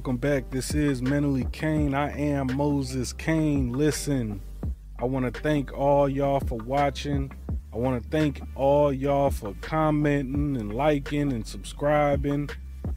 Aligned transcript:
Welcome 0.00 0.16
back. 0.16 0.50
This 0.50 0.72
is 0.72 1.02
Mentally 1.02 1.46
Kaine. 1.52 1.92
I 1.92 2.10
am 2.18 2.56
Moses 2.56 3.12
Kaine. 3.12 3.70
Listen, 3.74 4.40
I 4.98 5.04
want 5.04 5.26
to 5.26 5.40
thank 5.42 5.76
all 5.76 6.08
y'all 6.08 6.40
for 6.40 6.56
watching. 6.56 7.30
I 7.70 7.76
want 7.76 8.02
to 8.02 8.08
thank 8.08 8.40
all 8.54 8.94
y'all 8.94 9.28
for 9.28 9.54
commenting 9.60 10.56
and 10.56 10.74
liking 10.74 11.34
and 11.34 11.46
subscribing. 11.46 12.48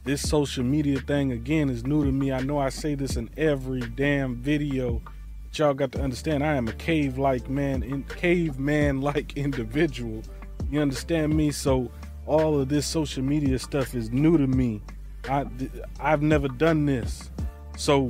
This 0.04 0.26
social 0.26 0.64
media 0.64 0.98
thing 0.98 1.32
again 1.32 1.68
is 1.68 1.84
new 1.84 2.06
to 2.06 2.10
me. 2.10 2.32
I 2.32 2.40
know 2.40 2.56
I 2.56 2.70
say 2.70 2.94
this 2.94 3.16
in 3.16 3.28
every 3.36 3.80
damn 3.80 4.36
video. 4.36 5.02
But 5.44 5.58
y'all 5.58 5.74
got 5.74 5.92
to 5.92 6.00
understand 6.00 6.42
I 6.42 6.56
am 6.56 6.68
a 6.68 6.72
cave 6.72 7.18
like 7.18 7.50
man 7.50 7.82
in 7.82 8.04
caveman 8.04 9.02
like 9.02 9.32
individual. 9.36 10.22
You 10.70 10.80
understand 10.80 11.36
me? 11.36 11.50
So 11.50 11.90
all 12.24 12.58
of 12.58 12.70
this 12.70 12.86
social 12.86 13.22
media 13.22 13.58
stuff 13.58 13.94
is 13.94 14.10
new 14.10 14.38
to 14.38 14.46
me. 14.46 14.80
I 15.28 15.46
I've 16.00 16.22
never 16.22 16.48
done 16.48 16.86
this. 16.86 17.30
So 17.76 18.08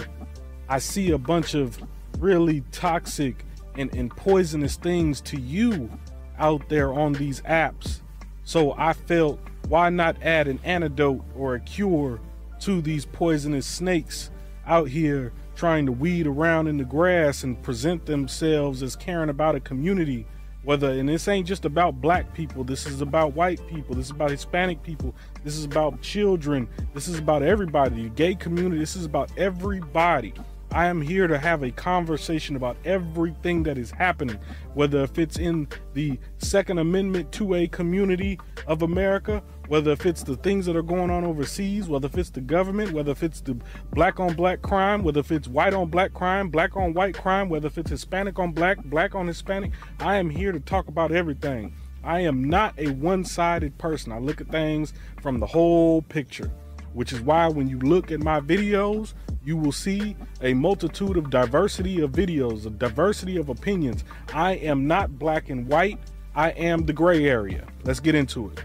I 0.69 0.79
see 0.79 1.11
a 1.11 1.19
bunch 1.19 1.55
of 1.55 1.79
really 2.19 2.63
toxic 2.73 3.45
and, 3.77 3.95
and 3.95 4.11
poisonous 4.11 4.77
things 4.77 5.21
to 5.23 5.41
you 5.41 5.91
out 6.39 6.69
there 6.69 6.93
on 6.93 7.13
these 7.13 7.41
apps. 7.43 8.01
So 8.45 8.75
I 8.77 8.93
felt 8.93 9.41
why 9.69 9.89
not 9.91 10.23
add 10.23 10.49
an 10.49 10.61
antidote 10.65 11.25
or 11.35 11.55
a 11.55 11.61
cure 11.61 12.21
to 12.61 12.81
these 12.81 13.05
poisonous 13.07 13.67
snakes 13.67 14.31
out 14.67 14.89
here 14.89 15.33
trying 15.55 15.87
to 15.87 15.93
weed 15.93 16.27
around 16.27 16.67
in 16.67 16.77
the 16.77 16.85
grass 16.85 17.45
and 17.45 17.63
present 17.63 18.07
themselves 18.07 18.83
as 18.83 18.97
caring 18.97 19.29
about 19.29 19.55
a 19.55 19.61
community 19.61 20.27
whether 20.65 20.91
and 20.91 21.09
this 21.09 21.29
ain't 21.29 21.47
just 21.47 21.65
about 21.65 22.01
black 22.01 22.33
people 22.35 22.65
this 22.65 22.87
is 22.87 23.01
about 23.01 23.35
white 23.35 23.65
people 23.67 23.95
this 23.95 24.07
is 24.07 24.11
about 24.11 24.31
hispanic 24.31 24.83
people 24.83 25.15
this 25.45 25.57
is 25.57 25.65
about 25.65 26.01
children 26.01 26.69
this 26.95 27.09
is 27.09 27.19
about 27.19 27.43
everybody 27.43 28.05
the 28.05 28.09
gay 28.11 28.35
community 28.35 28.79
this 28.79 28.97
is 28.97 29.05
about 29.05 29.31
everybody. 29.39 30.35
I 30.73 30.87
am 30.87 31.01
here 31.01 31.29
to 31.29 31.39
have 31.39 31.63
a 31.63 31.71
conversation 31.71 32.57
about 32.57 32.77
everything 32.85 33.63
that 33.63 33.79
is 33.79 33.93
happening, 33.93 34.39
whether 34.75 35.05
if 35.05 35.19
it's 35.19 35.39
in 35.39 35.69
the 35.93 36.19
Second 36.39 36.79
Amendment 36.79 37.31
to 37.33 37.55
a 37.55 37.69
community 37.69 38.41
of 38.67 38.83
America, 38.83 39.41
whether 39.69 39.93
if 39.93 40.05
it's 40.05 40.23
the 40.23 40.37
things 40.37 40.67
that 40.67 40.77
are 40.77 40.83
going 40.83 41.11
on 41.11 41.25
overseas, 41.25 41.89
whether 41.89 42.07
if 42.07 42.19
it's 42.19 42.31
the 42.31 42.41
government, 42.41 42.93
whether 42.93 43.13
if 43.13 43.23
it's 43.23 43.41
the 43.41 43.57
black 43.93 44.21
on 44.21 44.35
black 44.35 44.63
crime, 44.63 45.03
whether 45.03 45.21
if 45.21 45.33
it's 45.33 45.49
white 45.49 45.75
on 45.75 45.89
black 45.89 46.13
crime, 46.13 46.49
black 46.49 46.77
on 46.77 46.93
white 46.93 47.15
crime, 47.15 47.49
whether 47.49 47.67
if 47.67 47.79
it's 47.79 47.91
Hispanic 47.91 48.39
on 48.39 48.53
black, 48.53 48.83
black 48.85 49.15
on 49.15 49.27
Hispanic. 49.27 49.73
I 50.01 50.17
am 50.17 50.29
here 50.31 50.53
to 50.53 50.61
talk 50.61 50.89
about 50.89 51.13
everything. 51.13 51.75
I 52.03 52.21
am 52.21 52.45
not 52.45 52.79
a 52.79 52.91
one 52.91 53.25
sided 53.25 53.79
person. 53.79 54.13
I 54.13 54.19
look 54.19 54.41
at 54.41 54.49
things 54.49 54.93
from 55.23 55.41
the 55.41 55.47
whole 55.47 56.03
picture, 56.03 56.51
which 56.93 57.13
is 57.13 57.21
why 57.23 57.49
when 57.49 57.69
you 57.69 57.79
look 57.79 58.13
at 58.13 58.21
my 58.21 58.41
videos, 58.41 59.15
you 59.43 59.57
will 59.57 59.73
see 59.73 60.17
a 60.43 60.53
multitude 60.53 61.17
of 61.17 61.31
diversity 61.31 62.01
of 62.01 62.13
videos, 62.13 62.67
a 62.67 62.71
diversity 62.71 63.39
of 63.39 63.49
opinions. 63.49 64.05
I 64.33 64.53
am 64.57 64.87
not 64.87 65.19
black 65.19 65.49
and 65.49 65.67
white. 65.67 65.99
I 66.35 66.51
am 66.51 66.85
the 66.85 66.93
gray 66.93 67.27
area. 67.27 67.67
Let's 67.85 68.01
get 68.01 68.15
into 68.15 68.51
it. 68.51 68.65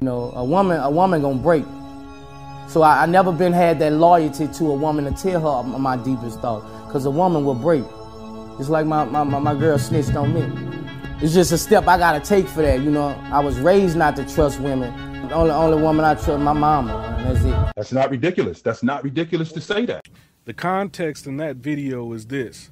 You 0.00 0.04
know, 0.04 0.30
a 0.34 0.44
woman, 0.44 0.78
a 0.78 0.90
woman 0.90 1.22
gonna 1.22 1.38
break. 1.38 1.64
So 2.68 2.82
I, 2.82 3.04
I 3.04 3.06
never 3.06 3.32
been 3.32 3.54
had 3.54 3.78
that 3.78 3.92
loyalty 3.92 4.46
to 4.46 4.70
a 4.70 4.74
woman 4.74 5.04
to 5.06 5.22
tell 5.22 5.62
her 5.62 5.78
my 5.78 5.96
deepest 5.96 6.40
thoughts, 6.40 6.66
cause 6.92 7.06
a 7.06 7.10
woman 7.10 7.46
will 7.46 7.54
break. 7.54 7.84
It's 8.60 8.68
like 8.68 8.84
my, 8.84 9.04
my, 9.04 9.22
my, 9.24 9.38
my 9.38 9.54
girl 9.54 9.78
snitched 9.78 10.14
on 10.14 10.34
me. 10.34 10.42
It's 11.22 11.32
just 11.32 11.50
a 11.52 11.56
step 11.56 11.88
I 11.88 11.96
gotta 11.96 12.20
take 12.20 12.46
for 12.46 12.60
that, 12.60 12.80
you 12.80 12.90
know. 12.90 13.08
I 13.32 13.40
was 13.40 13.58
raised 13.58 13.96
not 13.96 14.16
to 14.16 14.34
trust 14.34 14.60
women. 14.60 14.92
The 15.28 15.34
only 15.34 15.52
only 15.52 15.80
woman 15.80 16.04
I 16.04 16.14
trust 16.14 16.40
my 16.40 16.52
mama, 16.52 17.16
that's 17.24 17.42
it. 17.42 17.72
That's 17.74 17.92
not 17.92 18.10
ridiculous. 18.10 18.60
That's 18.60 18.82
not 18.82 19.02
ridiculous 19.02 19.50
to 19.52 19.62
say 19.62 19.86
that. 19.86 20.06
The 20.44 20.52
context 20.52 21.26
in 21.26 21.38
that 21.38 21.56
video 21.56 22.12
is 22.12 22.26
this. 22.26 22.70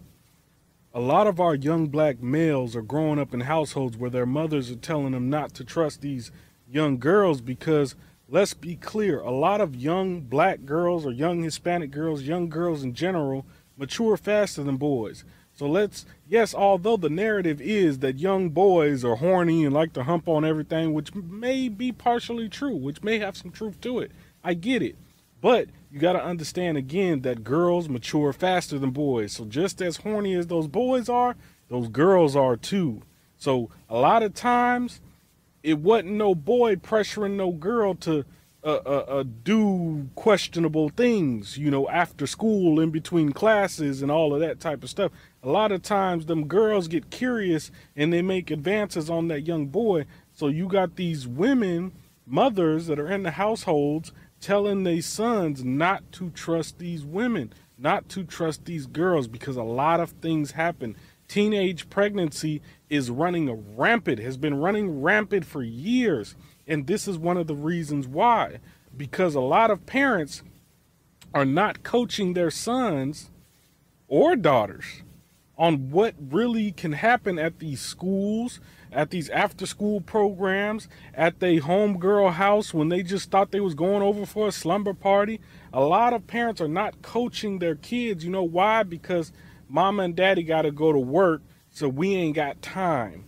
A 0.92 1.00
lot 1.00 1.26
of 1.26 1.40
our 1.40 1.54
young 1.54 1.88
black 1.88 2.22
males 2.22 2.76
are 2.76 2.82
growing 2.82 3.18
up 3.18 3.32
in 3.32 3.40
households 3.40 3.96
where 3.96 4.10
their 4.10 4.26
mothers 4.26 4.70
are 4.70 4.76
telling 4.76 5.12
them 5.12 5.30
not 5.30 5.54
to 5.54 5.64
trust 5.64 6.02
these 6.02 6.30
young 6.74 6.98
girls 6.98 7.40
because 7.40 7.94
let's 8.28 8.52
be 8.52 8.74
clear, 8.74 9.20
a 9.20 9.30
lot 9.30 9.60
of 9.60 9.76
young 9.76 10.20
black 10.20 10.64
girls 10.66 11.06
or 11.06 11.12
young 11.12 11.42
Hispanic 11.42 11.90
girls, 11.90 12.22
young 12.22 12.48
girls 12.48 12.82
in 12.82 12.94
general, 12.94 13.46
mature 13.76 14.16
faster 14.16 14.62
than 14.62 14.76
boys. 14.76 15.24
So 15.56 15.66
let's, 15.66 16.04
yes, 16.28 16.52
although 16.52 16.96
the 16.96 17.08
narrative 17.08 17.60
is 17.60 18.00
that 18.00 18.18
young 18.18 18.48
boys 18.50 19.04
are 19.04 19.14
horny 19.14 19.64
and 19.64 19.72
like 19.72 19.92
to 19.92 20.02
hump 20.02 20.28
on 20.28 20.44
everything, 20.44 20.92
which 20.92 21.14
may 21.14 21.68
be 21.68 21.92
partially 21.92 22.48
true, 22.48 22.74
which 22.74 23.04
may 23.04 23.20
have 23.20 23.36
some 23.36 23.52
truth 23.52 23.80
to 23.82 24.00
it. 24.00 24.10
I 24.42 24.54
get 24.54 24.82
it. 24.82 24.96
But 25.40 25.68
you 25.92 26.00
got 26.00 26.14
to 26.14 26.24
understand 26.24 26.76
again 26.76 27.20
that 27.20 27.44
girls 27.44 27.88
mature 27.88 28.32
faster 28.32 28.80
than 28.80 28.90
boys. 28.90 29.32
So 29.32 29.44
just 29.44 29.80
as 29.80 29.98
horny 29.98 30.34
as 30.34 30.48
those 30.48 30.66
boys 30.66 31.08
are, 31.08 31.36
those 31.68 31.86
girls 31.88 32.34
are 32.34 32.56
too. 32.56 33.02
So 33.38 33.70
a 33.88 33.96
lot 33.96 34.24
of 34.24 34.34
times, 34.34 35.00
it 35.64 35.78
wasn't 35.78 36.12
no 36.12 36.34
boy 36.34 36.76
pressuring 36.76 37.32
no 37.32 37.50
girl 37.50 37.94
to 37.94 38.24
uh, 38.62 38.80
uh, 38.86 39.04
uh, 39.08 39.24
do 39.42 40.08
questionable 40.14 40.90
things, 40.90 41.56
you 41.58 41.70
know, 41.70 41.88
after 41.88 42.26
school, 42.26 42.78
in 42.80 42.90
between 42.90 43.32
classes, 43.32 44.02
and 44.02 44.10
all 44.10 44.34
of 44.34 44.40
that 44.40 44.60
type 44.60 44.82
of 44.82 44.90
stuff. 44.90 45.10
A 45.42 45.48
lot 45.48 45.72
of 45.72 45.82
times, 45.82 46.26
them 46.26 46.46
girls 46.46 46.86
get 46.86 47.10
curious 47.10 47.70
and 47.96 48.12
they 48.12 48.22
make 48.22 48.50
advances 48.50 49.08
on 49.08 49.28
that 49.28 49.46
young 49.46 49.66
boy. 49.66 50.04
So 50.32 50.48
you 50.48 50.68
got 50.68 50.96
these 50.96 51.26
women, 51.26 51.92
mothers 52.26 52.86
that 52.86 52.98
are 52.98 53.10
in 53.10 53.22
the 53.22 53.32
households 53.32 54.12
telling 54.40 54.84
their 54.84 55.00
sons 55.00 55.64
not 55.64 56.12
to 56.12 56.28
trust 56.30 56.78
these 56.78 57.04
women, 57.04 57.52
not 57.78 58.08
to 58.10 58.22
trust 58.22 58.66
these 58.66 58.86
girls 58.86 59.28
because 59.28 59.56
a 59.56 59.62
lot 59.62 60.00
of 60.00 60.10
things 60.10 60.52
happen. 60.52 60.96
Teenage 61.26 61.88
pregnancy 61.88 62.60
is 62.94 63.10
running 63.10 63.76
rampant, 63.76 64.18
has 64.20 64.36
been 64.36 64.58
running 64.58 65.02
rampant 65.02 65.44
for 65.44 65.62
years. 65.62 66.34
And 66.66 66.86
this 66.86 67.06
is 67.06 67.18
one 67.18 67.36
of 67.36 67.46
the 67.46 67.54
reasons 67.54 68.06
why. 68.06 68.60
Because 68.96 69.34
a 69.34 69.40
lot 69.40 69.70
of 69.70 69.86
parents 69.86 70.42
are 71.32 71.44
not 71.44 71.82
coaching 71.82 72.32
their 72.32 72.50
sons 72.50 73.30
or 74.08 74.36
daughters 74.36 75.02
on 75.56 75.90
what 75.90 76.14
really 76.18 76.72
can 76.72 76.92
happen 76.92 77.38
at 77.38 77.58
these 77.58 77.80
schools, 77.80 78.60
at 78.92 79.10
these 79.10 79.28
after 79.30 79.66
school 79.66 80.00
programs, 80.00 80.88
at 81.14 81.40
the 81.40 81.60
homegirl 81.60 82.32
house 82.32 82.74
when 82.74 82.88
they 82.88 83.02
just 83.02 83.30
thought 83.30 83.50
they 83.50 83.60
was 83.60 83.74
going 83.74 84.02
over 84.02 84.26
for 84.26 84.48
a 84.48 84.52
slumber 84.52 84.94
party. 84.94 85.40
A 85.72 85.80
lot 85.80 86.12
of 86.12 86.26
parents 86.26 86.60
are 86.60 86.68
not 86.68 87.02
coaching 87.02 87.58
their 87.58 87.76
kids. 87.76 88.24
You 88.24 88.30
know 88.30 88.42
why? 88.42 88.82
Because 88.82 89.32
mama 89.68 90.04
and 90.04 90.16
daddy 90.16 90.42
got 90.42 90.62
to 90.62 90.70
go 90.70 90.92
to 90.92 90.98
work, 90.98 91.42
so 91.74 91.88
we 91.88 92.14
ain't 92.14 92.36
got 92.36 92.62
time. 92.62 93.24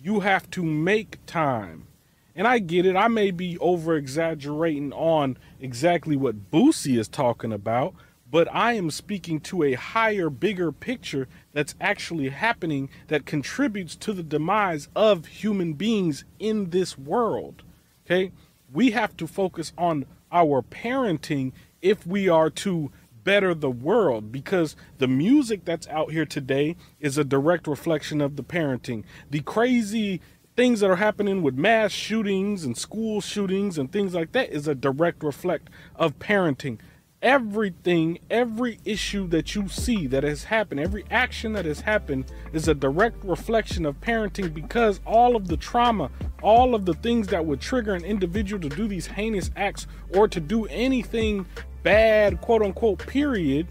You 0.00 0.20
have 0.20 0.48
to 0.52 0.62
make 0.62 1.18
time. 1.26 1.88
And 2.36 2.46
I 2.46 2.60
get 2.60 2.86
it. 2.86 2.94
I 2.94 3.08
may 3.08 3.32
be 3.32 3.58
over 3.58 3.96
exaggerating 3.96 4.92
on 4.92 5.36
exactly 5.60 6.14
what 6.14 6.52
Boosie 6.52 6.96
is 6.98 7.08
talking 7.08 7.52
about, 7.52 7.94
but 8.30 8.48
I 8.52 8.74
am 8.74 8.92
speaking 8.92 9.40
to 9.40 9.64
a 9.64 9.74
higher, 9.74 10.30
bigger 10.30 10.70
picture 10.70 11.26
that's 11.52 11.74
actually 11.80 12.28
happening 12.28 12.90
that 13.08 13.26
contributes 13.26 13.96
to 13.96 14.12
the 14.12 14.22
demise 14.22 14.88
of 14.94 15.26
human 15.26 15.72
beings 15.72 16.24
in 16.38 16.70
this 16.70 16.96
world. 16.96 17.64
Okay? 18.06 18.30
We 18.72 18.92
have 18.92 19.16
to 19.16 19.26
focus 19.26 19.72
on 19.76 20.06
our 20.30 20.62
parenting 20.62 21.52
if 21.82 22.06
we 22.06 22.28
are 22.28 22.50
to 22.50 22.92
better 23.24 23.54
the 23.54 23.70
world 23.70 24.30
because 24.30 24.76
the 24.98 25.08
music 25.08 25.64
that's 25.64 25.88
out 25.88 26.12
here 26.12 26.26
today 26.26 26.76
is 27.00 27.18
a 27.18 27.24
direct 27.24 27.66
reflection 27.66 28.20
of 28.20 28.36
the 28.36 28.44
parenting. 28.44 29.04
The 29.30 29.40
crazy 29.40 30.20
things 30.56 30.80
that 30.80 30.90
are 30.90 30.96
happening 30.96 31.42
with 31.42 31.54
mass 31.56 31.90
shootings 31.90 32.64
and 32.64 32.76
school 32.76 33.20
shootings 33.20 33.76
and 33.76 33.90
things 33.90 34.14
like 34.14 34.32
that 34.32 34.50
is 34.50 34.68
a 34.68 34.74
direct 34.74 35.24
reflect 35.24 35.68
of 35.96 36.18
parenting 36.18 36.78
everything, 37.24 38.18
every 38.30 38.78
issue 38.84 39.26
that 39.28 39.54
you 39.54 39.66
see 39.66 40.06
that 40.06 40.22
has 40.22 40.44
happened, 40.44 40.78
every 40.78 41.04
action 41.10 41.54
that 41.54 41.64
has 41.64 41.80
happened 41.80 42.30
is 42.52 42.68
a 42.68 42.74
direct 42.74 43.24
reflection 43.24 43.86
of 43.86 43.98
parenting 44.00 44.52
because 44.52 45.00
all 45.06 45.34
of 45.34 45.48
the 45.48 45.56
trauma, 45.56 46.10
all 46.42 46.74
of 46.74 46.84
the 46.84 46.92
things 46.94 47.26
that 47.28 47.44
would 47.44 47.60
trigger 47.60 47.94
an 47.94 48.04
individual 48.04 48.60
to 48.60 48.68
do 48.68 48.86
these 48.86 49.06
heinous 49.06 49.50
acts 49.56 49.86
or 50.14 50.28
to 50.28 50.38
do 50.38 50.66
anything 50.66 51.46
bad, 51.82 52.40
quote 52.42 52.62
unquote, 52.62 52.98
period, 52.98 53.68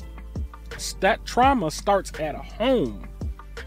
that 1.00 1.24
trauma 1.24 1.70
starts 1.70 2.12
at 2.20 2.36
home. 2.36 3.08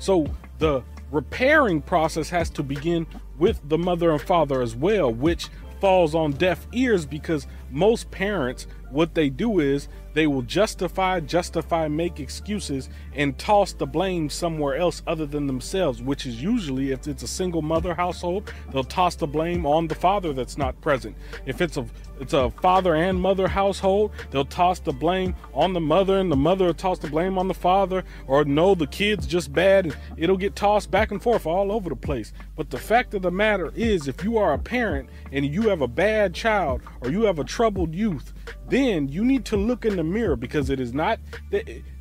So 0.01 0.27
the 0.59 0.83
repairing 1.13 1.81
process 1.81 2.29
has 2.31 2.51
to 2.51 2.65
begin 2.65 3.07
with 3.39 3.61
the 3.69 3.79
mother 3.79 4.11
and 4.11 4.21
father 4.21 4.63
as 4.63 4.75
well, 4.75 5.13
which 5.13 5.49
falls 5.81 6.15
on 6.15 6.33
deaf 6.33 6.67
ears 6.73 7.07
because 7.07 7.47
most 7.71 8.11
parents 8.11 8.67
what 8.91 9.15
they 9.15 9.29
do 9.29 9.61
is 9.61 9.89
they 10.15 10.27
will 10.27 10.43
justify, 10.43 11.21
justify, 11.21 11.89
make 11.89 12.21
excuses, 12.21 12.89
and 13.15 13.37
toss 13.39 13.73
the 13.73 13.87
blame 13.87 14.31
somewhere 14.31 14.77
else 14.77 15.03
other 15.07 15.27
than 15.27 15.47
themselves, 15.47 16.01
which 16.01 16.27
is 16.27 16.43
usually 16.43 16.93
if 16.93 17.07
it's 17.07 17.23
a 17.23 17.29
single 17.29 17.63
mother 17.63 17.95
household, 17.95 18.53
they'll 18.73 18.85
toss 18.85 19.15
the 19.15 19.27
blame 19.27 19.67
on 19.67 19.89
the 19.89 19.95
father 19.95 20.33
that's 20.33 20.57
not 20.57 20.81
present. 20.81 21.17
If 21.45 21.61
it's 21.61 21.77
a 21.77 21.87
it's 22.21 22.33
a 22.33 22.51
father 22.51 22.95
and 22.95 23.21
mother 23.21 23.49
household, 23.49 24.13
they'll 24.31 24.45
toss 24.45 24.79
the 24.79 24.93
blame 24.93 25.35
on 25.53 25.73
the 25.73 25.81
mother 25.81 26.19
and 26.19 26.31
the 26.31 26.37
mother 26.37 26.67
will 26.67 26.75
toss 26.75 26.99
the 26.99 27.09
blame 27.09 27.39
on 27.39 27.49
the 27.49 27.55
father, 27.55 28.05
or 28.27 28.45
no, 28.45 28.75
the 28.75 28.87
kid's 28.87 29.27
just 29.27 29.53
bad 29.53 29.87
and 29.87 29.97
it'll 30.17 30.37
get 30.37 30.57
tossed 30.57 30.91
back 30.91 31.11
and 31.11 31.23
forth 31.23 31.47
all 31.47 31.73
over 31.73 31.91
the 31.91 31.97
place. 31.97 32.33
But 32.57 32.71
the 32.71 32.79
fact 32.79 33.15
of 33.15 33.23
the 33.23 33.31
matter 33.31 33.73
is 33.75 34.09
if 34.09 34.25
you 34.25 34.39
are 34.39 34.55
a 34.55 34.59
parent 34.59 35.09
and 35.33 35.45
you 35.45 35.69
have 35.69 35.83
a 35.83 35.89
bad 35.89 36.35
child 36.35 36.83
or 37.01 37.11
you 37.11 37.23
have 37.23 37.39
a 37.39 37.45
troubled 37.45 37.95
youth, 37.95 38.33
then 38.69 39.09
you 39.09 39.25
need 39.25 39.45
to 39.47 39.57
look 39.57 39.85
in 39.85 39.97
the 39.97 40.05
mirror 40.05 40.37
because 40.37 40.71
it 40.71 40.81
is 40.81 40.93
not 40.93 41.19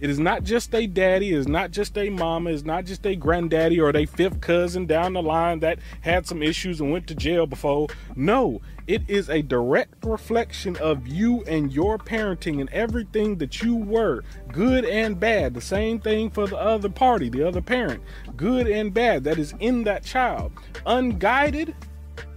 it 0.06 0.12
is 0.12 0.20
not 0.20 0.44
just 0.44 0.76
a 0.76 0.86
daddy, 0.86 1.32
it 1.32 1.36
is 1.36 1.48
not 1.48 1.72
just 1.72 1.98
a 1.98 2.12
mama, 2.12 2.52
it's 2.52 2.64
not 2.64 2.86
just 2.86 3.08
a 3.08 3.16
granddaddy 3.16 3.80
or 3.80 3.90
a 3.90 4.06
fifth 4.06 4.40
cousin 4.40 4.86
down 4.86 5.14
the 5.14 5.22
line 5.24 5.62
that 5.62 5.80
had 6.02 6.28
some 6.28 6.44
issues 6.44 6.80
and 6.80 6.92
went 6.92 7.08
to 7.08 7.16
jail 7.16 7.48
before. 7.48 7.88
No, 8.16 8.62
it 8.86 9.02
is 9.08 9.32
a 9.32 9.42
direct 9.42 10.06
reflection 10.06 10.78
of 10.78 11.08
you 11.08 11.44
and 11.46 11.74
your 11.74 11.98
parenting 11.98 12.60
and 12.62 12.70
everything 12.70 13.40
that 13.40 13.64
you 13.64 13.76
were, 13.76 14.24
good 14.52 14.86
and 14.86 15.20
bad. 15.20 15.56
The 15.56 15.62
same 15.62 16.00
thing 16.00 16.30
for 16.30 16.46
the 16.46 16.58
other 16.58 16.90
party, 16.90 17.28
the 17.28 17.42
other 17.42 17.62
parent, 17.62 18.04
good 18.38 18.68
and 18.68 18.94
bad 18.94 19.24
that 19.24 19.40
is 19.40 19.56
in 19.60 19.86
that 19.86 20.04
child. 20.04 20.52
Unguided, 20.86 21.74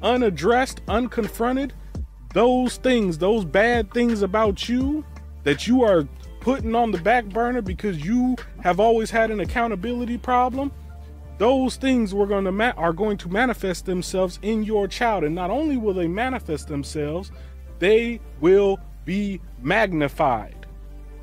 unaddressed, 0.02 0.80
unconfronted 0.86 1.72
those 2.32 2.78
things, 2.78 3.18
those 3.18 3.44
bad 3.44 3.92
things 3.92 4.22
about 4.22 4.70
you 4.70 5.04
that 5.44 5.66
you 5.66 5.82
are 5.82 6.08
putting 6.48 6.74
on 6.74 6.90
the 6.90 6.98
back 7.02 7.26
burner 7.26 7.60
because 7.60 8.02
you 8.02 8.34
have 8.62 8.80
always 8.80 9.10
had 9.10 9.30
an 9.30 9.38
accountability 9.38 10.16
problem, 10.16 10.72
those 11.36 11.76
things 11.76 12.14
were 12.14 12.26
going 12.26 12.46
to 12.46 12.50
ma- 12.50 12.72
are 12.78 12.94
going 12.94 13.18
to 13.18 13.28
manifest 13.28 13.84
themselves 13.84 14.38
in 14.40 14.62
your 14.62 14.88
child 14.88 15.24
and 15.24 15.34
not 15.34 15.50
only 15.50 15.76
will 15.76 15.92
they 15.92 16.08
manifest 16.08 16.66
themselves, 16.66 17.30
they 17.80 18.18
will 18.40 18.78
be 19.04 19.38
magnified. 19.60 20.64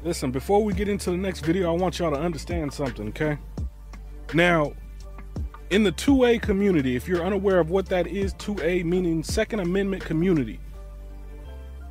Listen, 0.03 0.29
before 0.29 0.63
we 0.63 0.73
get 0.73 0.87
into 0.87 1.09
the 1.09 1.17
next 1.17 1.43
video, 1.43 1.73
I 1.73 1.75
want 1.75 1.97
y'all 1.97 2.11
to 2.11 2.19
understand 2.19 2.71
something, 2.71 3.07
okay? 3.07 3.39
Now, 4.35 4.73
in 5.71 5.81
the 5.81 5.91
2A 5.91 6.39
community, 6.43 6.95
if 6.95 7.07
you're 7.07 7.25
unaware 7.25 7.59
of 7.59 7.71
what 7.71 7.87
that 7.87 8.05
is, 8.05 8.35
2A 8.35 8.85
meaning 8.85 9.23
Second 9.23 9.61
Amendment 9.61 10.05
community, 10.05 10.59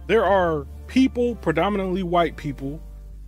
there 0.07 0.25
are 0.25 0.69
people, 0.87 1.35
predominantly 1.35 2.05
white 2.05 2.37
people, 2.37 2.81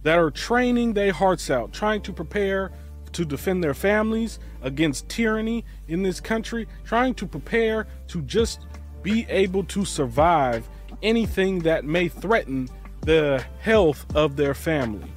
that 0.07 0.19
are 0.19 0.31
training 0.31 0.93
their 0.93 1.13
hearts 1.13 1.51
out, 1.51 1.73
trying 1.73 2.01
to 2.03 2.13
prepare 2.13 2.71
to 3.13 3.25
defend 3.25 3.63
their 3.63 3.75
families 3.75 4.39
against 4.63 5.09
tyranny 5.09 5.65
in 5.89 6.03
this 6.03 6.21
country, 6.21 6.69
trying 6.85 7.15
to 7.15 7.27
prepare 7.27 7.87
to 8.09 8.23
just 8.23 8.67
be 9.03 9.27
able 9.29 9.65
to 9.65 9.85
survive 9.85 10.69
anything 11.03 11.59
that 11.61 11.85
may 11.85 12.09
threaten 12.09 12.69
the 13.03 13.45
health 13.61 14.07
of 14.15 14.37
their 14.37 14.55
family. 14.55 15.11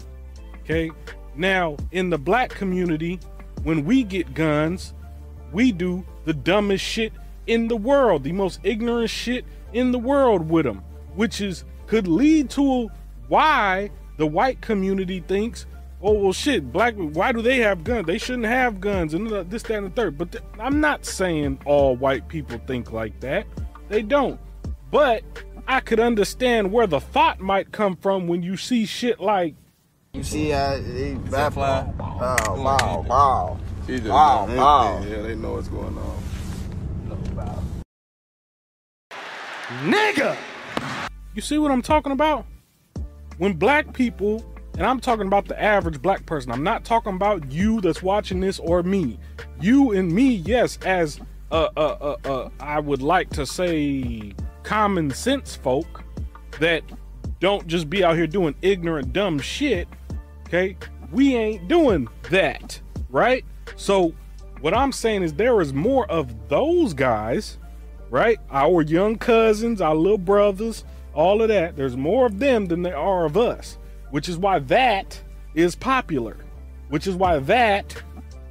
Okay? 0.63 0.91
Now, 1.35 1.77
in 1.91 2.09
the 2.09 2.17
black 2.17 2.49
community, 2.49 3.19
when 3.63 3.85
we 3.85 4.03
get 4.03 4.33
guns, 4.33 4.93
we 5.51 5.71
do 5.71 6.05
the 6.25 6.33
dumbest 6.33 6.83
shit 6.83 7.13
in 7.47 7.67
the 7.67 7.77
world, 7.77 8.23
the 8.23 8.31
most 8.31 8.59
ignorant 8.63 9.09
shit 9.09 9.45
in 9.73 9.91
the 9.91 9.99
world 9.99 10.49
with 10.49 10.65
them 10.65 10.83
which 11.15 11.41
is 11.41 11.65
could 11.87 12.07
lead 12.07 12.49
to 12.49 12.89
why 13.27 13.89
the 14.19 14.27
white 14.27 14.59
community 14.61 15.21
thinks, 15.21 15.65
oh 16.01 16.11
well, 16.11 16.33
shit, 16.33 16.71
black. 16.71 16.93
Why 16.95 17.31
do 17.31 17.41
they 17.41 17.57
have 17.59 17.85
guns? 17.85 18.05
They 18.05 18.17
shouldn't 18.17 18.45
have 18.45 18.81
guns, 18.81 19.13
and 19.13 19.27
this, 19.49 19.63
that, 19.63 19.77
and 19.77 19.87
the 19.87 19.91
third. 19.91 20.17
But 20.17 20.33
th- 20.33 20.43
I'm 20.59 20.81
not 20.81 21.05
saying 21.05 21.59
all 21.65 21.95
white 21.95 22.27
people 22.27 22.59
think 22.67 22.91
like 22.91 23.17
that. 23.21 23.47
They 23.87 24.01
don't. 24.01 24.39
But 24.91 25.23
I 25.67 25.79
could 25.79 26.01
understand 26.01 26.71
where 26.71 26.85
the 26.85 26.99
thought 26.99 27.39
might 27.39 27.71
come 27.71 27.95
from 27.95 28.27
when 28.27 28.43
you 28.43 28.57
see 28.57 28.85
shit 28.85 29.21
like. 29.21 29.55
You 30.13 30.23
see, 30.23 30.51
uh, 30.51 30.79
he 30.81 31.13
that 31.29 31.53
fly? 31.53 31.89
Oh, 31.99 32.61
wow, 32.61 33.05
wow. 33.07 33.59
He 33.87 33.97
just 33.97 34.09
Wow, 34.09 34.47
they, 34.47 34.57
wow. 34.57 34.99
They, 34.99 35.11
yeah, 35.11 35.21
they 35.21 35.35
know 35.35 35.53
what's 35.53 35.69
going 35.69 35.97
on. 35.97 36.23
nigga. 39.85 40.35
You 41.35 41.41
see 41.41 41.57
what 41.57 41.71
I'm 41.71 41.81
talking 41.81 42.11
about? 42.11 42.45
When 43.39 43.53
black 43.53 43.93
people, 43.93 44.43
and 44.73 44.85
I'm 44.85 44.99
talking 44.99 45.25
about 45.25 45.47
the 45.47 45.59
average 45.59 46.01
black 46.01 46.25
person, 46.25 46.51
I'm 46.51 46.61
not 46.61 46.83
talking 46.83 47.13
about 47.13 47.49
you 47.49 47.79
that's 47.79 48.03
watching 48.03 48.41
this 48.41 48.59
or 48.59 48.83
me. 48.83 49.17
You 49.61 49.91
and 49.91 50.11
me, 50.11 50.35
yes, 50.35 50.77
as 50.85 51.21
uh, 51.49 51.69
uh, 51.77 51.79
uh, 51.79 52.29
uh, 52.29 52.49
I 52.59 52.81
would 52.81 53.01
like 53.01 53.29
to 53.31 53.45
say 53.45 54.33
common 54.63 55.09
sense 55.11 55.55
folk 55.55 56.03
that 56.59 56.83
don't 57.39 57.65
just 57.65 57.89
be 57.89 58.03
out 58.03 58.17
here 58.17 58.27
doing 58.27 58.55
ignorant, 58.61 59.13
dumb 59.13 59.39
shit. 59.39 59.87
Okay, 60.45 60.75
we 61.09 61.33
ain't 61.37 61.69
doing 61.69 62.09
that, 62.23 62.81
right? 63.09 63.45
So, 63.77 64.13
what 64.59 64.73
I'm 64.73 64.91
saying 64.91 65.23
is 65.23 65.33
there 65.33 65.61
is 65.61 65.71
more 65.71 66.05
of 66.11 66.49
those 66.49 66.93
guys, 66.93 67.57
right? 68.09 68.37
Our 68.51 68.81
young 68.81 69.17
cousins, 69.17 69.79
our 69.79 69.95
little 69.95 70.17
brothers, 70.17 70.83
all 71.13 71.41
of 71.41 71.47
that. 71.49 71.75
There's 71.75 71.97
more 71.97 72.25
of 72.25 72.39
them 72.39 72.65
than 72.67 72.81
there 72.81 72.97
are 72.97 73.25
of 73.25 73.37
us, 73.37 73.77
which 74.11 74.29
is 74.29 74.37
why 74.37 74.59
that 74.59 75.21
is 75.55 75.75
popular, 75.75 76.37
which 76.89 77.07
is 77.07 77.15
why 77.15 77.39
that 77.39 78.01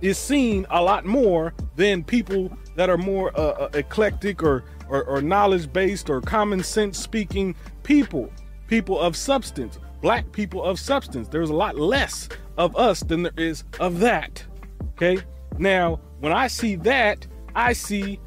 is 0.01 0.19
seen 0.19 0.67
a 0.71 0.83
lot 0.83 1.05
more 1.05 1.55
than 1.77 2.05
people 2.05 2.57
that 2.77 2.89
are 2.89 2.99
more 2.99 3.33
uh, 3.39 3.51
uh, 3.51 3.71
eclectic 3.75 4.43
or, 4.43 4.65
or, 4.89 5.05
or 5.05 5.21
knowledge 5.21 5.73
based 5.73 6.09
or 6.09 6.21
common 6.21 6.63
sense 6.63 6.99
speaking 6.99 7.55
people, 7.83 8.31
people 8.69 8.99
of 9.01 9.17
substance, 9.17 9.79
black 10.01 10.31
people 10.33 10.63
of 10.63 10.79
substance. 10.79 11.29
There's 11.29 11.51
a 11.51 11.55
lot 11.55 11.77
less 11.77 12.29
of 12.57 12.77
us 12.77 13.01
than 13.01 13.25
there 13.25 13.33
is 13.37 13.65
of 13.81 13.99
that. 14.01 14.45
Okay. 14.93 15.23
Now, 15.59 16.01
when 16.21 16.33
I 16.33 16.47
see 16.47 16.77
that, 16.77 17.27
I 17.55 17.73
see 17.73 18.21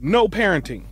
no 0.00 0.28
parenting. 0.28 0.84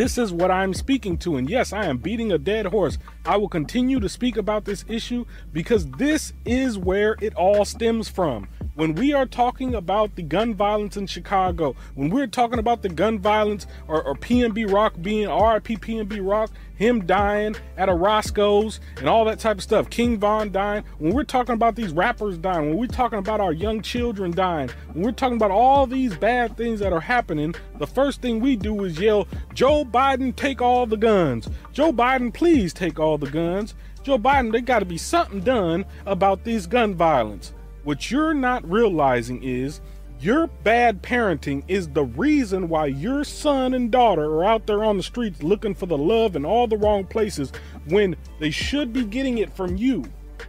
This 0.00 0.16
is 0.16 0.32
what 0.32 0.50
I'm 0.50 0.72
speaking 0.72 1.18
to. 1.18 1.36
And 1.36 1.50
yes, 1.50 1.74
I 1.74 1.84
am 1.84 1.98
beating 1.98 2.32
a 2.32 2.38
dead 2.38 2.64
horse. 2.64 2.96
I 3.26 3.36
will 3.36 3.50
continue 3.50 4.00
to 4.00 4.08
speak 4.08 4.38
about 4.38 4.64
this 4.64 4.82
issue 4.88 5.26
because 5.52 5.90
this 5.90 6.32
is 6.46 6.78
where 6.78 7.16
it 7.20 7.34
all 7.34 7.66
stems 7.66 8.08
from. 8.08 8.48
When 8.76 8.94
we 8.94 9.12
are 9.12 9.26
talking 9.26 9.74
about 9.74 10.16
the 10.16 10.22
gun 10.22 10.54
violence 10.54 10.96
in 10.96 11.06
Chicago, 11.06 11.76
when 11.96 12.08
we're 12.08 12.28
talking 12.28 12.58
about 12.58 12.80
the 12.80 12.88
gun 12.88 13.18
violence 13.18 13.66
or, 13.88 14.02
or 14.02 14.14
PNB 14.14 14.72
Rock 14.72 14.94
being 15.02 15.28
RIP 15.28 15.82
PNB 15.82 16.26
Rock, 16.26 16.50
him 16.80 17.04
dying 17.04 17.54
at 17.76 17.90
a 17.90 17.94
Roscoe's 17.94 18.80
and 18.96 19.06
all 19.06 19.26
that 19.26 19.38
type 19.38 19.58
of 19.58 19.62
stuff, 19.62 19.90
King 19.90 20.18
Von 20.18 20.50
dying, 20.50 20.82
when 20.98 21.12
we're 21.12 21.24
talking 21.24 21.52
about 21.52 21.76
these 21.76 21.92
rappers 21.92 22.38
dying, 22.38 22.70
when 22.70 22.78
we're 22.78 22.86
talking 22.86 23.18
about 23.18 23.38
our 23.38 23.52
young 23.52 23.82
children 23.82 24.30
dying, 24.30 24.70
when 24.94 25.04
we're 25.04 25.12
talking 25.12 25.36
about 25.36 25.50
all 25.50 25.86
these 25.86 26.16
bad 26.16 26.56
things 26.56 26.80
that 26.80 26.90
are 26.90 27.00
happening, 27.00 27.54
the 27.76 27.86
first 27.86 28.22
thing 28.22 28.40
we 28.40 28.56
do 28.56 28.84
is 28.84 28.98
yell, 28.98 29.28
Joe 29.52 29.84
Biden, 29.84 30.34
take 30.34 30.62
all 30.62 30.86
the 30.86 30.96
guns. 30.96 31.50
Joe 31.74 31.92
Biden, 31.92 32.32
please 32.32 32.72
take 32.72 32.98
all 32.98 33.18
the 33.18 33.30
guns. 33.30 33.74
Joe 34.02 34.18
Biden, 34.18 34.50
there 34.50 34.62
got 34.62 34.78
to 34.78 34.86
be 34.86 34.96
something 34.96 35.40
done 35.40 35.84
about 36.06 36.44
this 36.44 36.64
gun 36.64 36.94
violence. 36.94 37.52
What 37.84 38.10
you're 38.10 38.32
not 38.32 38.68
realizing 38.68 39.42
is 39.42 39.82
your 40.20 40.46
bad 40.46 41.02
parenting 41.02 41.62
is 41.66 41.88
the 41.88 42.04
reason 42.04 42.68
why 42.68 42.86
your 42.86 43.24
son 43.24 43.72
and 43.72 43.90
daughter 43.90 44.26
are 44.26 44.44
out 44.44 44.66
there 44.66 44.84
on 44.84 44.98
the 44.98 45.02
streets 45.02 45.42
looking 45.42 45.74
for 45.74 45.86
the 45.86 45.96
love 45.96 46.36
in 46.36 46.44
all 46.44 46.66
the 46.66 46.76
wrong 46.76 47.04
places 47.04 47.52
when 47.88 48.14
they 48.38 48.50
should 48.50 48.92
be 48.92 49.04
getting 49.04 49.38
it 49.38 49.50
from 49.50 49.76
you. 49.76 50.04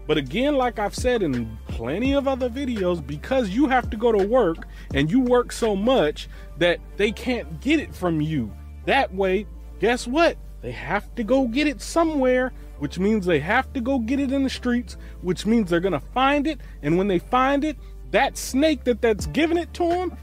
But 0.07 0.17
again, 0.17 0.55
like 0.55 0.77
I've 0.77 0.95
said 0.95 1.23
in 1.23 1.57
plenty 1.67 2.13
of 2.13 2.27
other 2.27 2.49
videos, 2.49 3.05
because 3.05 3.49
you 3.49 3.67
have 3.67 3.89
to 3.91 3.97
go 3.97 4.11
to 4.11 4.27
work 4.27 4.67
and 4.93 5.09
you 5.09 5.21
work 5.21 5.53
so 5.53 5.75
much 5.75 6.27
that 6.57 6.79
they 6.97 7.11
can't 7.11 7.61
get 7.61 7.79
it 7.79 7.95
from 7.95 8.19
you. 8.19 8.51
That 8.85 9.13
way, 9.13 9.45
guess 9.79 10.05
what? 10.05 10.37
They 10.61 10.71
have 10.71 11.13
to 11.15 11.23
go 11.23 11.47
get 11.47 11.67
it 11.67 11.81
somewhere, 11.81 12.51
which 12.79 12.99
means 12.99 13.25
they 13.25 13.39
have 13.39 13.71
to 13.73 13.81
go 13.81 13.99
get 13.99 14.19
it 14.19 14.31
in 14.31 14.43
the 14.43 14.49
streets, 14.49 14.97
which 15.21 15.45
means 15.45 15.69
they're 15.69 15.79
going 15.79 15.93
to 15.93 15.99
find 15.99 16.45
it. 16.45 16.59
And 16.81 16.97
when 16.97 17.07
they 17.07 17.19
find 17.19 17.63
it, 17.63 17.77
that 18.11 18.37
snake 18.37 18.83
that 18.83 19.01
that's 19.01 19.25
giving 19.27 19.57
it 19.57 19.73
to 19.75 19.87
them, 19.89 20.17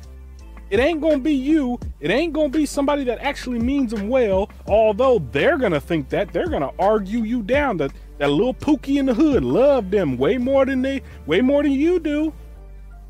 it 0.70 0.80
ain't 0.80 1.00
to 1.14 1.18
be 1.18 1.32
you. 1.32 1.78
It 2.00 2.10
ain't 2.10 2.34
to 2.52 2.58
be 2.58 2.66
somebody 2.66 3.04
that 3.04 3.18
actually 3.20 3.58
means 3.58 3.90
them 3.90 4.08
well, 4.08 4.50
although 4.66 5.18
they're 5.32 5.56
to 5.72 5.80
think 5.80 6.10
that. 6.10 6.32
They're 6.32 6.48
to 6.62 6.72
argue 6.78 7.22
you 7.22 7.42
down. 7.42 7.78
That, 7.78 7.92
that 8.18 8.30
little 8.30 8.54
pookie 8.54 8.98
in 8.98 9.06
the 9.06 9.14
hood 9.14 9.44
love 9.44 9.90
them 9.90 10.18
way 10.18 10.36
more 10.36 10.66
than 10.66 10.82
they, 10.82 11.02
way 11.26 11.40
more 11.40 11.62
than 11.62 11.72
you 11.72 11.98
do. 11.98 12.32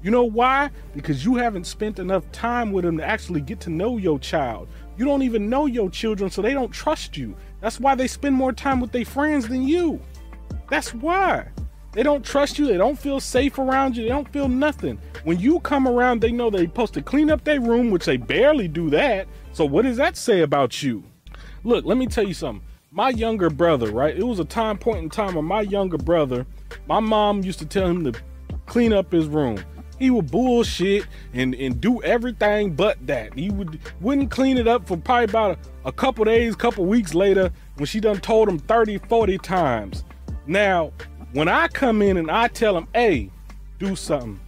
You 0.03 0.13
know 0.13 0.23
why? 0.23 0.71
Because 0.95 1.25
you 1.25 1.35
haven't 1.35 1.67
spent 1.67 1.99
enough 1.99 2.31
time 2.31 2.71
with 2.71 2.85
them 2.85 2.99
to 2.99 3.05
actually 3.05 3.41
get 3.41 3.59
to 3.61 3.71
know 3.71 3.97
your 3.97 4.21
child. 4.21 4.69
You 4.97 5.05
don't 5.05 5.23
even 5.23 5.51
know 5.51 5.67
your 5.67 5.91
children, 5.91 6.31
so 6.31 6.41
they 6.41 6.55
don't 6.55 6.71
trust 6.71 7.17
you. 7.17 7.37
That's 7.61 7.81
why 7.81 7.97
they 7.97 8.07
spend 8.07 8.37
more 8.37 8.53
time 8.53 8.79
with 8.79 8.93
their 8.93 9.05
friends 9.05 9.49
than 9.49 9.67
you. 9.67 10.01
That's 10.71 10.95
why. 10.95 11.49
They 11.99 12.05
don't 12.05 12.25
trust 12.25 12.61
you. 12.61 12.67
They 12.69 12.77
don't 12.77 12.97
feel 12.97 13.19
safe 13.19 13.59
around 13.59 13.97
you. 13.97 14.05
They 14.05 14.09
don't 14.09 14.33
feel 14.33 14.49
nothing. 14.49 15.01
When 15.25 15.41
you 15.41 15.59
come 15.59 15.89
around, 15.89 16.21
they 16.21 16.31
know 16.31 16.49
they're 16.49 16.63
supposed 16.63 16.95
to 16.95 17.03
clean 17.03 17.29
up 17.29 17.43
their 17.43 17.61
room, 17.61 17.91
which 17.91 18.05
they 18.05 18.17
barely 18.17 18.69
do 18.69 18.89
that. 18.91 19.27
So, 19.51 19.65
what 19.65 19.83
does 19.83 19.97
that 19.97 20.17
say 20.17 20.43
about 20.43 20.81
you? 20.81 21.03
Look, 21.65 21.85
let 21.85 21.99
me 21.99 22.07
tell 22.07 22.23
you 22.23 22.35
something. 22.35 22.65
My 22.93 23.09
younger 23.09 23.51
brother, 23.51 23.91
right? 23.91 24.17
It 24.17 24.23
was 24.23 24.39
a 24.39 24.45
time 24.45 24.79
point 24.79 24.99
in 24.99 25.11
time 25.11 25.35
where 25.35 25.43
my 25.43 25.63
younger 25.63 25.99
brother, 25.99 26.47
my 26.87 27.01
mom 27.01 27.43
used 27.43 27.59
to 27.59 27.67
tell 27.67 27.89
him 27.89 28.05
to 28.05 28.21
clean 28.67 28.93
up 28.93 29.11
his 29.11 29.27
room. 29.27 29.59
He 29.99 30.11
would 30.11 30.31
bullshit 30.31 31.05
and, 31.33 31.53
and 31.57 31.81
do 31.81 32.01
everything 32.05 32.75
but 32.75 33.05
that. 33.09 33.35
He 33.35 33.51
would 33.51 33.81
wouldn't 34.01 34.31
clean 34.31 34.57
it 34.57 34.69
up 34.69 34.87
for 34.87 34.97
probably 34.97 35.25
about 35.25 35.59
a, 35.85 35.89
a 35.89 35.93
couple 35.93 36.25
days, 36.27 36.55
couple 36.55 36.85
weeks 36.87 37.13
later 37.13 37.51
when 37.75 37.87
she 37.87 37.99
done 37.99 38.21
told 38.21 38.49
him 38.49 38.61
30, 38.61 38.99
40 38.99 39.39
times. 39.39 40.05
Now, 40.47 40.93
when 41.33 41.49
I 41.49 41.69
come 41.69 42.03
in 42.03 42.17
and 42.17 42.31
I 42.31 42.49
tell 42.49 42.77
him, 42.77 42.89
hey, 42.95 43.31
do 43.79 43.95
something, 43.95 44.41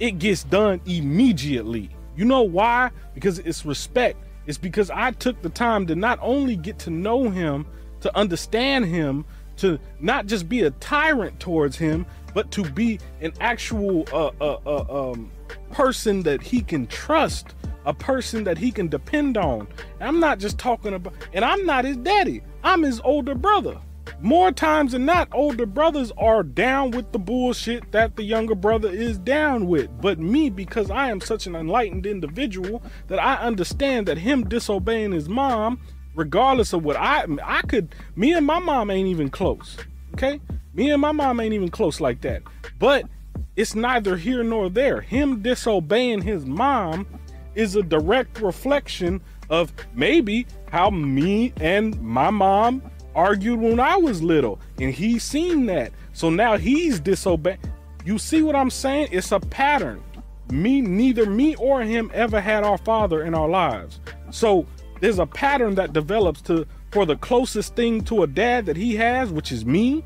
it 0.00 0.18
gets 0.18 0.44
done 0.44 0.80
immediately. 0.86 1.90
You 2.16 2.24
know 2.24 2.42
why? 2.42 2.90
Because 3.14 3.38
it's 3.40 3.64
respect. 3.64 4.18
It's 4.46 4.58
because 4.58 4.90
I 4.90 5.12
took 5.12 5.40
the 5.42 5.50
time 5.50 5.86
to 5.86 5.94
not 5.94 6.18
only 6.22 6.56
get 6.56 6.78
to 6.80 6.90
know 6.90 7.28
him, 7.28 7.66
to 8.00 8.16
understand 8.16 8.86
him, 8.86 9.24
to 9.58 9.78
not 10.00 10.26
just 10.26 10.48
be 10.48 10.62
a 10.62 10.70
tyrant 10.72 11.38
towards 11.40 11.76
him, 11.76 12.06
but 12.32 12.50
to 12.52 12.64
be 12.64 12.98
an 13.20 13.32
actual 13.40 14.06
uh, 14.12 14.30
uh, 14.40 14.58
uh, 14.64 15.10
um, 15.10 15.30
person 15.70 16.22
that 16.22 16.42
he 16.42 16.60
can 16.60 16.86
trust, 16.86 17.54
a 17.84 17.92
person 17.92 18.44
that 18.44 18.56
he 18.56 18.70
can 18.70 18.88
depend 18.88 19.36
on. 19.36 19.66
And 20.00 20.08
I'm 20.08 20.20
not 20.20 20.38
just 20.38 20.58
talking 20.58 20.94
about, 20.94 21.14
and 21.32 21.44
I'm 21.44 21.66
not 21.66 21.84
his 21.84 21.96
daddy. 21.96 22.42
I'm 22.62 22.82
his 22.82 23.00
older 23.00 23.34
brother. 23.34 23.78
More 24.20 24.50
times 24.50 24.92
than 24.92 25.04
not, 25.04 25.28
older 25.32 25.64
brothers 25.64 26.10
are 26.18 26.42
down 26.42 26.90
with 26.90 27.12
the 27.12 27.20
bullshit 27.20 27.92
that 27.92 28.16
the 28.16 28.24
younger 28.24 28.56
brother 28.56 28.90
is 28.90 29.16
down 29.16 29.68
with. 29.68 29.88
But 30.00 30.18
me, 30.18 30.50
because 30.50 30.90
I 30.90 31.10
am 31.10 31.20
such 31.20 31.46
an 31.46 31.54
enlightened 31.54 32.04
individual, 32.04 32.82
that 33.06 33.20
I 33.20 33.36
understand 33.36 34.08
that 34.08 34.18
him 34.18 34.48
disobeying 34.48 35.12
his 35.12 35.28
mom, 35.28 35.80
regardless 36.16 36.72
of 36.72 36.84
what 36.84 36.96
I 36.96 37.26
I 37.44 37.62
could, 37.62 37.94
me 38.16 38.32
and 38.32 38.44
my 38.44 38.58
mom 38.58 38.90
ain't 38.90 39.08
even 39.08 39.30
close. 39.30 39.76
Okay, 40.14 40.40
me 40.74 40.90
and 40.90 41.00
my 41.00 41.12
mom 41.12 41.38
ain't 41.38 41.54
even 41.54 41.70
close 41.70 42.00
like 42.00 42.20
that. 42.22 42.42
But 42.80 43.06
it's 43.54 43.76
neither 43.76 44.16
here 44.16 44.42
nor 44.42 44.68
there. 44.68 45.00
Him 45.00 45.42
disobeying 45.42 46.22
his 46.22 46.44
mom 46.44 47.06
is 47.54 47.76
a 47.76 47.84
direct 47.84 48.40
reflection 48.40 49.20
of 49.48 49.72
maybe 49.94 50.46
how 50.70 50.90
me 50.90 51.52
and 51.60 52.00
my 52.00 52.30
mom 52.30 52.82
argued 53.14 53.60
when 53.60 53.80
I 53.80 53.96
was 53.96 54.22
little, 54.22 54.60
and 54.78 54.92
he's 54.92 55.24
seen 55.24 55.66
that. 55.66 55.92
So 56.12 56.30
now 56.30 56.56
he's 56.56 57.00
disobeying. 57.00 57.58
You 58.04 58.18
see 58.18 58.42
what 58.42 58.56
I'm 58.56 58.70
saying? 58.70 59.08
It's 59.12 59.32
a 59.32 59.40
pattern. 59.40 60.02
Me, 60.50 60.80
neither 60.80 61.26
me 61.26 61.54
or 61.56 61.82
him 61.82 62.10
ever 62.14 62.40
had 62.40 62.64
our 62.64 62.78
father 62.78 63.24
in 63.24 63.34
our 63.34 63.48
lives. 63.48 64.00
So 64.30 64.66
there's 65.00 65.18
a 65.18 65.26
pattern 65.26 65.74
that 65.74 65.92
develops 65.92 66.40
to 66.42 66.66
for 66.90 67.04
the 67.04 67.16
closest 67.16 67.76
thing 67.76 68.02
to 68.04 68.22
a 68.22 68.26
dad 68.26 68.66
that 68.66 68.76
he 68.76 68.96
has, 68.96 69.30
which 69.30 69.52
is 69.52 69.64
me. 69.64 70.02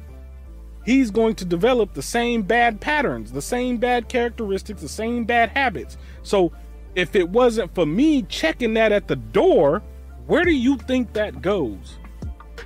He's 0.84 1.12
going 1.12 1.36
to 1.36 1.44
develop 1.44 1.94
the 1.94 2.02
same 2.02 2.42
bad 2.42 2.80
patterns, 2.80 3.30
the 3.30 3.42
same 3.42 3.76
bad 3.76 4.08
characteristics, 4.08 4.82
the 4.82 4.88
same 4.88 5.24
bad 5.24 5.50
habits. 5.50 5.96
So 6.24 6.52
if 6.96 7.14
it 7.14 7.28
wasn't 7.28 7.72
for 7.74 7.86
me 7.86 8.22
checking 8.22 8.74
that 8.74 8.90
at 8.90 9.06
the 9.06 9.16
door, 9.16 9.80
where 10.26 10.44
do 10.44 10.50
you 10.50 10.76
think 10.76 11.12
that 11.12 11.40
goes? 11.40 11.98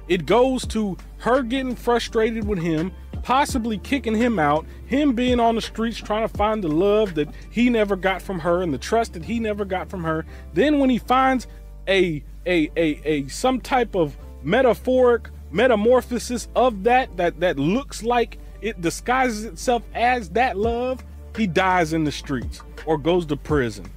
It 0.09 0.27
goes 0.27 0.67
to 0.69 0.97
her 1.19 1.43
getting 1.43 1.75
frustrated 1.75 2.47
with 2.47 2.59
him, 2.59 2.93
possibly 3.23 3.79
kicking 3.79 4.15
him 4.15 4.39
out, 4.39 4.67
him 4.87 5.15
being 5.15 5.41
on 5.41 5.57
the 5.57 5.61
streets 5.61 5.99
trying 5.99 6.29
to 6.29 6.35
find 6.37 6.63
the 6.63 6.69
love 6.69 7.15
that 7.15 7.29
he 7.51 7.71
never 7.71 7.97
got 7.97 8.23
from 8.23 8.39
her 8.39 8.63
and 8.63 8.73
the 8.73 8.79
trust 8.79 9.15
that 9.15 9.25
he 9.25 9.41
never 9.41 9.65
got 9.65 9.91
from 9.91 10.05
her. 10.05 10.25
Then 10.55 10.79
when 10.79 10.91
he 10.91 10.99
finds 10.99 11.49
a 11.89 12.23
a 12.47 12.71
a, 12.77 13.01
a 13.05 13.29
some 13.29 13.61
type 13.61 13.97
of 13.97 14.17
metaphoric 14.43 15.29
metamorphosis 15.51 16.49
of 16.55 16.85
that 16.85 17.17
that 17.17 17.41
that 17.41 17.59
looks 17.59 18.03
like 18.03 18.39
it 18.61 18.81
disguises 18.81 19.45
itself 19.45 19.83
as 19.95 20.31
that 20.31 20.57
love, 20.57 21.05
he 21.37 21.47
dies 21.47 21.93
in 21.93 22.05
the 22.05 22.13
streets 22.13 22.63
or 22.85 22.97
goes 22.97 23.27
to 23.27 23.37
prison. 23.37 23.91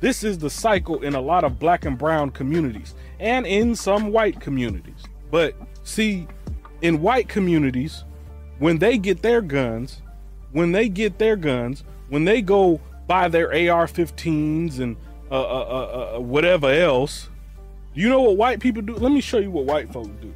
This 0.00 0.22
is 0.22 0.38
the 0.38 0.50
cycle 0.50 1.02
in 1.02 1.14
a 1.14 1.20
lot 1.20 1.44
of 1.44 1.58
black 1.58 1.84
and 1.84 1.96
brown 1.96 2.30
communities 2.30 2.94
and 3.20 3.46
in 3.46 3.74
some 3.74 4.12
white 4.12 4.40
communities. 4.40 4.93
But 5.34 5.56
see, 5.82 6.28
in 6.80 7.02
white 7.02 7.26
communities, 7.26 8.04
when 8.60 8.78
they 8.78 8.96
get 8.96 9.20
their 9.20 9.42
guns, 9.42 10.00
when 10.52 10.70
they 10.70 10.88
get 10.88 11.18
their 11.18 11.34
guns, 11.34 11.82
when 12.08 12.24
they 12.24 12.40
go 12.40 12.80
buy 13.08 13.26
their 13.26 13.48
AR-15s 13.48 14.78
and 14.78 14.96
uh, 15.32 15.34
uh, 15.34 15.42
uh, 15.42 16.16
uh, 16.18 16.20
whatever 16.20 16.70
else, 16.70 17.30
you 17.94 18.08
know 18.08 18.20
what 18.20 18.36
white 18.36 18.60
people 18.60 18.80
do? 18.80 18.94
Let 18.94 19.10
me 19.10 19.20
show 19.20 19.38
you 19.38 19.50
what 19.50 19.64
white 19.64 19.92
folks 19.92 20.10
do. 20.22 20.32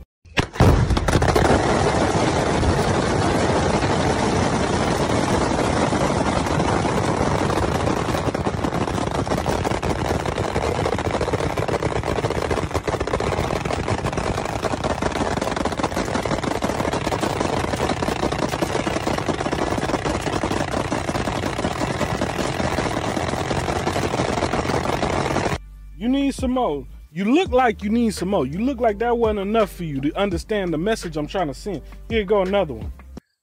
You 25.98 26.08
need 26.08 26.27
some 26.38 26.52
more. 26.52 26.86
You 27.10 27.24
look 27.24 27.50
like 27.50 27.82
you 27.82 27.90
need 27.90 28.14
some 28.14 28.28
more. 28.28 28.46
You 28.46 28.60
look 28.60 28.80
like 28.80 28.98
that 29.00 29.18
wasn't 29.18 29.40
enough 29.40 29.72
for 29.72 29.84
you 29.84 30.00
to 30.00 30.14
understand 30.16 30.72
the 30.72 30.78
message 30.78 31.16
I'm 31.16 31.26
trying 31.26 31.48
to 31.48 31.54
send. 31.54 31.82
Here 32.08 32.24
go 32.24 32.42
another 32.42 32.74
one. 32.74 32.92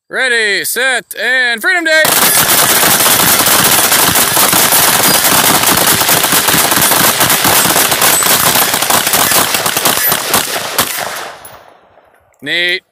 Ready, 0.09 0.63
set, 0.63 1.13
and 1.19 1.61
Freedom 1.61 1.83
Day! 1.83 2.03
Neat. 12.41 12.83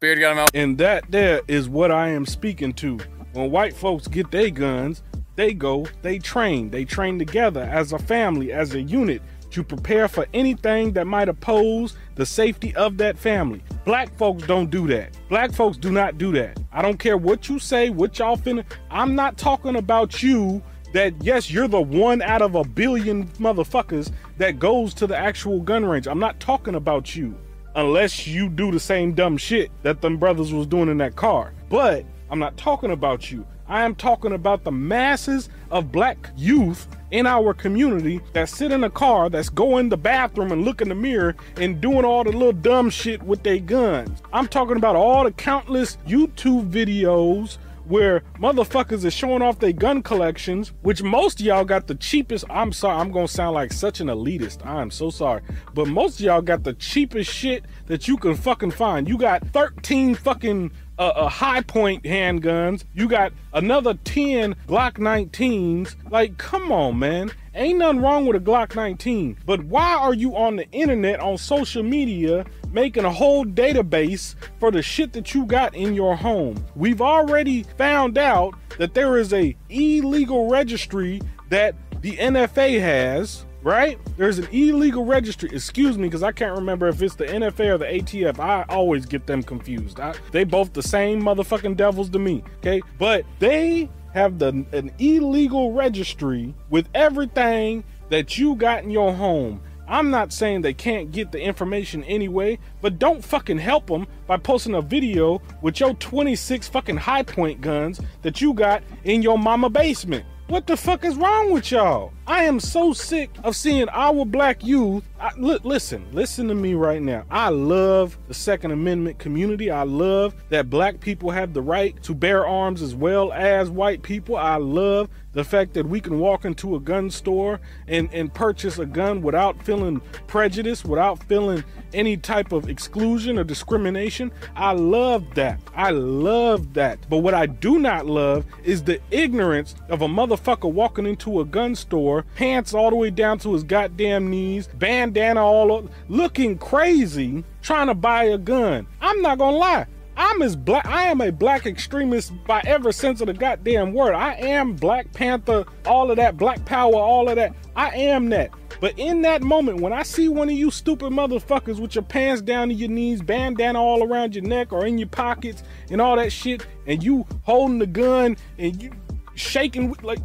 Beard 0.00 0.20
got 0.20 0.32
him 0.32 0.38
out. 0.38 0.50
And 0.54 0.78
that 0.78 1.10
there 1.10 1.40
is 1.48 1.68
what 1.68 1.90
I 1.90 2.10
am 2.10 2.26
speaking 2.26 2.72
to. 2.74 2.98
When 3.32 3.50
white 3.50 3.74
folks 3.74 4.06
get 4.06 4.30
their 4.30 4.50
guns, 4.50 5.02
they 5.36 5.54
go, 5.54 5.86
they 6.02 6.18
train. 6.18 6.70
They 6.70 6.84
train 6.84 7.18
together 7.18 7.62
as 7.62 7.92
a 7.92 7.98
family, 7.98 8.52
as 8.52 8.74
a 8.74 8.82
unit 8.82 9.22
to 9.50 9.62
prepare 9.62 10.08
for 10.08 10.26
anything 10.34 10.92
that 10.92 11.06
might 11.06 11.28
oppose 11.28 11.96
the 12.16 12.26
safety 12.26 12.74
of 12.74 12.96
that 12.98 13.16
family. 13.16 13.62
Black 13.84 14.12
folks 14.16 14.44
don't 14.46 14.68
do 14.70 14.88
that. 14.88 15.16
Black 15.28 15.52
folks 15.52 15.76
do 15.76 15.92
not 15.92 16.18
do 16.18 16.32
that. 16.32 16.58
I 16.72 16.82
don't 16.82 16.98
care 16.98 17.16
what 17.16 17.48
you 17.48 17.58
say, 17.58 17.90
what 17.90 18.18
y'all 18.18 18.36
finna. 18.36 18.64
I'm 18.90 19.14
not 19.14 19.38
talking 19.38 19.76
about 19.76 20.22
you 20.22 20.62
that 20.92 21.12
yes, 21.22 21.50
you're 21.50 21.68
the 21.68 21.80
one 21.80 22.22
out 22.22 22.42
of 22.42 22.54
a 22.54 22.64
billion 22.64 23.28
motherfuckers 23.34 24.10
that 24.38 24.58
goes 24.58 24.94
to 24.94 25.06
the 25.06 25.16
actual 25.16 25.60
gun 25.60 25.84
range. 25.84 26.06
I'm 26.06 26.20
not 26.20 26.40
talking 26.40 26.74
about 26.74 27.14
you 27.14 27.36
unless 27.76 28.26
you 28.26 28.48
do 28.48 28.70
the 28.70 28.80
same 28.80 29.12
dumb 29.12 29.36
shit 29.36 29.70
that 29.82 30.00
them 30.00 30.16
brothers 30.16 30.52
was 30.52 30.66
doing 30.66 30.88
in 30.88 30.98
that 30.98 31.16
car. 31.16 31.52
But 31.68 32.04
I'm 32.30 32.38
not 32.38 32.56
talking 32.56 32.92
about 32.92 33.30
you. 33.30 33.46
I 33.68 33.84
am 33.84 33.94
talking 33.94 34.32
about 34.32 34.64
the 34.64 34.72
masses 34.72 35.48
of 35.70 35.90
black 35.90 36.30
youth 36.36 36.86
in 37.10 37.26
our 37.26 37.54
community 37.54 38.20
that 38.32 38.48
sit 38.48 38.72
in 38.72 38.84
a 38.84 38.90
car, 38.90 39.30
that's 39.30 39.48
go 39.48 39.78
in 39.78 39.88
the 39.88 39.96
bathroom 39.96 40.52
and 40.52 40.64
look 40.64 40.82
in 40.82 40.88
the 40.88 40.94
mirror 40.94 41.34
and 41.56 41.80
doing 41.80 42.04
all 42.04 42.24
the 42.24 42.32
little 42.32 42.52
dumb 42.52 42.90
shit 42.90 43.22
with 43.22 43.42
their 43.42 43.58
guns. 43.58 44.20
I'm 44.32 44.48
talking 44.48 44.76
about 44.76 44.96
all 44.96 45.24
the 45.24 45.32
countless 45.32 45.96
YouTube 46.06 46.70
videos 46.70 47.58
where 47.86 48.22
motherfuckers 48.38 49.04
are 49.04 49.10
showing 49.10 49.42
off 49.42 49.58
their 49.58 49.72
gun 49.72 50.02
collections, 50.02 50.72
which 50.82 51.02
most 51.02 51.40
of 51.40 51.46
y'all 51.46 51.64
got 51.64 51.86
the 51.86 51.94
cheapest. 51.94 52.44
I'm 52.50 52.72
sorry, 52.72 52.98
I'm 52.98 53.12
gonna 53.12 53.28
sound 53.28 53.54
like 53.54 53.72
such 53.72 54.00
an 54.00 54.08
elitist. 54.08 54.64
I'm 54.64 54.90
so 54.90 55.10
sorry. 55.10 55.42
But 55.74 55.88
most 55.88 56.18
of 56.18 56.26
y'all 56.26 56.42
got 56.42 56.64
the 56.64 56.74
cheapest 56.74 57.30
shit 57.30 57.64
that 57.86 58.08
you 58.08 58.16
can 58.16 58.34
fucking 58.34 58.72
find. 58.72 59.08
You 59.08 59.18
got 59.18 59.46
13 59.48 60.14
fucking 60.14 60.72
uh, 60.98 61.08
uh, 61.08 61.28
Hi-Point 61.28 62.04
handguns. 62.04 62.84
You 62.94 63.08
got 63.08 63.32
another 63.52 63.94
10 63.94 64.54
Glock 64.66 64.94
19s. 64.94 65.94
Like, 66.10 66.38
come 66.38 66.70
on, 66.72 66.98
man. 66.98 67.30
Ain't 67.54 67.78
nothing 67.78 68.00
wrong 68.00 68.26
with 68.26 68.36
a 68.36 68.40
Glock 68.40 68.74
19. 68.74 69.38
But 69.46 69.64
why 69.64 69.94
are 69.94 70.14
you 70.14 70.36
on 70.36 70.56
the 70.56 70.68
internet, 70.70 71.20
on 71.20 71.38
social 71.38 71.82
media, 71.82 72.44
making 72.72 73.04
a 73.04 73.12
whole 73.12 73.44
database 73.44 74.34
for 74.58 74.70
the 74.70 74.82
shit 74.82 75.12
that 75.12 75.34
you 75.34 75.46
got 75.46 75.74
in 75.74 75.94
your 75.94 76.16
home? 76.16 76.64
We've 76.74 77.00
already 77.00 77.62
found 77.62 78.18
out 78.18 78.54
that 78.78 78.94
there 78.94 79.18
is 79.18 79.32
a 79.32 79.56
illegal 79.68 80.48
registry 80.48 81.20
that 81.50 81.74
the 82.00 82.16
NFA 82.16 82.80
has 82.80 83.46
right? 83.64 83.98
There's 84.16 84.38
an 84.38 84.46
illegal 84.52 85.04
registry. 85.04 85.50
Excuse 85.52 85.98
me, 85.98 86.04
because 86.04 86.22
I 86.22 86.30
can't 86.30 86.56
remember 86.56 86.86
if 86.86 87.02
it's 87.02 87.16
the 87.16 87.24
NFA 87.24 87.70
or 87.70 87.78
the 87.78 87.86
ATF. 87.86 88.38
I 88.38 88.64
always 88.68 89.06
get 89.06 89.26
them 89.26 89.42
confused. 89.42 89.98
I, 89.98 90.14
they 90.30 90.44
both 90.44 90.72
the 90.72 90.82
same 90.82 91.20
motherfucking 91.20 91.76
devils 91.76 92.10
to 92.10 92.18
me. 92.18 92.44
Okay, 92.58 92.82
but 92.98 93.24
they 93.40 93.88
have 94.12 94.38
the 94.38 94.64
an 94.72 94.92
illegal 94.98 95.72
registry 95.72 96.54
with 96.70 96.88
everything 96.94 97.82
that 98.10 98.38
you 98.38 98.54
got 98.54 98.84
in 98.84 98.90
your 98.90 99.12
home. 99.12 99.60
I'm 99.86 100.10
not 100.10 100.32
saying 100.32 100.62
they 100.62 100.72
can't 100.72 101.12
get 101.12 101.30
the 101.30 101.40
information 101.40 102.04
anyway, 102.04 102.58
but 102.80 102.98
don't 102.98 103.22
fucking 103.22 103.58
help 103.58 103.86
them 103.86 104.06
by 104.26 104.38
posting 104.38 104.74
a 104.74 104.80
video 104.80 105.42
with 105.60 105.80
your 105.80 105.92
26 105.94 106.68
fucking 106.68 106.96
Hi-Point 106.96 107.60
guns 107.60 108.00
that 108.22 108.40
you 108.40 108.54
got 108.54 108.82
in 109.04 109.20
your 109.20 109.38
mama 109.38 109.68
basement. 109.68 110.24
What 110.46 110.66
the 110.66 110.76
fuck 110.76 111.06
is 111.06 111.16
wrong 111.16 111.52
with 111.52 111.70
y'all? 111.70 112.12
I 112.26 112.44
am 112.44 112.60
so 112.60 112.92
sick 112.92 113.30
of 113.42 113.56
seeing 113.56 113.88
our 113.88 114.26
black 114.26 114.62
youth. 114.62 115.02
I, 115.18 115.32
li- 115.38 115.58
listen, 115.62 116.06
listen 116.12 116.48
to 116.48 116.54
me 116.54 116.74
right 116.74 117.00
now. 117.00 117.24
I 117.30 117.48
love 117.48 118.18
the 118.28 118.34
Second 118.34 118.72
Amendment 118.72 119.18
community. 119.18 119.70
I 119.70 119.84
love 119.84 120.34
that 120.50 120.68
black 120.68 121.00
people 121.00 121.30
have 121.30 121.54
the 121.54 121.62
right 121.62 122.00
to 122.02 122.14
bear 122.14 122.46
arms 122.46 122.82
as 122.82 122.94
well 122.94 123.32
as 123.32 123.70
white 123.70 124.02
people. 124.02 124.36
I 124.36 124.56
love 124.56 125.08
the 125.34 125.44
fact 125.44 125.74
that 125.74 125.86
we 125.86 126.00
can 126.00 126.18
walk 126.18 126.44
into 126.44 126.76
a 126.76 126.80
gun 126.80 127.10
store 127.10 127.60
and, 127.88 128.08
and 128.12 128.32
purchase 128.32 128.78
a 128.78 128.86
gun 128.86 129.20
without 129.20 129.62
feeling 129.62 130.00
prejudice, 130.26 130.84
without 130.84 131.22
feeling 131.24 131.62
any 131.92 132.16
type 132.16 132.52
of 132.52 132.68
exclusion 132.68 133.38
or 133.38 133.44
discrimination. 133.44 134.32
I 134.56 134.72
love 134.72 135.34
that. 135.34 135.60
I 135.74 135.90
love 135.90 136.74
that. 136.74 136.98
But 137.08 137.18
what 137.18 137.34
I 137.34 137.46
do 137.46 137.78
not 137.78 138.06
love 138.06 138.44
is 138.62 138.82
the 138.82 139.00
ignorance 139.10 139.74
of 139.88 140.02
a 140.02 140.08
motherfucker 140.08 140.72
walking 140.72 141.06
into 141.06 141.40
a 141.40 141.44
gun 141.44 141.74
store, 141.74 142.24
pants 142.34 142.74
all 142.74 142.90
the 142.90 142.96
way 142.96 143.10
down 143.10 143.38
to 143.40 143.52
his 143.52 143.64
goddamn 143.64 144.30
knees, 144.30 144.68
bandana 144.74 145.44
all 145.44 145.72
over, 145.72 145.88
looking 146.08 146.58
crazy, 146.58 147.44
trying 147.62 147.88
to 147.88 147.94
buy 147.94 148.24
a 148.24 148.38
gun. 148.38 148.86
I'm 149.00 149.20
not 149.22 149.38
gonna 149.38 149.56
lie. 149.56 149.86
I'm 150.16 150.42
as 150.42 150.56
black. 150.56 150.86
I 150.86 151.04
am 151.04 151.20
a 151.20 151.32
black 151.32 151.66
extremist 151.66 152.32
by 152.46 152.62
every 152.64 152.92
sense 152.92 153.20
of 153.20 153.26
the 153.26 153.32
goddamn 153.32 153.92
word. 153.92 154.14
I 154.14 154.34
am 154.34 154.74
Black 154.74 155.12
Panther, 155.12 155.64
all 155.86 156.10
of 156.10 156.16
that, 156.16 156.36
Black 156.36 156.64
Power, 156.64 156.94
all 156.94 157.28
of 157.28 157.36
that. 157.36 157.54
I 157.74 157.90
am 157.90 158.28
that. 158.30 158.50
But 158.80 158.98
in 158.98 159.22
that 159.22 159.42
moment, 159.42 159.80
when 159.80 159.92
I 159.92 160.02
see 160.02 160.28
one 160.28 160.48
of 160.48 160.54
you 160.54 160.70
stupid 160.70 161.12
motherfuckers 161.12 161.80
with 161.80 161.94
your 161.94 162.04
pants 162.04 162.42
down 162.42 162.68
to 162.68 162.74
your 162.74 162.88
knees, 162.88 163.22
bandana 163.22 163.80
all 163.80 164.02
around 164.02 164.34
your 164.34 164.44
neck 164.44 164.72
or 164.72 164.86
in 164.86 164.98
your 164.98 165.08
pockets 165.08 165.62
and 165.90 166.00
all 166.00 166.16
that 166.16 166.32
shit, 166.32 166.66
and 166.86 167.02
you 167.02 167.26
holding 167.42 167.78
the 167.78 167.86
gun 167.86 168.36
and 168.58 168.82
you 168.82 168.92
shaking 169.34 169.96
like 170.02 170.20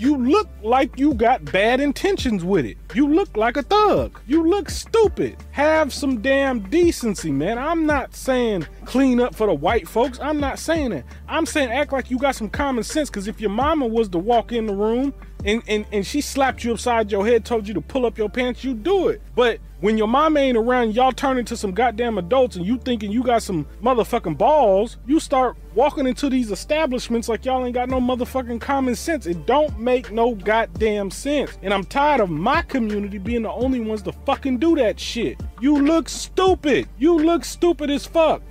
you 0.00 0.16
look 0.16 0.48
like 0.62 0.98
you 0.98 1.12
got 1.12 1.44
bad 1.44 1.78
intentions 1.78 2.42
with 2.42 2.64
it. 2.64 2.78
You 2.94 3.12
look 3.12 3.36
like 3.36 3.58
a 3.58 3.62
thug. 3.62 4.18
You 4.26 4.48
look 4.48 4.70
stupid. 4.70 5.36
Have 5.50 5.92
some 5.92 6.22
damn 6.22 6.60
decency, 6.70 7.30
man. 7.30 7.58
I'm 7.58 7.84
not 7.84 8.14
saying 8.14 8.66
clean 8.86 9.20
up 9.20 9.34
for 9.34 9.46
the 9.46 9.52
white 9.52 9.86
folks. 9.86 10.18
I'm 10.18 10.40
not 10.40 10.58
saying 10.58 10.90
that. 10.90 11.04
I'm 11.28 11.44
saying 11.44 11.70
act 11.70 11.92
like 11.92 12.10
you 12.10 12.16
got 12.16 12.34
some 12.34 12.48
common 12.48 12.82
sense. 12.82 13.10
Cause 13.10 13.28
if 13.28 13.42
your 13.42 13.50
mama 13.50 13.86
was 13.86 14.08
to 14.08 14.18
walk 14.18 14.52
in 14.52 14.66
the 14.66 14.74
room 14.74 15.12
and, 15.44 15.62
and, 15.68 15.84
and 15.92 16.06
she 16.06 16.22
slapped 16.22 16.64
you 16.64 16.72
upside 16.72 17.12
your 17.12 17.26
head, 17.26 17.44
told 17.44 17.68
you 17.68 17.74
to 17.74 17.82
pull 17.82 18.06
up 18.06 18.16
your 18.16 18.30
pants, 18.30 18.64
you 18.64 18.72
do 18.72 19.08
it. 19.08 19.20
But 19.34 19.60
when 19.80 19.96
your 19.96 20.08
mama 20.08 20.40
ain't 20.40 20.58
around, 20.58 20.94
y'all 20.94 21.12
turn 21.12 21.38
into 21.38 21.56
some 21.56 21.72
goddamn 21.72 22.18
adults 22.18 22.56
and 22.56 22.66
you 22.66 22.76
thinking 22.78 23.10
you 23.10 23.22
got 23.22 23.42
some 23.42 23.66
motherfucking 23.82 24.36
balls, 24.36 24.98
you 25.06 25.18
start 25.18 25.56
walking 25.74 26.06
into 26.06 26.28
these 26.28 26.50
establishments 26.50 27.28
like 27.28 27.44
y'all 27.44 27.64
ain't 27.64 27.74
got 27.74 27.88
no 27.88 27.98
motherfucking 27.98 28.60
common 28.60 28.94
sense. 28.94 29.26
It 29.26 29.46
don't 29.46 29.78
make 29.78 30.12
no 30.12 30.34
goddamn 30.34 31.10
sense. 31.10 31.58
And 31.62 31.72
I'm 31.72 31.84
tired 31.84 32.20
of 32.20 32.28
my 32.28 32.60
community 32.62 33.18
being 33.18 33.42
the 33.42 33.52
only 33.52 33.80
ones 33.80 34.02
to 34.02 34.12
fucking 34.12 34.58
do 34.58 34.76
that 34.76 35.00
shit. 35.00 35.40
You 35.60 35.82
look 35.82 36.08
stupid. 36.08 36.88
You 36.98 37.18
look 37.18 37.44
stupid 37.44 37.90
as 37.90 38.04
fuck. 38.04 38.42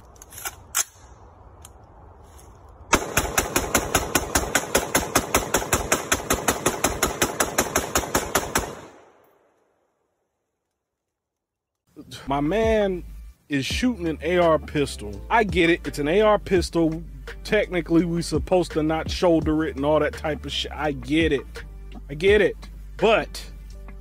My 12.30 12.42
man 12.42 13.04
is 13.50 13.66
shooting 13.66 14.08
an 14.08 14.40
AR 14.40 14.60
pistol. 14.60 15.20
I 15.32 15.44
get 15.44 15.72
it. 15.72 15.82
It's 15.88 15.98
an 15.98 16.08
AR 16.08 16.38
pistol. 16.38 17.04
Technically, 17.44 18.06
we 18.06 18.22
supposed 18.22 18.72
to 18.74 18.84
not 18.84 19.10
shoulder 19.10 19.64
it 19.66 19.78
and 19.78 19.84
all 19.84 20.00
that 20.00 20.14
type 20.14 20.46
of 20.46 20.52
shit. 20.52 20.72
I 20.72 20.92
get 20.92 21.34
it. 21.34 21.64
I 22.08 22.14
get 22.14 22.40
it. 22.42 22.56
But 22.98 23.44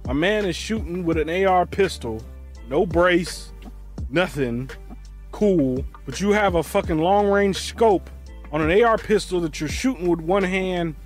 my 0.04 0.12
man 0.12 0.44
is 0.44 0.56
shooting 0.56 1.06
with 1.06 1.16
an 1.16 1.30
AR 1.46 1.64
pistol. 1.64 2.22
No 2.68 2.84
brace. 2.84 3.50
Nothing. 4.10 4.68
Cool. 5.32 5.82
But 6.04 6.20
you 6.20 6.32
have 6.32 6.54
a 6.54 6.62
fucking 6.62 6.98
long 6.98 7.28
range 7.28 7.56
scope 7.56 8.10
on 8.52 8.60
an 8.60 8.82
AR 8.84 8.98
pistol 8.98 9.40
that 9.40 9.58
you're 9.58 9.70
shooting 9.70 10.06
with 10.06 10.20
one 10.20 10.42
hand. 10.42 10.96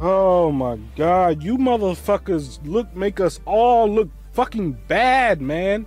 Oh 0.00 0.50
my 0.50 0.80
god. 0.96 1.40
You 1.40 1.56
motherfuckers 1.56 2.58
look 2.66 2.96
make 2.96 3.20
us 3.20 3.38
all 3.44 3.88
look 3.88 4.08
fucking 4.32 4.72
bad, 4.88 5.40
man. 5.40 5.86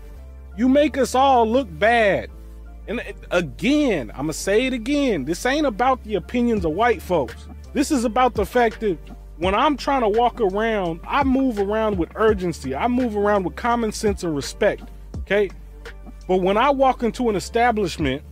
You 0.58 0.68
make 0.68 0.98
us 0.98 1.14
all 1.14 1.48
look 1.48 1.68
bad. 1.78 2.32
And 2.88 3.00
uh, 3.00 3.04
again, 3.30 4.10
I'm 4.12 4.24
gonna 4.24 4.34
say 4.34 4.66
it 4.66 4.74
again. 4.74 5.24
This 5.24 5.46
ain't 5.46 5.68
about 5.68 6.04
the 6.04 6.16
opinions 6.16 6.66
of 6.66 6.72
white 6.72 7.02
folks. 7.02 7.48
This 7.74 7.92
is 7.92 8.06
about 8.06 8.34
the 8.34 8.46
fact 8.46 8.80
that 8.80 8.98
when 9.38 9.54
I'm 9.54 9.78
trying 9.78 10.02
to 10.02 10.10
walk 10.10 10.42
around, 10.42 11.00
I 11.06 11.24
move 11.24 11.60
around 11.60 11.98
with 12.00 12.10
urgency. 12.16 12.76
I 12.76 12.88
move 12.88 13.16
around 13.16 13.44
with 13.44 13.56
common 13.56 13.92
sense 13.92 14.24
and 14.24 14.36
respect. 14.36 14.84
Okay? 15.20 15.52
But 16.28 16.38
when 16.38 16.58
I 16.58 16.72
walk 16.72 17.04
into 17.04 17.30
an 17.30 17.36
establishment, 17.36 18.24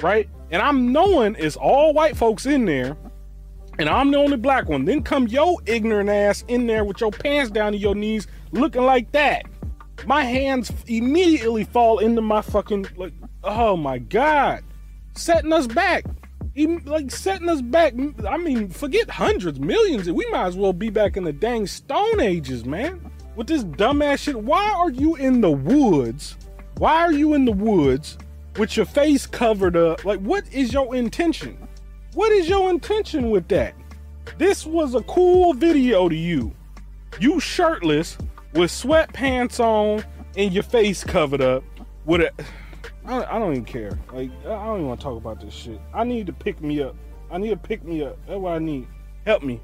right, 0.00 0.28
and 0.50 0.62
I'm 0.62 0.90
knowing 0.90 1.36
it's 1.38 1.56
all 1.56 1.92
white 1.92 2.16
folks 2.16 2.46
in 2.46 2.64
there, 2.64 2.96
and 3.78 3.88
I'm 3.88 4.10
the 4.10 4.18
only 4.18 4.36
black 4.38 4.68
one, 4.68 4.86
then 4.86 5.02
come 5.02 5.28
your 5.28 5.58
ignorant 5.66 6.08
ass 6.08 6.44
in 6.48 6.66
there 6.66 6.84
with 6.84 7.00
your 7.00 7.10
pants 7.10 7.50
down 7.50 7.72
to 7.72 7.78
your 7.78 7.94
knees 7.94 8.26
looking 8.52 8.84
like 8.84 9.10
that 9.12 9.44
my 10.06 10.24
hands 10.24 10.72
immediately 10.86 11.64
fall 11.64 11.98
into 11.98 12.20
my 12.20 12.42
fucking 12.42 12.86
like 12.96 13.12
oh 13.42 13.76
my 13.76 13.98
god. 13.98 14.62
Setting 15.14 15.52
us 15.52 15.66
back. 15.66 16.04
Even 16.54 16.84
like 16.84 17.10
setting 17.10 17.48
us 17.48 17.62
back. 17.62 17.94
I 18.28 18.36
mean 18.36 18.68
forget 18.68 19.08
hundreds 19.08 19.58
millions. 19.60 20.10
We 20.10 20.28
might 20.30 20.46
as 20.46 20.56
well 20.56 20.72
be 20.72 20.90
back 20.90 21.16
in 21.16 21.24
the 21.24 21.32
dang 21.32 21.66
stone 21.66 22.20
ages 22.20 22.64
man. 22.64 23.10
With 23.36 23.46
this 23.46 23.64
dumbass 23.64 24.18
shit. 24.18 24.40
Why 24.40 24.70
are 24.70 24.90
you 24.90 25.16
in 25.16 25.40
the 25.40 25.50
woods? 25.50 26.36
Why 26.78 27.02
are 27.02 27.12
you 27.12 27.34
in 27.34 27.44
the 27.44 27.52
woods 27.52 28.18
with 28.56 28.76
your 28.76 28.86
face 28.86 29.26
covered 29.26 29.76
up? 29.76 30.04
Like 30.04 30.20
what 30.20 30.44
is 30.52 30.72
your 30.72 30.94
intention? 30.94 31.56
What 32.14 32.30
is 32.32 32.48
your 32.48 32.70
intention 32.70 33.30
with 33.30 33.48
that? 33.48 33.74
This 34.38 34.66
was 34.66 34.94
a 34.94 35.02
cool 35.02 35.54
video 35.54 36.08
to 36.08 36.14
you. 36.14 36.52
You 37.20 37.40
shirtless 37.40 38.18
with 38.54 38.70
sweatpants 38.70 39.58
on 39.58 40.04
and 40.36 40.52
your 40.52 40.62
face 40.62 41.02
covered 41.02 41.40
up 41.40 41.64
with 42.04 42.20
a 42.20 42.30
I, 43.04 43.24
I 43.24 43.38
don't 43.38 43.52
even 43.52 43.64
care. 43.64 43.98
Like 44.12 44.30
i 44.44 44.64
don't 44.64 44.76
even 44.76 44.88
want 44.88 45.00
to 45.00 45.04
talk 45.04 45.16
about 45.16 45.40
this 45.40 45.52
shit. 45.52 45.80
I 45.92 46.04
need 46.04 46.26
to 46.26 46.32
pick 46.32 46.60
me 46.62 46.82
up. 46.82 46.96
I 47.30 47.38
need 47.38 47.50
to 47.50 47.56
pick 47.56 47.84
me 47.84 48.02
up. 48.02 48.16
That's 48.26 48.38
what 48.38 48.54
i 48.54 48.58
need. 48.58 48.86
Help 49.26 49.42
me. 49.42 49.60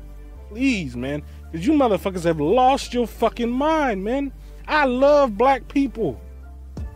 Please 0.49 0.97
man. 0.97 1.23
Because 1.51 1.67
you 1.67 1.73
motherfuckers 1.75 2.25
have 2.25 2.41
lost 2.41 2.93
your 2.93 3.07
fucking 3.07 3.51
mind 3.51 4.05
man. 4.05 4.33
I 4.67 4.85
love 4.85 5.39
black 5.39 5.69
people. 5.69 6.21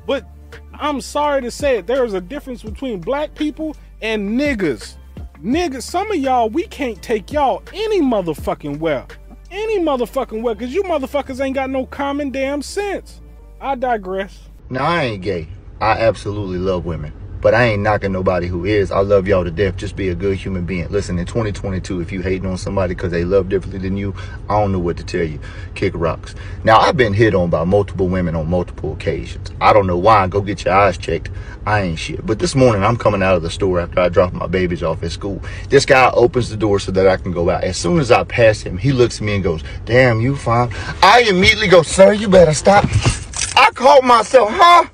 But 0.07 0.27
i'm 0.75 1.01
sorry 1.01 1.41
to 1.41 1.51
say 1.53 1.79
it 1.79 1.87
there 1.87 2.05
is 2.05 2.15
a 2.15 2.21
difference 2.21 2.63
between 2.63 3.01
black 3.01 3.35
people 3.35 3.77
and 4.03 4.39
niggas. 4.39 4.97
Niggas 5.41 5.83
some 5.83 6.11
of 6.11 6.17
y'all 6.17 6.49
we 6.49 6.65
can't 6.65 7.01
take 7.03 7.31
y'all 7.31 7.63
any 7.73 8.01
motherfucking 8.01 8.79
well 8.79 9.07
any 9.55 9.79
motherfucking 9.79 10.43
way, 10.43 10.55
because 10.55 10.75
you 10.75 10.83
motherfuckers 10.83 11.41
ain't 11.43 11.55
got 11.55 11.71
no 11.71 11.87
common 11.87 12.31
damn 12.31 12.61
sense. 12.61 13.21
I 13.61 13.77
digress. 13.77 14.51
Now 14.69 14.85
I 14.85 15.05
ain't 15.05 15.23
gay. 15.23 15.49
I 15.81 15.93
absolutely 15.93 16.59
love 16.59 16.85
women. 16.85 17.13
But 17.45 17.53
I 17.53 17.65
ain't 17.65 17.83
knocking 17.83 18.11
nobody 18.11 18.47
who 18.47 18.65
is. 18.65 18.91
I 18.91 19.01
love 19.01 19.29
y'all 19.29 19.45
to 19.45 19.51
death. 19.51 19.77
Just 19.77 19.97
be 19.97 20.09
a 20.09 20.15
good 20.15 20.39
human 20.39 20.65
being. 20.65 20.89
Listen, 20.89 21.19
in 21.19 21.27
2022, 21.27 22.01
if 22.01 22.11
you 22.11 22.23
hating 22.23 22.47
on 22.47 22.57
somebody 22.57 22.95
because 22.95 23.13
they 23.13 23.27
love 23.27 23.51
differently 23.51 23.81
than 23.81 23.99
you, 23.99 24.15
I 24.49 24.59
don't 24.59 24.73
know 24.73 24.79
what 24.79 24.97
to 24.97 25.05
tell 25.05 25.25
you. 25.25 25.39
Kick 25.75 25.93
rocks. 25.95 26.35
Now 26.65 26.79
I've 26.79 26.97
been 26.97 27.13
hit 27.13 27.35
on 27.35 27.51
by 27.51 27.65
multiple 27.65 28.09
women 28.09 28.35
on 28.35 28.49
multiple 28.49 28.95
occasions. 28.95 29.53
I 29.61 29.75
don't 29.75 29.87
know 29.87 29.99
why. 29.99 30.27
Go 30.27 30.41
get 30.41 30.65
your 30.65 30.73
eyes 30.73 30.97
checked. 30.97 31.31
I 31.67 31.83
ain't 31.83 31.99
shit. 31.99 32.25
But 32.25 32.39
this 32.39 32.55
morning 32.55 32.83
I'm 32.83 32.97
coming 32.97 33.23
out 33.23 33.37
of 33.37 33.43
the 33.43 33.51
store 33.51 33.79
after 33.79 34.01
I 34.01 34.09
drop 34.09 34.33
my 34.33 34.47
babies 34.47 34.83
off 34.83 35.03
at 35.03 35.13
school. 35.13 35.43
This 35.69 35.85
guy 35.85 36.11
opens 36.15 36.49
the 36.49 36.57
door 36.57 36.81
so 36.81 36.93
that 36.93 37.07
I 37.07 37.19
can 37.19 37.33
go 37.33 37.51
out. 37.51 37.63
As 37.63 37.77
soon 37.77 38.01
as 38.01 38.11
I 38.11 38.25
pass 38.25 38.63
him, 38.63 38.79
he 38.79 38.91
looks 38.91 39.17
at 39.17 39.23
me 39.23 39.35
and 39.35 39.45
goes, 39.45 39.63
"Damn, 39.85 40.23
you 40.23 40.35
fine." 40.35 40.71
I 41.03 41.27
immediately 41.29 41.69
go, 41.69 41.83
"Sir, 41.83 42.15
you 42.15 42.27
better 42.27 42.55
stop." 42.55 42.87
I 43.55 43.69
called 43.75 44.07
myself, 44.07 44.49
huh? 44.51 44.87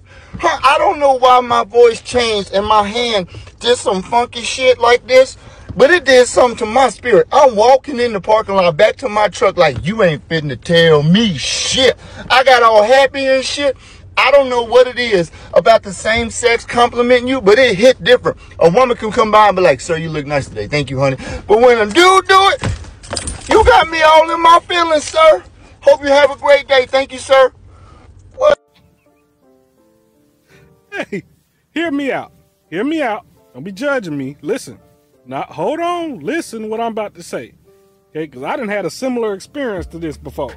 I 0.43 0.77
don't 0.79 0.99
know 0.99 1.15
why 1.15 1.41
my 1.41 1.65
voice 1.65 2.01
changed 2.01 2.53
and 2.53 2.67
my 2.67 2.87
hand 2.87 3.29
did 3.59 3.77
some 3.77 4.03
funky 4.03 4.43
shit 4.43 4.79
like 4.79 5.07
this. 5.07 5.37
But 5.77 5.91
it 5.93 6.05
did 6.05 6.27
something 6.27 6.59
to 6.59 6.67
my 6.67 6.89
spirit. 6.89 7.29
I'm 7.31 7.55
walking 7.55 8.01
in 8.01 8.13
the 8.13 8.21
parking 8.21 8.57
lot 8.57 8.77
back 8.77 8.97
to 8.97 9.09
my 9.09 9.29
truck 9.29 9.57
like 9.57 9.87
you 9.87 10.03
ain't 10.03 10.27
fitting 10.29 10.49
to 10.49 10.57
tell 10.57 11.03
me 11.03 11.39
shit. 11.39 11.97
I 12.29 12.43
got 12.43 12.65
all 12.65 12.83
happy 12.83 13.25
and 13.27 13.45
shit. 13.45 13.77
I 14.17 14.33
don't 14.33 14.51
know 14.51 14.63
what 14.63 14.87
it 14.87 14.99
is 14.99 15.31
about 15.55 15.83
the 15.83 15.93
same 15.93 16.29
sex 16.29 16.65
complimenting 16.67 17.29
you, 17.29 17.41
but 17.41 17.59
it 17.59 17.77
hit 17.77 18.03
different. 18.03 18.39
A 18.59 18.69
woman 18.69 18.97
can 18.97 19.13
come 19.13 19.31
by 19.31 19.49
and 19.49 19.57
be 19.57 19.63
like, 19.63 19.81
sir, 19.81 19.97
you 19.97 20.11
look 20.11 20.27
nice 20.27 20.49
today. 20.49 20.67
Thank 20.67 20.91
you, 20.91 20.99
honey. 20.99 21.17
But 21.47 21.61
when 21.61 21.79
a 21.79 21.87
dude 21.87 22.27
do 22.27 22.51
it, 22.51 22.63
you 23.49 23.65
got 23.65 23.89
me 23.89 24.03
all 24.03 24.31
in 24.31 24.43
my 24.43 24.61
feelings, 24.67 25.05
sir. 25.05 25.45
Hope 25.83 26.03
you 26.03 26.09
have 26.09 26.31
a 26.31 26.37
great 26.37 26.67
day. 26.67 26.87
Thank 26.87 27.13
you, 27.13 27.19
sir. 27.19 27.53
Hey, 30.93 31.23
hear 31.73 31.91
me 31.91 32.13
out. 32.13 32.33
Hear 32.69 32.85
me 32.85 33.03
out. 33.03 33.27
Don't 33.55 33.65
be 33.65 33.73
judging 33.73 34.17
me. 34.17 34.37
Listen. 34.43 34.79
Now, 35.27 35.43
hold 35.43 35.81
on. 35.81 36.21
Listen 36.21 36.69
what 36.69 36.81
I'm 36.81 36.93
about 36.93 37.15
to 37.15 37.23
say. 37.23 37.55
Okay, 38.11 38.27
because 38.27 38.43
I 38.43 38.57
didn't 38.57 38.71
had 38.71 38.85
a 38.85 38.91
similar 38.91 39.35
experience 39.35 39.87
to 39.87 39.99
this 39.99 40.17
before. 40.17 40.53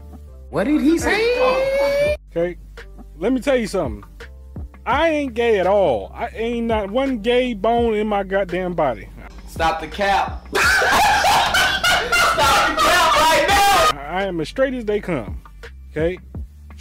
What 0.50 0.66
did 0.66 0.82
he 0.82 0.98
say? 0.98 2.16
Okay, 2.32 2.58
let 3.18 3.32
me 3.32 3.40
tell 3.42 3.56
you 3.56 3.68
something. 3.68 4.04
I 4.86 5.10
ain't 5.10 5.34
gay 5.34 5.60
at 5.60 5.68
all. 5.68 6.12
I 6.14 6.28
ain't 6.30 6.68
not 6.68 6.92
one 6.92 7.20
gay 7.20 7.54
bone 7.54 7.94
in 7.94 8.08
my 8.08 8.24
goddamn 8.24 8.74
body. 8.74 9.08
Stop 9.48 9.82
the 9.82 9.88
cap. 9.88 10.48
Stop 10.56 10.66
the 12.70 12.82
cap 12.82 13.16
right 13.16 13.46
now. 13.48 14.02
I 14.02 14.24
am 14.24 14.42
as 14.42 14.50
straight 14.50 14.74
as 14.74 14.86
they 14.86 15.00
come. 15.00 15.42
Okay. 15.92 16.18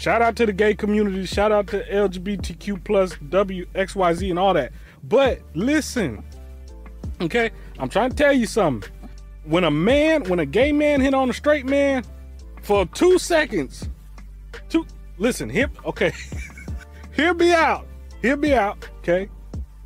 Shout 0.02 0.20
out 0.20 0.34
to 0.34 0.46
the 0.46 0.52
gay 0.52 0.74
community. 0.74 1.24
Shout 1.26 1.52
out 1.52 1.68
to 1.68 1.84
LGBTQ 1.84 2.82
plus 2.82 3.14
WXYZ 3.14 4.30
and 4.30 4.36
all 4.36 4.52
that. 4.52 4.72
But 5.04 5.38
listen, 5.54 6.24
okay, 7.20 7.52
I'm 7.78 7.88
trying 7.88 8.10
to 8.10 8.16
tell 8.16 8.32
you 8.32 8.46
something. 8.46 8.90
When 9.44 9.62
a 9.62 9.70
man, 9.70 10.24
when 10.24 10.40
a 10.40 10.44
gay 10.44 10.72
man 10.72 11.00
hit 11.00 11.14
on 11.14 11.30
a 11.30 11.32
straight 11.32 11.66
man 11.66 12.02
for 12.62 12.84
two 12.86 13.16
seconds, 13.16 13.88
two 14.68 14.84
listen, 15.18 15.48
hip 15.48 15.70
okay. 15.86 16.10
hear 17.14 17.32
me 17.32 17.52
out. 17.52 17.86
Hear 18.22 18.36
me 18.36 18.54
out. 18.54 18.88
Okay. 18.98 19.30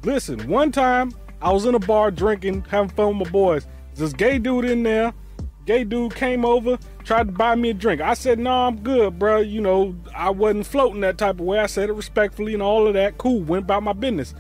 Listen, 0.03 0.49
one 0.49 0.73
time 0.73 1.13
I 1.43 1.53
was 1.53 1.67
in 1.67 1.75
a 1.75 1.79
bar 1.79 2.11
drinking, 2.11 2.65
having 2.71 2.89
fun 2.89 3.19
with 3.19 3.29
my 3.29 3.33
boys. 3.33 3.67
This 3.95 4.15
gay 4.15 4.39
dude 4.39 4.65
in 4.65 4.83
there. 4.83 5.13
Gay 5.67 5.85
dude 5.85 6.15
came 6.15 6.47
over, 6.47 6.79
tried 7.07 7.29
to 7.29 7.33
buy 7.33 7.55
me 7.55 7.71
a 7.71 7.75
drink. 7.75 8.01
I 8.01 8.15
said, 8.15 8.39
"No, 8.39 8.51
nah, 8.51 8.67
I'm 8.67 8.81
good, 8.81 9.19
bro. 9.19 9.39
You 9.39 9.61
know, 9.61 9.95
I 10.15 10.31
wasn't 10.31 10.67
floating 10.67 11.01
that 11.03 11.17
type 11.17 11.37
of 11.37 11.47
way. 11.47 11.61
I 11.61 11.67
said 11.67 11.89
it 11.89 11.93
respectfully 11.93 12.53
and 12.53 12.63
all 12.63 12.87
of 12.87 12.95
that. 12.95 13.17
Cool. 13.17 13.43
Went 13.43 13.65
about 13.65 13.85
my 13.85 13.93
business." 13.93 14.35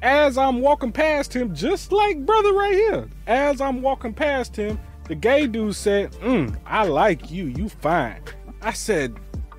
As 0.00 0.38
I'm 0.38 0.60
walking 0.60 0.92
past 0.92 1.34
him, 1.34 1.54
just 1.54 1.90
like 1.90 2.24
brother 2.24 2.52
right 2.52 2.72
here, 2.72 3.08
as 3.26 3.60
I'm 3.60 3.82
walking 3.82 4.14
past 4.14 4.54
him, 4.54 4.78
the 5.08 5.16
gay 5.16 5.46
dude 5.46 5.74
said, 5.74 6.12
mm, 6.12 6.56
"I 6.64 6.84
like 6.84 7.30
you. 7.30 7.46
You 7.46 7.68
fine." 7.68 8.22
I 8.62 8.72
said, 8.72 9.14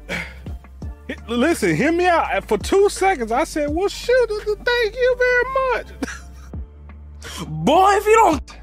"Listen, 1.28 1.76
hear 1.76 1.92
me 1.92 2.08
out." 2.08 2.44
For 2.46 2.58
two 2.58 2.90
seconds, 2.90 3.32
I 3.32 3.44
said, 3.44 3.70
"Well, 3.70 3.90
shoot, 3.90 4.28
thank 4.46 4.96
you 4.96 5.16
very 5.18 5.44
much." 5.76 5.88
Boy, 7.48 7.90
if 7.92 8.06
you 8.06 8.16
don't. 8.16 8.56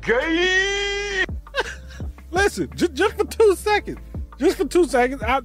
Gay. 0.02 1.24
Listen, 2.30 2.70
just, 2.74 2.94
just 2.94 3.16
for 3.16 3.24
two 3.24 3.54
seconds, 3.56 3.98
just 4.38 4.56
for 4.56 4.64
two 4.64 4.86
seconds, 4.86 5.22
I 5.22 5.40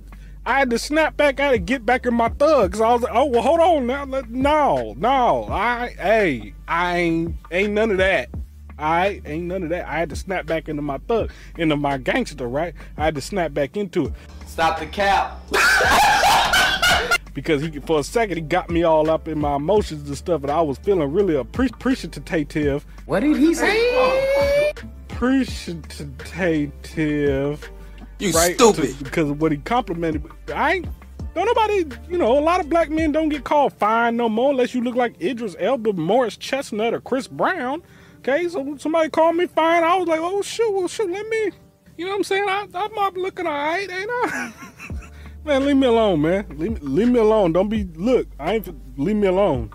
I 0.47 0.59
had 0.59 0.69
to 0.69 0.77
snap 0.77 1.17
back 1.17 1.39
out 1.39 1.55
and 1.55 1.65
get 1.65 1.85
back 1.85 2.05
in 2.05 2.13
my 2.13 2.29
thug 2.29 2.71
because 2.71 2.81
I 2.81 2.93
was 2.93 3.01
like, 3.01 3.13
oh 3.13 3.25
well, 3.25 3.41
hold 3.41 3.59
on 3.59 3.87
now, 3.87 4.05
no, 4.05 4.93
no, 4.97 5.47
I 5.49 5.95
hey, 5.99 6.53
I 6.67 6.97
ain't 6.97 7.35
ain't 7.51 7.73
none 7.73 7.91
of 7.91 7.97
that. 7.97 8.29
I 8.77 9.21
ain't 9.25 9.45
none 9.45 9.63
of 9.63 9.69
that. 9.69 9.87
I 9.87 9.97
had 9.97 10.09
to 10.09 10.15
snap 10.15 10.45
back 10.45 10.67
into 10.67 10.81
my 10.81 10.97
thug, 11.07 11.31
into 11.57 11.77
my 11.77 11.97
gangster, 11.97 12.47
right? 12.47 12.73
I 12.97 13.05
had 13.05 13.15
to 13.15 13.21
snap 13.21 13.53
back 13.53 13.77
into 13.77 14.07
it. 14.07 14.13
Stop 14.45 14.79
the 14.79 14.85
cap. 14.85 15.39
because 17.33 17.61
he 17.61 17.79
for 17.79 17.99
a 17.99 18.03
second 18.03 18.37
he 18.37 18.41
got 18.41 18.69
me 18.69 18.83
all 18.83 19.09
up 19.09 19.27
in 19.27 19.39
my 19.39 19.55
emotions 19.55 20.07
and 20.07 20.17
stuff, 20.17 20.43
and 20.43 20.51
I 20.51 20.61
was 20.61 20.77
feeling 20.79 21.11
really 21.11 21.35
appreciative. 21.35 22.85
What 23.05 23.21
did 23.21 23.37
he 23.37 23.53
say? 23.53 24.73
Appreciative. 25.15 27.71
You 28.19 28.31
right? 28.31 28.55
stupid. 28.55 28.97
To, 28.97 29.03
because 29.03 29.29
of 29.29 29.41
what 29.41 29.51
he 29.51 29.57
complimented, 29.59 30.23
I 30.53 30.75
ain't. 30.75 30.87
Don't 31.33 31.45
nobody, 31.45 31.85
you 32.09 32.17
know, 32.17 32.37
a 32.37 32.39
lot 32.39 32.61
of 32.61 32.69
black 32.69 32.89
men 32.89 33.11
don't 33.11 33.27
get 33.27 33.43
called 33.43 33.73
fine 33.73 34.15
no 34.15 34.29
more 34.29 34.51
unless 34.51 34.73
you 34.73 34.81
look 34.81 34.95
like 34.95 35.21
Idris 35.21 35.55
Elba, 35.59 35.91
Morris 35.93 36.37
Chestnut, 36.37 36.93
or 36.93 37.01
Chris 37.01 37.27
Brown. 37.27 37.83
Okay, 38.19 38.47
so 38.47 38.77
somebody 38.77 39.09
called 39.09 39.35
me 39.35 39.47
fine. 39.47 39.83
I 39.83 39.97
was 39.97 40.07
like, 40.07 40.21
oh 40.21 40.41
shoot, 40.41 40.71
well 40.71 40.87
shoot, 40.87 41.11
let 41.11 41.27
me, 41.27 41.51
you 41.97 42.05
know 42.05 42.11
what 42.11 42.17
I'm 42.17 42.23
saying? 42.23 42.45
I, 42.47 42.67
I'm 42.73 42.97
up 42.97 43.15
looking 43.15 43.47
all 43.47 43.53
right, 43.53 43.89
ain't 43.89 44.09
I? 44.09 44.53
man, 45.45 45.65
leave 45.65 45.77
me 45.77 45.87
alone, 45.87 46.21
man. 46.21 46.45
Leave, 46.57 46.81
leave 46.81 47.09
me 47.09 47.19
alone. 47.19 47.53
Don't 47.53 47.69
be 47.69 47.85
look. 47.95 48.27
I 48.39 48.55
ain't. 48.55 48.99
Leave 48.99 49.15
me 49.15 49.27
alone. 49.27 49.71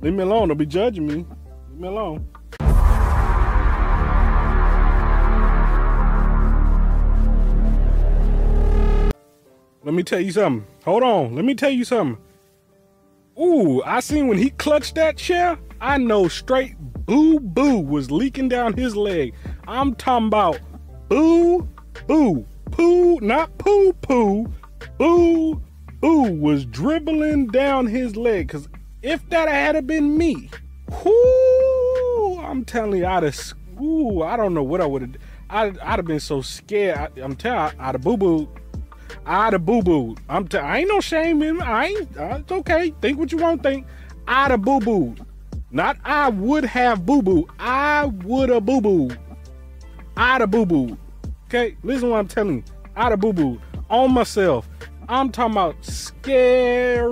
Leave 0.00 0.14
me 0.14 0.22
alone. 0.22 0.48
Don't 0.48 0.58
be 0.58 0.66
judging 0.66 1.06
me. 1.06 1.14
Leave 1.14 1.78
me 1.78 1.88
alone. 1.88 2.28
Let 9.84 9.94
me 9.94 10.02
tell 10.04 10.20
you 10.20 10.30
something. 10.30 10.64
Hold 10.84 11.02
on. 11.02 11.34
Let 11.34 11.44
me 11.44 11.54
tell 11.54 11.70
you 11.70 11.84
something. 11.84 12.22
Ooh, 13.40 13.82
I 13.84 14.00
seen 14.00 14.28
when 14.28 14.38
he 14.38 14.50
clutched 14.50 14.94
that 14.94 15.16
chair, 15.16 15.58
I 15.80 15.98
know 15.98 16.28
straight 16.28 16.76
boo 16.78 17.40
boo 17.40 17.78
was 17.78 18.10
leaking 18.10 18.48
down 18.48 18.74
his 18.74 18.94
leg. 18.94 19.34
I'm 19.66 19.94
talking 19.94 20.28
about 20.28 20.60
boo 21.08 21.68
boo. 22.06 22.46
Poo, 22.70 23.18
not 23.20 23.56
poo 23.58 23.92
poo. 23.94 24.52
Boo 24.98 25.62
boo 26.00 26.32
was 26.32 26.64
dribbling 26.66 27.48
down 27.48 27.86
his 27.86 28.14
leg. 28.16 28.50
Cause 28.50 28.68
if 29.02 29.28
that 29.30 29.48
had 29.48 29.84
been 29.86 30.16
me, 30.16 30.48
whoo, 31.04 32.38
I'm 32.40 32.64
telling 32.64 33.00
you, 33.00 33.06
I'd 33.06 33.24
have, 33.24 33.54
ooh, 33.80 34.22
I 34.22 34.36
don't 34.36 34.54
know 34.54 34.62
what 34.62 34.80
I 34.80 34.86
would 34.86 35.02
have, 35.02 35.16
I'd, 35.50 35.78
I'd 35.80 35.98
have 35.98 36.06
been 36.06 36.20
so 36.20 36.40
scared. 36.40 36.96
I, 36.96 37.20
am 37.20 37.34
telling 37.34 37.74
you, 37.74 37.80
I'd 37.80 37.94
have 37.94 38.02
boo 38.02 38.16
boo 38.16 38.48
I'd 39.24 39.52
have 39.52 39.64
boo. 39.64 40.16
I'm 40.28 40.48
t- 40.48 40.58
I 40.58 40.78
ain't 40.78 40.88
no 40.88 41.00
shame 41.00 41.42
in 41.42 41.60
I 41.60 41.86
ain't. 41.86 42.16
Uh, 42.16 42.38
it's 42.40 42.52
okay. 42.52 42.92
Think 43.00 43.18
what 43.18 43.30
you 43.30 43.38
want 43.38 43.62
think. 43.62 43.86
I'd 44.26 44.50
have 44.50 44.62
boo. 44.62 45.14
Not 45.70 45.96
I 46.04 46.28
would 46.28 46.64
have 46.64 47.06
boo 47.06 47.22
boo. 47.22 47.48
I 47.58 48.06
would 48.06 48.48
have 48.48 48.66
boo 48.66 48.80
boo. 48.80 49.10
I'd 50.16 50.40
have 50.40 50.50
boo. 50.50 50.98
Okay, 51.46 51.76
listen 51.82 52.10
what 52.10 52.18
I'm 52.18 52.28
telling 52.28 52.56
you. 52.56 52.64
I'd 52.96 53.10
have 53.10 53.20
boo 53.20 53.60
on 53.88 54.12
myself. 54.12 54.68
I'm 55.08 55.30
talking 55.30 55.52
about 55.52 55.84
scared. 55.84 57.10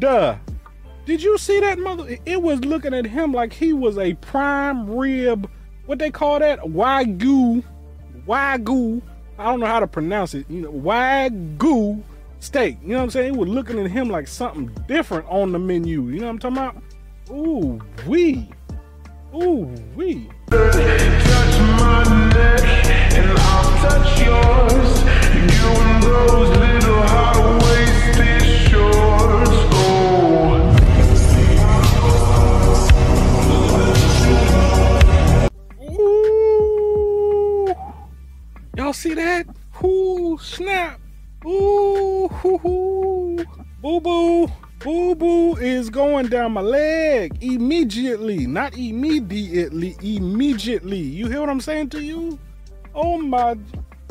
Did 0.00 1.22
you 1.22 1.38
see 1.38 1.60
that 1.60 1.78
mother? 1.78 2.18
It 2.26 2.42
was 2.42 2.64
looking 2.64 2.92
at 2.94 3.06
him 3.06 3.32
like 3.32 3.52
he 3.52 3.72
was 3.72 3.96
a 3.98 4.14
prime 4.14 4.90
rib. 4.90 5.48
What 5.86 5.98
they 5.98 6.10
call 6.10 6.40
that? 6.40 6.58
Wagyu. 6.60 7.62
Wagyu 8.26 9.02
I 9.38 9.44
don't 9.44 9.60
know 9.60 9.66
how 9.66 9.80
to 9.80 9.86
pronounce 9.86 10.34
it. 10.34 10.46
You 10.48 10.62
know, 10.62 10.72
wagyu 10.72 12.02
steak. 12.40 12.78
You 12.82 12.88
know 12.88 12.98
what 12.98 13.04
I'm 13.04 13.10
saying? 13.10 13.34
It 13.34 13.36
was 13.36 13.48
looking 13.48 13.78
at 13.78 13.90
him 13.90 14.08
like 14.08 14.28
something 14.28 14.70
different 14.86 15.26
on 15.28 15.52
the 15.52 15.58
menu. 15.58 16.08
You 16.08 16.20
know 16.20 16.26
what 16.26 16.44
I'm 16.44 16.54
talking 16.54 16.58
about? 16.58 16.82
Ooh 17.30 17.80
wee. 18.06 18.48
Ooh 19.34 19.70
wee. 19.94 20.28
Touch 20.48 21.56
Y'all 38.86 38.92
see 38.92 39.14
that? 39.14 39.48
Ooh, 39.82 40.38
snap. 40.40 41.00
Ooh, 41.44 42.28
hoo, 42.28 42.56
hoo. 42.58 43.44
Boo 43.82 44.00
boo. 44.00 44.46
Boo 44.78 45.16
boo 45.16 45.56
is 45.56 45.90
going 45.90 46.28
down 46.28 46.52
my 46.52 46.60
leg 46.60 47.36
immediately. 47.42 48.46
Not 48.46 48.78
immediately, 48.78 49.96
immediately. 50.00 51.00
You 51.00 51.26
hear 51.26 51.40
what 51.40 51.50
I'm 51.50 51.60
saying 51.60 51.88
to 51.90 52.00
you? 52.00 52.38
Oh 52.94 53.18
my. 53.18 53.56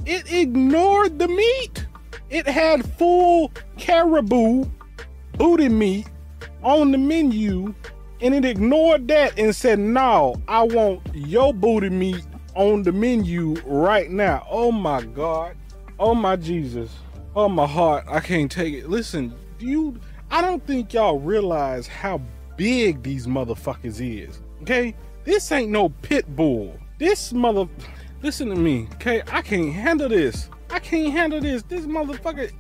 It 0.06 0.30
ignored 0.30 1.20
the 1.20 1.30
meat. 1.30 1.88
It 2.30 2.46
had 2.46 2.86
full 2.98 3.54
caribou 3.78 4.66
booty 5.38 5.70
meat 5.70 6.10
on 6.64 6.92
the 6.92 6.98
menu 6.98 7.74
and 8.20 8.36
it 8.36 8.44
ignored 8.44 9.08
that 9.08 9.40
and 9.40 9.56
said, 9.56 9.80
No, 9.80 10.36
I 10.50 10.64
want 10.64 11.02
your 11.14 11.54
booty 11.54 11.90
meat 11.90 12.26
on 12.56 12.84
the 12.84 12.92
menu 12.92 13.56
right 13.66 14.10
now. 14.10 14.46
Oh 14.50 14.72
my 14.72 15.04
God. 15.04 15.56
Oh 16.00 16.16
my 16.16 16.36
Jesus. 16.36 16.92
Oh 17.36 17.50
my 17.50 17.68
heart. 17.68 18.06
I 18.08 18.20
can't 18.20 18.52
take 18.52 18.74
it. 18.74 18.90
Listen, 18.90 19.34
you 19.60 20.00
I 20.32 20.42
don't 20.42 20.66
think 20.66 20.94
y'all 20.94 21.20
realize 21.20 21.88
how 21.88 22.22
big 22.58 23.04
these 23.04 23.28
motherfuckers 23.28 24.00
is. 24.02 24.42
Okay? 24.62 24.96
This 25.24 25.52
ain't 25.52 25.72
no 25.72 25.90
pit 25.90 26.36
bull. 26.36 26.78
This 26.98 27.34
mother 27.34 27.68
listen 28.22 28.50
to 28.50 28.56
me, 28.56 28.88
okay? 28.96 29.22
I 29.32 29.42
can't 29.42 29.74
handle 29.74 30.10
this. 30.10 30.50
I 30.70 30.80
can't 30.80 31.12
handle 31.12 31.42
this. 31.42 31.64
This 31.64 31.86
motherfucker 31.86 32.52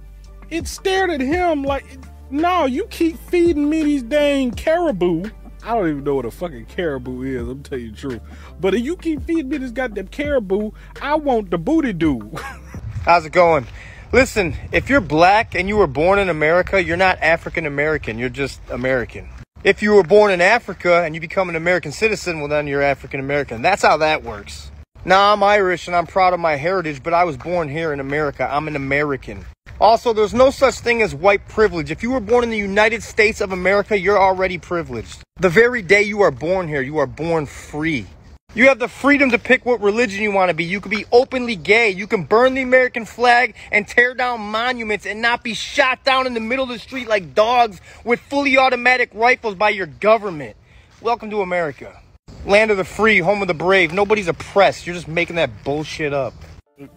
it 0.49 0.67
stared 0.67 1.09
at 1.09 1.21
him 1.21 1.63
like 1.63 1.85
no, 2.31 2.65
you 2.65 2.85
keep 2.87 3.17
feeding 3.17 3.69
me 3.69 3.83
these 3.83 4.03
dang 4.03 4.51
caribou. 4.51 5.29
I 5.65 5.73
don't 5.73 5.89
even 5.89 6.03
know 6.03 6.13
what 6.13 6.25
a 6.25 6.31
fucking 6.31 6.67
caribou 6.67 7.23
is, 7.23 7.41
I'm 7.41 7.63
telling 7.63 7.85
you 7.85 7.91
the 7.91 7.97
truth. 7.97 8.21
But 8.61 8.75
if 8.75 8.81
you 8.81 8.95
keep 8.95 9.23
feeding 9.23 9.49
me 9.49 9.57
this 9.57 9.71
goddamn 9.71 10.09
caribou, 10.09 10.69
I 11.01 11.15
want 11.15 11.49
the 11.49 11.57
booty 11.57 11.91
do. 11.91 12.35
How's 13.01 13.25
it 13.25 13.31
going? 13.31 13.65
Listen, 14.13 14.55
if 14.71 14.91
you're 14.91 15.01
black 15.01 15.55
and 15.55 15.67
you 15.67 15.77
were 15.77 15.87
born 15.87 16.19
in 16.19 16.29
America, 16.29 16.83
you're 16.83 16.97
not 16.97 17.17
African 17.19 17.65
American, 17.65 18.19
you're 18.19 18.29
just 18.29 18.61
American. 18.69 19.27
If 19.63 19.81
you 19.81 19.93
were 19.95 20.03
born 20.03 20.29
in 20.29 20.39
Africa 20.39 21.01
and 21.03 21.15
you 21.15 21.21
become 21.21 21.49
an 21.49 21.55
American 21.55 21.91
citizen, 21.91 22.41
well, 22.41 22.47
then 22.47 22.67
you're 22.67 22.83
African 22.83 23.19
American. 23.19 23.63
That's 23.63 23.81
how 23.81 23.97
that 23.97 24.21
works. 24.21 24.69
Now, 25.07 25.33
I'm 25.33 25.43
Irish 25.43 25.85
and 25.85 25.95
I'm 25.95 26.07
proud 26.07 26.33
of 26.33 26.39
my 26.39 26.55
heritage, 26.55 27.03
but 27.03 27.13
I 27.13 27.25
was 27.25 27.37
born 27.37 27.69
here 27.69 27.93
in 27.93 27.99
America. 27.99 28.49
I'm 28.51 28.67
an 28.67 28.75
American. 28.75 29.45
Also, 29.79 30.13
there's 30.13 30.33
no 30.33 30.49
such 30.49 30.79
thing 30.79 31.03
as 31.03 31.13
white 31.13 31.47
privilege. 31.47 31.91
If 31.91 32.01
you 32.01 32.09
were 32.09 32.19
born 32.19 32.43
in 32.43 32.49
the 32.49 32.57
United 32.57 33.03
States 33.03 33.39
of 33.39 33.51
America, 33.51 33.99
you're 33.99 34.17
already 34.17 34.57
privileged. 34.57 35.19
The 35.39 35.49
very 35.49 35.83
day 35.83 36.01
you 36.01 36.21
are 36.21 36.31
born 36.31 36.67
here, 36.67 36.81
you 36.81 36.97
are 36.97 37.05
born 37.05 37.45
free. 37.45 38.07
You 38.55 38.67
have 38.69 38.79
the 38.79 38.87
freedom 38.87 39.29
to 39.29 39.37
pick 39.37 39.63
what 39.63 39.79
religion 39.79 40.23
you 40.23 40.31
want 40.31 40.49
to 40.49 40.55
be. 40.55 40.63
You 40.63 40.81
can 40.81 40.89
be 40.89 41.05
openly 41.11 41.55
gay. 41.55 41.91
You 41.91 42.07
can 42.07 42.23
burn 42.23 42.55
the 42.55 42.63
American 42.63 43.05
flag 43.05 43.53
and 43.71 43.87
tear 43.87 44.15
down 44.15 44.41
monuments 44.41 45.05
and 45.05 45.21
not 45.21 45.43
be 45.43 45.53
shot 45.53 46.03
down 46.03 46.25
in 46.25 46.33
the 46.33 46.39
middle 46.39 46.63
of 46.63 46.69
the 46.69 46.79
street 46.79 47.07
like 47.07 47.35
dogs 47.35 47.79
with 48.03 48.21
fully 48.21 48.57
automatic 48.57 49.11
rifles 49.13 49.53
by 49.53 49.69
your 49.69 49.85
government. 49.85 50.55
Welcome 50.99 51.29
to 51.29 51.41
America. 51.41 52.01
Land 52.45 52.69
of 52.69 52.77
the 52.77 52.83
free, 52.83 53.17
home 53.17 53.41
of 53.41 53.47
the 53.47 53.55
brave. 53.55 53.91
Nobody's 53.91 54.27
oppressed. 54.27 54.85
You're 54.85 54.93
just 54.93 55.07
making 55.07 55.37
that 55.37 55.63
bullshit 55.63 56.13
up. 56.13 56.33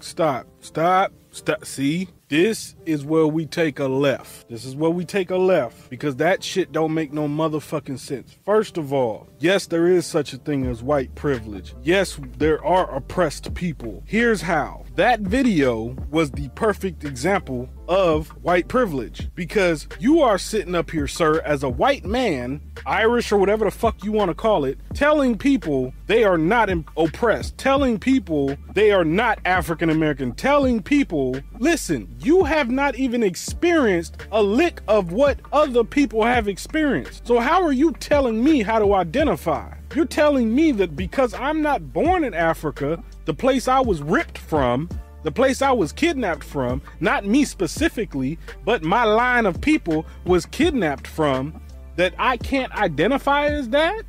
Stop. 0.01 0.47
Stop. 0.61 1.12
Stop. 1.31 1.64
See? 1.64 2.09
This 2.29 2.77
is 2.85 3.07
where 3.07 3.27
we 3.27 3.47
take 3.47 3.79
a 3.79 3.87
left. 3.87 4.51
This 4.51 4.67
is 4.67 4.77
where 4.77 4.91
we 4.91 5.07
take 5.07 5.31
a 5.31 5.37
left 5.38 5.88
because 5.88 6.17
that 6.17 6.45
shit 6.45 6.71
don't 6.71 6.93
make 6.93 7.14
no 7.14 7.27
motherfucking 7.27 7.99
sense. 7.99 8.37
First 8.45 8.77
of 8.77 8.93
all, 8.93 9.27
yes, 9.38 9.67
there 9.67 9.87
is 9.87 10.05
such 10.05 10.35
a 10.35 10.37
thing 10.37 10.67
as 10.67 10.83
white 10.83 11.14
privilege. 11.14 11.75
Yes, 11.83 12.21
there 12.37 12.62
are 12.62 12.95
oppressed 12.95 13.55
people. 13.55 14.03
Here's 14.07 14.43
how. 14.43 14.85
That 14.99 15.21
video 15.21 15.95
was 16.11 16.33
the 16.33 16.49
perfect 16.57 17.05
example 17.05 17.69
of 17.87 18.31
white 18.43 18.67
privilege 18.67 19.33
because 19.37 19.87
you 20.01 20.23
are 20.23 20.39
sitting 20.39 20.75
up 20.75 20.91
here, 20.91 21.07
sir, 21.07 21.41
as 21.43 21.63
a 21.63 21.69
white 21.69 22.05
man, 22.05 22.61
Irish 22.85 23.31
or 23.31 23.39
whatever 23.39 23.65
the 23.65 23.71
fuck 23.71 24.03
you 24.03 24.11
want 24.11 24.31
to 24.31 24.35
call 24.35 24.65
it, 24.65 24.77
telling 24.95 25.39
people 25.39 25.93
they 26.09 26.25
are 26.25 26.37
not 26.37 26.69
oppressed, 26.97 27.57
telling 27.59 28.01
people 28.01 28.57
they 28.75 28.91
are 28.91 29.05
not 29.05 29.39
African 29.45 29.89
American, 29.89 30.33
telling 30.33 30.83
people, 30.83 31.37
listen, 31.61 32.13
you 32.19 32.43
have 32.43 32.69
not 32.69 32.97
even 32.97 33.23
experienced 33.23 34.17
a 34.33 34.43
lick 34.43 34.81
of 34.89 35.13
what 35.13 35.39
other 35.53 35.85
people 35.85 36.25
have 36.25 36.49
experienced. 36.49 37.25
So, 37.25 37.39
how 37.39 37.63
are 37.63 37.71
you 37.71 37.93
telling 37.93 38.43
me 38.43 38.63
how 38.63 38.81
to 38.81 38.95
identify? 38.95 39.78
You're 39.94 40.05
telling 40.05 40.55
me 40.55 40.72
that 40.72 40.96
because 40.96 41.33
I'm 41.35 41.62
not 41.62 41.92
born 41.92 42.24
in 42.24 42.35
Africa, 42.35 43.03
the 43.24 43.35
place 43.35 43.68
I 43.68 43.81
was 43.81 44.03
ripped 44.03 44.38
from, 44.38 44.88
the 45.22 45.33
place 45.33 45.62
I 45.62 45.72
was 45.72 45.92
kidnapped 45.92 46.44
from, 46.44 46.83
not 47.01 47.24
me 47.24 47.44
specifically, 47.44 48.38
but 48.64 48.83
my 48.83 49.05
line 49.05 49.46
of 49.46 49.61
people 49.61 50.05
was 50.24 50.46
kidnapped 50.46 51.07
from, 51.07 51.61
that 51.96 52.14
I 52.18 52.37
can't 52.37 52.72
identify 52.72 53.46
as 53.46 53.68
that? 53.70 54.03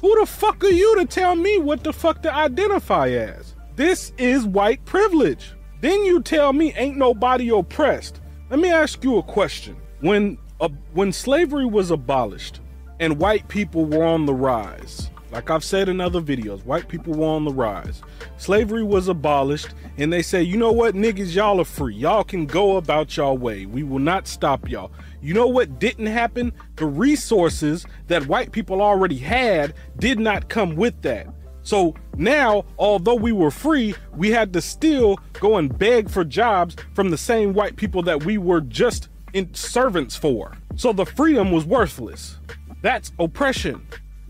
Who 0.00 0.20
the 0.20 0.26
fuck 0.26 0.62
are 0.64 0.68
you 0.68 0.96
to 0.98 1.06
tell 1.06 1.34
me 1.34 1.58
what 1.58 1.82
the 1.82 1.92
fuck 1.92 2.22
to 2.22 2.34
identify 2.34 3.08
as? 3.08 3.54
This 3.74 4.12
is 4.18 4.44
white 4.44 4.84
privilege. 4.84 5.52
Then 5.80 6.04
you 6.04 6.22
tell 6.22 6.52
me 6.52 6.72
ain't 6.74 6.96
nobody 6.96 7.48
oppressed. 7.48 8.20
Let 8.50 8.60
me 8.60 8.70
ask 8.70 9.02
you 9.02 9.18
a 9.18 9.22
question. 9.22 9.76
When 10.00 10.38
uh, 10.60 10.68
when 10.92 11.12
slavery 11.12 11.66
was 11.66 11.90
abolished 11.90 12.60
and 13.00 13.18
white 13.18 13.48
people 13.48 13.86
were 13.86 14.04
on 14.04 14.26
the 14.26 14.34
rise, 14.34 15.10
like 15.32 15.48
I've 15.48 15.64
said 15.64 15.88
in 15.88 16.00
other 16.00 16.20
videos, 16.20 16.64
white 16.64 16.88
people 16.88 17.14
were 17.14 17.26
on 17.26 17.46
the 17.46 17.52
rise. 17.52 18.02
Slavery 18.36 18.84
was 18.84 19.08
abolished, 19.08 19.70
and 19.96 20.12
they 20.12 20.20
say, 20.20 20.42
you 20.42 20.58
know 20.58 20.72
what, 20.72 20.94
niggas, 20.94 21.34
y'all 21.34 21.58
are 21.58 21.64
free. 21.64 21.94
Y'all 21.94 22.22
can 22.22 22.44
go 22.44 22.76
about 22.76 23.16
y'all 23.16 23.38
way. 23.38 23.64
We 23.64 23.82
will 23.82 23.98
not 23.98 24.28
stop 24.28 24.68
y'all. 24.68 24.92
You 25.22 25.32
know 25.32 25.46
what 25.46 25.78
didn't 25.78 26.06
happen? 26.06 26.52
The 26.76 26.84
resources 26.84 27.86
that 28.08 28.26
white 28.26 28.52
people 28.52 28.82
already 28.82 29.16
had 29.16 29.74
did 29.98 30.20
not 30.20 30.50
come 30.50 30.76
with 30.76 31.00
that. 31.02 31.28
So 31.62 31.94
now, 32.16 32.64
although 32.76 33.14
we 33.14 33.32
were 33.32 33.50
free, 33.50 33.94
we 34.14 34.30
had 34.30 34.52
to 34.52 34.60
still 34.60 35.18
go 35.34 35.56
and 35.56 35.76
beg 35.78 36.10
for 36.10 36.24
jobs 36.24 36.76
from 36.92 37.10
the 37.10 37.16
same 37.16 37.54
white 37.54 37.76
people 37.76 38.02
that 38.02 38.24
we 38.24 38.36
were 38.36 38.60
just 38.60 39.08
in 39.32 39.54
servants 39.54 40.14
for. 40.14 40.52
So 40.76 40.92
the 40.92 41.06
freedom 41.06 41.52
was 41.52 41.64
worthless. 41.64 42.38
That's 42.82 43.12
oppression. 43.18 43.86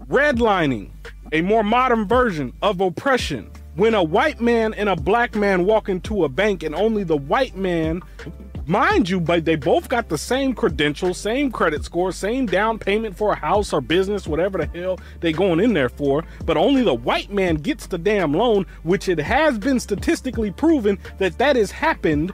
Redlining, 0.08 0.90
a 1.32 1.42
more 1.42 1.62
modern 1.62 2.06
version 2.06 2.52
of 2.60 2.80
oppression. 2.80 3.50
When 3.74 3.94
a 3.94 4.02
white 4.02 4.40
man 4.40 4.74
and 4.74 4.88
a 4.88 4.96
black 4.96 5.34
man 5.34 5.64
walk 5.64 5.88
into 5.88 6.24
a 6.24 6.28
bank 6.28 6.62
and 6.62 6.74
only 6.74 7.04
the 7.04 7.16
white 7.16 7.56
man 7.56 8.02
mind 8.66 9.08
you, 9.08 9.20
but 9.20 9.44
they 9.44 9.56
both 9.56 9.88
got 9.88 10.08
the 10.08 10.18
same 10.18 10.54
credentials, 10.54 11.18
same 11.18 11.50
credit 11.50 11.84
score, 11.84 12.12
same 12.12 12.46
down 12.46 12.78
payment 12.78 13.16
for 13.16 13.32
a 13.32 13.36
house 13.36 13.72
or 13.72 13.80
business, 13.80 14.26
whatever 14.26 14.58
the 14.58 14.66
hell 14.78 14.98
they 15.20 15.32
going 15.32 15.60
in 15.60 15.72
there 15.72 15.88
for. 15.88 16.24
But 16.44 16.56
only 16.56 16.82
the 16.82 16.94
white 16.94 17.30
man 17.30 17.56
gets 17.56 17.86
the 17.86 17.98
damn 17.98 18.34
loan, 18.34 18.66
which 18.82 19.08
it 19.08 19.18
has 19.18 19.58
been 19.58 19.80
statistically 19.80 20.50
proven 20.50 20.98
that 21.18 21.38
that 21.38 21.56
has 21.56 21.70
happened 21.70 22.32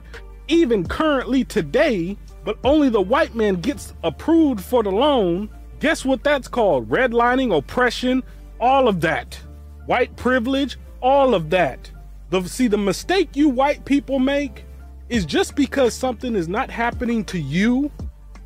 even 0.48 0.86
currently 0.86 1.44
today. 1.44 2.16
But 2.44 2.58
only 2.64 2.88
the 2.88 3.02
white 3.02 3.34
man 3.34 3.56
gets 3.56 3.94
approved 4.02 4.60
for 4.60 4.82
the 4.82 4.90
loan. 4.90 5.50
Guess 5.80 6.04
what 6.04 6.24
that's 6.24 6.48
called? 6.48 6.88
Redlining, 6.88 7.56
oppression, 7.56 8.22
all 8.60 8.88
of 8.88 9.00
that. 9.02 9.38
White 9.86 10.14
privilege, 10.16 10.76
all 11.00 11.34
of 11.34 11.50
that. 11.50 11.90
The, 12.30 12.42
see, 12.42 12.68
the 12.68 12.78
mistake 12.78 13.30
you 13.34 13.48
white 13.48 13.84
people 13.84 14.18
make 14.18 14.64
is 15.08 15.24
just 15.24 15.54
because 15.54 15.94
something 15.94 16.34
is 16.34 16.48
not 16.48 16.70
happening 16.70 17.24
to 17.26 17.38
you, 17.38 17.90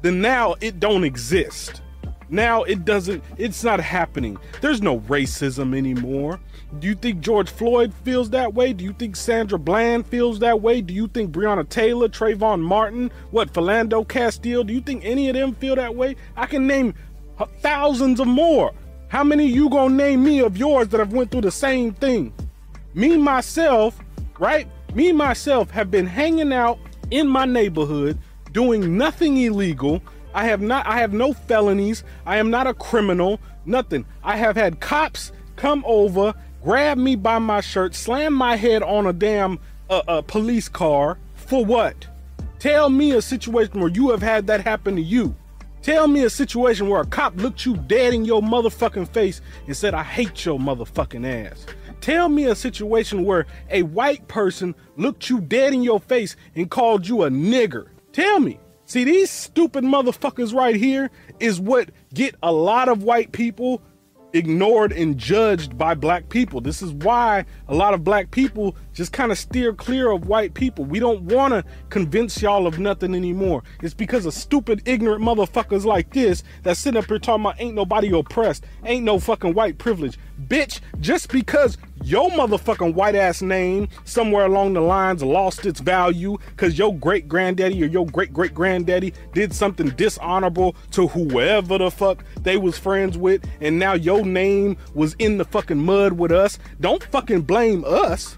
then 0.03 0.21
now 0.21 0.55
it 0.61 0.79
don't 0.79 1.05
exist. 1.05 1.83
Now 2.29 2.63
it 2.63 2.85
doesn't, 2.85 3.23
it's 3.37 3.63
not 3.63 3.81
happening. 3.81 4.39
There's 4.61 4.81
no 4.81 5.01
racism 5.01 5.77
anymore. 5.77 6.41
Do 6.79 6.87
you 6.87 6.95
think 6.95 7.21
George 7.21 7.51
Floyd 7.51 7.93
feels 8.05 8.31
that 8.31 8.55
way? 8.55 8.73
Do 8.73 8.85
you 8.85 8.95
think 8.95 9.17
Sandra 9.17 9.59
Bland 9.59 10.07
feels 10.07 10.39
that 10.39 10.63
way? 10.63 10.81
Do 10.81 10.95
you 10.95 11.09
think 11.09 11.33
Breonna 11.33 11.69
Taylor, 11.69 12.09
Trayvon 12.09 12.61
Martin, 12.61 13.11
what, 13.31 13.53
Philando 13.53 14.09
Castile, 14.09 14.65
do 14.65 14.73
you 14.73 14.81
think 14.81 15.05
any 15.05 15.29
of 15.29 15.35
them 15.35 15.55
feel 15.55 15.77
that 15.77 15.95
way? 15.95 16.17
I 16.35 16.47
can 16.47 16.67
name 16.67 16.95
thousands 17.61 18.21
of 18.21 18.27
more. 18.27 18.73
How 19.09 19.23
many 19.23 19.47
you 19.47 19.69
gonna 19.69 19.95
name 19.95 20.25
me 20.25 20.41
of 20.41 20.57
yours 20.57 20.89
that 20.89 20.99
have 20.99 21.13
went 21.13 21.31
through 21.31 21.43
the 21.43 21.51
same 21.51 21.93
thing? 21.93 22.33
Me, 22.95 23.17
myself, 23.17 23.99
right? 24.39 24.67
Me 24.95 25.13
myself 25.13 25.71
have 25.71 25.91
been 25.91 26.07
hanging 26.07 26.53
out 26.53 26.79
in 27.11 27.29
my 27.29 27.45
neighborhood 27.45 28.19
doing 28.53 28.97
nothing 28.97 29.37
illegal. 29.39 30.03
I 30.35 30.45
have 30.45 30.61
not 30.61 30.87
I 30.87 30.99
have 30.99 31.13
no 31.13 31.33
felonies. 31.33 32.05
I 32.27 32.39
am 32.39 32.51
not 32.51 32.67
a 32.67 32.75
criminal, 32.75 33.41
nothing. 33.67 34.05
I 34.23 34.37
have 34.37 34.57
had 34.57 34.81
cops 34.81 35.33
come 35.57 35.85
over, 35.87 36.35
grab 36.63 36.99
me 36.99 37.17
by 37.17 37.39
my 37.39 37.61
shirt, 37.61 37.95
slam 37.95 38.33
my 38.33 38.57
head 38.57 38.83
on 38.83 39.07
a 39.07 39.13
damn 39.13 39.59
uh, 39.91 40.03
uh, 40.09 40.23
police 40.23 40.69
car 40.69 41.19
for 41.35 41.65
what? 41.65 42.07
Tell 42.59 42.89
me 42.89 43.13
a 43.13 43.23
situation 43.23 43.81
where 43.81 43.91
you 43.91 44.11
have 44.11 44.23
had 44.23 44.47
that 44.47 44.63
happen 44.63 44.97
to 44.97 45.03
you. 45.03 45.35
Tell 45.83 46.07
me 46.07 46.23
a 46.23 46.31
situation 46.31 46.89
where 46.89 47.01
a 47.01 47.07
cop 47.07 47.35
looked 47.37 47.67
you 47.67 47.77
dead 47.77 48.15
in 48.15 48.25
your 48.25 48.41
motherfucking 48.41 49.09
face 49.09 49.41
and 49.67 49.77
said, 49.77 49.95
I 49.95 50.05
hate 50.05 50.45
your 50.45 50.57
motherfucking 50.57 51.27
ass. 51.27 51.67
Tell 52.01 52.29
me 52.29 52.45
a 52.45 52.55
situation 52.55 53.25
where 53.25 53.47
a 53.69 53.83
white 53.83 54.29
person 54.29 54.77
looked 54.97 55.29
you 55.29 55.41
dead 55.41 55.75
in 55.75 55.83
your 55.83 55.99
face 55.99 56.37
and 56.55 56.71
called 56.71 57.09
you 57.09 57.25
a 57.25 57.31
nigger. 57.31 57.89
Tell 58.13 58.39
me. 58.39 58.61
See, 58.87 59.03
these 59.03 59.31
stupid 59.31 59.83
motherfuckers 59.83 60.55
right 60.55 60.77
here 60.77 61.11
is 61.41 61.61
what 61.61 61.91
get 62.15 62.37
a 62.45 62.53
lot 62.53 62.89
of 62.89 63.03
white 63.03 63.33
people 63.33 63.83
ignored 64.33 64.93
and 64.93 65.19
judged 65.19 65.77
by 65.77 65.95
black 65.95 66.29
people. 66.29 66.61
This 66.61 66.83
is 66.83 66.93
why 66.93 67.45
a 67.69 67.75
lot 67.75 67.95
of 67.95 68.05
black 68.05 68.31
people 68.31 68.77
just 68.93 69.13
kind 69.13 69.33
of 69.33 69.39
steer 69.39 69.73
clear 69.73 70.11
of 70.11 70.27
white 70.27 70.55
people. 70.55 70.85
We 70.85 70.99
don't 70.99 71.23
want 71.23 71.53
to 71.53 71.65
convince 71.91 72.41
y'all 72.41 72.67
of 72.67 72.79
nothing 72.79 73.15
anymore. 73.15 73.63
It's 73.83 73.95
because 73.95 74.27
of 74.27 74.35
stupid, 74.35 74.83
ignorant 74.85 75.23
motherfuckers 75.23 75.85
like 75.85 76.13
this 76.13 76.43
that 76.63 76.77
sit 76.77 76.97
up 76.97 77.07
here 77.07 77.19
talking 77.19 77.45
about 77.45 77.61
ain't 77.61 77.75
nobody 77.75 78.17
oppressed, 78.17 78.65
ain't 78.85 79.05
no 79.05 79.19
fucking 79.19 79.55
white 79.55 79.79
privilege. 79.79 80.19
Bitch, 80.49 80.81
just 81.01 81.31
because 81.31 81.79
your 82.03 82.31
motherfucking 82.31 82.95
white 82.95 83.15
ass 83.15 83.43
name 83.43 83.89
somewhere 84.05 84.47
along 84.47 84.73
the 84.73 84.81
lines 84.81 85.23
lost 85.23 85.67
its 85.67 85.81
value 85.81 86.37
because 86.51 86.79
your 86.79 86.95
great 86.95 87.29
granddaddy 87.29 87.83
or 87.83 87.87
your 87.87 88.07
great 88.07 88.33
great 88.33 88.53
granddaddy 88.55 89.13
did 89.33 89.55
something 89.55 89.89
dishonorable 89.91 90.75
to 90.91 91.07
whoever 91.09 91.79
the 91.79 91.91
fuck 91.91 92.25
they 92.41 92.57
was 92.57 92.79
friends 92.79 93.17
with, 93.17 93.45
and 93.61 93.79
now 93.79 93.95
your 93.95 94.25
name 94.25 94.77
was 94.95 95.15
in 95.19 95.39
the 95.39 95.45
fucking 95.45 95.79
mud 95.79 96.13
with 96.13 96.33
us. 96.33 96.59
Don't 96.81 97.03
fucking 97.05 97.43
blame 97.43 97.85
us. 97.87 98.37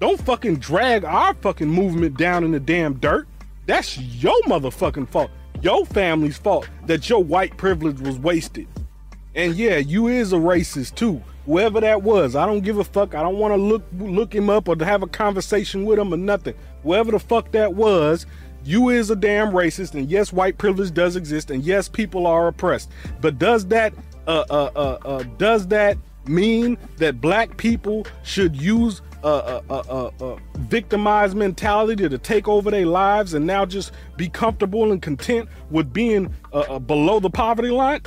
Don't 0.00 0.20
fucking 0.20 0.56
drag 0.56 1.04
our 1.04 1.34
fucking 1.34 1.68
movement 1.68 2.18
down 2.18 2.44
in 2.44 2.50
the 2.50 2.60
damn 2.60 2.94
dirt. 2.94 3.26
That's 3.66 3.98
your 3.98 4.40
motherfucking 4.42 5.08
fault. 5.08 5.30
Your 5.62 5.86
family's 5.86 6.36
fault 6.36 6.68
that 6.86 7.08
your 7.08 7.24
white 7.24 7.56
privilege 7.56 8.00
was 8.00 8.18
wasted. 8.18 8.68
And 9.36 9.54
yeah, 9.54 9.76
you 9.76 10.08
is 10.08 10.32
a 10.32 10.36
racist 10.36 10.94
too. 10.94 11.22
Whoever 11.44 11.80
that 11.80 12.02
was, 12.02 12.34
I 12.34 12.46
don't 12.46 12.62
give 12.62 12.78
a 12.78 12.84
fuck. 12.84 13.14
I 13.14 13.22
don't 13.22 13.36
want 13.36 13.52
to 13.52 13.56
look 13.56 13.84
look 13.98 14.34
him 14.34 14.50
up 14.50 14.66
or 14.66 14.74
to 14.74 14.84
have 14.84 15.02
a 15.02 15.06
conversation 15.06 15.84
with 15.84 15.98
him 15.98 16.12
or 16.12 16.16
nothing. 16.16 16.54
Whoever 16.82 17.12
the 17.12 17.20
fuck 17.20 17.52
that 17.52 17.74
was, 17.74 18.26
you 18.64 18.88
is 18.88 19.10
a 19.10 19.16
damn 19.16 19.52
racist. 19.52 19.94
And 19.94 20.10
yes, 20.10 20.32
white 20.32 20.58
privilege 20.58 20.92
does 20.92 21.14
exist. 21.14 21.50
And 21.50 21.62
yes, 21.62 21.88
people 21.88 22.26
are 22.26 22.48
oppressed. 22.48 22.90
But 23.20 23.38
does 23.38 23.66
that 23.66 23.92
uh 24.26 24.44
uh 24.50 24.70
uh, 24.74 24.98
uh 25.04 25.22
does 25.36 25.68
that 25.68 25.98
mean 26.26 26.76
that 26.96 27.20
black 27.20 27.56
people 27.56 28.06
should 28.24 28.56
use 28.56 29.02
a, 29.22 29.62
a, 29.68 29.74
a, 29.74 30.12
a, 30.20 30.36
victimized 30.58 31.36
mentality 31.36 32.08
to 32.08 32.18
take 32.18 32.48
over 32.48 32.70
their 32.70 32.86
lives 32.86 33.34
and 33.34 33.46
now 33.46 33.64
just 33.64 33.92
be 34.16 34.28
comfortable 34.28 34.90
and 34.92 35.02
content 35.02 35.48
with 35.70 35.92
being 35.92 36.32
uh, 36.52 36.60
uh, 36.60 36.78
below 36.78 37.20
the 37.20 37.30
poverty 37.30 37.70
line? 37.70 38.00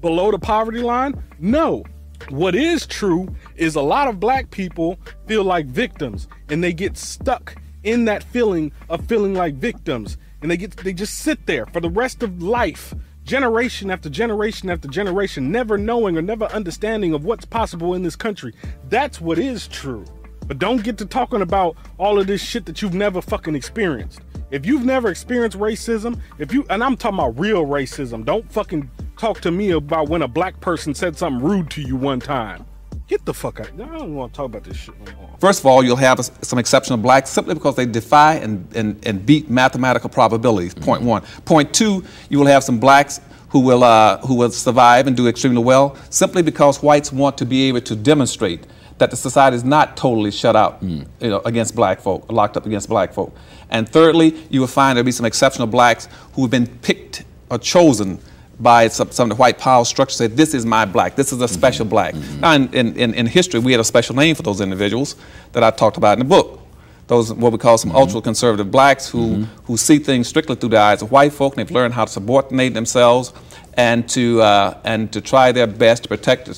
Below 0.00 0.30
the 0.30 0.38
poverty 0.38 0.80
line? 0.80 1.22
No. 1.38 1.84
What 2.30 2.54
is 2.54 2.86
true 2.86 3.28
is 3.56 3.74
a 3.74 3.80
lot 3.82 4.08
of 4.08 4.18
black 4.20 4.50
people 4.50 4.98
feel 5.26 5.44
like 5.44 5.66
victims 5.66 6.28
and 6.48 6.62
they 6.62 6.72
get 6.72 6.96
stuck 6.96 7.56
in 7.84 8.04
that 8.06 8.22
feeling 8.24 8.72
of 8.88 9.06
feeling 9.06 9.34
like 9.34 9.54
victims 9.54 10.16
and 10.42 10.50
they 10.50 10.56
get 10.56 10.76
they 10.78 10.92
just 10.92 11.18
sit 11.18 11.46
there 11.46 11.66
for 11.66 11.80
the 11.80 11.90
rest 11.90 12.22
of 12.22 12.42
life 12.42 12.94
generation 13.24 13.90
after 13.90 14.08
generation 14.08 14.70
after 14.70 14.88
generation 14.88 15.52
never 15.52 15.78
knowing 15.78 16.16
or 16.16 16.22
never 16.22 16.46
understanding 16.46 17.12
of 17.12 17.24
what's 17.24 17.44
possible 17.44 17.94
in 17.94 18.02
this 18.02 18.16
country 18.16 18.52
that's 18.88 19.20
what 19.20 19.38
is 19.38 19.68
true 19.68 20.04
but 20.46 20.58
don't 20.58 20.82
get 20.82 20.96
to 20.98 21.06
talking 21.06 21.42
about 21.42 21.76
all 21.98 22.18
of 22.20 22.26
this 22.26 22.40
shit 22.40 22.66
that 22.66 22.80
you've 22.80 22.94
never 22.94 23.20
fucking 23.20 23.54
experienced. 23.54 24.20
If 24.50 24.64
you've 24.64 24.84
never 24.84 25.08
experienced 25.08 25.58
racism, 25.58 26.20
if 26.38 26.52
you 26.52 26.64
and 26.70 26.82
I'm 26.84 26.96
talking 26.96 27.18
about 27.18 27.38
real 27.38 27.66
racism, 27.66 28.24
don't 28.24 28.50
fucking 28.52 28.88
talk 29.16 29.40
to 29.40 29.50
me 29.50 29.70
about 29.70 30.08
when 30.08 30.22
a 30.22 30.28
black 30.28 30.60
person 30.60 30.94
said 30.94 31.16
something 31.16 31.42
rude 31.42 31.70
to 31.70 31.82
you 31.82 31.96
one 31.96 32.20
time. 32.20 32.64
Get 33.08 33.24
the 33.24 33.32
fuck 33.32 33.60
out. 33.60 33.68
I 33.68 33.98
don't 33.98 34.14
want 34.14 34.32
to 34.32 34.36
talk 34.36 34.46
about 34.46 34.64
this 34.64 34.76
shit 34.76 34.94
no 34.98 35.12
more. 35.16 35.30
First 35.38 35.60
of 35.60 35.66
all, 35.66 35.84
you'll 35.84 35.96
have 35.96 36.24
some 36.42 36.58
exceptional 36.58 36.98
blacks 36.98 37.30
simply 37.30 37.54
because 37.54 37.76
they 37.76 37.86
defy 37.86 38.34
and, 38.34 38.66
and, 38.74 39.04
and 39.06 39.24
beat 39.24 39.48
mathematical 39.48 40.10
probabilities. 40.10 40.74
Mm-hmm. 40.74 40.84
Point 40.84 41.02
one. 41.02 41.22
Point 41.44 41.72
two, 41.72 42.04
you 42.30 42.38
will 42.38 42.46
have 42.46 42.64
some 42.64 42.80
blacks 42.80 43.20
who 43.50 43.60
will, 43.60 43.84
uh, 43.84 44.18
who 44.26 44.34
will 44.34 44.50
survive 44.50 45.06
and 45.06 45.16
do 45.16 45.28
extremely 45.28 45.62
well 45.62 45.96
simply 46.10 46.42
because 46.42 46.82
whites 46.82 47.12
want 47.12 47.38
to 47.38 47.46
be 47.46 47.68
able 47.68 47.80
to 47.82 47.94
demonstrate 47.94 48.66
that 48.98 49.10
the 49.10 49.16
society 49.16 49.54
is 49.54 49.64
not 49.64 49.96
totally 49.96 50.30
shut 50.30 50.56
out 50.56 50.82
mm. 50.82 51.06
you 51.20 51.30
know, 51.30 51.40
against 51.44 51.76
black 51.76 52.00
folk, 52.00 52.30
locked 52.32 52.56
up 52.56 52.66
against 52.66 52.88
black 52.88 53.12
folk. 53.12 53.34
And 53.70 53.88
thirdly, 53.88 54.34
you 54.50 54.60
will 54.60 54.66
find 54.66 54.96
there'll 54.96 55.04
be 55.04 55.12
some 55.12 55.26
exceptional 55.26 55.68
blacks 55.68 56.08
who 56.32 56.42
have 56.42 56.50
been 56.50 56.66
picked 56.66 57.24
or 57.50 57.58
chosen 57.58 58.20
by 58.58 58.88
some, 58.88 59.10
some 59.10 59.30
of 59.30 59.36
the 59.36 59.40
white 59.40 59.58
power 59.58 59.84
structure 59.84 60.14
say 60.14 60.26
this 60.26 60.54
is 60.54 60.64
my 60.64 60.84
black 60.84 61.14
this 61.14 61.32
is 61.32 61.40
a 61.40 61.48
special 61.48 61.84
mm-hmm. 61.84 61.90
black 61.90 62.14
mm-hmm. 62.14 62.40
now 62.40 62.52
in, 62.52 62.72
in, 62.72 63.14
in, 63.14 63.26
history 63.26 63.60
we 63.60 63.72
had 63.72 63.80
a 63.80 63.84
special 63.84 64.16
name 64.16 64.34
for 64.34 64.42
those 64.42 64.60
individuals 64.60 65.14
that 65.52 65.62
i 65.62 65.70
talked 65.70 65.96
about 65.98 66.14
in 66.14 66.20
the 66.20 66.24
book 66.24 66.60
those 67.06 67.32
what 67.34 67.52
we 67.52 67.58
call 67.58 67.76
some 67.76 67.90
mm-hmm. 67.90 67.98
ultra 67.98 68.20
conservative 68.20 68.70
blacks 68.70 69.08
who 69.08 69.36
mm-hmm. 69.36 69.64
who 69.64 69.76
see 69.76 69.98
things 69.98 70.26
strictly 70.26 70.56
through 70.56 70.70
the 70.70 70.78
eyes 70.78 71.02
of 71.02 71.10
white 71.12 71.32
folk 71.32 71.56
and 71.56 71.66
they've 71.66 71.74
learned 71.74 71.92
how 71.92 72.06
to 72.06 72.10
subordinate 72.10 72.72
themselves 72.72 73.32
and 73.76 74.08
to 74.08 74.40
uh, 74.40 74.78
and 74.84 75.12
to 75.12 75.20
try 75.20 75.52
their 75.52 75.66
best 75.66 76.04
to 76.04 76.08
protect 76.08 76.48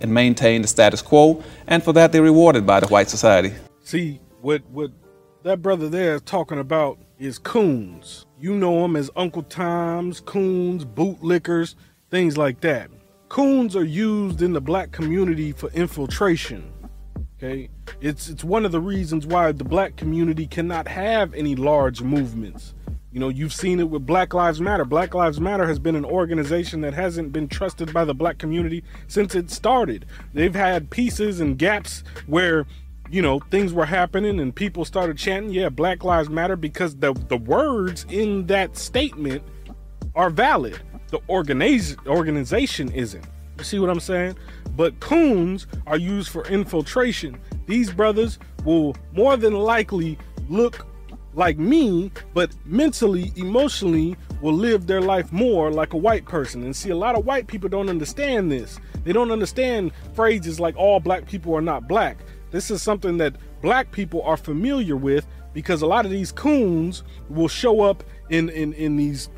and 0.00 0.12
maintain 0.12 0.62
the 0.62 0.68
status 0.68 1.02
quo, 1.02 1.42
and 1.66 1.82
for 1.82 1.92
that 1.92 2.12
they're 2.12 2.22
rewarded 2.22 2.66
by 2.66 2.80
the 2.80 2.86
white 2.88 3.08
society. 3.08 3.52
See, 3.82 4.20
what 4.40 4.62
what 4.70 4.90
that 5.42 5.62
brother 5.62 5.88
there 5.88 6.14
is 6.14 6.22
talking 6.22 6.58
about 6.58 6.98
is 7.18 7.38
coons. 7.38 8.25
You 8.38 8.54
know 8.54 8.82
them 8.82 8.96
as 8.96 9.10
Uncle 9.16 9.42
Toms, 9.42 10.20
coons, 10.20 10.84
bootlickers, 10.84 11.74
things 12.10 12.36
like 12.36 12.60
that. 12.60 12.90
Coons 13.30 13.74
are 13.74 13.84
used 13.84 14.42
in 14.42 14.52
the 14.52 14.60
black 14.60 14.92
community 14.92 15.52
for 15.52 15.70
infiltration. 15.70 16.70
Okay? 17.38 17.70
It's 18.02 18.28
it's 18.28 18.44
one 18.44 18.66
of 18.66 18.72
the 18.72 18.80
reasons 18.80 19.26
why 19.26 19.52
the 19.52 19.64
black 19.64 19.96
community 19.96 20.46
cannot 20.46 20.86
have 20.86 21.32
any 21.32 21.56
large 21.56 22.02
movements. 22.02 22.74
You 23.10 23.20
know, 23.20 23.30
you've 23.30 23.54
seen 23.54 23.80
it 23.80 23.88
with 23.88 24.04
Black 24.04 24.34
Lives 24.34 24.60
Matter. 24.60 24.84
Black 24.84 25.14
Lives 25.14 25.40
Matter 25.40 25.66
has 25.66 25.78
been 25.78 25.96
an 25.96 26.04
organization 26.04 26.82
that 26.82 26.92
hasn't 26.92 27.32
been 27.32 27.48
trusted 27.48 27.90
by 27.94 28.04
the 28.04 28.12
black 28.12 28.36
community 28.36 28.84
since 29.08 29.34
it 29.34 29.50
started. 29.50 30.04
They've 30.34 30.54
had 30.54 30.90
pieces 30.90 31.40
and 31.40 31.56
gaps 31.56 32.04
where, 32.26 32.66
you 33.10 33.22
know, 33.22 33.40
things 33.50 33.72
were 33.72 33.86
happening 33.86 34.40
and 34.40 34.54
people 34.54 34.84
started 34.84 35.16
chanting, 35.18 35.52
yeah, 35.52 35.68
Black 35.68 36.04
Lives 36.04 36.28
Matter 36.28 36.56
because 36.56 36.96
the 36.96 37.12
the 37.28 37.36
words 37.36 38.06
in 38.08 38.46
that 38.46 38.76
statement 38.76 39.42
are 40.14 40.30
valid. 40.30 40.80
The 41.08 41.18
organiz- 41.28 42.04
organization 42.06 42.90
isn't. 42.92 43.24
You 43.58 43.64
see 43.64 43.78
what 43.78 43.90
I'm 43.90 44.00
saying? 44.00 44.36
But 44.76 44.98
coons 45.00 45.66
are 45.86 45.96
used 45.96 46.28
for 46.30 46.46
infiltration. 46.46 47.38
These 47.66 47.92
brothers 47.92 48.38
will 48.64 48.96
more 49.12 49.36
than 49.36 49.54
likely 49.54 50.18
look 50.48 50.86
like 51.36 51.58
me, 51.58 52.10
but 52.34 52.50
mentally, 52.64 53.32
emotionally 53.36 54.16
will 54.40 54.54
live 54.54 54.86
their 54.86 55.02
life 55.02 55.32
more 55.32 55.70
like 55.70 55.92
a 55.92 55.96
white 55.96 56.24
person. 56.24 56.62
And 56.64 56.74
see, 56.74 56.90
a 56.90 56.96
lot 56.96 57.14
of 57.14 57.26
white 57.26 57.46
people 57.46 57.68
don't 57.68 57.88
understand 57.90 58.50
this. 58.50 58.78
They 59.04 59.12
don't 59.12 59.30
understand 59.30 59.92
phrases 60.14 60.58
like 60.58 60.76
all 60.76 60.98
black 60.98 61.26
people 61.26 61.54
are 61.54 61.62
not 61.62 61.86
black. 61.86 62.18
This 62.50 62.70
is 62.70 62.82
something 62.82 63.18
that 63.18 63.36
black 63.62 63.90
people 63.92 64.22
are 64.22 64.36
familiar 64.36 64.96
with 64.96 65.26
because 65.52 65.82
a 65.82 65.86
lot 65.86 66.04
of 66.04 66.10
these 66.10 66.32
coons 66.32 67.02
will 67.28 67.48
show 67.48 67.80
up 67.82 68.04
in 68.30 68.48
in, 68.50 68.72
in 68.74 68.96
these 68.96 69.30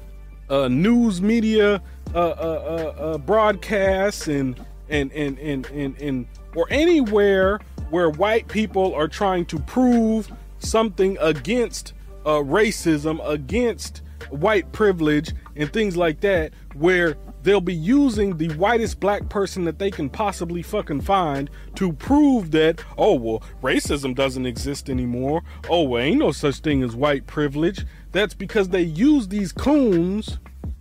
uh, 0.50 0.68
news 0.68 1.20
media 1.20 1.82
uh, 2.14 2.18
uh, 2.18 2.22
uh, 2.30 3.02
uh 3.02 3.18
broadcasts 3.18 4.28
and 4.28 4.64
and 4.88 5.12
and, 5.12 5.38
and 5.38 5.66
and 5.66 6.00
and 6.00 6.26
or 6.54 6.66
anywhere 6.70 7.60
where 7.90 8.10
white 8.10 8.48
people 8.48 8.94
are 8.94 9.08
trying 9.08 9.46
to 9.46 9.58
prove 9.60 10.30
something 10.58 11.16
against 11.20 11.92
uh, 12.24 12.32
racism, 12.32 13.26
against 13.26 14.02
white 14.30 14.70
privilege, 14.72 15.32
and 15.56 15.72
things 15.72 15.96
like 15.96 16.20
that, 16.20 16.52
where 16.74 17.16
they'll 17.48 17.62
be 17.62 17.74
using 17.74 18.36
the 18.36 18.50
whitest 18.56 19.00
black 19.00 19.26
person 19.30 19.64
that 19.64 19.78
they 19.78 19.90
can 19.90 20.10
possibly 20.10 20.60
fucking 20.60 21.00
find 21.00 21.48
to 21.74 21.94
prove 21.94 22.50
that, 22.50 22.84
oh, 22.98 23.14
well, 23.14 23.42
racism 23.62 24.14
doesn't 24.14 24.44
exist 24.44 24.90
anymore. 24.90 25.42
Oh, 25.70 25.84
well, 25.84 26.02
ain't 26.02 26.18
no 26.18 26.30
such 26.30 26.56
thing 26.56 26.82
as 26.82 26.94
white 26.94 27.26
privilege. 27.26 27.86
That's 28.12 28.34
because 28.34 28.68
they 28.68 28.82
use 28.82 29.28
these 29.28 29.50
coons 29.50 30.38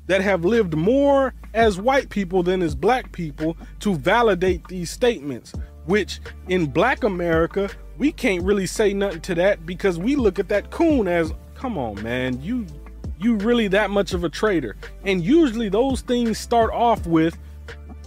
that 0.08 0.20
have 0.20 0.44
lived 0.44 0.76
more 0.76 1.34
as 1.54 1.80
white 1.80 2.10
people 2.10 2.44
than 2.44 2.62
as 2.62 2.76
black 2.76 3.14
people 3.14 3.56
to 3.80 3.96
validate 3.96 4.68
these 4.68 4.92
statements, 4.92 5.54
which 5.86 6.20
in 6.50 6.66
black 6.66 7.06
America, 7.06 7.70
we 7.98 8.12
can't 8.12 8.44
really 8.44 8.68
say 8.68 8.94
nothing 8.94 9.22
to 9.22 9.36
that 9.36 9.66
because 9.66 9.98
we 9.98 10.18
look 10.18 10.38
at 10.38 10.50
that 10.50 10.70
coon 10.70 11.08
as, 11.08 11.34
come 11.56 11.78
on, 11.78 12.04
man, 12.04 12.42
you 12.42 12.68
you 13.20 13.36
really 13.36 13.68
that 13.70 13.90
much 13.90 14.14
of 14.14 14.24
a 14.24 14.30
traitor. 14.30 14.76
And 15.04 15.24
usually 15.24 15.70
those 15.70 16.02
things 16.02 16.38
start 16.38 16.72
off 16.72 17.06
with 17.06 17.38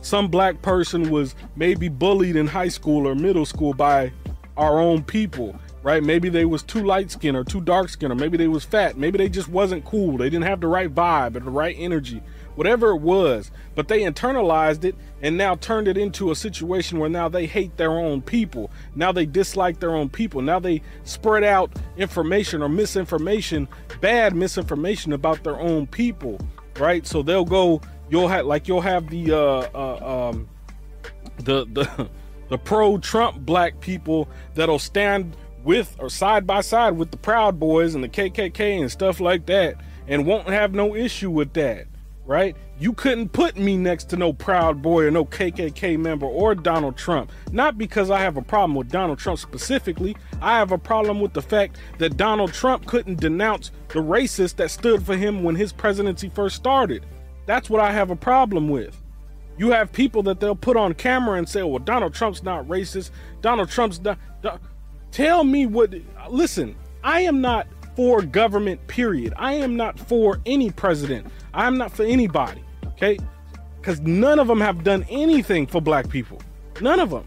some 0.02 0.28
black 0.28 0.62
person 0.62 1.10
was 1.10 1.34
maybe 1.56 1.88
bullied 1.88 2.36
in 2.36 2.46
high 2.46 2.68
school 2.68 3.06
or 3.06 3.14
middle 3.14 3.44
school 3.44 3.74
by 3.74 4.12
our 4.56 4.78
own 4.78 5.02
people 5.02 5.58
right 5.82 6.02
maybe 6.02 6.28
they 6.28 6.44
was 6.44 6.62
too 6.62 6.84
light 6.84 7.10
skinned 7.10 7.36
or 7.36 7.44
too 7.44 7.60
dark 7.60 7.88
skinned 7.88 8.12
or 8.12 8.16
maybe 8.16 8.36
they 8.36 8.48
was 8.48 8.64
fat 8.64 8.96
maybe 8.96 9.18
they 9.18 9.28
just 9.28 9.48
wasn't 9.48 9.84
cool 9.84 10.16
they 10.18 10.30
didn't 10.30 10.44
have 10.44 10.60
the 10.60 10.66
right 10.66 10.94
vibe 10.94 11.36
or 11.36 11.40
the 11.40 11.50
right 11.50 11.76
energy 11.78 12.22
whatever 12.60 12.90
it 12.90 13.00
was, 13.00 13.50
but 13.74 13.88
they 13.88 14.00
internalized 14.00 14.84
it 14.84 14.94
and 15.22 15.36
now 15.36 15.54
turned 15.54 15.88
it 15.88 15.96
into 15.96 16.30
a 16.30 16.36
situation 16.36 16.98
where 16.98 17.08
now 17.08 17.26
they 17.26 17.46
hate 17.46 17.74
their 17.78 17.92
own 17.92 18.20
people. 18.20 18.70
Now 18.94 19.12
they 19.12 19.24
dislike 19.24 19.80
their 19.80 19.94
own 19.94 20.10
people. 20.10 20.42
Now 20.42 20.58
they 20.58 20.82
spread 21.04 21.42
out 21.42 21.72
information 21.96 22.60
or 22.62 22.68
misinformation, 22.68 23.66
bad 24.02 24.34
misinformation 24.34 25.14
about 25.14 25.42
their 25.42 25.58
own 25.58 25.86
people, 25.86 26.38
right? 26.78 27.06
So 27.06 27.22
they'll 27.22 27.46
go, 27.46 27.80
you'll 28.10 28.28
have 28.28 28.44
like 28.44 28.68
you'll 28.68 28.82
have 28.82 29.08
the 29.08 29.32
uh, 29.32 29.68
uh 29.74 30.28
um 30.28 30.48
the 31.38 31.64
the 31.72 32.10
the 32.50 32.58
pro 32.58 32.98
Trump 32.98 33.38
black 33.38 33.80
people 33.80 34.28
that'll 34.54 34.78
stand 34.78 35.34
with 35.64 35.96
or 35.98 36.08
side 36.08 36.46
by 36.46 36.60
side 36.60 36.96
with 36.96 37.10
the 37.10 37.16
Proud 37.16 37.58
Boys 37.58 37.94
and 37.94 38.02
the 38.02 38.08
KKK 38.08 38.80
and 38.80 38.90
stuff 38.90 39.20
like 39.20 39.46
that 39.46 39.76
and 40.08 40.26
won't 40.26 40.48
have 40.48 40.74
no 40.74 40.94
issue 40.94 41.30
with 41.30 41.52
that 41.54 41.86
right? 42.30 42.56
You 42.78 42.92
couldn't 42.92 43.30
put 43.30 43.56
me 43.56 43.76
next 43.76 44.04
to 44.10 44.16
no 44.16 44.32
Proud 44.32 44.80
Boy 44.80 45.06
or 45.06 45.10
no 45.10 45.24
KKK 45.24 45.98
member 45.98 46.26
or 46.26 46.54
Donald 46.54 46.96
Trump. 46.96 47.32
Not 47.50 47.76
because 47.76 48.08
I 48.08 48.20
have 48.20 48.36
a 48.36 48.42
problem 48.42 48.76
with 48.76 48.88
Donald 48.88 49.18
Trump 49.18 49.40
specifically. 49.40 50.16
I 50.40 50.56
have 50.56 50.70
a 50.70 50.78
problem 50.78 51.18
with 51.18 51.32
the 51.32 51.42
fact 51.42 51.78
that 51.98 52.16
Donald 52.16 52.52
Trump 52.52 52.86
couldn't 52.86 53.18
denounce 53.18 53.72
the 53.88 53.98
racist 53.98 54.56
that 54.56 54.70
stood 54.70 55.04
for 55.04 55.16
him 55.16 55.42
when 55.42 55.56
his 55.56 55.72
presidency 55.72 56.28
first 56.28 56.54
started. 56.54 57.04
That's 57.46 57.68
what 57.68 57.80
I 57.80 57.90
have 57.90 58.12
a 58.12 58.16
problem 58.16 58.68
with. 58.68 58.96
You 59.58 59.72
have 59.72 59.90
people 59.90 60.22
that 60.22 60.38
they'll 60.38 60.54
put 60.54 60.76
on 60.76 60.94
camera 60.94 61.36
and 61.36 61.48
say, 61.48 61.64
well, 61.64 61.80
Donald 61.80 62.14
Trump's 62.14 62.44
not 62.44 62.64
racist. 62.68 63.10
Donald 63.42 63.70
Trump's 63.70 64.00
not. 64.00 64.18
Tell 65.10 65.44
me 65.44 65.66
what. 65.66 65.94
Listen, 66.28 66.76
I 67.02 67.20
am 67.22 67.40
not 67.40 67.66
for 67.96 68.22
government, 68.22 68.86
period. 68.86 69.34
I 69.36 69.54
am 69.54 69.76
not 69.76 69.98
for 69.98 70.40
any 70.46 70.70
president. 70.70 71.26
I'm 71.52 71.76
not 71.76 71.92
for 71.92 72.04
anybody, 72.04 72.62
okay? 72.86 73.18
Because 73.80 74.00
none 74.00 74.38
of 74.38 74.46
them 74.46 74.60
have 74.60 74.84
done 74.84 75.04
anything 75.08 75.66
for 75.66 75.80
black 75.80 76.08
people. 76.08 76.40
None 76.80 77.00
of 77.00 77.10
them. 77.10 77.24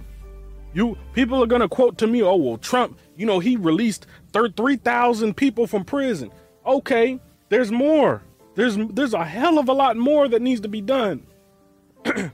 You 0.74 0.98
people 1.14 1.44
are 1.44 1.48
gonna 1.48 1.70
quote 1.70 1.98
to 2.00 2.08
me, 2.08 2.24
oh 2.24 2.36
well, 2.36 2.58
Trump, 2.58 2.98
you 3.16 3.26
know, 3.26 3.40
he 3.40 3.58
released 3.58 4.08
3,000 4.34 5.36
people 5.36 5.68
from 5.68 5.84
prison. 5.84 6.32
Okay, 6.66 7.20
there's 7.50 7.72
more. 7.72 8.24
There's 8.56 8.78
there's 8.78 9.14
a 9.14 9.26
hell 9.26 9.60
of 9.60 9.70
a 9.70 9.74
lot 9.74 9.98
more 9.98 10.28
that 10.28 10.42
needs 10.42 10.62
to 10.62 10.70
be 10.70 10.82
done. 10.82 11.26
and 12.06 12.32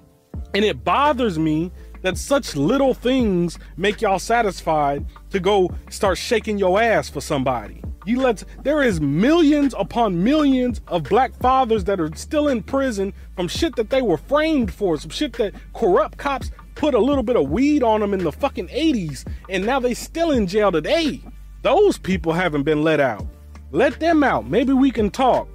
it 0.54 0.84
bothers 0.84 1.38
me 1.38 1.72
that 2.02 2.18
such 2.18 2.56
little 2.56 2.94
things 2.94 3.60
make 3.78 4.02
y'all 4.02 4.20
satisfied 4.20 5.06
to 5.30 5.40
go 5.40 5.72
start 5.90 6.18
shaking 6.18 6.58
your 6.58 6.82
ass 6.82 7.10
for 7.10 7.22
somebody. 7.22 7.82
You 8.06 8.22
let 8.22 8.44
there 8.64 8.82
is 8.82 9.02
millions 9.02 9.76
upon 9.78 10.24
millions 10.24 10.82
of 10.88 11.04
black 11.04 11.34
fathers 11.36 11.84
that 11.84 12.00
are 12.00 12.10
still 12.16 12.48
in 12.48 12.64
prison 12.64 13.14
from 13.36 13.48
shit 13.48 13.76
that 13.76 13.90
they 13.90 14.02
were 14.02 14.18
framed 14.18 14.74
for, 14.74 14.98
some 14.98 15.10
shit 15.10 15.34
that 15.34 15.54
corrupt 15.74 16.18
cops 16.18 16.52
put 16.76 16.94
a 16.94 17.00
little 17.00 17.24
bit 17.24 17.36
of 17.36 17.50
weed 17.50 17.84
on 17.84 18.00
them 18.00 18.14
in 18.14 18.24
the 18.24 18.32
fucking 18.32 18.68
80s 18.70 19.28
and 19.50 19.66
now 19.66 19.80
they 19.80 19.94
still 19.94 20.32
in 20.32 20.48
jail 20.48 20.72
today. 20.72 21.22
Those 21.62 21.98
people 21.98 22.32
haven't 22.32 22.64
been 22.64 22.84
let 22.84 23.00
out. 23.00 23.26
Let 23.72 24.00
them 24.00 24.24
out. 24.24 24.48
Maybe 24.48 24.74
we 24.74 24.90
can 24.90 25.12
talk. 25.12 25.48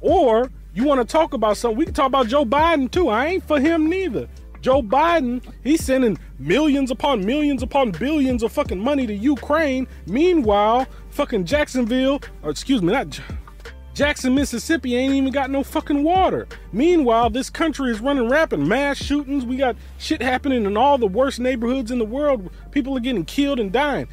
Or 0.00 0.50
you 0.74 0.84
want 0.84 1.00
to 1.00 1.10
talk 1.10 1.34
about 1.34 1.56
something, 1.56 1.78
we 1.78 1.84
can 1.84 1.94
talk 1.94 2.08
about 2.08 2.26
Joe 2.26 2.44
Biden 2.44 2.90
too. 2.90 3.08
I 3.08 3.26
ain't 3.26 3.46
for 3.46 3.60
him 3.60 3.88
neither. 3.88 4.28
Joe 4.62 4.80
Biden, 4.80 5.42
he's 5.64 5.82
sending 5.84 6.16
millions 6.38 6.92
upon 6.92 7.26
millions 7.26 7.64
upon 7.64 7.90
billions 7.90 8.44
of 8.44 8.52
fucking 8.52 8.78
money 8.78 9.08
to 9.08 9.14
Ukraine. 9.14 9.88
Meanwhile, 10.06 10.86
fucking 11.10 11.46
Jacksonville, 11.46 12.20
or 12.44 12.50
excuse 12.50 12.80
me, 12.80 12.92
not 12.92 13.20
Jackson, 13.92 14.36
Mississippi 14.36 14.96
ain't 14.96 15.14
even 15.14 15.32
got 15.32 15.50
no 15.50 15.64
fucking 15.64 16.04
water. 16.04 16.46
Meanwhile, 16.72 17.30
this 17.30 17.50
country 17.50 17.90
is 17.90 18.00
running 18.00 18.28
rampant 18.28 18.64
mass 18.64 18.96
shootings. 18.96 19.44
We 19.44 19.56
got 19.56 19.76
shit 19.98 20.22
happening 20.22 20.64
in 20.64 20.76
all 20.76 20.96
the 20.96 21.08
worst 21.08 21.40
neighborhoods 21.40 21.90
in 21.90 21.98
the 21.98 22.04
world. 22.04 22.48
People 22.70 22.96
are 22.96 23.00
getting 23.00 23.24
killed 23.24 23.58
and 23.58 23.72
dying. 23.72 24.06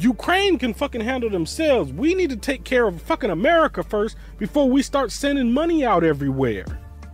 Ukraine 0.00 0.58
can 0.58 0.74
fucking 0.74 1.00
handle 1.00 1.30
themselves. 1.30 1.92
We 1.92 2.14
need 2.14 2.30
to 2.30 2.36
take 2.36 2.64
care 2.64 2.86
of 2.86 3.00
fucking 3.02 3.30
America 3.30 3.84
first 3.84 4.16
before 4.38 4.68
we 4.68 4.82
start 4.82 5.12
sending 5.12 5.52
money 5.52 5.84
out 5.84 6.02
everywhere. 6.04 6.66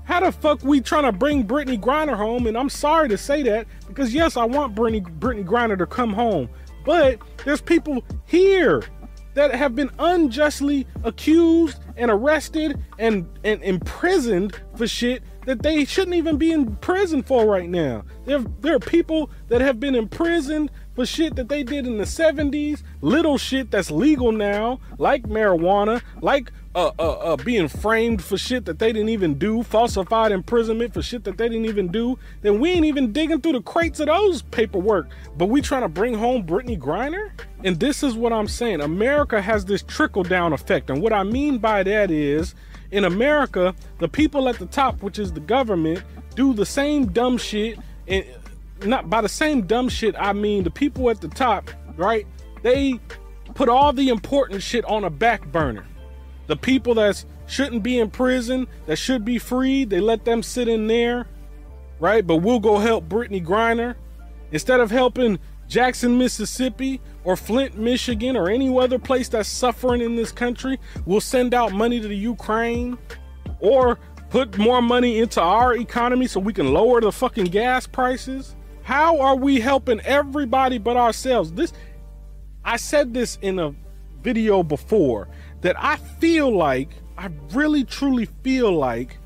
How 0.04 0.20
the 0.20 0.32
fuck 0.32 0.62
we 0.62 0.80
trying 0.80 1.04
to 1.04 1.12
bring 1.12 1.46
Brittney 1.46 1.80
Griner 1.80 2.16
home? 2.16 2.46
And 2.46 2.56
I'm 2.56 2.68
sorry 2.68 3.08
to 3.08 3.18
say 3.18 3.42
that 3.42 3.66
because 3.88 4.14
yes, 4.14 4.36
I 4.36 4.44
want 4.44 4.74
Brittney 4.74 5.02
Brittney 5.18 5.44
Griner 5.44 5.78
to 5.78 5.86
come 5.86 6.12
home, 6.12 6.48
but 6.84 7.18
there's 7.44 7.60
people 7.60 8.04
here 8.26 8.84
that 9.32 9.52
have 9.54 9.74
been 9.74 9.90
unjustly 9.98 10.86
accused 11.02 11.78
and 11.96 12.10
arrested 12.10 12.80
and 12.98 13.26
and 13.44 13.62
imprisoned 13.62 14.60
for 14.76 14.86
shit 14.86 15.22
that 15.46 15.62
they 15.62 15.84
shouldn't 15.84 16.16
even 16.16 16.36
be 16.36 16.52
in 16.52 16.76
prison 16.76 17.22
for 17.22 17.46
right 17.46 17.68
now. 17.68 18.04
There, 18.24 18.40
there 18.60 18.76
are 18.76 18.80
people 18.80 19.30
that 19.48 19.60
have 19.60 19.78
been 19.78 19.94
imprisoned 19.94 20.70
for 20.94 21.04
shit 21.04 21.36
that 21.36 21.48
they 21.48 21.62
did 21.62 21.86
in 21.86 21.98
the 21.98 22.04
70s, 22.04 22.82
little 23.02 23.36
shit 23.36 23.70
that's 23.70 23.90
legal 23.90 24.32
now, 24.32 24.80
like 24.98 25.24
marijuana, 25.24 26.00
like 26.22 26.50
uh, 26.74 26.90
uh, 26.98 27.12
uh, 27.12 27.36
being 27.36 27.68
framed 27.68 28.22
for 28.22 28.36
shit 28.36 28.64
that 28.64 28.80
they 28.80 28.92
didn't 28.92 29.08
even 29.08 29.34
do, 29.34 29.62
falsified 29.62 30.32
imprisonment 30.32 30.92
for 30.92 31.02
shit 31.02 31.22
that 31.22 31.38
they 31.38 31.48
didn't 31.48 31.66
even 31.66 31.88
do, 31.88 32.18
then 32.42 32.58
we 32.58 32.70
ain't 32.70 32.84
even 32.84 33.12
digging 33.12 33.40
through 33.40 33.52
the 33.52 33.62
crates 33.62 34.00
of 34.00 34.06
those 34.06 34.42
paperwork. 34.42 35.08
But 35.36 35.46
we 35.46 35.60
trying 35.60 35.82
to 35.82 35.88
bring 35.88 36.14
home 36.14 36.44
Brittney 36.44 36.76
Griner? 36.76 37.30
And 37.62 37.78
this 37.78 38.02
is 38.02 38.14
what 38.14 38.32
I'm 38.32 38.48
saying. 38.48 38.80
America 38.80 39.40
has 39.40 39.64
this 39.64 39.82
trickle 39.82 40.24
down 40.24 40.52
effect. 40.52 40.90
And 40.90 41.00
what 41.00 41.12
I 41.12 41.22
mean 41.22 41.58
by 41.58 41.84
that 41.84 42.10
is, 42.10 42.56
in 42.90 43.04
America, 43.04 43.74
the 43.98 44.08
people 44.08 44.48
at 44.48 44.58
the 44.58 44.66
top, 44.66 45.02
which 45.02 45.18
is 45.18 45.32
the 45.32 45.40
government, 45.40 46.02
do 46.34 46.54
the 46.54 46.66
same 46.66 47.06
dumb 47.06 47.38
shit. 47.38 47.78
And 48.08 48.24
not 48.84 49.08
by 49.08 49.20
the 49.20 49.28
same 49.28 49.62
dumb 49.62 49.88
shit, 49.88 50.16
I 50.18 50.32
mean 50.32 50.64
the 50.64 50.70
people 50.70 51.08
at 51.08 51.20
the 51.20 51.28
top, 51.28 51.70
right? 51.96 52.26
They 52.62 52.98
put 53.54 53.68
all 53.68 53.92
the 53.92 54.08
important 54.08 54.60
shit 54.60 54.84
on 54.86 55.04
a 55.04 55.10
back 55.10 55.46
burner 55.52 55.86
the 56.46 56.56
people 56.56 56.94
that 56.94 57.24
shouldn't 57.46 57.82
be 57.82 57.98
in 57.98 58.10
prison, 58.10 58.66
that 58.86 58.96
should 58.96 59.24
be 59.24 59.38
freed, 59.38 59.90
they 59.90 60.00
let 60.00 60.24
them 60.24 60.42
sit 60.42 60.68
in 60.68 60.86
there, 60.86 61.26
right? 61.98 62.26
But 62.26 62.36
we'll 62.36 62.60
go 62.60 62.78
help 62.78 63.08
Brittney 63.08 63.44
Griner. 63.44 63.94
Instead 64.52 64.80
of 64.80 64.90
helping 64.90 65.38
Jackson, 65.68 66.18
Mississippi, 66.18 67.00
or 67.24 67.36
Flint, 67.36 67.76
Michigan, 67.76 68.36
or 68.36 68.48
any 68.48 68.76
other 68.78 68.98
place 68.98 69.28
that's 69.28 69.48
suffering 69.48 70.00
in 70.00 70.16
this 70.16 70.30
country, 70.30 70.78
we'll 71.06 71.20
send 71.20 71.54
out 71.54 71.72
money 71.72 72.00
to 72.00 72.08
the 72.08 72.16
Ukraine 72.16 72.98
or 73.60 73.98
put 74.30 74.58
more 74.58 74.82
money 74.82 75.18
into 75.18 75.40
our 75.40 75.74
economy 75.74 76.26
so 76.26 76.40
we 76.40 76.52
can 76.52 76.72
lower 76.72 77.00
the 77.00 77.12
fucking 77.12 77.46
gas 77.46 77.86
prices. 77.86 78.54
How 78.82 79.18
are 79.20 79.36
we 79.36 79.60
helping 79.60 80.00
everybody 80.00 80.78
but 80.78 80.96
ourselves? 80.96 81.52
This 81.52 81.72
I 82.64 82.76
said 82.76 83.14
this 83.14 83.38
in 83.42 83.58
a 83.58 83.74
video 84.22 84.62
before 84.62 85.28
that 85.64 85.82
I 85.82 85.96
feel 85.96 86.54
like, 86.54 86.90
I 87.16 87.30
really 87.52 87.84
truly 87.84 88.26
feel 88.42 88.70
like, 88.70 89.16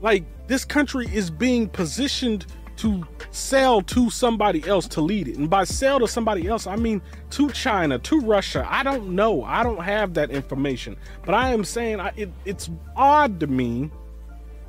like 0.00 0.22
this 0.46 0.64
country 0.64 1.08
is 1.12 1.30
being 1.30 1.68
positioned 1.68 2.46
to 2.76 3.04
sell 3.32 3.82
to 3.82 4.08
somebody 4.08 4.64
else 4.68 4.86
to 4.86 5.00
lead 5.00 5.26
it. 5.26 5.36
And 5.36 5.50
by 5.50 5.64
sell 5.64 5.98
to 5.98 6.06
somebody 6.06 6.46
else, 6.46 6.68
I 6.68 6.76
mean 6.76 7.02
to 7.30 7.50
China, 7.50 7.98
to 7.98 8.20
Russia. 8.20 8.64
I 8.70 8.84
don't 8.84 9.16
know. 9.16 9.42
I 9.42 9.64
don't 9.64 9.82
have 9.82 10.14
that 10.14 10.30
information. 10.30 10.96
But 11.26 11.34
I 11.34 11.50
am 11.50 11.64
saying 11.64 11.98
I, 11.98 12.12
it, 12.16 12.30
it's 12.44 12.70
odd 12.94 13.40
to 13.40 13.48
me 13.48 13.90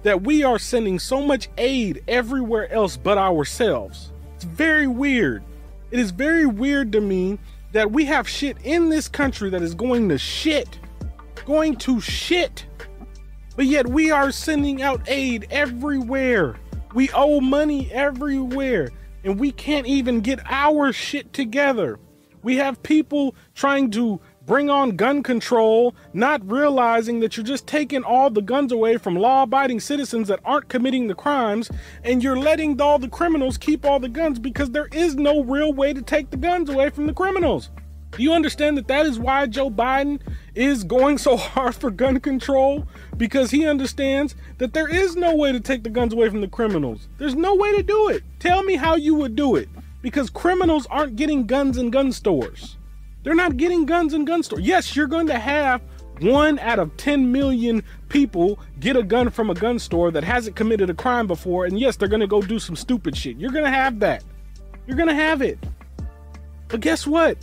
that 0.02 0.24
we 0.24 0.44
are 0.44 0.58
sending 0.58 0.98
so 0.98 1.22
much 1.22 1.50
aid 1.60 2.04
everywhere 2.08 2.72
else 2.72 2.98
but 2.98 3.20
ourselves. 3.20 4.12
It's 4.38 4.46
very 4.46 4.88
weird. 4.88 5.44
It 5.92 6.00
is 6.00 6.10
very 6.10 6.48
weird 6.48 6.92
to 6.94 7.02
me 7.02 7.38
that 7.74 7.92
we 7.92 8.06
have 8.06 8.28
shit 8.28 8.58
in 8.64 8.90
this 8.90 9.08
country 9.08 9.52
that 9.52 9.62
is 9.62 9.76
going 9.76 10.10
to 10.10 10.18
shit 10.18 10.80
going 11.46 11.76
to 11.78 12.02
shit. 12.02 12.66
But 13.56 13.66
yet 13.66 13.88
we 13.88 14.12
are 14.12 14.32
sending 14.32 14.82
out 14.82 15.02
aid 15.08 15.48
everywhere. 15.50 16.60
We 16.94 17.10
owe 17.12 17.40
money 17.40 17.92
everywhere. 17.92 18.90
And 19.24 19.40
we 19.40 19.52
can't 19.52 19.88
even 19.88 20.22
get 20.22 20.40
our 20.46 20.92
shit 20.92 21.34
together. 21.34 22.00
We 22.44 22.58
have 22.58 22.84
people 22.84 23.36
trying 23.56 23.90
to 23.92 24.20
bring 24.46 24.70
on 24.70 24.96
gun 24.96 25.24
control, 25.24 25.96
not 26.14 26.48
realizing 26.50 27.20
that 27.20 27.36
you're 27.36 27.46
just 27.46 27.66
taking 27.66 28.04
all 28.04 28.30
the 28.30 28.42
guns 28.42 28.72
away 28.72 28.98
from 28.98 29.16
law 29.16 29.44
abiding 29.44 29.80
citizens 29.80 30.28
that 30.28 30.40
aren't 30.46 30.70
committing 30.70 31.08
the 31.08 31.16
crimes, 31.16 31.72
and 32.04 32.22
you're 32.22 32.38
letting 32.38 32.80
all 32.80 33.00
the 33.00 33.08
criminals 33.08 33.58
keep 33.58 33.84
all 33.84 34.00
the 34.00 34.10
guns 34.10 34.38
because 34.38 34.72
there 34.72 34.88
is 34.92 35.16
no 35.16 35.44
real 35.44 35.74
way 35.74 35.94
to 35.94 36.02
take 36.02 36.30
the 36.30 36.38
guns 36.38 36.70
away 36.70 36.90
from 36.90 37.08
the 37.08 37.14
criminals. 37.14 37.72
Do 38.16 38.24
you 38.24 38.34
understand 38.34 38.78
that 38.78 38.88
that 38.88 39.06
is 39.06 39.20
why 39.20 39.46
Joe 39.46 39.70
Biden 39.70 40.22
is 40.54 40.86
going 40.86 41.18
so 41.18 41.36
hard 41.36 41.76
for 41.76 41.92
gun 41.92 42.20
control? 42.22 42.88
Because 43.18 43.52
he 43.52 43.68
understands 43.68 44.36
that 44.58 44.74
there 44.74 44.88
is 44.88 45.18
no 45.18 45.36
way 45.36 45.52
to 45.52 45.60
take 45.60 45.84
the 45.84 45.90
guns 45.90 46.14
away 46.14 46.30
from 46.30 46.40
the 46.42 46.48
criminals. 46.48 47.10
There's 47.18 47.36
no 47.36 47.56
way 47.56 47.76
to 47.76 47.84
do 47.84 48.10
it. 48.10 48.24
Tell 48.40 48.64
me 48.64 48.76
how 48.76 48.96
you 48.96 49.16
would 49.16 49.36
do 49.36 49.56
it. 49.56 49.68
Because 50.02 50.30
criminals 50.30 50.88
aren't 50.90 51.18
getting 51.18 51.46
guns 51.46 51.78
in 51.78 51.90
gun 51.90 52.12
stores. 52.14 52.78
They're 53.24 53.36
not 53.36 53.58
getting 53.58 53.86
guns 53.86 54.14
in 54.14 54.24
gun 54.24 54.44
stores. 54.44 54.64
Yes, 54.64 54.96
you're 54.96 55.08
going 55.08 55.28
to 55.28 55.40
have 55.40 55.82
one 56.22 56.60
out 56.60 56.80
of 56.80 56.96
10 56.96 57.32
million 57.32 57.84
people 58.08 58.60
get 58.80 58.96
a 58.96 59.04
gun 59.04 59.30
from 59.30 59.50
a 59.50 59.56
gun 59.56 59.78
store 59.78 60.12
that 60.12 60.24
hasn't 60.24 60.56
committed 60.56 60.90
a 60.90 60.94
crime 60.94 61.28
before. 61.28 61.66
And 61.66 61.78
yes, 61.78 61.98
they're 61.98 62.08
going 62.08 62.22
to 62.22 62.28
go 62.28 62.42
do 62.42 62.60
some 62.60 62.78
stupid 62.78 63.18
shit. 63.18 63.36
You're 63.38 63.52
going 63.52 63.66
to 63.66 63.72
have 63.72 64.00
that. 64.00 64.24
You're 64.88 64.96
going 64.96 65.10
to 65.10 65.16
have 65.16 65.42
it. 65.42 65.60
But 66.70 66.80
guess 66.80 67.06
what? 67.06 67.38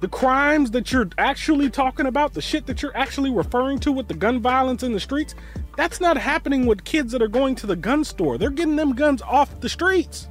The 0.00 0.08
crimes 0.08 0.72
that 0.72 0.92
you're 0.92 1.08
actually 1.18 1.70
talking 1.70 2.06
about, 2.06 2.34
the 2.34 2.42
shit 2.42 2.66
that 2.66 2.82
you're 2.82 2.96
actually 2.96 3.30
referring 3.30 3.78
to 3.80 3.92
with 3.92 4.08
the 4.08 4.14
gun 4.14 4.40
violence 4.40 4.82
in 4.82 4.92
the 4.92 5.00
streets, 5.00 5.34
that's 5.76 6.00
not 6.00 6.16
happening 6.16 6.66
with 6.66 6.84
kids 6.84 7.12
that 7.12 7.22
are 7.22 7.28
going 7.28 7.54
to 7.56 7.66
the 7.66 7.76
gun 7.76 8.04
store. 8.04 8.36
They're 8.36 8.50
getting 8.50 8.76
them 8.76 8.94
guns 8.94 9.22
off 9.22 9.60
the 9.60 9.68
streets. 9.68 10.28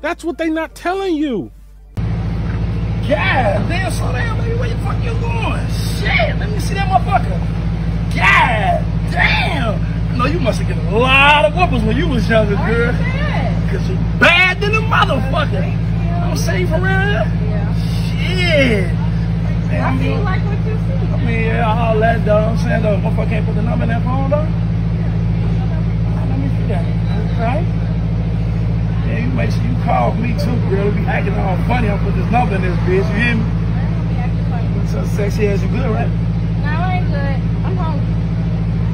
That's 0.00 0.24
what 0.24 0.38
they 0.38 0.50
not 0.50 0.74
telling 0.74 1.14
you. 1.14 1.50
God 1.96 3.68
damn, 3.68 3.92
slow 3.92 4.12
down, 4.12 4.38
baby. 4.38 4.58
Where 4.58 4.68
the 4.68 4.76
fuck 4.78 5.02
you 5.04 5.12
going? 5.20 5.66
Shit, 5.68 6.36
let 6.38 6.50
me 6.50 6.58
see 6.58 6.74
that 6.74 6.88
motherfucker. 6.88 7.38
God 8.16 9.12
damn. 9.12 10.18
No, 10.18 10.26
you 10.26 10.40
must 10.40 10.60
have 10.60 10.68
get 10.68 10.92
a 10.92 10.98
lot 10.98 11.44
of 11.44 11.52
whoopers 11.52 11.86
when 11.86 11.96
you 11.96 12.08
was 12.08 12.28
younger, 12.28 12.56
girl. 12.56 12.92
Cause 13.70 13.88
you 13.88 13.94
bad 14.18 14.60
than 14.60 14.74
a 14.74 14.80
motherfucker. 14.80 15.62
I'm 15.62 16.36
safe 16.36 16.70
around 16.70 17.28
here. 17.28 17.75
Shit. 18.46 18.86
Man, 19.66 19.82
I 19.82 19.90
mean, 19.98 20.22
like 20.22 20.42
what 20.46 20.58
you 20.62 20.78
see. 20.86 20.94
I 20.94 21.18
mean, 21.18 21.40
yeah, 21.50 21.66
all 21.66 21.98
that 21.98 22.24
though. 22.24 22.54
I'm 22.54 22.56
saying 22.58 22.82
though, 22.82 22.94
motherfucker 23.02 23.28
can't 23.28 23.44
put 23.44 23.56
the 23.56 23.62
number 23.62 23.82
in 23.82 23.90
that 23.90 24.04
phone 24.06 24.30
though. 24.30 24.46
Let 26.30 26.38
me 26.38 26.46
see 26.54 26.66
that. 26.70 26.86
Right? 27.42 27.66
Yeah, 29.02 29.26
you 29.26 29.30
make 29.34 29.50
sure 29.50 29.66
you 29.66 29.74
call 29.82 30.14
me 30.14 30.38
too, 30.38 30.54
girl. 30.70 30.94
Be 30.94 31.02
acting 31.10 31.34
all 31.34 31.58
funny. 31.66 31.90
I'll 31.90 31.98
put 31.98 32.14
this 32.14 32.30
number 32.30 32.54
in 32.54 32.62
this 32.62 32.78
bitch. 32.86 33.02
You 33.02 33.18
hear 33.18 33.34
me? 33.34 33.44
So 34.94 35.02
sexy 35.18 35.48
as 35.48 35.60
you 35.60 35.68
good, 35.68 35.90
right? 35.90 36.06
No, 36.62 36.70
I 36.70 37.02
ain't 37.02 37.10
good. 37.10 37.36
I'm 37.66 37.76
hungry. 37.76 38.14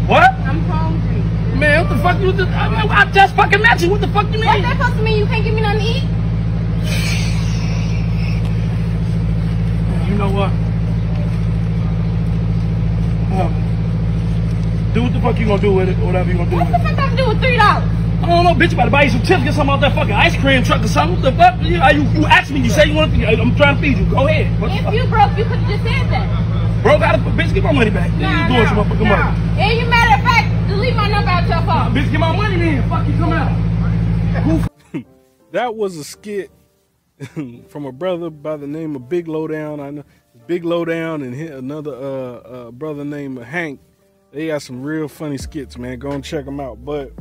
What? 0.09 0.33
I'm 0.49 0.61
hungry. 0.65 1.61
Man, 1.61 1.85
what 1.85 1.95
the 1.95 2.03
fuck 2.03 2.21
you 2.25 2.33
just, 2.33 2.49
I, 2.57 2.73
mean, 2.73 2.91
I 2.91 3.05
just 3.13 3.37
fucking 3.37 3.61
met 3.61 3.83
you. 3.83 3.91
What 3.91 4.01
the 4.01 4.09
fuck 4.09 4.25
you 4.33 4.41
mean? 4.41 4.49
What's 4.49 4.63
that 4.63 4.79
supposed 4.81 4.97
to 4.97 5.03
mean? 5.03 5.19
You 5.19 5.27
can't 5.27 5.45
give 5.45 5.53
me 5.53 5.61
nothing 5.61 5.81
to 5.81 5.87
eat? 5.87 7.19
You 10.13 10.19
know 10.19 10.29
what? 10.29 10.53
Um, 13.33 13.49
do 14.93 15.05
what 15.05 15.13
the 15.15 15.21
fuck 15.21 15.39
you 15.39 15.47
gonna 15.47 15.63
do 15.63 15.73
with 15.73 15.89
it, 15.89 15.99
or 16.01 16.13
whatever 16.13 16.31
you 16.31 16.37
gonna 16.37 16.51
do 16.51 16.57
What 16.57 16.69
with 16.69 16.77
the 16.77 16.85
it. 16.85 16.91
fuck 16.91 16.99
I 17.01 17.09
can 17.09 17.17
do 17.17 17.29
with 17.29 17.41
three 17.41 17.57
dollars? 17.57 17.89
I 18.21 18.29
don't 18.29 18.45
know, 18.45 18.53
bitch. 18.53 18.73
You 18.73 18.77
about 18.77 18.85
to 18.85 18.91
buy 18.91 19.03
you 19.05 19.11
some 19.11 19.23
chips, 19.23 19.43
get 19.43 19.55
something 19.55 19.73
out 19.73 19.81
that 19.81 19.95
fucking 19.95 20.13
ice 20.13 20.37
cream 20.37 20.63
truck 20.65 20.85
or 20.85 20.89
something. 20.89 21.17
What 21.17 21.33
the 21.33 21.33
fuck? 21.33 21.57
You, 21.65 21.81
you, 21.81 22.21
you 22.21 22.27
asked 22.27 22.51
me, 22.51 22.61
you 22.61 22.69
say 22.69 22.89
you 22.89 22.95
want 22.95 23.15
to, 23.15 23.25
I'm 23.25 23.57
trying 23.57 23.77
to 23.77 23.81
feed 23.81 23.97
you. 23.97 24.05
Go 24.05 24.29
ahead. 24.29 24.53
What 24.61 24.69
the 24.69 24.77
If 24.77 24.85
fuck? 24.85 24.93
you 24.93 25.07
broke, 25.09 25.33
you 25.39 25.45
could 25.49 25.65
have 25.65 25.81
just 25.81 25.83
said 25.83 26.05
that. 26.13 26.83
Bro, 26.83 26.99
got 26.99 27.15
it, 27.15 27.23
bitch. 27.33 27.55
Get 27.55 27.65
my 27.65 27.73
money 27.73 27.91
back. 27.91 28.13
Nah, 28.21 28.21
you 28.21 28.53
doing 28.53 28.69
some 28.69 28.77
nah, 28.77 28.85
motherfucking 28.85 29.09
nah. 29.09 29.33
money. 29.33 29.63
And 29.65 29.81
you 29.81 29.87
matter 29.89 30.21
of 30.21 30.29
fact, 30.29 30.69
delete 30.69 30.95
my 30.95 31.09
number 31.09 31.31
out 31.31 31.49
your 31.49 31.65
phone. 31.65 31.97
Bitch, 31.97 32.13
get 32.13 32.21
my 32.21 32.37
money 32.37 32.59
then. 32.59 32.87
Fuck 32.87 33.09
you, 33.09 33.17
come 33.17 33.33
out. 33.33 34.69
that 35.53 35.75
was 35.75 35.97
a 35.97 36.05
skit 36.05 36.51
from 37.69 37.85
a 37.85 37.93
brother 37.93 38.31
by 38.31 38.57
the 38.57 38.67
name 38.67 38.97
of 38.97 39.09
Big 39.09 39.29
Lowdown. 39.29 39.81
I 39.81 39.91
know 39.91 40.05
Big 40.47 40.65
Lowdown 40.65 41.23
and 41.23 41.35
another 41.35 41.95
uh, 41.95 42.35
uh, 42.49 42.71
brother 42.71 43.05
named 43.05 43.39
Hank. 43.39 43.81
They 44.33 44.49
got 44.49 44.63
some 44.63 44.83
real 44.83 45.09
funny 45.09 45.39
skits, 45.39 45.77
man. 45.77 45.99
Go 45.99 46.11
and 46.11 46.25
check 46.25 46.45
them 46.45 46.59
out. 46.59 46.85
But 46.85 47.13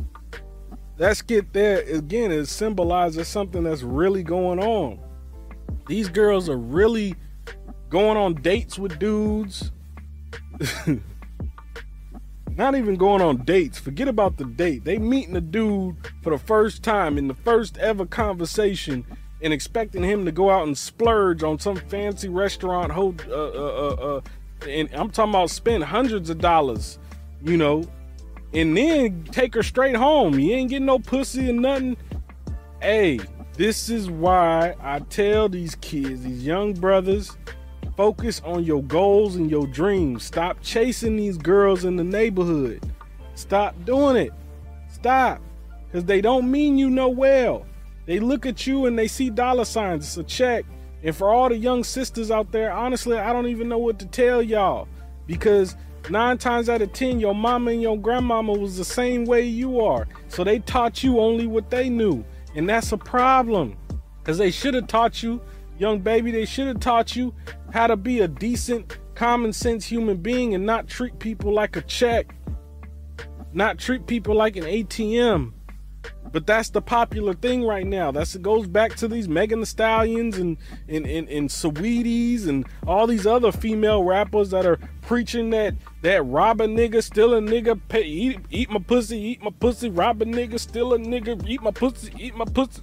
that 0.97 1.17
skit 1.17 1.51
there 1.53 1.81
again 1.81 2.31
it 2.31 2.45
symbolizes 2.45 3.27
something 3.27 3.63
that's 3.63 3.83
really 3.83 4.23
going 4.23 4.59
on. 4.59 4.99
These 5.87 6.09
girls 6.09 6.49
are 6.49 6.57
really 6.57 7.15
going 7.89 8.17
on 8.17 8.35
dates 8.35 8.79
with 8.79 8.97
dudes. 8.97 9.71
Not 12.55 12.75
even 12.75 12.95
going 12.95 13.21
on 13.21 13.43
dates. 13.45 13.79
Forget 13.79 14.07
about 14.07 14.37
the 14.37 14.45
date. 14.45 14.83
They 14.83 14.97
meeting 14.97 15.35
a 15.35 15.41
dude 15.41 15.95
for 16.21 16.31
the 16.31 16.37
first 16.37 16.83
time 16.83 17.17
in 17.17 17.27
the 17.27 17.33
first 17.33 17.77
ever 17.77 18.05
conversation 18.05 19.05
and 19.41 19.53
expecting 19.53 20.03
him 20.03 20.25
to 20.25 20.31
go 20.31 20.49
out 20.49 20.67
and 20.67 20.77
splurge 20.77 21.43
on 21.43 21.59
some 21.59 21.75
fancy 21.75 22.29
restaurant. 22.29 22.91
Uh, 22.91 23.11
uh, 23.29 23.33
uh, 23.33 24.17
uh, 24.17 24.21
and 24.67 24.89
I'm 24.93 25.09
talking 25.09 25.31
about 25.31 25.49
spend 25.49 25.83
hundreds 25.83 26.29
of 26.29 26.39
dollars, 26.39 26.99
you 27.43 27.57
know, 27.57 27.83
and 28.53 28.77
then 28.77 29.23
take 29.31 29.53
her 29.55 29.63
straight 29.63 29.95
home. 29.95 30.37
You 30.37 30.53
ain't 30.53 30.69
getting 30.69 30.85
no 30.85 30.99
pussy 30.99 31.49
or 31.49 31.53
nothing. 31.53 31.97
Hey, 32.81 33.19
this 33.53 33.89
is 33.89 34.09
why 34.09 34.75
I 34.81 34.99
tell 34.99 35.49
these 35.49 35.75
kids, 35.75 36.23
these 36.23 36.45
young 36.45 36.73
brothers, 36.73 37.37
focus 37.97 38.41
on 38.45 38.63
your 38.63 38.83
goals 38.83 39.35
and 39.35 39.49
your 39.49 39.67
dreams. 39.67 40.23
Stop 40.23 40.57
chasing 40.61 41.15
these 41.15 41.37
girls 41.37 41.85
in 41.85 41.95
the 41.95 42.03
neighborhood. 42.03 42.83
Stop 43.35 43.75
doing 43.85 44.15
it. 44.15 44.31
Stop. 44.91 45.41
Because 45.87 46.05
they 46.05 46.21
don't 46.21 46.49
mean 46.49 46.77
you 46.77 46.89
no 46.89 47.09
well. 47.09 47.65
They 48.12 48.20
look 48.20 48.45
at 48.45 48.68
you 48.68 48.88
and 48.88 48.99
they 48.99 49.07
see 49.07 49.30
dollar 49.30 49.64
signs. 49.64 50.03
It's 50.03 50.18
a 50.18 50.24
check. 50.26 50.66
And 51.01 51.16
for 51.16 51.30
all 51.30 51.47
the 51.47 51.55
young 51.55 51.82
sisters 51.82 52.30
out 52.30 52.51
there, 52.51 52.70
honestly, 52.70 53.18
I 53.18 53.32
don't 53.32 53.47
even 53.47 53.70
know 53.70 53.78
what 53.78 53.99
to 53.99 54.05
tell 54.05 54.41
y'all. 54.41 54.89
Because 55.28 55.78
nine 56.09 56.38
times 56.38 56.68
out 56.68 56.82
of 56.82 56.91
ten, 56.91 57.22
your 57.22 57.34
mama 57.34 57.72
and 57.72 57.82
your 57.82 57.97
grandmama 57.97 58.51
was 58.51 58.76
the 58.76 58.84
same 58.84 59.24
way 59.24 59.43
you 59.43 59.80
are. 59.80 60.09
So 60.28 60.43
they 60.43 60.59
taught 60.59 61.05
you 61.05 61.22
only 61.22 61.47
what 61.47 61.70
they 61.70 61.88
knew. 61.88 62.26
And 62.53 62.68
that's 62.68 62.91
a 62.91 62.97
problem. 62.97 63.78
Because 64.20 64.38
they 64.38 64.51
should 64.51 64.74
have 64.74 64.88
taught 64.88 65.24
you, 65.24 65.39
young 65.80 65.99
baby, 65.99 66.32
they 66.32 66.43
should 66.43 66.68
have 66.68 66.82
taught 66.82 67.16
you 67.16 67.34
how 67.72 67.88
to 67.88 67.95
be 67.95 68.20
a 68.20 68.28
decent, 68.28 68.97
common 69.16 69.53
sense 69.53 69.86
human 69.86 70.18
being 70.18 70.53
and 70.53 70.66
not 70.66 70.89
treat 70.89 71.18
people 71.18 71.53
like 71.53 71.78
a 71.78 71.82
check. 71.84 72.36
Not 73.53 73.78
treat 73.78 74.05
people 74.05 74.36
like 74.36 74.57
an 74.57 74.66
ATM. 74.66 75.53
But 76.31 76.47
that's 76.47 76.69
the 76.69 76.81
popular 76.81 77.33
thing 77.33 77.65
right 77.65 77.85
now. 77.85 78.11
That's 78.11 78.35
it 78.35 78.41
goes 78.41 78.65
back 78.65 78.95
to 78.97 79.07
these 79.07 79.27
Megan 79.27 79.59
the 79.59 79.65
Stallions 79.65 80.37
and 80.37 80.57
and 80.87 81.05
and, 81.05 81.27
and 81.27 81.49
Saweeties 81.49 82.47
and 82.47 82.65
all 82.87 83.05
these 83.05 83.27
other 83.27 83.51
female 83.51 84.03
rappers 84.03 84.49
that 84.51 84.65
are 84.65 84.79
preaching 85.01 85.49
that 85.49 85.75
that 86.03 86.25
rob 86.25 86.61
a 86.61 86.67
nigga, 86.67 87.03
steal 87.03 87.33
a 87.33 87.41
nigga, 87.41 87.79
pay, 87.89 88.03
eat, 88.03 88.39
eat 88.49 88.69
my 88.69 88.79
pussy, 88.79 89.19
eat 89.19 89.43
my 89.43 89.51
pussy, 89.59 89.89
rob 89.89 90.21
a 90.21 90.25
nigga, 90.25 90.59
steal 90.59 90.93
a 90.93 90.97
nigga, 90.97 91.45
eat 91.47 91.61
my 91.61 91.71
pussy, 91.71 92.13
eat 92.17 92.35
my 92.35 92.45
pussy. 92.45 92.81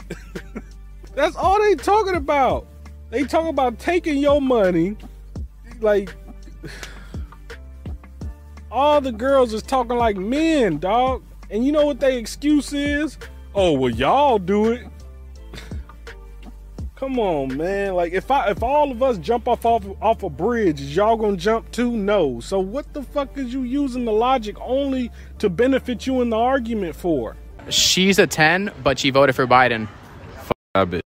that's 1.14 1.36
all 1.36 1.58
they 1.60 1.74
talking 1.74 2.16
about. 2.16 2.66
They 3.10 3.24
talking 3.24 3.48
about 3.48 3.78
taking 3.78 4.18
your 4.18 4.42
money, 4.42 4.96
like 5.80 6.14
all 8.70 9.00
the 9.00 9.12
girls 9.12 9.54
is 9.54 9.62
talking 9.62 9.96
like 9.96 10.16
men, 10.16 10.78
dog. 10.78 11.22
And 11.50 11.64
you 11.64 11.72
know 11.72 11.86
what 11.86 12.00
their 12.00 12.18
excuse 12.18 12.72
is? 12.72 13.18
Oh 13.54 13.72
well, 13.72 13.90
y'all 13.90 14.38
do 14.38 14.72
it. 14.72 14.86
Come 16.96 17.18
on, 17.18 17.56
man. 17.56 17.94
Like 17.94 18.12
if 18.12 18.30
I 18.30 18.50
if 18.50 18.62
all 18.62 18.90
of 18.90 19.02
us 19.02 19.18
jump 19.18 19.48
off 19.48 19.64
off, 19.64 19.84
off 20.02 20.22
a 20.22 20.30
bridge, 20.30 20.80
is 20.80 20.94
y'all 20.94 21.16
gonna 21.16 21.36
jump 21.36 21.70
too? 21.70 21.92
No. 21.92 22.40
So 22.40 22.58
what 22.58 22.92
the 22.92 23.02
fuck 23.02 23.38
is 23.38 23.52
you 23.52 23.62
using 23.62 24.04
the 24.04 24.12
logic 24.12 24.56
only 24.60 25.10
to 25.38 25.48
benefit 25.48 26.06
you 26.06 26.20
in 26.22 26.30
the 26.30 26.36
argument 26.36 26.94
for? 26.96 27.36
She's 27.70 28.18
a 28.18 28.26
10, 28.26 28.72
but 28.82 28.98
she 28.98 29.10
voted 29.10 29.34
for 29.34 29.46
Biden. 29.46 29.88
Fuck 30.36 30.56
that 30.74 30.90
bitch. 30.90 31.00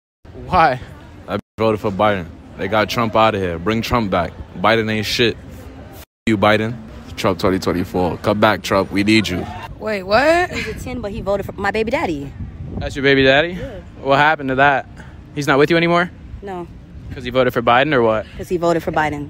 Why? 0.45 0.79
I 1.27 1.39
voted 1.57 1.79
for 1.79 1.91
Biden. 1.91 2.27
They 2.57 2.67
got 2.67 2.89
Trump 2.89 3.15
out 3.15 3.33
of 3.33 3.41
here. 3.41 3.57
Bring 3.57 3.81
Trump 3.81 4.11
back. 4.11 4.31
Biden 4.57 4.89
ain't 4.91 5.05
shit. 5.05 5.35
F- 5.95 6.05
you, 6.27 6.37
Biden. 6.37 6.75
Trump 7.15 7.39
2024. 7.39 8.17
Come 8.17 8.39
back, 8.39 8.61
Trump. 8.61 8.91
We 8.91 9.03
need 9.03 9.27
you. 9.27 9.45
Wait, 9.81 10.03
what? 10.03 10.51
He's 10.51 10.67
a 10.67 10.73
10, 10.79 11.01
but 11.01 11.11
he 11.11 11.21
voted 11.21 11.45
for 11.45 11.53
my 11.53 11.71
baby 11.71 11.91
daddy. 11.91 12.31
That's 12.77 12.95
your 12.95 13.03
baby 13.03 13.23
daddy? 13.23 13.53
Yeah. 13.53 13.79
What 14.01 14.17
happened 14.17 14.49
to 14.49 14.55
that? 14.55 14.87
He's 15.35 15.47
not 15.47 15.57
with 15.57 15.69
you 15.71 15.77
anymore? 15.77 16.11
No, 16.43 16.67
Because 17.09 17.23
he 17.23 17.29
voted 17.29 17.53
for 17.53 17.61
Biden 17.61 17.93
or 17.93 18.01
what? 18.01 18.25
because 18.31 18.49
he 18.49 18.57
voted 18.57 18.81
for 18.83 18.91
Biden. 18.91 19.29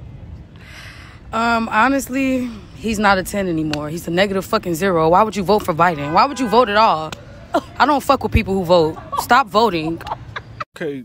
Um, 1.34 1.70
honestly, 1.70 2.50
he's 2.76 3.00
not 3.00 3.18
a 3.18 3.24
10 3.24 3.48
anymore. 3.48 3.90
He's 3.90 4.08
a 4.08 4.12
negative 4.12 4.44
fucking 4.46 4.76
zero. 4.76 5.10
Why 5.10 5.24
would 5.24 5.36
you 5.36 5.44
vote 5.44 5.64
for 5.64 5.74
Biden? 5.74 6.14
Why 6.14 6.26
would 6.26 6.40
you 6.40 6.48
vote 6.48 6.68
at 6.70 6.78
all? 6.78 7.12
I 7.80 7.86
don't 7.86 8.02
fuck 8.04 8.24
with 8.24 8.32
people 8.34 8.54
who 8.54 8.64
vote. 8.66 8.98
Stop 9.20 9.48
voting. 9.48 10.02
Okay, 10.78 11.04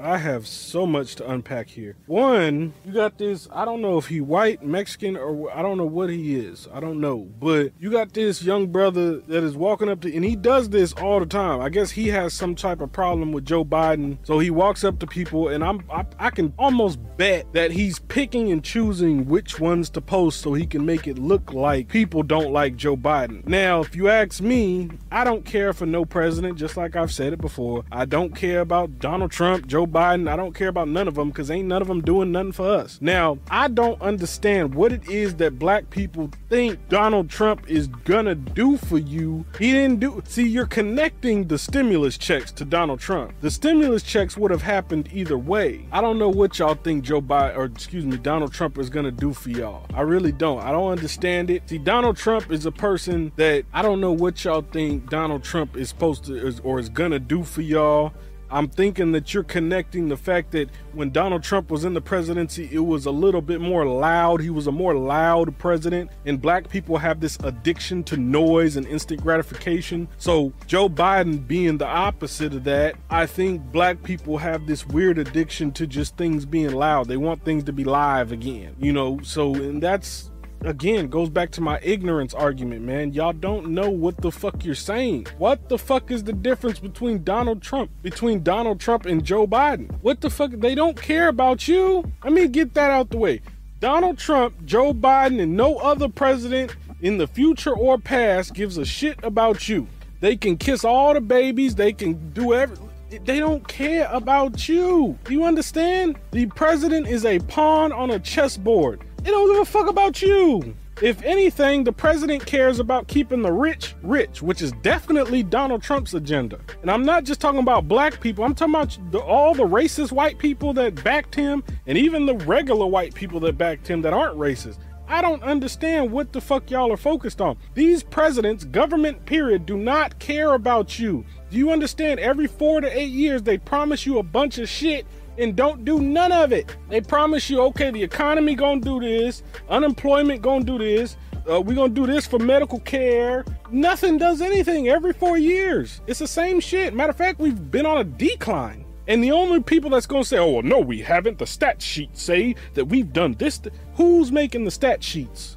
I 0.00 0.18
have 0.18 0.44
so 0.48 0.84
much 0.84 1.14
to 1.14 1.30
unpack 1.30 1.68
here. 1.68 1.96
One, 2.06 2.74
you 2.84 2.92
got 2.92 3.16
this. 3.16 3.46
I 3.52 3.64
don't 3.64 3.80
know 3.80 3.96
if 3.96 4.08
he 4.08 4.20
white, 4.20 4.64
Mexican, 4.64 5.16
or 5.16 5.56
I 5.56 5.62
don't 5.62 5.78
know 5.78 5.86
what 5.86 6.10
he 6.10 6.34
is. 6.34 6.66
I 6.74 6.80
don't 6.80 7.00
know, 7.00 7.28
but 7.38 7.70
you 7.78 7.92
got 7.92 8.12
this 8.12 8.42
young 8.42 8.66
brother 8.72 9.18
that 9.18 9.44
is 9.44 9.56
walking 9.56 9.88
up 9.88 10.00
to, 10.00 10.12
and 10.12 10.24
he 10.24 10.34
does 10.34 10.70
this 10.70 10.92
all 10.94 11.20
the 11.20 11.26
time. 11.26 11.60
I 11.60 11.68
guess 11.68 11.92
he 11.92 12.08
has 12.08 12.34
some 12.34 12.56
type 12.56 12.80
of 12.80 12.90
problem 12.90 13.30
with 13.30 13.44
Joe 13.44 13.64
Biden, 13.64 14.18
so 14.24 14.40
he 14.40 14.50
walks 14.50 14.82
up 14.82 14.98
to 14.98 15.06
people, 15.06 15.46
and 15.46 15.62
I'm 15.62 15.84
I, 15.92 16.04
I 16.18 16.30
can 16.30 16.52
almost 16.58 16.98
bet 17.16 17.46
that 17.52 17.70
he's 17.70 18.00
picking 18.00 18.50
and 18.50 18.64
choosing 18.64 19.26
which 19.26 19.60
ones 19.60 19.90
to 19.90 20.00
post 20.00 20.40
so 20.40 20.54
he 20.54 20.66
can 20.66 20.84
make 20.84 21.06
it 21.06 21.20
look 21.20 21.52
like 21.52 21.86
people 21.86 22.24
don't 22.24 22.52
like 22.52 22.74
Joe 22.74 22.96
Biden. 22.96 23.46
Now, 23.46 23.80
if 23.80 23.94
you 23.94 24.08
ask 24.08 24.40
me, 24.40 24.90
I 25.12 25.22
don't 25.22 25.44
care 25.44 25.72
for 25.72 25.86
no 25.86 26.04
president. 26.04 26.58
Just 26.58 26.76
like 26.76 26.96
I've 26.96 27.12
said 27.12 27.32
it 27.32 27.40
before, 27.40 27.84
I 27.92 28.04
don't 28.04 28.34
care 28.34 28.60
about 28.60 28.87
Donald 28.98 29.30
Trump, 29.30 29.66
Joe 29.66 29.86
Biden. 29.86 30.28
I 30.28 30.36
don't 30.36 30.54
care 30.54 30.68
about 30.68 30.88
none 30.88 31.08
of 31.08 31.14
them 31.14 31.28
because 31.28 31.50
ain't 31.50 31.68
none 31.68 31.82
of 31.82 31.88
them 31.88 32.00
doing 32.00 32.32
nothing 32.32 32.52
for 32.52 32.68
us. 32.68 32.98
Now, 33.00 33.38
I 33.50 33.68
don't 33.68 34.00
understand 34.00 34.74
what 34.74 34.92
it 34.92 35.08
is 35.08 35.34
that 35.36 35.58
black 35.58 35.90
people 35.90 36.30
think 36.48 36.78
Donald 36.88 37.30
Trump 37.30 37.68
is 37.68 37.86
gonna 37.86 38.34
do 38.34 38.76
for 38.76 38.98
you. 38.98 39.44
He 39.58 39.72
didn't 39.72 40.00
do. 40.00 40.22
See, 40.26 40.46
you're 40.46 40.66
connecting 40.66 41.48
the 41.48 41.58
stimulus 41.58 42.18
checks 42.18 42.50
to 42.52 42.64
Donald 42.64 43.00
Trump. 43.00 43.32
The 43.40 43.50
stimulus 43.50 44.02
checks 44.02 44.36
would 44.36 44.50
have 44.50 44.62
happened 44.62 45.08
either 45.12 45.38
way. 45.38 45.86
I 45.92 46.00
don't 46.00 46.18
know 46.18 46.28
what 46.28 46.58
y'all 46.58 46.74
think 46.74 47.04
Joe 47.04 47.20
Biden 47.20 47.56
or 47.56 47.64
excuse 47.64 48.04
me, 48.04 48.16
Donald 48.16 48.52
Trump 48.52 48.78
is 48.78 48.90
gonna 48.90 49.10
do 49.10 49.32
for 49.32 49.50
y'all. 49.50 49.86
I 49.94 50.02
really 50.02 50.32
don't. 50.32 50.60
I 50.60 50.72
don't 50.72 50.90
understand 50.90 51.50
it. 51.50 51.68
See, 51.68 51.78
Donald 51.78 52.16
Trump 52.16 52.50
is 52.50 52.66
a 52.66 52.72
person 52.72 53.32
that 53.36 53.64
I 53.72 53.82
don't 53.82 54.00
know 54.00 54.12
what 54.12 54.44
y'all 54.44 54.62
think 54.62 55.10
Donald 55.10 55.42
Trump 55.42 55.76
is 55.76 55.88
supposed 55.88 56.24
to 56.24 56.60
or 56.62 56.78
is 56.78 56.88
gonna 56.88 57.18
do 57.18 57.42
for 57.44 57.62
y'all. 57.62 58.12
I'm 58.50 58.68
thinking 58.68 59.12
that 59.12 59.34
you're 59.34 59.42
connecting 59.42 60.08
the 60.08 60.16
fact 60.16 60.52
that 60.52 60.70
when 60.92 61.10
Donald 61.10 61.42
Trump 61.42 61.70
was 61.70 61.84
in 61.84 61.94
the 61.94 62.00
presidency, 62.00 62.68
it 62.72 62.80
was 62.80 63.06
a 63.06 63.10
little 63.10 63.42
bit 63.42 63.60
more 63.60 63.86
loud. 63.86 64.40
He 64.40 64.50
was 64.50 64.66
a 64.66 64.72
more 64.72 64.94
loud 64.94 65.56
president, 65.58 66.10
and 66.24 66.40
black 66.40 66.68
people 66.68 66.96
have 66.98 67.20
this 67.20 67.38
addiction 67.44 68.02
to 68.04 68.16
noise 68.16 68.76
and 68.76 68.86
instant 68.86 69.22
gratification. 69.22 70.08
So, 70.18 70.52
Joe 70.66 70.88
Biden 70.88 71.46
being 71.46 71.78
the 71.78 71.86
opposite 71.86 72.54
of 72.54 72.64
that, 72.64 72.96
I 73.10 73.26
think 73.26 73.62
black 73.72 74.02
people 74.02 74.38
have 74.38 74.66
this 74.66 74.86
weird 74.86 75.18
addiction 75.18 75.72
to 75.72 75.86
just 75.86 76.16
things 76.16 76.46
being 76.46 76.72
loud. 76.72 77.08
They 77.08 77.16
want 77.16 77.44
things 77.44 77.64
to 77.64 77.72
be 77.72 77.84
live 77.84 78.32
again, 78.32 78.74
you 78.78 78.92
know? 78.92 79.20
So, 79.22 79.54
and 79.54 79.82
that's 79.82 80.30
again 80.62 81.08
goes 81.08 81.30
back 81.30 81.50
to 81.52 81.60
my 81.60 81.78
ignorance 81.82 82.34
argument, 82.34 82.82
man. 82.82 83.12
Y'all 83.12 83.32
don't 83.32 83.68
know 83.68 83.90
what 83.90 84.16
the 84.18 84.30
fuck 84.30 84.64
you're 84.64 84.74
saying. 84.74 85.26
What 85.38 85.68
the 85.68 85.78
fuck 85.78 86.10
is 86.10 86.24
the 86.24 86.32
difference 86.32 86.78
between 86.78 87.24
Donald 87.24 87.62
Trump, 87.62 87.90
between 88.02 88.42
Donald 88.42 88.80
Trump 88.80 89.06
and 89.06 89.24
Joe 89.24 89.46
Biden? 89.46 89.90
What 90.02 90.20
the 90.20 90.30
fuck? 90.30 90.50
They 90.52 90.74
don't 90.74 91.00
care 91.00 91.28
about 91.28 91.68
you. 91.68 92.10
Let 92.24 92.32
me 92.32 92.48
get 92.48 92.74
that 92.74 92.90
out 92.90 93.10
the 93.10 93.18
way. 93.18 93.40
Donald 93.80 94.18
Trump, 94.18 94.64
Joe 94.64 94.92
Biden, 94.92 95.40
and 95.40 95.56
no 95.56 95.76
other 95.76 96.08
president 96.08 96.74
in 97.00 97.18
the 97.18 97.26
future 97.26 97.74
or 97.74 97.98
past 97.98 98.54
gives 98.54 98.76
a 98.76 98.84
shit 98.84 99.22
about 99.22 99.68
you. 99.68 99.86
They 100.20 100.36
can 100.36 100.56
kiss 100.56 100.84
all 100.84 101.14
the 101.14 101.20
babies, 101.20 101.76
they 101.76 101.92
can 101.92 102.30
do 102.32 102.54
everything. 102.54 102.88
They 103.24 103.38
don't 103.38 103.66
care 103.66 104.06
about 104.12 104.68
you. 104.68 105.16
Do 105.24 105.32
you 105.32 105.44
understand? 105.44 106.18
The 106.30 106.46
president 106.46 107.06
is 107.08 107.24
a 107.24 107.38
pawn 107.38 107.90
on 107.90 108.10
a 108.10 108.18
chessboard. 108.18 109.00
They 109.28 109.32
don't 109.32 109.52
give 109.52 109.60
a 109.60 109.64
fuck 109.66 109.88
about 109.88 110.22
you. 110.22 110.74
If 111.02 111.22
anything, 111.22 111.84
the 111.84 111.92
president 111.92 112.46
cares 112.46 112.80
about 112.80 113.08
keeping 113.08 113.42
the 113.42 113.52
rich 113.52 113.94
rich, 114.02 114.40
which 114.40 114.62
is 114.62 114.72
definitely 114.80 115.42
Donald 115.42 115.82
Trump's 115.82 116.14
agenda. 116.14 116.58
And 116.80 116.90
I'm 116.90 117.04
not 117.04 117.24
just 117.24 117.38
talking 117.38 117.60
about 117.60 117.88
black 117.88 118.22
people, 118.22 118.42
I'm 118.42 118.54
talking 118.54 118.74
about 118.74 118.98
the, 119.12 119.18
all 119.18 119.52
the 119.52 119.66
racist 119.66 120.12
white 120.12 120.38
people 120.38 120.72
that 120.72 121.04
backed 121.04 121.34
him, 121.34 121.62
and 121.86 121.98
even 121.98 122.24
the 122.24 122.36
regular 122.36 122.86
white 122.86 123.12
people 123.12 123.38
that 123.40 123.58
backed 123.58 123.86
him 123.86 124.00
that 124.00 124.14
aren't 124.14 124.38
racist. 124.38 124.78
I 125.10 125.20
don't 125.20 125.42
understand 125.42 126.10
what 126.10 126.32
the 126.32 126.40
fuck 126.40 126.70
y'all 126.70 126.90
are 126.90 126.96
focused 126.96 127.42
on. 127.42 127.58
These 127.74 128.02
presidents, 128.02 128.64
government 128.64 129.26
period, 129.26 129.66
do 129.66 129.76
not 129.76 130.18
care 130.18 130.54
about 130.54 130.98
you. 130.98 131.26
Do 131.50 131.58
you 131.58 131.70
understand? 131.70 132.18
Every 132.20 132.46
four 132.46 132.80
to 132.80 132.98
eight 132.98 133.10
years, 133.10 133.42
they 133.42 133.58
promise 133.58 134.06
you 134.06 134.18
a 134.18 134.22
bunch 134.22 134.56
of 134.56 134.70
shit 134.70 135.06
and 135.38 135.56
don't 135.56 135.84
do 135.84 136.00
none 136.00 136.32
of 136.32 136.52
it. 136.52 136.76
They 136.88 137.00
promise 137.00 137.48
you, 137.48 137.60
okay, 137.62 137.90
the 137.90 138.02
economy 138.02 138.54
gonna 138.54 138.80
do 138.80 139.00
this, 139.00 139.42
unemployment 139.68 140.42
gonna 140.42 140.64
do 140.64 140.78
this, 140.78 141.16
uh, 141.50 141.60
we 141.60 141.74
gonna 141.74 141.88
do 141.92 142.06
this 142.06 142.26
for 142.26 142.38
medical 142.38 142.80
care. 142.80 143.44
Nothing 143.70 144.18
does 144.18 144.40
anything 144.40 144.88
every 144.88 145.12
four 145.12 145.38
years. 145.38 146.00
It's 146.06 146.18
the 146.18 146.28
same 146.28 146.60
shit. 146.60 146.94
Matter 146.94 147.10
of 147.10 147.16
fact, 147.16 147.40
we've 147.40 147.70
been 147.70 147.86
on 147.86 147.98
a 147.98 148.04
decline. 148.04 148.84
And 149.06 149.24
the 149.24 149.32
only 149.32 149.62
people 149.62 149.88
that's 149.88 150.06
gonna 150.06 150.24
say, 150.24 150.38
oh, 150.38 150.50
well, 150.50 150.62
no, 150.62 150.80
we 150.80 151.00
haven't, 151.00 151.38
the 151.38 151.46
stat 151.46 151.80
sheets 151.80 152.22
say 152.22 152.54
that 152.74 152.84
we've 152.84 153.12
done 153.12 153.34
this. 153.38 153.60
Who's 153.94 154.30
making 154.30 154.64
the 154.64 154.70
stat 154.70 155.02
sheets? 155.02 155.56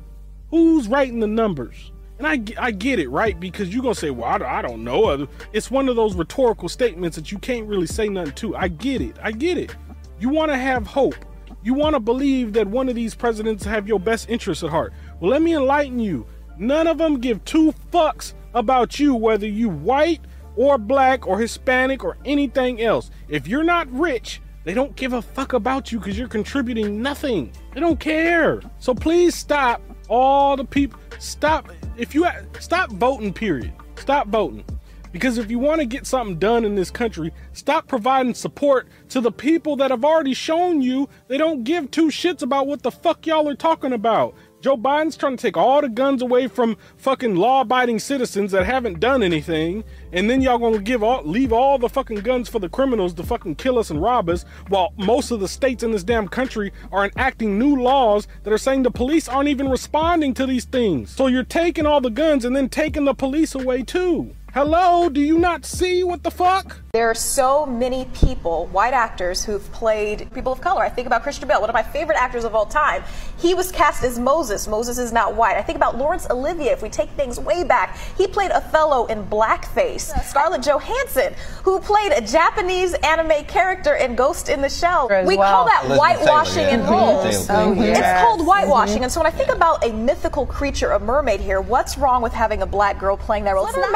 Who's 0.50 0.88
writing 0.88 1.20
the 1.20 1.28
numbers? 1.28 1.91
And 2.22 2.28
I, 2.28 2.68
I 2.68 2.70
get 2.70 3.00
it, 3.00 3.10
right? 3.10 3.40
Because 3.40 3.74
you're 3.74 3.82
going 3.82 3.96
to 3.96 4.00
say, 4.00 4.12
well, 4.12 4.44
I, 4.44 4.60
I 4.60 4.62
don't 4.62 4.84
know. 4.84 5.28
It's 5.54 5.72
one 5.72 5.90
of 5.90 5.96
those 5.96 6.14
rhetorical 6.14 6.70
statements 6.70 7.16
that 7.16 7.32
you 7.32 7.40
can't 7.40 7.66
really 7.66 7.88
say 7.88 8.10
nothing 8.10 8.36
to. 8.36 8.56
I 8.56 8.68
get 8.68 9.02
it. 9.02 9.18
I 9.24 9.32
get 9.32 9.58
it. 9.58 9.76
You 10.20 10.30
want 10.30 10.52
to 10.52 10.58
have 10.58 10.86
hope. 10.86 11.16
You 11.64 11.74
want 11.74 11.96
to 11.96 12.00
believe 12.00 12.54
that 12.54 12.68
one 12.68 12.90
of 12.90 12.94
these 12.94 13.16
presidents 13.16 13.64
have 13.64 13.88
your 13.88 14.00
best 14.00 14.30
interests 14.30 14.64
at 14.64 14.70
heart. 14.70 14.94
Well, 15.20 15.32
let 15.32 15.42
me 15.42 15.56
enlighten 15.56 15.98
you. 15.98 16.28
None 16.60 16.86
of 16.86 17.00
them 17.00 17.20
give 17.20 17.44
two 17.44 17.74
fucks 17.92 18.36
about 18.54 19.00
you, 19.00 19.16
whether 19.16 19.48
you 19.48 19.70
white 19.70 20.22
or 20.56 20.78
black 20.78 21.26
or 21.26 21.40
Hispanic 21.40 22.04
or 22.04 22.18
anything 22.24 22.84
else. 22.84 23.10
If 23.30 23.48
you're 23.48 23.64
not 23.64 23.92
rich, 23.92 24.44
they 24.64 24.76
don't 24.76 24.96
give 24.96 25.14
a 25.14 25.24
fuck 25.24 25.54
about 25.54 25.92
you 25.92 25.98
because 25.98 26.20
you're 26.20 26.28
contributing 26.28 27.02
nothing. 27.02 27.52
They 27.74 27.80
don't 27.80 28.00
care. 28.00 28.62
So 28.78 28.94
please 28.94 29.34
stop 29.34 29.82
all 30.12 30.58
the 30.58 30.66
people. 30.66 31.00
Stop 31.18 31.72
if 31.98 32.14
you 32.14 32.28
stop 32.60 32.92
voting. 32.92 33.34
Period. 33.34 33.74
Stop 33.96 34.28
voting. 34.28 34.66
Because 35.12 35.38
if 35.38 35.52
you 35.52 35.60
want 35.60 35.80
to 35.82 35.86
get 35.86 36.08
something 36.08 36.40
done 36.40 36.64
in 36.64 36.76
this 36.76 36.90
country, 36.90 37.34
stop 37.54 37.88
providing 37.88 38.34
support 38.34 38.88
to 39.10 39.20
the 39.20 39.32
people 39.32 39.76
that 39.78 39.92
have 39.92 40.06
already 40.06 40.34
shown 40.34 40.82
you 40.82 41.10
they 41.28 41.38
don't 41.38 41.64
give 41.64 41.92
two 41.92 42.08
shits 42.08 42.42
about 42.44 42.68
what 42.68 42.82
the 42.82 42.92
fuck 42.92 43.26
y'all 43.26 43.48
are 43.50 43.56
talking 43.56 43.94
about. 43.94 44.36
Joe 44.62 44.78
Biden's 44.78 45.18
trying 45.18 45.38
to 45.38 45.42
take 45.42 45.58
all 45.58 45.82
the 45.82 45.90
guns 45.90 46.22
away 46.22 46.48
from 46.48 46.78
fucking 46.98 47.36
law-abiding 47.36 47.98
citizens 47.98 48.52
that 48.52 48.64
haven't 48.64 49.00
done 49.00 49.24
anything, 49.24 49.84
and 50.14 50.30
then 50.30 50.40
y'all 50.40 50.60
gonna 50.60 50.78
give 50.78 51.02
all 51.02 51.24
leave 51.24 51.52
all 51.52 51.80
the 51.80 51.90
fucking 51.90 52.20
guns 52.20 52.48
for 52.48 52.60
the 52.60 52.70
criminals 52.70 53.16
to 53.16 53.24
fucking 53.24 53.56
kill 53.56 53.80
us 53.80 53.90
and 53.90 54.00
rob 54.00 54.30
us, 54.30 54.46
while 54.70 54.94
most 54.98 55.32
of 55.32 55.40
the 55.40 55.48
states 55.48 55.82
in 55.82 55.92
this 55.92 56.04
damn 56.04 56.28
country 56.28 56.72
are 56.92 57.06
enacting 57.06 57.58
new 57.58 57.76
laws 57.82 58.28
that 58.44 58.54
are 58.54 58.58
saying 58.60 58.84
the 58.84 58.92
police 58.92 59.28
aren't 59.28 59.50
even 59.50 59.68
responding 59.68 60.32
to 60.36 60.46
these 60.46 60.66
things. 60.66 61.10
So 61.10 61.26
you're 61.26 61.44
taking 61.44 61.88
all 61.88 62.00
the 62.00 62.12
guns 62.12 62.46
and 62.46 62.56
then 62.56 62.70
taking 62.70 63.06
the 63.06 63.16
police 63.16 63.56
away 63.56 63.82
too. 63.82 64.36
Hello, 64.54 65.08
do 65.08 65.22
you 65.22 65.40
not 65.40 65.64
see 65.64 66.04
what 66.04 66.24
the 66.24 66.30
fuck? 66.30 66.76
There 66.92 67.10
are 67.10 67.16
so 67.16 67.66
many 67.66 68.04
people, 68.14 68.66
white 68.74 68.94
actors, 68.94 69.46
who've 69.46 69.64
played 69.72 70.30
people 70.34 70.52
of 70.52 70.60
color. 70.60 70.82
I 70.82 70.90
think 70.90 71.08
about 71.08 71.24
Christian 71.24 71.48
Bale, 71.48 71.62
one 71.62 71.70
of 71.70 71.74
my 71.74 71.84
favorite 71.84 72.22
actors 72.22 72.44
of 72.44 72.54
all 72.54 72.66
time. 72.66 73.02
He 73.38 73.54
was 73.54 73.72
cast 73.72 74.04
as 74.04 74.20
Moses. 74.20 74.68
Moses 74.68 74.98
is 74.98 75.14
not 75.14 75.36
white. 75.36 75.56
I 75.56 75.62
think 75.62 75.78
about 75.78 75.98
Laurence 75.98 76.30
Olivier, 76.30 76.74
if 76.74 76.82
we 76.82 76.90
take 76.90 77.10
things 77.12 77.40
way 77.40 77.64
back. 77.64 77.98
He 78.18 78.28
played 78.28 78.52
Othello 78.52 79.06
in 79.06 79.24
blackface. 79.24 80.12
Scarlett 80.26 80.64
Johansson, 80.64 81.34
who 81.64 81.80
played 81.80 82.12
a 82.12 82.20
Japanese 82.20 82.94
anime 82.96 83.46
character 83.46 83.96
in 83.96 84.16
Ghost 84.16 84.50
in 84.50 84.62
the 84.62 84.70
Shell. 84.70 85.10
As 85.10 85.26
we 85.26 85.38
well. 85.38 85.50
call 85.50 85.66
that 85.68 85.86
Elizabeth 85.86 85.98
whitewashing 85.98 86.66
Taylor, 86.66 86.74
in 86.74 86.80
yeah. 86.82 86.92
roles. 86.92 87.50
Oh, 87.50 87.82
It's 87.82 88.22
called 88.22 88.46
whitewashing. 88.46 89.04
And 89.04 89.12
so 89.12 89.22
when 89.22 89.28
I 89.28 89.36
think 89.36 89.50
about 89.50 89.86
a 89.86 89.94
mythical 89.94 90.46
creature, 90.46 90.92
a 90.92 91.00
mermaid 91.00 91.40
here, 91.40 91.62
what's 91.62 91.98
wrong 91.98 92.22
with 92.22 92.34
having 92.34 92.62
a 92.64 92.68
black 92.68 93.00
girl 93.00 93.16
playing 93.16 93.46
that 93.46 93.54
role? 93.54 93.64
Let 93.64 93.76
our 93.78 93.92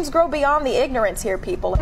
imaginations 0.00 0.10
grow 0.10 0.28
beyond 0.28 0.66
the 0.66 0.74
ignorance 0.82 1.20
here, 1.20 1.36
people. 1.36 1.74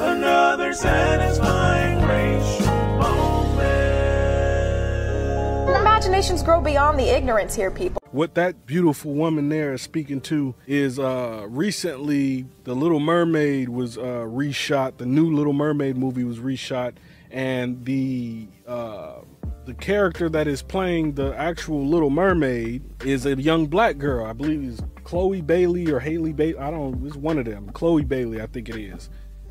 Another 0.00 0.72
satisfying 0.72 2.04
racial 2.04 2.66
moment. 2.98 3.66
Imaginations 5.80 6.42
grow 6.42 6.60
beyond 6.60 6.98
the 6.98 7.08
ignorance 7.08 7.54
here, 7.54 7.70
people. 7.70 8.02
What 8.10 8.34
that 8.34 8.66
beautiful 8.66 9.12
woman 9.14 9.48
there 9.48 9.74
is 9.74 9.82
speaking 9.82 10.20
to 10.22 10.56
is 10.66 10.98
uh, 10.98 11.46
recently 11.48 12.46
the 12.64 12.74
Little 12.74 12.98
Mermaid 12.98 13.68
was 13.68 13.96
uh, 13.96 14.26
reshot. 14.26 14.96
The 14.96 15.06
new 15.06 15.32
Little 15.32 15.52
Mermaid 15.52 15.96
movie 15.96 16.24
was 16.24 16.40
reshot, 16.40 16.94
and 17.30 17.84
the 17.84 18.48
uh, 18.66 19.20
the 19.66 19.74
character 19.74 20.28
that 20.30 20.48
is 20.48 20.62
playing 20.62 21.12
the 21.12 21.32
actual 21.36 21.86
Little 21.86 22.10
Mermaid 22.10 22.82
is 23.04 23.24
a 23.24 23.36
young 23.36 23.66
black 23.66 23.98
girl. 23.98 24.26
I 24.26 24.32
believe 24.32 24.64
it's 24.68 24.82
Chloe 25.06 25.40
Bailey 25.40 25.88
or 25.88 26.00
Haley 26.00 26.32
Bailey. 26.32 26.58
I 26.58 26.68
don't. 26.68 27.06
It's 27.06 27.14
one 27.14 27.38
of 27.38 27.44
them. 27.44 27.70
Chloe 27.70 28.02
Bailey, 28.02 28.42
I 28.42 28.46
think 28.46 28.68
it 28.68 28.74
is. 28.74 29.08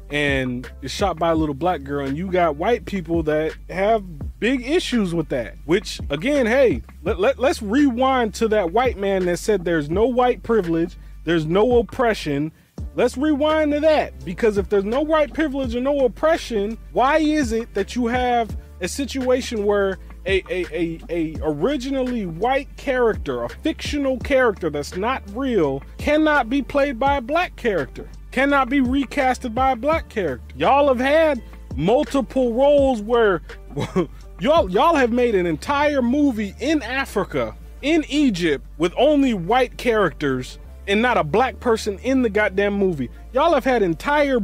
And 0.10 0.70
it's 0.82 0.94
shot 0.94 1.18
by 1.18 1.30
a 1.30 1.36
little 1.36 1.56
black 1.56 1.82
girl, 1.84 2.06
and 2.06 2.18
you 2.18 2.30
got 2.30 2.58
white 2.58 2.86
people 2.86 3.24
that 3.24 3.56
have 3.70 4.04
big 4.38 4.68
issues 4.68 5.16
with 5.16 5.30
that. 5.30 5.56
Which, 5.64 6.02
again, 6.10 6.46
hey, 6.46 6.84
let, 7.04 7.22
let, 7.22 7.40
let's 7.40 7.62
rewind 7.62 8.34
to 8.36 8.50
that 8.50 8.74
white 8.74 8.98
man 8.98 9.26
that 9.28 9.38
said 9.38 9.64
there's 9.64 9.90
no 9.90 10.06
white 10.08 10.44
privilege, 10.44 10.98
there's 11.24 11.46
no 11.46 11.78
oppression. 11.80 12.52
Let's 12.96 13.18
rewind 13.18 13.72
to 13.72 13.80
that 13.80 14.26
because 14.26 14.58
if 14.58 14.68
there's 14.68 14.84
no 14.84 15.02
white 15.02 15.34
privilege 15.34 15.74
or 15.74 15.82
no 15.82 16.02
oppression, 16.02 16.78
why 16.92 17.20
is 17.20 17.54
it 17.54 17.74
that 17.74 17.96
you 17.96 18.08
have 18.08 18.56
a 18.82 18.90
situation 18.90 19.66
where 19.66 20.00
a, 20.26 20.44
a, 20.50 20.66
a, 20.72 21.00
a 21.10 21.40
originally 21.44 22.26
white 22.26 22.76
character, 22.78 23.44
a 23.44 23.50
fictional 23.50 24.18
character 24.20 24.70
that's 24.70 24.96
not 24.96 25.24
real, 25.34 25.84
cannot 25.98 26.50
be 26.50 26.62
played 26.62 27.00
by 27.00 27.18
a 27.18 27.22
black 27.22 27.56
character, 27.56 28.10
cannot 28.32 28.70
be 28.70 28.80
recasted 28.80 29.54
by 29.54 29.72
a 29.72 29.76
black 29.76 30.10
character. 30.10 30.56
Y'all 30.58 30.88
have 30.88 31.00
had 31.00 31.42
multiple 31.76 32.54
roles 32.54 33.02
where 33.02 33.42
y'all 34.40 34.70
y'all 34.70 34.96
have 34.96 35.12
made 35.12 35.36
an 35.36 35.46
entire 35.46 36.02
movie 36.02 36.56
in 36.60 36.82
Africa, 36.82 37.56
in 37.82 38.04
Egypt, 38.10 38.66
with 38.78 38.94
only 38.98 39.34
white 39.34 39.78
characters 39.78 40.60
and 40.88 41.02
not 41.02 41.18
a 41.18 41.24
black 41.24 41.60
person 41.60 41.98
in 42.00 42.22
the 42.22 42.30
goddamn 42.30 42.74
movie. 42.74 43.10
Y'all 43.34 43.54
have 43.54 43.64
had 43.64 43.82
entire 43.82 44.40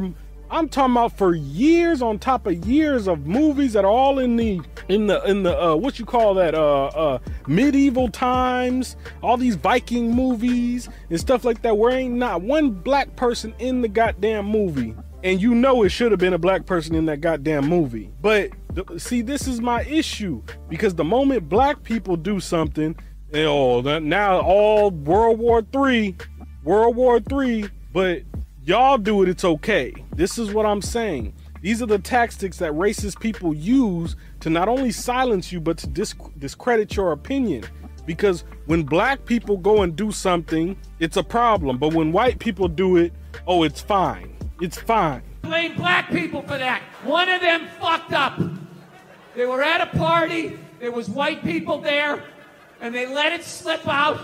I'm 0.51 0.67
talking 0.67 0.91
about 0.91 1.17
for 1.17 1.33
years 1.33 2.01
on 2.01 2.19
top 2.19 2.45
of 2.45 2.65
years 2.65 3.07
of 3.07 3.25
movies 3.25 3.71
that 3.71 3.85
are 3.85 3.91
all 3.91 4.19
in 4.19 4.35
the 4.35 4.59
in 4.89 5.07
the 5.07 5.23
in 5.23 5.43
the 5.43 5.57
uh 5.57 5.75
what 5.77 5.97
you 5.97 6.03
call 6.03 6.33
that 6.33 6.53
uh 6.53 6.87
uh 6.87 7.19
medieval 7.47 8.09
times, 8.09 8.97
all 9.23 9.37
these 9.37 9.55
Viking 9.55 10.13
movies 10.13 10.89
and 11.09 11.17
stuff 11.17 11.45
like 11.45 11.61
that 11.61 11.77
where 11.77 11.93
ain't 11.93 12.15
not 12.15 12.41
one 12.41 12.71
black 12.71 13.15
person 13.15 13.55
in 13.59 13.81
the 13.81 13.87
goddamn 13.87 14.45
movie. 14.45 14.93
And 15.23 15.41
you 15.41 15.55
know 15.55 15.83
it 15.83 15.89
should 15.89 16.11
have 16.11 16.19
been 16.19 16.33
a 16.33 16.39
black 16.39 16.65
person 16.65 16.95
in 16.95 17.05
that 17.05 17.21
goddamn 17.21 17.67
movie. 17.69 18.11
But 18.21 18.51
th- 18.75 18.99
see 18.99 19.21
this 19.21 19.47
is 19.47 19.61
my 19.61 19.83
issue 19.83 20.43
because 20.67 20.95
the 20.95 21.05
moment 21.05 21.47
black 21.47 21.81
people 21.83 22.17
do 22.17 22.41
something, 22.41 22.93
oh 23.33 23.79
now 23.99 24.41
all 24.41 24.91
World 24.91 25.39
War 25.39 25.61
3, 25.71 26.13
World 26.65 26.97
War 26.97 27.21
3, 27.21 27.69
but 27.93 28.23
y'all 28.63 28.97
do 28.97 29.23
it, 29.23 29.29
it's 29.29 29.43
okay. 29.43 29.93
This 30.15 30.37
is 30.37 30.53
what 30.53 30.65
I'm 30.65 30.81
saying. 30.81 31.33
These 31.61 31.81
are 31.81 31.85
the 31.87 31.99
tactics 31.99 32.57
that 32.57 32.71
racist 32.71 33.19
people 33.19 33.53
use 33.53 34.15
to 34.39 34.49
not 34.49 34.67
only 34.67 34.91
silence 34.91 35.51
you, 35.51 35.59
but 35.59 35.77
to 35.79 35.87
disc- 35.87 36.17
discredit 36.39 36.95
your 36.95 37.11
opinion. 37.11 37.65
Because 38.05 38.43
when 38.65 38.83
black 38.83 39.25
people 39.25 39.57
go 39.57 39.83
and 39.83 39.95
do 39.95 40.11
something, 40.11 40.75
it's 40.99 41.17
a 41.17 41.23
problem. 41.23 41.77
But 41.77 41.93
when 41.93 42.11
white 42.11 42.39
people 42.39 42.67
do 42.67 42.97
it, 42.97 43.13
oh, 43.45 43.63
it's 43.63 43.79
fine. 43.79 44.35
It's 44.59 44.77
fine. 44.77 45.21
blame 45.43 45.75
black 45.75 46.09
people 46.09 46.41
for 46.41 46.57
that. 46.57 46.81
One 47.03 47.29
of 47.29 47.41
them 47.41 47.67
fucked 47.79 48.13
up. 48.13 48.39
They 49.35 49.45
were 49.45 49.61
at 49.61 49.81
a 49.81 49.97
party, 49.97 50.59
there 50.79 50.91
was 50.91 51.09
white 51.09 51.43
people 51.43 51.79
there, 51.79 52.23
and 52.81 52.93
they 52.93 53.07
let 53.07 53.33
it 53.33 53.43
slip 53.43 53.87
out. 53.87 54.19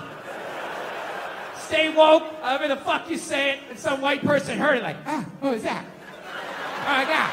Stay 1.67 1.93
woke, 1.93 2.23
however 2.41 2.69
the 2.69 2.77
fuck 2.77 3.09
you 3.09 3.17
say 3.17 3.51
it, 3.51 3.59
and 3.69 3.77
some 3.77 3.99
white 3.99 4.21
person 4.23 4.57
heard 4.57 4.77
it 4.77 4.83
like, 4.83 4.95
ah, 5.05 5.25
what 5.41 5.53
was 5.53 5.63
that? 5.63 5.83
Oh 5.83 6.87
my 6.87 7.03
god. 7.03 7.29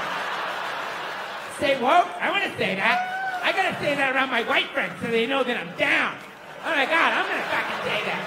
Stay 1.56 1.80
woke? 1.80 2.08
I 2.20 2.30
want 2.30 2.42
to 2.42 2.50
say 2.58 2.74
that. 2.74 3.40
I 3.44 3.52
gotta 3.52 3.78
say 3.78 3.94
that 3.94 4.12
around 4.12 4.30
my 4.30 4.42
white 4.42 4.66
friends 4.70 4.94
so 5.00 5.06
they 5.06 5.26
know 5.28 5.44
that 5.44 5.56
I'm 5.56 5.76
down. 5.76 6.16
Oh 6.64 6.70
my 6.70 6.84
god, 6.84 7.12
I'm 7.12 7.26
gonna 7.28 7.42
fucking 7.54 7.80
say 7.84 8.04
that. 8.10 8.24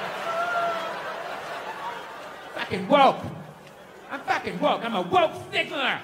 Fucking 2.55 2.87
woke. 2.87 3.17
I'm 4.09 4.21
fucking 4.21 4.59
woke. 4.61 4.85
I'm 4.85 4.95
a 4.95 5.01
woke 5.01 5.33
stickler. 5.49 5.99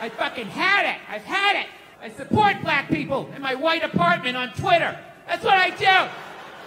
I 0.00 0.08
fucking 0.08 0.48
had 0.48 0.96
it. 0.96 1.00
I've 1.08 1.24
had 1.24 1.62
it. 1.62 1.68
I 2.02 2.10
support 2.10 2.60
black 2.62 2.88
people 2.88 3.30
in 3.36 3.40
my 3.40 3.54
white 3.54 3.84
apartment 3.84 4.36
on 4.36 4.52
Twitter. 4.54 4.98
That's 5.28 5.44
what 5.44 5.54
I 5.54 5.70
do. 5.70 6.10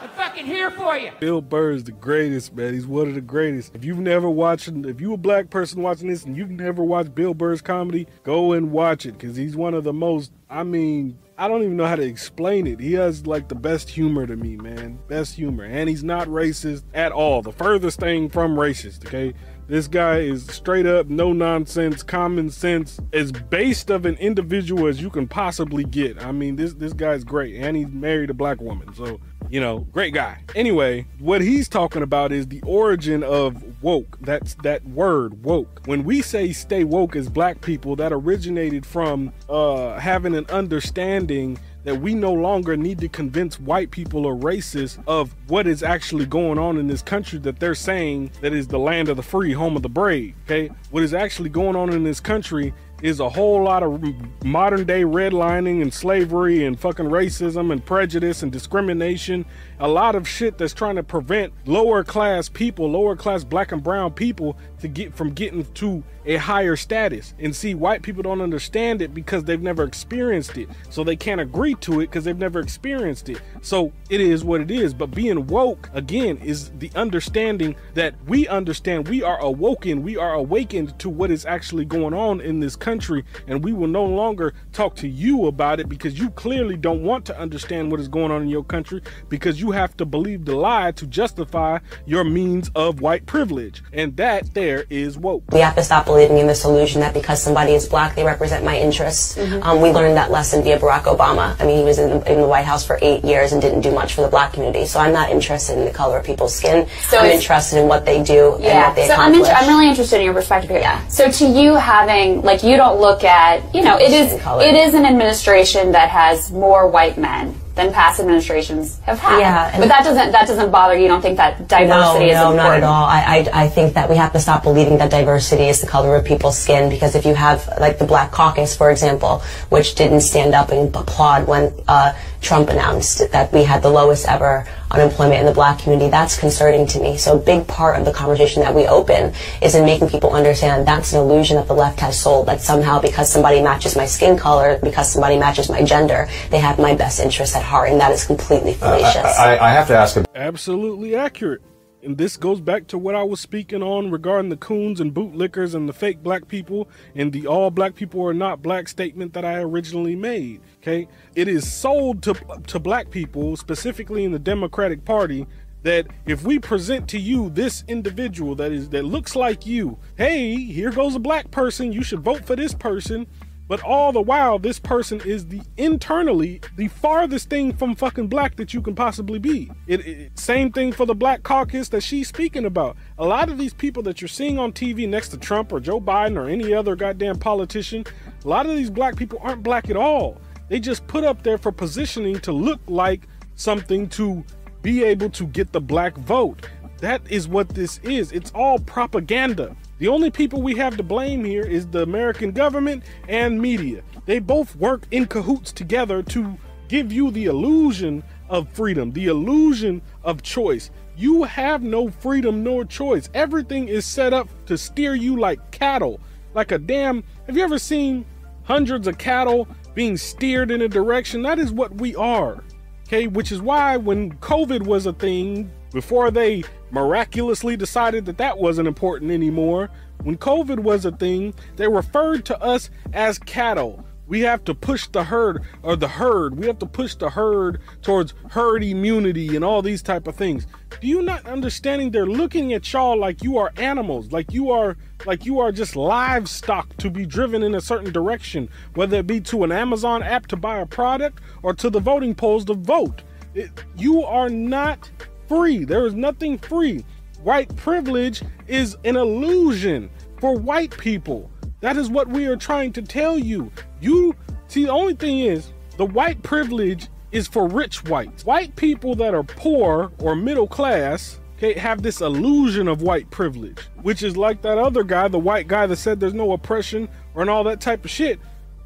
I'm 0.01 0.09
fucking 0.09 0.45
here 0.45 0.71
for 0.71 0.97
you. 0.97 1.11
Bill 1.19 1.41
Burr 1.41 1.71
is 1.71 1.83
the 1.83 1.91
greatest, 1.91 2.55
man. 2.55 2.73
He's 2.73 2.87
one 2.87 3.09
of 3.09 3.15
the 3.15 3.21
greatest. 3.21 3.75
If 3.75 3.83
you've 3.83 3.99
never 3.99 4.29
watched, 4.29 4.69
if 4.69 5.01
you 5.01 5.13
a 5.13 5.17
black 5.17 5.49
person 5.49 5.81
watching 5.81 6.07
this 6.07 6.23
and 6.23 6.37
you've 6.37 6.51
never 6.51 6.83
watched 6.83 7.13
Bill 7.13 7.33
Burr's 7.33 7.61
comedy, 7.61 8.07
go 8.23 8.53
and 8.53 8.71
watch 8.71 9.05
it 9.05 9.13
because 9.13 9.35
he's 9.35 9.57
one 9.57 9.73
of 9.73 9.83
the 9.83 9.91
most. 9.91 10.31
I 10.49 10.63
mean, 10.63 11.17
I 11.37 11.47
don't 11.47 11.63
even 11.63 11.77
know 11.77 11.85
how 11.85 11.95
to 11.95 12.03
explain 12.03 12.65
it. 12.67 12.79
He 12.79 12.93
has 12.93 13.27
like 13.27 13.49
the 13.49 13.55
best 13.55 13.89
humor 13.89 14.25
to 14.25 14.35
me, 14.35 14.55
man. 14.55 14.99
Best 15.07 15.35
humor, 15.35 15.63
and 15.63 15.89
he's 15.89 16.03
not 16.03 16.27
racist 16.27 16.83
at 16.93 17.11
all. 17.11 17.41
The 17.41 17.51
furthest 17.51 17.99
thing 17.99 18.29
from 18.29 18.55
racist. 18.55 19.05
Okay, 19.05 19.33
this 19.67 19.87
guy 19.87 20.19
is 20.19 20.45
straight 20.47 20.85
up, 20.85 21.07
no 21.07 21.31
nonsense, 21.31 22.03
common 22.03 22.49
sense, 22.49 22.99
as 23.13 23.31
based 23.31 23.89
of 23.89 24.05
an 24.05 24.15
individual 24.15 24.87
as 24.87 25.01
you 25.01 25.09
can 25.09 25.27
possibly 25.27 25.83
get. 25.83 26.21
I 26.21 26.31
mean, 26.31 26.55
this 26.55 26.73
this 26.73 26.93
guy's 26.93 27.23
great, 27.23 27.55
and 27.55 27.77
he's 27.77 27.87
married 27.87 28.29
a 28.29 28.33
black 28.33 28.59
woman, 28.61 28.93
so 28.93 29.19
you 29.49 29.59
know, 29.59 29.79
great 29.91 30.13
guy. 30.13 30.43
Anyway, 30.55 31.05
what 31.19 31.41
he's 31.41 31.67
talking 31.67 32.01
about 32.01 32.31
is 32.31 32.47
the 32.47 32.61
origin 32.61 33.23
of 33.23 33.63
woke. 33.83 34.17
That's 34.21 34.55
that 34.55 34.85
word 34.85 35.43
woke. 35.43 35.81
When 35.85 36.03
we 36.03 36.21
say 36.21 36.51
stay 36.51 36.83
woke 36.83 37.15
as 37.15 37.29
black 37.29 37.61
people, 37.61 37.95
that 37.97 38.11
originated 38.11 38.85
from 38.85 39.33
uh, 39.49 39.99
having 39.99 40.35
an 40.35 40.45
understanding 40.49 41.57
that 41.83 42.01
we 42.01 42.13
no 42.13 42.33
longer 42.33 42.75
need 42.75 42.99
to 42.99 43.07
convince 43.07 43.59
white 43.59 43.89
people 43.89 44.25
or 44.25 44.35
racists 44.35 45.01
of 45.07 45.33
what 45.47 45.65
is 45.65 45.81
actually 45.81 46.25
going 46.25 46.59
on 46.59 46.77
in 46.77 46.87
this 46.87 47.01
country 47.01 47.39
that 47.39 47.59
they're 47.59 47.73
saying 47.73 48.31
that 48.41 48.53
is 48.53 48.67
the 48.67 48.77
land 48.77 49.09
of 49.09 49.17
the 49.17 49.23
free, 49.23 49.53
home 49.53 49.75
of 49.75 49.81
the 49.81 49.89
brave. 49.89 50.35
Okay, 50.45 50.69
what 50.91 51.03
is 51.03 51.13
actually 51.13 51.49
going 51.49 51.75
on 51.75 51.91
in 51.91 52.03
this 52.03 52.19
country 52.19 52.73
is 53.01 53.19
a 53.19 53.29
whole 53.29 53.63
lot 53.63 53.83
of 53.83 54.03
modern 54.43 54.85
day 54.85 55.03
redlining 55.03 55.81
and 55.81 55.93
slavery 55.93 56.65
and 56.65 56.79
fucking 56.79 57.05
racism 57.05 57.71
and 57.71 57.85
prejudice 57.85 58.43
and 58.43 58.51
discrimination. 58.51 59.45
A 59.79 59.87
lot 59.87 60.15
of 60.15 60.27
shit 60.27 60.57
that's 60.57 60.73
trying 60.73 60.95
to 60.97 61.03
prevent 61.03 61.53
lower 61.65 62.03
class 62.03 62.49
people, 62.49 62.89
lower 62.89 63.15
class 63.15 63.43
black 63.43 63.71
and 63.71 63.83
brown 63.83 64.11
people 64.13 64.57
to 64.81 64.87
get 64.87 65.13
from 65.13 65.31
getting 65.31 65.65
to 65.73 66.03
a 66.25 66.35
higher 66.35 66.75
status. 66.75 67.33
And 67.39 67.55
see, 67.55 67.73
white 67.73 68.01
people 68.03 68.21
don't 68.21 68.41
understand 68.41 69.01
it 69.01 69.13
because 69.13 69.43
they've 69.43 69.61
never 69.61 69.83
experienced 69.83 70.57
it. 70.57 70.69
So 70.89 71.03
they 71.03 71.15
can't 71.15 71.41
agree 71.41 71.75
to 71.75 72.01
it 72.01 72.07
because 72.07 72.23
they've 72.23 72.37
never 72.37 72.59
experienced 72.59 73.29
it. 73.29 73.41
So 73.61 73.91
it 74.09 74.21
is 74.21 74.43
what 74.43 74.61
it 74.61 74.69
is. 74.69 74.93
But 74.93 75.11
being 75.11 75.47
woke, 75.47 75.89
again, 75.93 76.37
is 76.37 76.71
the 76.77 76.91
understanding 76.95 77.75
that 77.95 78.13
we 78.27 78.47
understand 78.47 79.07
we 79.07 79.23
are 79.23 79.39
awoken, 79.39 80.03
we 80.03 80.17
are 80.17 80.33
awakened 80.33 80.97
to 80.99 81.09
what 81.09 81.31
is 81.31 81.45
actually 81.45 81.85
going 81.85 82.13
on 82.13 82.41
in 82.41 82.59
this 82.59 82.75
country. 82.75 83.23
And 83.47 83.63
we 83.63 83.73
will 83.73 83.87
no 83.87 84.05
longer 84.05 84.53
talk 84.71 84.95
to 84.97 85.07
you 85.07 85.47
about 85.47 85.79
it 85.79 85.89
because 85.89 86.19
you 86.19 86.29
clearly 86.31 86.77
don't 86.77 87.03
want 87.03 87.25
to 87.25 87.39
understand 87.39 87.89
what 87.89 87.99
is 87.99 88.07
going 88.07 88.31
on 88.31 88.43
in 88.43 88.49
your 88.49 88.63
country 88.63 89.01
because 89.29 89.59
you 89.59 89.71
have 89.71 89.97
to 89.97 90.05
believe 90.05 90.45
the 90.45 90.55
lie 90.55 90.91
to 90.91 91.07
justify 91.07 91.79
your 92.05 92.23
means 92.23 92.69
of 92.75 93.01
white 93.01 93.25
privilege. 93.25 93.81
And 93.93 94.15
that 94.17 94.53
there 94.53 94.68
is 94.89 95.17
woke. 95.17 95.43
We 95.51 95.59
have 95.59 95.75
to 95.75 95.83
stop 95.83 96.05
believing 96.05 96.37
in 96.37 96.47
this 96.47 96.63
illusion 96.65 97.01
that 97.01 97.13
because 97.13 97.41
somebody 97.41 97.73
is 97.73 97.87
black, 97.87 98.15
they 98.15 98.23
represent 98.23 98.63
my 98.63 98.77
interests. 98.77 99.37
Um, 99.37 99.81
we 99.81 99.89
learned 99.91 100.17
that 100.17 100.31
lesson 100.31 100.63
via 100.63 100.79
Barack 100.79 101.03
Obama. 101.03 101.55
I 101.59 101.65
mean, 101.65 101.77
he 101.79 101.83
was 101.83 101.97
in 101.99 102.09
the, 102.09 102.31
in 102.31 102.41
the 102.41 102.47
White 102.47 102.65
House 102.65 102.85
for 102.85 102.97
eight 103.01 103.23
years 103.25 103.51
and 103.53 103.61
didn't 103.61 103.81
do 103.81 103.91
much 103.91 104.13
for 104.13 104.21
the 104.21 104.27
black 104.27 104.53
community. 104.53 104.85
So 104.85 104.99
I'm 104.99 105.13
not 105.13 105.29
interested 105.29 105.77
in 105.77 105.85
the 105.85 105.91
color 105.91 106.17
of 106.19 106.25
people's 106.25 106.55
skin. 106.55 106.87
So 107.09 107.17
I'm 107.17 107.31
interested 107.31 107.79
in 107.81 107.87
what 107.87 108.05
they 108.05 108.21
do 108.23 108.55
and 108.55 108.63
Yeah, 108.63 108.87
what 108.87 108.95
they 108.95 109.07
so 109.07 109.13
I'm, 109.13 109.31
accomplish. 109.31 109.49
inter- 109.49 109.59
I'm 109.61 109.67
really 109.69 109.89
interested 109.89 110.17
in 110.19 110.25
your 110.25 110.33
perspective 110.33 110.69
here. 110.69 110.79
Yeah. 110.79 111.07
So 111.07 111.29
to 111.31 111.45
you 111.45 111.75
having 111.75 112.41
like 112.41 112.63
you 112.63 112.77
don't 112.77 112.99
look 112.99 113.23
at 113.23 113.73
you 113.73 113.81
know 113.81 113.97
it 113.97 114.11
is, 114.11 114.33
it 114.33 114.75
is 114.75 114.93
an 114.93 115.05
administration 115.05 115.91
that 115.93 116.09
has 116.09 116.51
more 116.51 116.87
white 116.87 117.17
men 117.17 117.55
than 117.79 117.93
past 117.93 118.19
administrations 118.19 118.99
have 119.01 119.19
had. 119.19 119.39
Yeah, 119.39 119.79
but 119.79 119.87
that 119.87 120.03
doesn't 120.03 120.31
that 120.31 120.47
doesn't 120.47 120.69
bother 120.69 120.97
you. 120.97 121.07
Don't 121.07 121.21
think 121.21 121.37
that 121.37 121.67
diversity 121.67 122.25
no, 122.25 122.31
is 122.31 122.35
no, 122.35 122.51
important? 122.51 122.57
not 122.57 122.73
at 122.77 122.83
all. 122.83 123.05
I, 123.05 123.21
I, 123.53 123.63
I 123.63 123.67
think 123.69 123.93
that 123.93 124.09
we 124.09 124.17
have 124.17 124.33
to 124.33 124.39
stop 124.39 124.63
believing 124.63 124.97
that 124.97 125.09
diversity 125.09 125.69
is 125.69 125.79
the 125.79 125.87
color 125.87 126.15
of 126.15 126.25
people's 126.25 126.57
skin 126.57 126.89
because 126.89 127.15
if 127.15 127.25
you 127.25 127.33
have, 127.33 127.67
like, 127.79 127.97
the 127.97 128.05
Black 128.05 128.31
Caucus, 128.31 128.75
for 128.75 128.91
example, 128.91 129.41
which 129.69 129.95
didn't 129.95 130.21
stand 130.21 130.53
up 130.53 130.71
and 130.71 130.93
applaud 130.93 131.47
when 131.47 131.73
uh, 131.87 132.13
Trump 132.41 132.69
announced 132.69 133.31
that 133.31 133.51
we 133.51 133.63
had 133.63 133.81
the 133.81 133.89
lowest 133.89 134.27
ever 134.27 134.65
unemployment 134.91 135.39
in 135.39 135.45
the 135.45 135.51
black 135.51 135.79
community, 135.79 136.09
that's 136.09 136.37
concerning 136.39 136.87
to 136.87 136.99
me. 136.99 137.17
So 137.17 137.37
a 137.37 137.39
big 137.39 137.67
part 137.67 137.99
of 137.99 138.05
the 138.05 138.11
conversation 138.11 138.63
that 138.63 138.73
we 138.73 138.87
open 138.87 139.33
is 139.61 139.75
in 139.75 139.85
making 139.85 140.09
people 140.09 140.31
understand 140.33 140.87
that's 140.87 141.13
an 141.13 141.19
illusion 141.19 141.57
that 141.57 141.67
the 141.67 141.75
left 141.75 141.99
has 141.99 142.19
sold, 142.19 142.47
that 142.47 142.61
somehow 142.61 142.99
because 142.99 143.31
somebody 143.31 143.61
matches 143.61 143.95
my 143.95 144.05
skin 144.05 144.37
color, 144.37 144.79
because 144.81 145.11
somebody 145.11 145.37
matches 145.37 145.69
my 145.69 145.83
gender, 145.83 146.27
they 146.49 146.59
have 146.59 146.79
my 146.79 146.95
best 146.95 147.19
interests 147.19 147.55
at 147.55 147.63
heart, 147.63 147.89
and 147.89 147.99
that 147.99 148.11
is 148.11 148.25
completely 148.25 148.71
uh, 148.73 148.77
fallacious. 148.77 149.37
I, 149.37 149.57
I 149.57 149.71
have 149.71 149.87
to 149.87 149.95
ask 149.95 150.17
a 150.17 150.25
Absolutely 150.33 151.15
accurate. 151.15 151.61
And 152.01 152.17
this 152.17 152.37
goes 152.37 152.61
back 152.61 152.87
to 152.87 152.97
what 152.97 153.15
I 153.15 153.23
was 153.23 153.39
speaking 153.39 153.83
on 153.83 154.09
regarding 154.09 154.49
the 154.49 154.57
coons 154.57 155.01
and 155.01 155.13
bootlickers 155.13 155.75
and 155.75 155.87
the 155.87 155.93
fake 155.93 156.23
black 156.23 156.47
people 156.47 156.87
and 157.13 157.33
the 157.33 157.45
all 157.45 157.71
black 157.71 157.95
people 157.95 158.25
are 158.25 158.33
not 158.33 158.61
black 158.61 158.87
statement 158.87 159.33
that 159.33 159.43
I 159.43 159.59
originally 159.59 160.15
made. 160.15 160.61
Okay, 160.81 161.07
it 161.35 161.47
is 161.47 161.69
sold 161.69 162.23
to 162.23 162.33
to 162.67 162.79
black 162.79 163.11
people, 163.11 163.57
specifically 163.57 164.23
in 164.23 164.31
the 164.31 164.39
Democratic 164.39 165.03
Party, 165.03 165.45
that 165.83 166.07
if 166.25 166.43
we 166.43 166.59
present 166.59 167.07
to 167.09 167.19
you 167.19 167.49
this 167.49 167.83
individual 167.87 168.55
that 168.55 168.71
is 168.71 168.89
that 168.89 169.03
looks 169.03 169.35
like 169.35 169.65
you, 169.65 169.97
hey, 170.17 170.55
here 170.55 170.91
goes 170.91 171.15
a 171.15 171.19
black 171.19 171.51
person, 171.51 171.91
you 171.91 172.03
should 172.03 172.21
vote 172.21 172.45
for 172.45 172.55
this 172.55 172.73
person. 172.73 173.27
But 173.69 173.83
all 173.83 174.11
the 174.11 174.19
while, 174.21 174.57
this 174.57 174.79
person 174.79 175.21
is 175.21 175.45
the 175.45 175.61
internally 175.77 176.59
the 176.75 176.87
farthest 176.87 177.49
thing 177.51 177.71
from 177.71 177.95
fucking 177.95 178.27
black 178.27 178.55
that 178.55 178.73
you 178.73 178.81
can 178.81 178.95
possibly 178.95 179.37
be. 179.37 179.71
It, 179.87 180.05
it- 180.07 180.39
same 180.39 180.71
thing 180.71 180.91
for 180.91 181.05
the 181.05 181.13
black 181.13 181.43
caucus 181.43 181.87
that 181.89 182.01
she's 182.01 182.27
speaking 182.27 182.65
about. 182.65 182.97
A 183.19 183.25
lot 183.25 183.47
of 183.47 183.59
these 183.59 183.73
people 183.75 184.01
that 184.03 184.21
you're 184.21 184.27
seeing 184.27 184.57
on 184.57 184.73
TV 184.73 185.07
next 185.07 185.29
to 185.29 185.37
Trump 185.37 185.71
or 185.71 185.79
Joe 185.79 186.01
Biden 186.01 186.35
or 186.35 186.49
any 186.49 186.73
other 186.73 186.95
goddamn 186.95 187.37
politician, 187.37 188.05
a 188.43 188.47
lot 188.47 188.65
of 188.65 188.75
these 188.75 188.89
black 188.89 189.15
people 189.15 189.37
aren't 189.43 189.61
black 189.61 189.89
at 189.91 189.95
all. 189.95 190.41
They 190.67 190.79
just 190.79 191.05
put 191.05 191.23
up 191.23 191.43
there 191.43 191.59
for 191.59 191.71
positioning 191.71 192.39
to 192.39 192.51
look 192.51 192.79
like 192.87 193.27
something 193.55 194.09
to 194.09 194.43
be 194.81 195.03
able 195.03 195.29
to 195.31 195.45
get 195.45 195.71
the 195.71 195.81
black 195.81 196.17
vote. 196.17 196.67
That 196.99 197.21
is 197.29 197.47
what 197.47 197.69
this 197.69 197.99
is. 197.99 198.31
It's 198.31 198.51
all 198.55 198.79
propaganda. 198.79 199.75
The 199.99 200.07
only 200.07 200.31
people 200.31 200.61
we 200.61 200.75
have 200.75 200.95
to 200.95 201.03
blame 201.03 201.43
here 201.43 201.65
is 201.65 201.85
the 201.85 202.03
American 202.03 202.53
government 202.53 203.03
and 203.27 203.61
media. 203.61 204.01
They 204.25 204.39
both 204.39 204.77
work 204.77 205.03
in 205.11 205.25
cahoots 205.25 205.73
together 205.73 206.23
to 206.23 206.57
give 206.87 207.11
you 207.11 207.31
the 207.31 207.45
illusion 207.45 208.23
of 208.47 208.69
freedom, 208.69 209.11
the 209.11 209.27
illusion 209.27 210.01
of 210.23 210.41
choice. 210.41 210.89
You 211.17 211.43
have 211.43 211.83
no 211.83 212.09
freedom 212.09 212.63
nor 212.63 212.85
choice. 212.85 213.29
Everything 213.33 213.89
is 213.89 214.05
set 214.05 214.33
up 214.33 214.47
to 214.67 214.77
steer 214.77 215.15
you 215.15 215.37
like 215.37 215.71
cattle, 215.71 216.21
like 216.53 216.71
a 216.71 216.77
damn. 216.77 217.21
Have 217.45 217.57
you 217.57 217.63
ever 217.63 217.77
seen 217.77 218.25
hundreds 218.63 219.05
of 219.05 219.17
cattle 219.17 219.67
being 219.95 220.15
steered 220.15 220.71
in 220.71 220.81
a 220.81 220.87
direction? 220.87 221.41
That 221.41 221.59
is 221.59 221.73
what 221.73 221.95
we 221.95 222.15
are. 222.15 222.63
Okay, 223.05 223.27
which 223.27 223.51
is 223.51 223.61
why 223.61 223.97
when 223.97 224.31
COVID 224.37 224.85
was 224.85 225.07
a 225.07 225.13
thing, 225.13 225.69
before 225.91 226.31
they 226.31 226.63
miraculously 226.91 227.75
decided 227.77 228.25
that 228.25 228.37
that 228.37 228.57
wasn't 228.57 228.87
important 228.87 229.31
anymore, 229.31 229.89
when 230.23 230.37
COVID 230.37 230.79
was 230.79 231.05
a 231.05 231.11
thing, 231.11 231.53
they 231.77 231.87
referred 231.87 232.45
to 232.45 232.61
us 232.61 232.89
as 233.13 233.39
cattle. 233.39 234.05
We 234.27 234.41
have 234.41 234.63
to 234.65 234.75
push 234.75 235.07
the 235.07 235.23
herd 235.23 235.63
or 235.81 235.95
the 235.95 236.07
herd. 236.07 236.55
We 236.55 236.67
have 236.67 236.77
to 236.79 236.85
push 236.85 237.15
the 237.15 237.31
herd 237.31 237.81
towards 238.03 238.35
herd 238.51 238.83
immunity 238.83 239.55
and 239.55 239.65
all 239.65 239.81
these 239.81 240.03
type 240.03 240.27
of 240.27 240.35
things. 240.35 240.67
Do 241.01 241.07
you 241.07 241.23
not 241.23 241.47
understanding 241.47 242.11
they're 242.11 242.27
looking 242.27 242.73
at 242.73 242.93
y'all 242.93 243.17
like 243.17 243.43
you 243.43 243.57
are 243.57 243.73
animals, 243.77 244.31
like 244.31 244.53
you 244.53 244.69
are 244.69 244.97
like 245.25 245.47
you 245.47 245.59
are 245.59 245.71
just 245.71 245.95
livestock 245.95 246.95
to 246.97 247.09
be 247.09 247.25
driven 247.25 247.63
in 247.63 247.73
a 247.73 247.81
certain 247.81 248.13
direction, 248.13 248.69
whether 248.93 249.17
it 249.17 249.25
be 249.25 249.41
to 249.41 249.63
an 249.63 249.71
Amazon 249.71 250.21
app 250.21 250.45
to 250.47 250.55
buy 250.55 250.77
a 250.77 250.85
product 250.85 251.41
or 251.63 251.73
to 251.73 251.89
the 251.89 251.99
voting 251.99 252.35
polls 252.35 252.65
to 252.65 252.75
vote. 252.75 253.23
It, 253.55 253.83
you 253.97 254.23
are 254.23 254.49
not 254.49 255.09
free. 255.49 255.83
There 255.83 256.05
is 256.05 256.13
nothing 256.13 256.57
free. 256.57 257.03
White 257.43 257.75
privilege 257.75 258.41
is 258.67 258.95
an 259.03 259.17
illusion 259.17 260.09
for 260.39 260.55
white 260.55 260.97
people. 260.97 261.49
That 261.81 261.97
is 261.97 262.09
what 262.09 262.29
we 262.29 262.45
are 262.45 262.55
trying 262.55 262.93
to 262.93 263.01
tell 263.01 263.37
you. 263.37 263.71
You 263.99 264.35
see, 264.67 264.85
the 264.85 264.91
only 264.91 265.15
thing 265.15 265.39
is, 265.39 265.73
the 265.97 266.05
white 266.05 266.41
privilege 266.43 267.09
is 267.31 267.47
for 267.47 267.67
rich 267.67 268.03
whites. 268.05 268.45
White 268.45 268.75
people 268.75 269.15
that 269.15 269.33
are 269.33 269.43
poor 269.43 270.11
or 270.19 270.35
middle 270.35 270.67
class 270.67 271.39
okay, 271.57 271.77
have 271.77 272.01
this 272.01 272.21
illusion 272.21 272.87
of 272.87 273.01
white 273.01 273.29
privilege, 273.31 273.79
which 274.01 274.23
is 274.23 274.37
like 274.37 274.61
that 274.61 274.77
other 274.77 275.03
guy, 275.03 275.27
the 275.27 275.37
white 275.37 275.67
guy 275.67 275.85
that 275.87 275.97
said 275.97 276.19
there's 276.19 276.33
no 276.33 276.53
oppression 276.53 277.09
or 277.33 277.41
and 277.41 277.49
all 277.49 277.63
that 277.65 277.81
type 277.81 278.05
of 278.05 278.11
shit. 278.11 278.39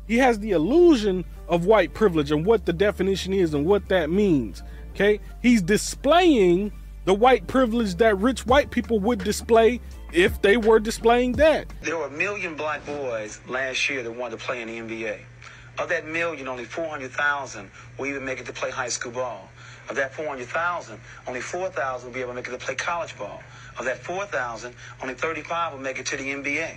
He 0.07 0.17
has 0.17 0.39
the 0.39 0.51
illusion 0.51 1.23
of 1.47 1.65
white 1.65 1.93
privilege 1.93 2.31
and 2.31 2.45
what 2.45 2.65
the 2.65 2.73
definition 2.73 3.31
is 3.33 3.53
and 3.53 3.65
what 3.65 3.87
that 3.89 4.09
means. 4.09 4.63
Okay, 4.93 5.19
he's 5.41 5.63
displaying 5.63 6.71
the 7.05 7.15
white 7.15 7.47
privilege 7.47 7.95
that 7.95 8.15
rich 8.19 8.45
white 8.45 8.69
people 8.69 8.99
would 8.99 9.23
display 9.23 9.81
if 10.13 10.39
they 10.43 10.55
were 10.55 10.79
displaying 10.79 11.31
that. 11.33 11.65
There 11.81 11.97
were 11.97 12.05
a 12.05 12.11
million 12.11 12.55
black 12.55 12.85
boys 12.85 13.41
last 13.47 13.89
year 13.89 14.03
that 14.03 14.11
wanted 14.11 14.37
to 14.39 14.45
play 14.45 14.61
in 14.61 14.67
the 14.67 14.77
NBA. 14.77 15.19
Of 15.79 15.89
that 15.89 16.05
million, 16.05 16.47
only 16.47 16.65
400,000 16.65 17.71
will 17.97 18.05
even 18.05 18.23
make 18.23 18.39
it 18.39 18.45
to 18.45 18.53
play 18.53 18.69
high 18.69 18.89
school 18.89 19.11
ball. 19.11 19.49
Of 19.89 19.95
that 19.95 20.13
400,000, 20.13 20.99
only 21.27 21.41
4,000 21.41 22.07
will 22.07 22.13
be 22.13 22.21
able 22.21 22.29
to 22.29 22.35
make 22.35 22.47
it 22.47 22.51
to 22.51 22.57
play 22.59 22.75
college 22.75 23.17
ball. 23.17 23.41
Of 23.79 23.85
that 23.85 23.97
4,000, 23.97 24.75
only 25.01 25.15
35 25.15 25.73
will 25.73 25.79
make 25.79 25.97
it 25.97 26.05
to 26.05 26.17
the 26.17 26.23
NBA. 26.23 26.75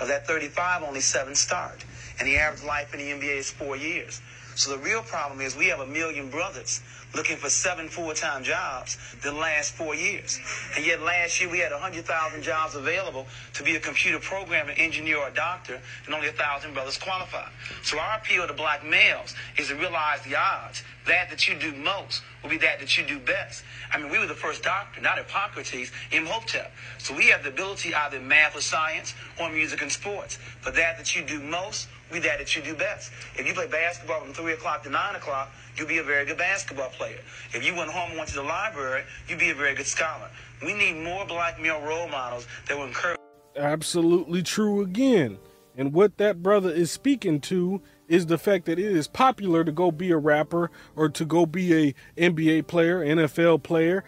Of 0.00 0.08
that 0.08 0.26
35, 0.26 0.82
only 0.84 1.00
seven 1.00 1.34
start. 1.34 1.84
And 2.18 2.26
the 2.26 2.38
average 2.38 2.64
life 2.64 2.94
in 2.94 3.00
the 3.00 3.10
NBA 3.10 3.36
is 3.36 3.50
four 3.50 3.76
years. 3.76 4.22
So 4.54 4.70
the 4.70 4.78
real 4.78 5.02
problem 5.02 5.40
is 5.40 5.54
we 5.54 5.66
have 5.66 5.80
a 5.80 5.86
million 5.86 6.30
brothers 6.30 6.80
looking 7.14 7.36
for 7.36 7.48
seven 7.48 7.88
full-time 7.88 8.44
jobs 8.44 8.98
the 9.22 9.32
last 9.32 9.72
four 9.72 9.94
years. 9.94 10.38
And 10.76 10.84
yet 10.84 11.00
last 11.02 11.40
year 11.40 11.50
we 11.50 11.58
had 11.58 11.72
100,000 11.72 12.42
jobs 12.42 12.74
available 12.74 13.26
to 13.54 13.62
be 13.62 13.76
a 13.76 13.80
computer 13.80 14.18
programmer, 14.18 14.72
engineer, 14.76 15.18
or 15.18 15.30
doctor, 15.30 15.80
and 16.06 16.14
only 16.14 16.28
1,000 16.28 16.74
brothers 16.74 16.98
qualified. 16.98 17.50
So 17.82 17.98
our 17.98 18.18
appeal 18.18 18.46
to 18.46 18.52
black 18.52 18.84
males 18.84 19.34
is 19.58 19.68
to 19.68 19.76
realize 19.76 20.20
the 20.22 20.36
odds. 20.36 20.82
That 21.06 21.30
that 21.30 21.48
you 21.48 21.58
do 21.58 21.72
most 21.72 22.22
will 22.42 22.50
be 22.50 22.58
that 22.58 22.80
that 22.80 22.98
you 22.98 23.06
do 23.06 23.18
best. 23.18 23.64
I 23.90 23.98
mean, 23.98 24.12
we 24.12 24.18
were 24.18 24.26
the 24.26 24.34
first 24.34 24.62
doctor, 24.62 25.00
not 25.00 25.16
Hippocrates, 25.16 25.90
Imhotep. 26.12 26.70
So 26.98 27.16
we 27.16 27.28
have 27.28 27.42
the 27.42 27.48
ability 27.48 27.94
either 27.94 28.18
in 28.18 28.28
math 28.28 28.54
or 28.54 28.60
science 28.60 29.14
or 29.40 29.48
music 29.48 29.80
and 29.80 29.90
sports. 29.90 30.38
But 30.62 30.74
that 30.74 30.98
that 30.98 31.16
you 31.16 31.24
do 31.24 31.40
most 31.40 31.88
be 32.12 32.18
that 32.20 32.38
that 32.38 32.54
you 32.56 32.62
do 32.62 32.74
best. 32.74 33.12
If 33.36 33.46
you 33.46 33.54
play 33.54 33.66
basketball 33.66 34.20
from 34.20 34.32
3 34.32 34.52
o'clock 34.54 34.82
to 34.84 34.90
9 34.90 35.16
o'clock, 35.16 35.52
you'll 35.78 35.88
be 35.88 35.98
a 35.98 36.02
very 36.02 36.26
good 36.26 36.38
basketball 36.38 36.90
player. 36.90 37.20
If 37.54 37.64
you 37.64 37.74
went 37.74 37.90
home 37.90 38.10
and 38.10 38.18
went 38.18 38.30
to 38.30 38.36
the 38.36 38.42
library, 38.42 39.04
you'd 39.28 39.38
be 39.38 39.50
a 39.50 39.54
very 39.54 39.74
good 39.74 39.86
scholar. 39.86 40.28
We 40.62 40.74
need 40.74 41.02
more 41.04 41.24
black 41.26 41.60
male 41.60 41.80
role 41.80 42.08
models 42.08 42.46
that 42.68 42.76
will 42.76 42.86
encourage. 42.86 43.18
Absolutely 43.56 44.42
true 44.42 44.82
again. 44.82 45.38
And 45.76 45.92
what 45.92 46.18
that 46.18 46.42
brother 46.42 46.70
is 46.70 46.90
speaking 46.90 47.40
to 47.42 47.80
is 48.08 48.26
the 48.26 48.38
fact 48.38 48.64
that 48.66 48.78
it 48.78 48.84
is 48.84 49.06
popular 49.06 49.62
to 49.62 49.70
go 49.70 49.92
be 49.92 50.10
a 50.10 50.16
rapper 50.16 50.70
or 50.96 51.08
to 51.10 51.24
go 51.24 51.46
be 51.46 51.72
a 51.74 51.94
NBA 52.16 52.66
player, 52.66 53.04
NFL 53.04 53.62
player, 53.62 54.02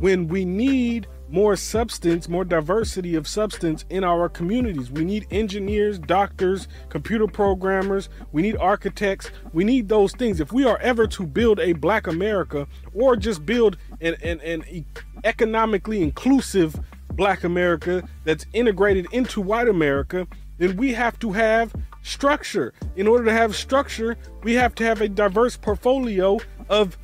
when 0.00 0.26
we 0.26 0.44
need 0.44 1.06
more 1.32 1.56
substance, 1.56 2.28
more 2.28 2.44
diversity 2.44 3.14
of 3.14 3.26
substance 3.26 3.86
in 3.88 4.04
our 4.04 4.28
communities. 4.28 4.90
We 4.90 5.02
need 5.02 5.26
engineers, 5.30 5.98
doctors, 5.98 6.68
computer 6.90 7.26
programmers, 7.26 8.10
we 8.32 8.42
need 8.42 8.56
architects, 8.58 9.30
we 9.54 9.64
need 9.64 9.88
those 9.88 10.12
things. 10.12 10.40
If 10.40 10.52
we 10.52 10.66
are 10.66 10.78
ever 10.78 11.06
to 11.06 11.26
build 11.26 11.58
a 11.58 11.72
black 11.72 12.06
America 12.06 12.68
or 12.92 13.16
just 13.16 13.46
build 13.46 13.78
an, 14.02 14.14
an, 14.22 14.40
an 14.40 14.84
economically 15.24 16.02
inclusive 16.02 16.78
black 17.14 17.44
America 17.44 18.06
that's 18.24 18.44
integrated 18.52 19.06
into 19.10 19.40
white 19.40 19.68
America, 19.68 20.26
then 20.58 20.76
we 20.76 20.92
have 20.92 21.18
to 21.20 21.32
have 21.32 21.72
structure. 22.02 22.74
In 22.96 23.06
order 23.06 23.24
to 23.24 23.32
have 23.32 23.56
structure, 23.56 24.18
we 24.42 24.52
have 24.54 24.74
to 24.74 24.84
have 24.84 25.00
a 25.00 25.08
diverse 25.08 25.56
portfolio 25.56 26.38
of 26.68 26.98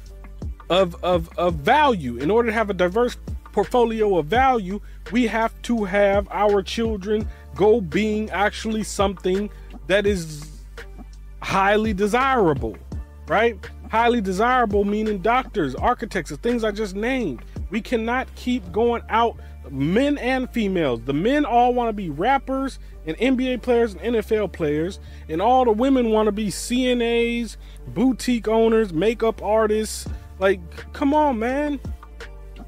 of 0.68 1.03
of, 1.03 1.31
of 1.39 1.55
value. 1.55 2.18
In 2.18 2.31
order 2.31 2.51
to 2.51 2.53
have 2.53 2.68
a 2.68 2.74
diverse 2.74 3.16
portfolio 3.59 4.18
of 4.18 4.26
value, 4.26 4.80
we 5.11 5.26
have 5.26 5.61
to 5.62 5.82
have 5.82 6.28
our 6.30 6.62
children 6.62 7.28
go 7.56 7.80
being 7.80 8.30
actually 8.30 8.84
something 8.84 9.50
that 9.88 10.06
is 10.06 10.48
highly 11.42 11.92
desirable, 11.92 12.76
right? 13.26 13.59
Highly 13.90 14.20
desirable 14.20 14.84
meaning 14.84 15.18
doctors, 15.18 15.74
architects, 15.74 16.30
the 16.30 16.36
things 16.36 16.62
I 16.62 16.70
just 16.70 16.94
named. 16.94 17.44
We 17.70 17.80
cannot 17.80 18.32
keep 18.36 18.70
going 18.70 19.02
out, 19.09 19.36
men 19.72 20.18
and 20.18 20.48
females. 20.50 21.00
The 21.04 21.14
men 21.14 21.44
all 21.44 21.74
want 21.74 21.88
to 21.88 21.92
be 21.92 22.11
rappers 22.11 22.78
and 23.06 23.16
NBA 23.16 23.62
players 23.62 23.94
and 23.94 24.14
NFL 24.14 24.52
players, 24.52 25.00
and 25.28 25.42
all 25.42 25.64
the 25.64 25.72
women 25.72 26.11
want 26.11 26.26
to 26.26 26.32
be 26.32 26.46
CNAs, 26.46 27.56
boutique 27.88 28.46
owners, 28.46 28.92
makeup 28.92 29.42
artists. 29.42 30.06
Like, 30.38 30.61
come 30.92 31.12
on, 31.12 31.40
man. 31.40 31.80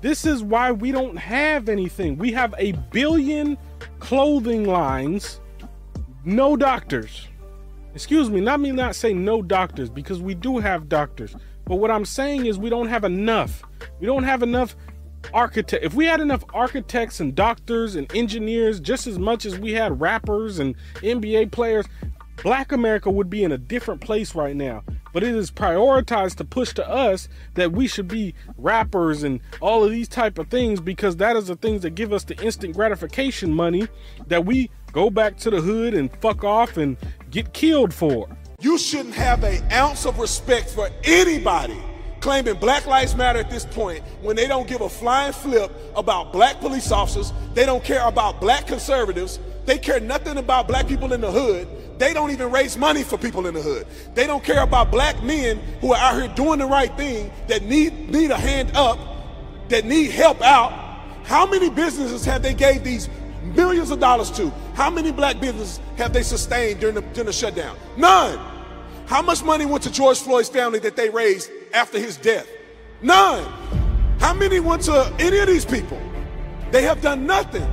This 0.00 0.24
is 0.24 0.42
why 0.42 0.72
we 0.72 0.92
don't 0.92 1.16
have 1.16 1.68
anything. 1.68 2.16
We 2.16 2.32
have 2.32 2.54
a 2.58 2.72
billion 2.90 3.58
clothing 3.98 4.64
lines, 4.64 5.40
no 6.24 6.56
doctors. 6.56 7.28
Excuse 7.94 8.30
me, 8.30 8.40
not 8.40 8.60
me 8.60 8.70
not 8.72 8.94
saying 8.94 9.24
no 9.24 9.42
doctors 9.42 9.90
because 9.90 10.20
we 10.20 10.34
do 10.34 10.58
have 10.58 10.88
doctors. 10.88 11.34
But 11.64 11.76
what 11.76 11.90
I'm 11.90 12.04
saying 12.04 12.46
is 12.46 12.58
we 12.58 12.70
don't 12.70 12.88
have 12.88 13.04
enough. 13.04 13.62
We 14.00 14.06
don't 14.06 14.22
have 14.22 14.42
enough 14.42 14.74
architect. 15.34 15.84
If 15.84 15.94
we 15.94 16.06
had 16.06 16.20
enough 16.20 16.44
architects 16.54 17.20
and 17.20 17.34
doctors 17.34 17.94
and 17.94 18.12
engineers 18.14 18.80
just 18.80 19.06
as 19.06 19.18
much 19.18 19.44
as 19.44 19.58
we 19.58 19.72
had 19.72 20.00
rappers 20.00 20.58
and 20.58 20.74
NBA 20.96 21.52
players, 21.52 21.86
Black 22.42 22.72
America 22.72 23.10
would 23.10 23.28
be 23.28 23.44
in 23.44 23.52
a 23.52 23.58
different 23.58 24.00
place 24.00 24.34
right 24.34 24.56
now. 24.56 24.82
But 25.12 25.22
it 25.22 25.34
is 25.34 25.50
prioritized 25.50 26.36
to 26.36 26.44
push 26.44 26.72
to 26.74 26.88
us 26.88 27.28
that 27.54 27.72
we 27.72 27.86
should 27.86 28.08
be 28.08 28.34
rappers 28.56 29.22
and 29.24 29.40
all 29.60 29.84
of 29.84 29.90
these 29.90 30.08
type 30.08 30.38
of 30.38 30.48
things 30.48 30.80
because 30.80 31.16
that 31.16 31.36
is 31.36 31.48
the 31.48 31.56
things 31.56 31.82
that 31.82 31.94
give 31.96 32.12
us 32.12 32.24
the 32.24 32.40
instant 32.42 32.76
gratification 32.76 33.52
money 33.52 33.88
that 34.28 34.46
we 34.46 34.70
go 34.92 35.10
back 35.10 35.36
to 35.38 35.50
the 35.50 35.60
hood 35.60 35.94
and 35.94 36.10
fuck 36.20 36.44
off 36.44 36.76
and 36.76 36.96
get 37.30 37.52
killed 37.52 37.92
for. 37.92 38.28
You 38.60 38.78
shouldn't 38.78 39.14
have 39.14 39.42
an 39.42 39.62
ounce 39.72 40.06
of 40.06 40.18
respect 40.18 40.70
for 40.70 40.88
anybody 41.04 41.78
claiming 42.20 42.54
Black 42.54 42.86
Lives 42.86 43.16
Matter 43.16 43.38
at 43.38 43.50
this 43.50 43.64
point 43.64 44.04
when 44.20 44.36
they 44.36 44.46
don't 44.46 44.68
give 44.68 44.82
a 44.82 44.88
flying 44.88 45.32
flip 45.32 45.72
about 45.96 46.32
black 46.32 46.60
police 46.60 46.92
officers. 46.92 47.32
They 47.54 47.66
don't 47.66 47.82
care 47.82 48.06
about 48.06 48.40
black 48.40 48.66
conservatives. 48.66 49.40
They 49.66 49.78
care 49.78 50.00
nothing 50.00 50.38
about 50.38 50.66
black 50.68 50.88
people 50.88 51.12
in 51.12 51.20
the 51.20 51.30
hood. 51.30 51.68
They 51.98 52.14
don't 52.14 52.30
even 52.30 52.50
raise 52.50 52.76
money 52.76 53.02
for 53.02 53.18
people 53.18 53.46
in 53.46 53.54
the 53.54 53.62
hood. 53.62 53.86
They 54.14 54.26
don't 54.26 54.42
care 54.42 54.62
about 54.62 54.90
black 54.90 55.22
men 55.22 55.58
who 55.80 55.92
are 55.92 55.98
out 55.98 56.20
here 56.20 56.28
doing 56.34 56.58
the 56.58 56.66
right 56.66 56.94
thing 56.96 57.30
that 57.48 57.62
need 57.62 58.10
need 58.10 58.30
a 58.30 58.36
hand 58.36 58.72
up, 58.74 58.98
that 59.68 59.84
need 59.84 60.10
help 60.10 60.40
out. 60.40 60.72
How 61.24 61.46
many 61.46 61.68
businesses 61.68 62.24
have 62.24 62.42
they 62.42 62.54
gave 62.54 62.84
these 62.84 63.08
millions 63.42 63.90
of 63.90 64.00
dollars 64.00 64.30
to? 64.32 64.50
How 64.74 64.90
many 64.90 65.12
black 65.12 65.40
businesses 65.40 65.78
have 65.96 66.12
they 66.12 66.22
sustained 66.22 66.80
during 66.80 66.94
the, 66.94 67.02
during 67.02 67.26
the 67.26 67.32
shutdown? 67.32 67.76
None. 67.96 68.38
How 69.06 69.22
much 69.22 69.42
money 69.44 69.66
went 69.66 69.82
to 69.84 69.92
George 69.92 70.20
Floyd's 70.20 70.48
family 70.48 70.78
that 70.80 70.96
they 70.96 71.10
raised 71.10 71.50
after 71.74 71.98
his 71.98 72.16
death? 72.16 72.48
None. 73.02 73.44
How 74.20 74.32
many 74.32 74.60
went 74.60 74.82
to 74.82 75.14
any 75.18 75.38
of 75.38 75.46
these 75.48 75.64
people? 75.64 76.00
They 76.70 76.82
have 76.82 77.02
done 77.02 77.26
nothing 77.26 77.68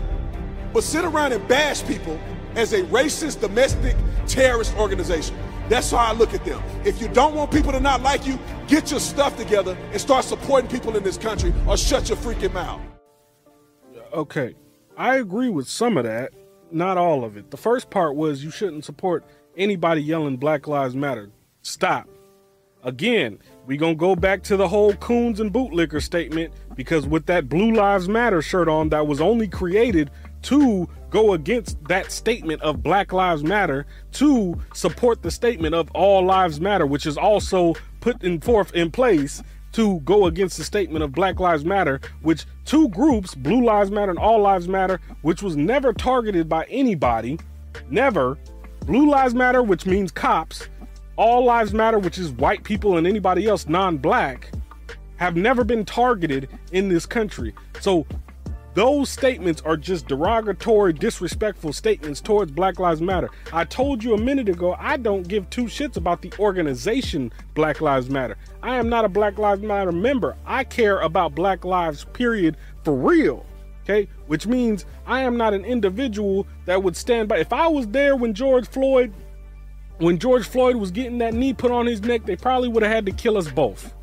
but 0.74 0.84
sit 0.84 1.06
around 1.06 1.34
and 1.34 1.48
bash 1.48 1.84
people 1.86 2.20
as 2.56 2.74
a 2.74 2.84
racist, 2.84 3.42
domestic, 3.42 3.96
terrorist 4.26 4.76
organization. 4.78 5.36
That's 5.70 5.92
how 5.92 5.98
I 5.98 6.14
look 6.14 6.34
at 6.34 6.46
them. 6.46 6.62
If 6.86 7.02
you 7.02 7.08
don't 7.10 7.36
want 7.36 7.52
people 7.52 7.72
to 7.72 7.80
not 7.80 8.02
like 8.02 8.26
you, 8.26 8.40
get 8.68 8.90
your 8.90 9.00
stuff 9.00 9.36
together 9.38 9.78
and 9.92 10.00
start 10.00 10.24
supporting 10.26 10.70
people 10.70 10.96
in 10.96 11.04
this 11.04 11.18
country 11.18 11.54
or 11.68 11.78
shut 11.78 12.10
your 12.10 12.18
freaking 12.18 12.54
mouth. 12.54 12.82
Okay, 14.14 14.56
I 14.98 15.18
agree 15.18 15.50
with 15.50 15.68
some 15.68 15.98
of 15.98 16.06
that, 16.06 16.34
not 16.72 16.98
all 16.98 17.24
of 17.24 17.38
it. 17.38 17.52
The 17.52 17.58
first 17.58 17.90
part 17.90 18.16
was 18.16 18.44
you 18.44 18.52
shouldn't 18.52 18.86
support 18.86 19.26
anybody 19.58 20.02
yelling 20.02 20.38
Black 20.38 20.68
Lives 20.68 20.96
Matter. 20.96 21.30
Stop. 21.62 22.08
Again, 22.84 23.40
we 23.66 23.76
gonna 23.76 23.96
go 23.96 24.16
back 24.16 24.44
to 24.44 24.56
the 24.56 24.68
whole 24.68 24.94
coons 24.94 25.42
and 25.42 25.52
bootlicker 25.52 26.02
statement 26.02 26.54
because 26.76 27.06
with 27.06 27.26
that 27.26 27.50
Blue 27.50 27.74
Lives 27.74 28.08
Matter 28.08 28.42
shirt 28.42 28.70
on 28.70 28.90
that 28.90 29.08
was 29.08 29.20
only 29.20 29.48
created 29.48 30.10
to 30.48 30.88
go 31.10 31.34
against 31.34 31.78
that 31.90 32.10
statement 32.10 32.62
of 32.62 32.82
Black 32.82 33.12
Lives 33.12 33.44
Matter 33.44 33.86
to 34.14 34.58
support 34.74 35.22
the 35.22 35.30
statement 35.30 35.76
of 35.76 35.92
All 35.92 36.24
Lives 36.24 36.62
Matter, 36.62 36.86
which 36.86 37.06
is 37.06 37.18
also 37.18 37.74
put 38.00 38.24
in 38.24 38.40
forth 38.40 38.74
in 38.74 38.90
place 38.90 39.44
to 39.74 40.00
go 40.02 40.26
against 40.26 40.58
the 40.58 40.64
statement 40.64 41.04
of 41.04 41.12
Black 41.12 41.42
Lives 41.42 41.66
Matter, 41.66 42.00
which 42.22 42.46
two 42.64 42.88
groups, 42.90 43.36
Blue 43.36 43.62
Lives 43.62 43.92
Matter 43.92 44.10
and 44.10 44.20
All 44.20 44.40
Lives 44.40 44.70
Matter, 44.70 45.02
which 45.22 45.44
was 45.44 45.58
never 45.58 45.92
targeted 45.92 46.48
by 46.48 46.64
anybody, 46.70 47.38
never. 47.90 48.38
Blue 48.86 49.10
Lives 49.10 49.34
Matter, 49.34 49.62
which 49.62 49.86
means 49.86 50.14
cops, 50.14 50.70
All 51.18 51.44
Lives 51.44 51.74
Matter, 51.74 52.00
which 52.00 52.18
is 52.18 52.32
white 52.32 52.64
people 52.64 52.96
and 52.96 53.06
anybody 53.06 53.48
else 53.48 53.68
non 53.68 53.98
black, 53.98 54.50
have 55.18 55.36
never 55.36 55.66
been 55.66 55.84
targeted 55.84 56.48
in 56.72 56.88
this 56.88 57.06
country. 57.06 57.54
So 57.82 58.08
those 58.78 59.10
statements 59.10 59.60
are 59.66 59.76
just 59.76 60.08
derogatory, 60.08 60.94
disrespectful 60.94 61.74
statements 61.74 62.22
towards 62.22 62.52
Black 62.52 62.78
Lives 62.78 63.02
Matter. 63.02 63.32
I 63.52 63.64
told 63.64 64.04
you 64.04 64.14
a 64.14 64.22
minute 64.22 64.50
ago, 64.50 64.76
I 64.78 64.98
don't 64.98 65.28
give 65.28 65.50
two 65.50 65.64
shits 65.64 65.98
about 65.98 66.22
the 66.22 66.32
organization 66.38 67.34
Black 67.56 67.82
Lives 67.82 68.08
Matter. 68.08 68.38
I 68.62 68.76
am 68.76 68.88
not 68.88 69.04
a 69.04 69.10
Black 69.10 69.40
Lives 69.40 69.64
Matter 69.64 69.92
member. 69.92 70.38
I 70.46 70.64
care 70.64 71.00
about 71.00 71.34
Black 71.34 71.66
Lives, 71.66 72.06
period, 72.14 72.56
for 72.84 72.94
real. 72.94 73.48
Okay? 73.82 74.08
Which 74.28 74.46
means 74.46 74.86
I 75.08 75.22
am 75.22 75.38
not 75.38 75.56
an 75.56 75.66
individual 75.66 76.46
that 76.66 76.84
would 76.84 76.96
stand 76.96 77.28
by. 77.30 77.40
If 77.40 77.54
I 77.54 77.66
was 77.66 77.88
there 77.88 78.16
when 78.16 78.36
George 78.36 78.68
Floyd, 78.68 79.12
when 79.98 80.20
George 80.20 80.48
Floyd 80.48 80.76
was 80.76 80.92
getting 80.92 81.18
that 81.18 81.34
knee 81.34 81.56
put 81.56 81.72
on 81.72 81.88
his 81.88 82.02
neck, 82.04 82.28
they 82.28 82.36
probably 82.36 82.70
would 82.70 82.84
have 82.84 82.92
had 82.92 83.08
to 83.08 83.12
kill 83.12 83.38
us 83.40 83.50
both. 83.50 83.96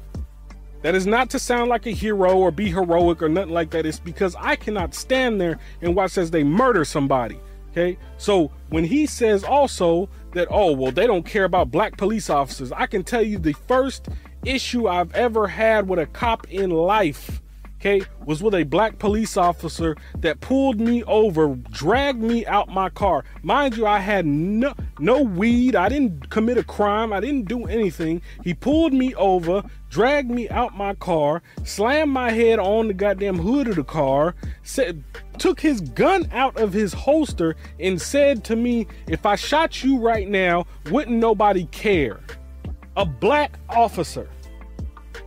That 0.85 0.95
is 0.95 1.07
not 1.07 1.31
to 1.31 1.39
sound 1.39 1.71
like 1.71 1.87
a 1.87 1.93
hero 1.93 2.37
or 2.37 2.51
be 2.51 2.69
heroic 2.69 3.23
or 3.23 3.29
nothing 3.31 3.55
like 3.55 3.71
that. 3.71 3.87
It's 3.87 3.99
because 3.99 4.37
I 4.39 4.55
cannot 4.55 4.95
stand 4.95 5.41
there 5.41 5.59
and 5.81 5.97
watch 5.97 6.19
as 6.19 6.31
they 6.31 6.45
murder 6.45 6.85
somebody. 6.85 7.41
Okay. 7.71 7.97
So 8.19 8.51
when 8.69 8.85
he 8.85 9.07
says 9.07 9.45
also 9.45 10.11
that, 10.33 10.47
oh, 10.51 10.73
well, 10.73 10.93
they 10.93 11.07
don't 11.07 11.25
care 11.25 11.45
about 11.45 11.71
black 11.71 11.97
police 11.97 12.29
officers, 12.29 12.71
I 12.71 12.85
can 12.85 13.03
tell 13.03 13.23
you 13.23 13.39
the 13.39 13.55
first 13.55 14.11
issue 14.45 14.87
I've 14.87 15.11
ever 15.15 15.49
had 15.49 15.89
with 15.89 16.01
a 16.01 16.05
cop 16.05 16.47
in 16.51 16.69
life 16.69 17.41
okay, 17.85 18.03
was 18.25 18.43
with 18.43 18.55
a 18.55 18.65
black 18.65 18.99
police 18.99 19.37
officer 19.37 19.95
that 20.19 20.41
pulled 20.41 20.81
me 20.81 21.05
over, 21.05 21.55
dragged 21.71 22.23
me 22.23 22.47
out 22.47 22.69
my 22.69 22.89
car. 22.89 23.25
Mind 23.43 23.77
you, 23.77 23.87
I 23.87 23.99
had 23.99 24.25
no 24.25 24.75
no 24.99 25.21
weed. 25.21 25.77
I 25.77 25.89
didn't 25.89 26.31
commit 26.31 26.57
a 26.57 26.65
crime. 26.65 27.13
I 27.13 27.21
didn't 27.21 27.47
do 27.47 27.67
anything. 27.67 28.23
He 28.43 28.55
pulled 28.55 28.95
me 28.95 29.15
over, 29.17 29.63
dragged 29.91 30.31
me 30.31 30.49
out 30.49 30.77
my 30.77 30.95
car, 30.95 31.43
slammed 31.65 32.13
my 32.13 32.31
head 32.31 32.59
on 32.59 32.89
the 32.89 32.95
goddamn 32.95 33.39
hood 33.39 33.69
of 33.69 33.77
the 33.77 33.85
car, 33.85 34.35
said 34.63 35.05
took 35.37 35.61
his 35.61 35.81
gun 35.81 36.29
out 36.33 36.57
of 36.57 36.73
his 36.73 36.93
holster 36.93 37.57
and 37.79 38.01
said 38.01 38.45
to 38.45 38.57
me, 38.57 38.87
"If 39.09 39.27
I 39.27 39.37
shot 39.37 39.85
you 39.85 39.99
right 39.99 40.29
now, 40.29 40.67
wouldn't 40.91 41.19
nobody 41.19 41.67
care?" 41.67 42.21
A 42.97 43.05
black 43.05 43.59
officer. 43.69 44.29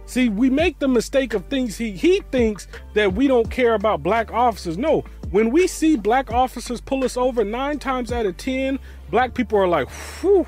See, 0.08 0.30
we 0.30 0.50
make 0.50 0.80
the 0.80 0.88
mistake 0.88 1.34
of 1.34 1.46
things 1.48 1.78
he 1.78 1.92
he 1.92 2.22
thinks 2.32 2.68
that 2.94 3.14
we 3.14 3.28
don't 3.28 3.52
care 3.52 3.74
about 3.74 4.02
black 4.02 4.32
officers. 4.32 4.78
No, 4.78 5.04
when 5.32 5.52
we 5.52 5.68
see 5.68 5.98
black 5.98 6.32
officers 6.32 6.80
pull 6.80 7.04
us 7.04 7.18
over, 7.18 7.44
nine 7.44 7.78
times 7.78 8.14
out 8.14 8.26
of 8.26 8.38
ten, 8.38 8.80
black 9.12 9.34
people 9.34 9.60
are 9.60 9.68
like, 9.68 9.90
"Whew, 9.90 10.48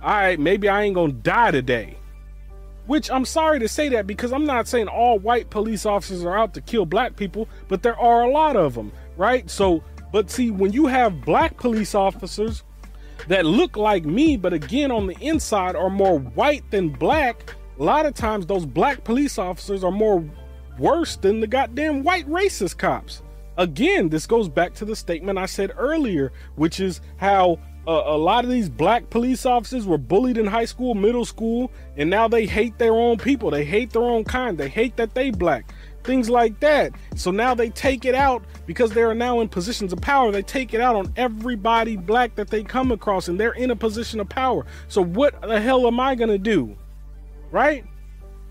all 0.00 0.10
right, 0.10 0.38
maybe 0.38 0.68
I 0.68 0.84
ain't 0.84 0.94
gonna 0.94 1.12
die 1.12 1.50
today." 1.50 1.96
Which 2.86 3.10
I'm 3.10 3.24
sorry 3.24 3.58
to 3.58 3.66
say 3.68 3.88
that 3.88 4.06
because 4.06 4.32
I'm 4.32 4.46
not 4.46 4.68
saying 4.68 4.86
all 4.86 5.18
white 5.18 5.50
police 5.50 5.84
officers 5.84 6.24
are 6.24 6.38
out 6.38 6.54
to 6.54 6.60
kill 6.60 6.86
black 6.86 7.16
people, 7.16 7.48
but 7.66 7.82
there 7.82 7.98
are 7.98 8.22
a 8.22 8.30
lot 8.30 8.56
of 8.56 8.74
them, 8.74 8.92
right? 9.16 9.50
So, 9.50 9.82
but 10.12 10.30
see, 10.30 10.52
when 10.52 10.72
you 10.72 10.86
have 10.86 11.24
black 11.24 11.56
police 11.56 11.96
officers 11.96 12.62
that 13.26 13.44
look 13.44 13.76
like 13.76 14.04
me, 14.04 14.36
but 14.36 14.52
again 14.52 14.92
on 14.92 15.08
the 15.08 15.16
inside 15.20 15.74
are 15.74 15.90
more 15.90 16.20
white 16.20 16.68
than 16.70 16.90
black, 16.90 17.54
a 17.80 17.82
lot 17.82 18.04
of 18.04 18.12
times 18.12 18.44
those 18.44 18.66
black 18.66 19.04
police 19.04 19.38
officers 19.38 19.82
are 19.82 19.90
more 19.90 20.22
worse 20.78 21.16
than 21.16 21.40
the 21.40 21.46
goddamn 21.46 22.04
white 22.04 22.28
racist 22.28 22.76
cops. 22.76 23.22
Again, 23.56 24.10
this 24.10 24.26
goes 24.26 24.50
back 24.50 24.74
to 24.74 24.84
the 24.84 24.94
statement 24.94 25.38
I 25.38 25.46
said 25.46 25.72
earlier, 25.78 26.30
which 26.56 26.78
is 26.78 27.00
how 27.16 27.58
uh, 27.88 28.02
a 28.04 28.18
lot 28.18 28.44
of 28.44 28.50
these 28.50 28.68
black 28.68 29.08
police 29.08 29.46
officers 29.46 29.86
were 29.86 29.96
bullied 29.96 30.36
in 30.36 30.46
high 30.46 30.66
school, 30.66 30.94
middle 30.94 31.24
school, 31.24 31.72
and 31.96 32.10
now 32.10 32.28
they 32.28 32.44
hate 32.44 32.78
their 32.78 32.92
own 32.92 33.16
people. 33.16 33.50
They 33.50 33.64
hate 33.64 33.90
their 33.90 34.02
own 34.02 34.24
kind. 34.24 34.58
They 34.58 34.68
hate 34.68 34.96
that 34.96 35.14
they 35.14 35.30
black. 35.30 35.72
Things 36.04 36.28
like 36.28 36.60
that. 36.60 36.92
So 37.16 37.30
now 37.30 37.54
they 37.54 37.70
take 37.70 38.04
it 38.04 38.14
out 38.14 38.44
because 38.66 38.90
they 38.90 39.02
are 39.02 39.14
now 39.14 39.40
in 39.40 39.48
positions 39.48 39.94
of 39.94 40.02
power. 40.02 40.30
They 40.30 40.42
take 40.42 40.74
it 40.74 40.82
out 40.82 40.96
on 40.96 41.12
everybody 41.16 41.96
black 41.96 42.34
that 42.34 42.48
they 42.48 42.62
come 42.62 42.92
across, 42.92 43.28
and 43.28 43.40
they're 43.40 43.52
in 43.52 43.70
a 43.70 43.76
position 43.76 44.20
of 44.20 44.28
power. 44.28 44.66
So 44.88 45.02
what 45.02 45.40
the 45.40 45.60
hell 45.60 45.86
am 45.86 45.98
I 45.98 46.14
gonna 46.14 46.38
do? 46.38 46.76
Right? 47.50 47.84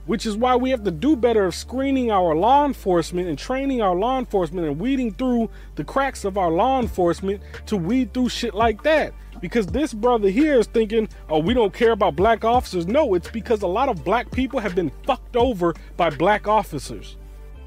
Which 0.05 0.25
is 0.25 0.35
why 0.35 0.55
we 0.55 0.71
have 0.71 0.83
to 0.83 0.91
do 0.91 1.15
better 1.15 1.45
of 1.45 1.53
screening 1.53 2.09
our 2.11 2.35
law 2.35 2.65
enforcement 2.65 3.27
and 3.27 3.37
training 3.37 3.81
our 3.81 3.95
law 3.95 4.17
enforcement 4.17 4.67
and 4.67 4.79
weeding 4.79 5.13
through 5.13 5.49
the 5.75 5.83
cracks 5.83 6.25
of 6.25 6.37
our 6.37 6.49
law 6.49 6.79
enforcement 6.81 7.41
to 7.67 7.77
weed 7.77 8.13
through 8.13 8.29
shit 8.29 8.55
like 8.55 8.81
that. 8.83 9.13
Because 9.39 9.67
this 9.67 9.93
brother 9.93 10.29
here 10.29 10.59
is 10.59 10.67
thinking, 10.67 11.07
oh, 11.29 11.39
we 11.39 11.53
don't 11.53 11.73
care 11.73 11.91
about 11.91 12.15
black 12.15 12.43
officers. 12.43 12.87
No, 12.87 13.13
it's 13.13 13.29
because 13.29 13.61
a 13.61 13.67
lot 13.67 13.87
of 13.87 14.03
black 14.03 14.31
people 14.31 14.59
have 14.59 14.75
been 14.75 14.91
fucked 15.05 15.37
over 15.37 15.73
by 15.95 16.09
black 16.09 16.47
officers. 16.47 17.15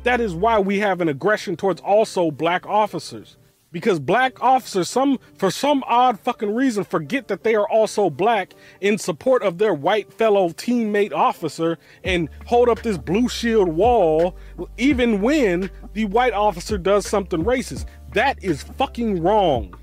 That 0.03 0.21
is 0.21 0.35
why 0.35 0.59
we 0.59 0.81
have 0.81 1.01
an 1.01 1.09
aggression 1.09 1.57
towards 1.57 1.81
also 1.81 2.31
black 2.31 2.67
officers 2.67 3.37
because 3.73 3.99
black 3.99 4.41
officers 4.43 4.89
some 4.89 5.19
for 5.37 5.51
some 5.51 5.83
odd 5.87 6.21
fucking 6.21 6.55
reason 6.55 6.85
forget 6.85 7.27
that 7.29 7.43
they 7.43 7.55
are 7.55 7.69
also 7.69 8.11
black 8.11 8.55
in 8.81 8.99
support 8.99 9.43
of 9.43 9.59
their 9.59 9.75
white 9.75 10.13
fellow 10.13 10.51
teammate 10.51 11.13
officer 11.13 11.79
and 12.05 12.29
hold 12.47 12.69
up 12.69 12.83
this 12.83 12.99
blue 12.99 13.29
shield 13.29 13.69
wall 13.69 14.37
even 14.77 15.21
when 15.21 15.71
the 15.95 16.05
white 16.05 16.35
officer 16.35 16.79
does 16.79 17.07
something 17.07 17.43
racist. 17.43 17.87
That 18.13 18.43
is 18.45 18.63
fucking 18.63 19.23
wrong. 19.23 19.75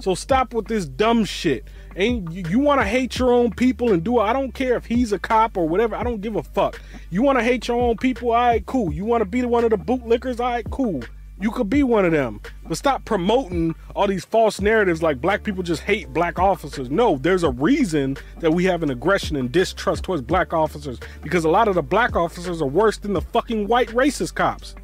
So 0.00 0.14
stop 0.14 0.54
with 0.54 0.66
this 0.66 0.86
dumb 0.86 1.24
shit. 1.24 1.64
And 1.96 2.32
you, 2.32 2.44
you 2.48 2.58
want 2.58 2.80
to 2.80 2.86
hate 2.86 3.18
your 3.18 3.32
own 3.32 3.50
people 3.50 3.92
and 3.92 4.04
do 4.04 4.20
it 4.20 4.22
i 4.22 4.32
don't 4.32 4.52
care 4.52 4.76
if 4.76 4.86
he's 4.86 5.12
a 5.12 5.18
cop 5.18 5.56
or 5.56 5.68
whatever 5.68 5.96
i 5.96 6.04
don't 6.04 6.20
give 6.20 6.36
a 6.36 6.42
fuck. 6.42 6.80
You 7.10 7.22
want 7.22 7.38
to 7.38 7.44
hate 7.44 7.68
your 7.68 7.80
own 7.80 7.96
people 7.96 8.28
all 8.28 8.36
right 8.36 8.64
cool. 8.66 8.92
You 8.92 9.04
want 9.04 9.22
to 9.22 9.24
be 9.24 9.42
one 9.44 9.64
of 9.64 9.70
the 9.70 9.78
bootlickers 9.78 10.40
all 10.40 10.50
right 10.50 10.70
cool 10.70 11.02
you 11.40 11.50
could 11.50 11.70
be 11.70 11.82
one 11.82 12.04
of 12.04 12.12
them. 12.12 12.40
But 12.66 12.76
stop 12.76 13.04
promoting 13.04 13.74
all 13.96 14.06
these 14.06 14.24
false 14.24 14.60
narratives 14.60 15.02
like 15.02 15.20
black 15.20 15.42
people 15.42 15.62
just 15.62 15.82
hate 15.82 16.12
black 16.12 16.38
officers. 16.38 16.90
No, 16.90 17.16
there's 17.16 17.42
a 17.42 17.50
reason 17.50 18.16
that 18.40 18.52
we 18.52 18.64
have 18.64 18.82
an 18.82 18.90
aggression 18.90 19.36
and 19.36 19.50
distrust 19.50 20.04
towards 20.04 20.22
black 20.22 20.52
officers 20.52 21.00
because 21.22 21.44
a 21.44 21.48
lot 21.48 21.66
of 21.66 21.74
the 21.74 21.82
black 21.82 22.14
officers 22.14 22.60
are 22.60 22.68
worse 22.68 22.98
than 22.98 23.14
the 23.14 23.22
fucking 23.22 23.66
white 23.66 23.88
racist 23.88 24.34
cops. 24.34 24.74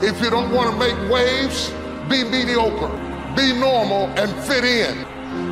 If 0.00 0.20
you 0.22 0.30
don't 0.30 0.50
want 0.52 0.70
to 0.70 0.78
make 0.78 1.10
waves, 1.12 1.70
be 2.08 2.24
mediocre, 2.24 2.88
be 3.36 3.52
normal, 3.52 4.06
and 4.18 4.32
fit 4.46 4.64
in. 4.64 4.96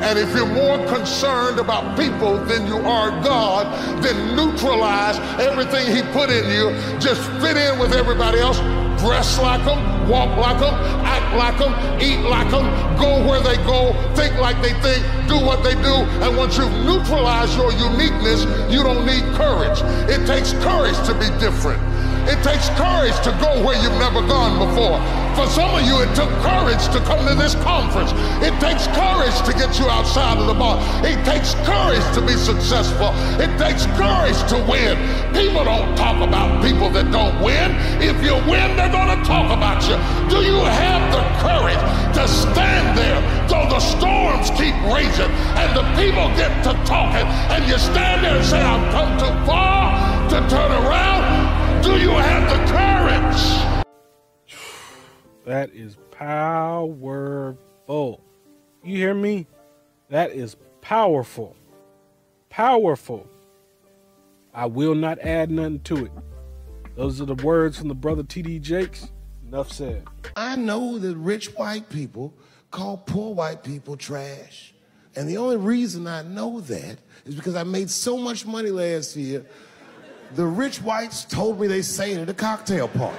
And 0.01 0.17
if 0.17 0.35
you're 0.35 0.45
more 0.45 0.77
concerned 0.87 1.59
about 1.59 1.97
people 1.97 2.37
than 2.45 2.65
you 2.67 2.77
are 2.77 3.09
God, 3.23 4.03
then 4.03 4.35
neutralize 4.35 5.17
everything 5.39 5.95
He 5.95 6.01
put 6.11 6.29
in 6.29 6.49
you. 6.49 6.71
Just 6.99 7.21
fit 7.41 7.57
in 7.57 7.79
with 7.79 7.93
everybody 7.93 8.39
else 8.39 8.59
dress 8.97 9.39
like 9.39 9.63
them, 9.65 10.09
walk 10.09 10.35
like 10.37 10.59
them, 10.59 10.73
act 11.05 11.35
like 11.35 11.57
them, 11.57 11.73
eat 12.01 12.19
like 12.29 12.49
them, 12.51 12.65
go 12.97 13.25
where 13.27 13.41
they 13.41 13.57
go, 13.63 13.93
think 14.15 14.35
like 14.37 14.61
they 14.61 14.73
think, 14.81 15.03
do 15.27 15.37
what 15.37 15.63
they 15.63 15.75
do. 15.75 15.95
And 16.23 16.35
once 16.37 16.57
you've 16.57 16.71
neutralized 16.85 17.55
your 17.57 17.71
uniqueness, 17.71 18.43
you 18.71 18.83
don't 18.83 19.05
need 19.05 19.23
courage. 19.35 19.79
It 20.09 20.25
takes 20.25 20.53
courage 20.63 20.97
to 21.07 21.13
be 21.13 21.29
different. 21.39 21.81
It 22.27 22.43
takes 22.43 22.67
courage 22.75 23.15
to 23.23 23.31
go 23.39 23.63
where 23.63 23.79
you've 23.81 23.99
never 24.03 24.19
gone 24.19 24.59
before. 24.59 24.99
For 25.39 25.47
some 25.47 25.71
of 25.71 25.87
you, 25.87 26.01
it 26.03 26.11
took 26.13 26.27
courage 26.43 26.83
to 26.91 26.99
come 27.07 27.23
to 27.25 27.35
this 27.35 27.55
conference. 27.63 28.11
It 28.43 28.51
takes 28.59 28.83
courage 28.91 29.37
to 29.47 29.53
get 29.55 29.79
you 29.79 29.87
outside 29.87 30.37
of 30.37 30.47
the 30.47 30.53
bar. 30.53 30.75
It 31.07 31.23
takes 31.23 31.55
courage 31.63 32.03
to 32.19 32.21
be 32.25 32.33
successful. 32.35 33.15
It 33.39 33.55
takes 33.55 33.85
courage 33.95 34.35
to 34.51 34.59
win. 34.67 34.99
People 35.31 35.63
don't 35.63 35.95
talk 35.95 36.19
about 36.19 36.61
people 36.61 36.89
that 36.91 37.11
don't 37.11 37.39
win. 37.39 37.71
If 38.03 38.19
you 38.19 38.35
win, 38.43 38.75
they're 38.75 38.91
going 38.91 39.15
to 39.15 39.23
talk 39.23 39.47
about 39.47 39.87
you. 39.87 39.95
Do 40.27 40.43
you 40.43 40.59
have 40.67 41.03
the 41.15 41.23
courage 41.39 41.79
to 42.19 42.27
stand 42.27 42.97
there 42.97 43.21
though 43.47 43.69
the 43.69 43.79
storms 43.79 44.49
keep 44.59 44.75
raging 44.91 45.31
and 45.55 45.69
the 45.71 45.85
people 45.95 46.27
get 46.35 46.51
to 46.65 46.73
talking 46.83 47.23
and 47.55 47.63
you 47.71 47.77
stand 47.77 48.25
there 48.25 48.35
and 48.35 48.45
say, 48.45 48.59
I've 48.59 48.91
come 48.91 49.15
too 49.15 49.45
far 49.47 49.95
to 50.29 50.49
turn 50.49 50.71
around? 50.83 51.36
Do 51.83 51.99
you 51.99 52.11
have 52.11 52.49
the 52.49 52.57
courage? 52.71 53.85
That 55.45 55.73
is 55.73 55.97
powerful. 56.11 57.57
You 58.83 58.97
hear 58.97 59.13
me? 59.13 59.47
That 60.09 60.31
is 60.31 60.55
powerful. 60.81 61.55
Powerful. 62.49 63.27
I 64.53 64.65
will 64.65 64.95
not 64.95 65.19
add 65.19 65.51
nothing 65.51 65.81
to 65.81 66.05
it. 66.05 66.11
Those 66.95 67.21
are 67.21 67.25
the 67.25 67.35
words 67.35 67.77
from 67.77 67.89
the 67.89 67.95
brother 67.95 68.23
TD 68.23 68.59
Jakes. 68.61 69.11
Enough 69.45 69.71
said. 69.71 70.03
I 70.35 70.55
know 70.55 70.97
that 70.97 71.15
rich 71.15 71.53
white 71.55 71.89
people 71.89 72.33
call 72.71 72.97
poor 72.97 73.33
white 73.33 73.63
people 73.63 73.95
trash. 73.95 74.73
And 75.15 75.29
the 75.29 75.37
only 75.37 75.57
reason 75.57 76.07
I 76.07 76.23
know 76.23 76.59
that 76.61 76.97
is 77.25 77.35
because 77.35 77.55
I 77.55 77.63
made 77.63 77.89
so 77.89 78.17
much 78.17 78.45
money 78.45 78.69
last 78.69 79.15
year. 79.15 79.45
The 80.35 80.45
rich 80.45 80.81
whites 80.81 81.23
told 81.23 81.59
me 81.59 81.67
they 81.67 81.81
say 81.81 82.11
it 82.11 82.19
at 82.19 82.29
a 82.29 82.33
cocktail 82.33 82.87
party. 82.87 83.17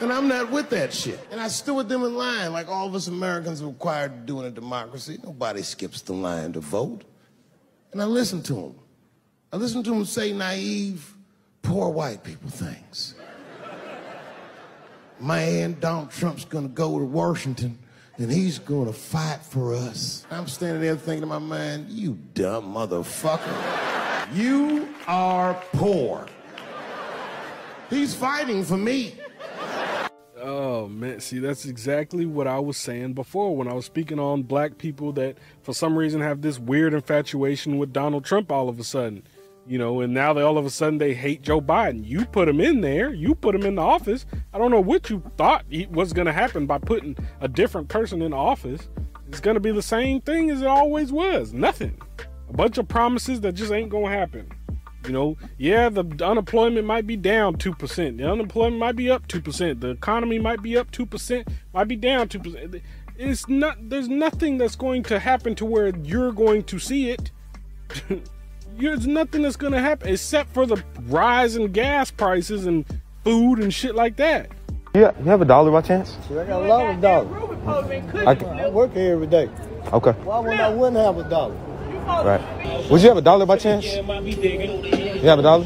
And 0.00 0.12
I'm 0.12 0.28
not 0.28 0.50
with 0.50 0.70
that 0.70 0.92
shit. 0.94 1.20
And 1.30 1.40
I 1.40 1.48
stood 1.48 1.76
with 1.76 1.88
them 1.88 2.02
in 2.04 2.14
line 2.14 2.52
like 2.52 2.68
all 2.68 2.86
of 2.86 2.94
us 2.94 3.06
Americans 3.06 3.60
are 3.60 3.66
required 3.66 4.12
to 4.12 4.32
do 4.32 4.40
in 4.40 4.46
a 4.46 4.50
democracy. 4.50 5.18
Nobody 5.22 5.62
skips 5.62 6.00
the 6.00 6.14
line 6.14 6.52
to 6.54 6.60
vote. 6.60 7.04
And 7.92 8.00
I 8.00 8.06
listened 8.06 8.44
to 8.46 8.54
them. 8.54 8.74
I 9.52 9.56
listened 9.56 9.84
to 9.84 9.90
them 9.90 10.04
say 10.04 10.32
naive, 10.32 11.14
poor 11.62 11.90
white 11.90 12.24
people 12.24 12.48
things. 12.48 13.14
Man, 15.18 15.76
Donald 15.80 16.10
Trump's 16.10 16.46
gonna 16.46 16.68
go 16.68 16.98
to 16.98 17.04
Washington 17.04 17.78
and 18.16 18.32
he's 18.32 18.58
gonna 18.58 18.92
fight 18.92 19.40
for 19.42 19.74
us. 19.74 20.24
I'm 20.30 20.46
standing 20.46 20.80
there 20.80 20.96
thinking 20.96 21.24
in 21.24 21.28
my 21.28 21.38
mind, 21.38 21.90
you 21.90 22.18
dumb 22.32 22.74
motherfucker. 22.74 24.34
You 24.34 24.88
are 25.06 25.54
poor. 25.72 26.26
He's 27.90 28.14
fighting 28.14 28.62
for 28.64 28.76
me. 28.76 29.14
Oh 30.40 30.88
man, 30.88 31.20
see 31.20 31.38
that's 31.38 31.66
exactly 31.66 32.24
what 32.24 32.46
I 32.46 32.58
was 32.60 32.78
saying 32.78 33.12
before 33.12 33.54
when 33.54 33.68
I 33.68 33.74
was 33.74 33.84
speaking 33.84 34.18
on 34.18 34.44
black 34.44 34.78
people 34.78 35.12
that 35.12 35.36
for 35.62 35.74
some 35.74 35.98
reason 35.98 36.22
have 36.22 36.40
this 36.40 36.58
weird 36.58 36.94
infatuation 36.94 37.76
with 37.76 37.92
Donald 37.92 38.24
Trump 38.24 38.50
all 38.50 38.68
of 38.68 38.78
a 38.78 38.84
sudden. 38.84 39.24
You 39.66 39.76
know, 39.76 40.00
and 40.00 40.14
now 40.14 40.32
they 40.32 40.40
all 40.40 40.56
of 40.56 40.64
a 40.64 40.70
sudden 40.70 40.98
they 40.98 41.12
hate 41.12 41.42
Joe 41.42 41.60
Biden. 41.60 42.06
You 42.06 42.24
put 42.24 42.48
him 42.48 42.60
in 42.60 42.80
there, 42.80 43.12
you 43.12 43.34
put 43.34 43.54
him 43.54 43.62
in 43.62 43.74
the 43.74 43.82
office. 43.82 44.24
I 44.54 44.58
don't 44.58 44.70
know 44.70 44.80
what 44.80 45.10
you 45.10 45.22
thought 45.36 45.66
was 45.90 46.12
going 46.12 46.26
to 46.26 46.32
happen 46.32 46.66
by 46.66 46.78
putting 46.78 47.16
a 47.40 47.48
different 47.48 47.88
person 47.88 48.22
in 48.22 48.32
office. 48.32 48.88
It's 49.28 49.40
going 49.40 49.54
to 49.54 49.60
be 49.60 49.72
the 49.72 49.82
same 49.82 50.20
thing 50.22 50.50
as 50.50 50.62
it 50.62 50.66
always 50.66 51.12
was. 51.12 51.52
Nothing. 51.52 52.00
A 52.48 52.52
bunch 52.52 52.78
of 52.78 52.88
promises 52.88 53.42
that 53.42 53.52
just 53.52 53.70
ain't 53.70 53.90
going 53.90 54.10
to 54.10 54.18
happen. 54.18 54.50
You 55.06 55.12
know, 55.12 55.36
yeah, 55.56 55.88
the 55.88 56.04
unemployment 56.22 56.86
might 56.86 57.06
be 57.06 57.16
down 57.16 57.56
2%. 57.56 58.18
The 58.18 58.30
unemployment 58.30 58.78
might 58.78 58.96
be 58.96 59.10
up 59.10 59.26
2%. 59.28 59.80
The 59.80 59.88
economy 59.88 60.38
might 60.38 60.62
be 60.62 60.76
up 60.76 60.90
2%, 60.90 61.48
might 61.72 61.88
be 61.88 61.96
down 61.96 62.28
2%. 62.28 62.82
It's 63.16 63.48
not 63.48 63.76
there's 63.88 64.08
nothing 64.08 64.58
that's 64.58 64.76
going 64.76 65.02
to 65.04 65.18
happen 65.18 65.54
to 65.56 65.64
where 65.64 65.88
you're 65.88 66.32
going 66.32 66.64
to 66.64 66.78
see 66.78 67.10
it. 67.10 67.30
there's 68.78 69.06
nothing 69.06 69.42
that's 69.42 69.56
going 69.56 69.72
to 69.72 69.80
happen 69.80 70.08
except 70.08 70.52
for 70.54 70.64
the 70.66 70.82
rise 71.02 71.56
in 71.56 71.72
gas 71.72 72.10
prices 72.10 72.66
and 72.66 72.84
food 73.24 73.58
and 73.58 73.72
shit 73.72 73.94
like 73.94 74.16
that. 74.16 74.50
Yeah, 74.94 75.12
you 75.18 75.24
have 75.26 75.42
a 75.42 75.44
dollar 75.44 75.70
by 75.70 75.82
chance? 75.82 76.16
I 76.30 76.44
got 76.44 76.62
a 76.62 76.66
lot 76.66 76.94
of 76.94 77.00
dollars. 77.00 78.16
I 78.26 78.34
I 78.64 78.68
work 78.70 78.92
here 78.92 79.12
every 79.12 79.26
day. 79.26 79.48
Okay. 79.92 80.12
Why 80.12 80.40
would 80.40 80.58
I 80.58 80.68
wouldn't 80.70 80.96
have 80.96 81.18
a 81.18 81.28
dollar? 81.28 81.69
Right. 82.24 82.88
Would 82.90 83.02
you 83.02 83.08
have 83.08 83.18
a 83.18 83.22
dollar 83.22 83.46
by 83.46 83.56
chance? 83.56 83.84
You 83.86 84.02
have 85.28 85.38
a 85.38 85.42
dollar? 85.42 85.64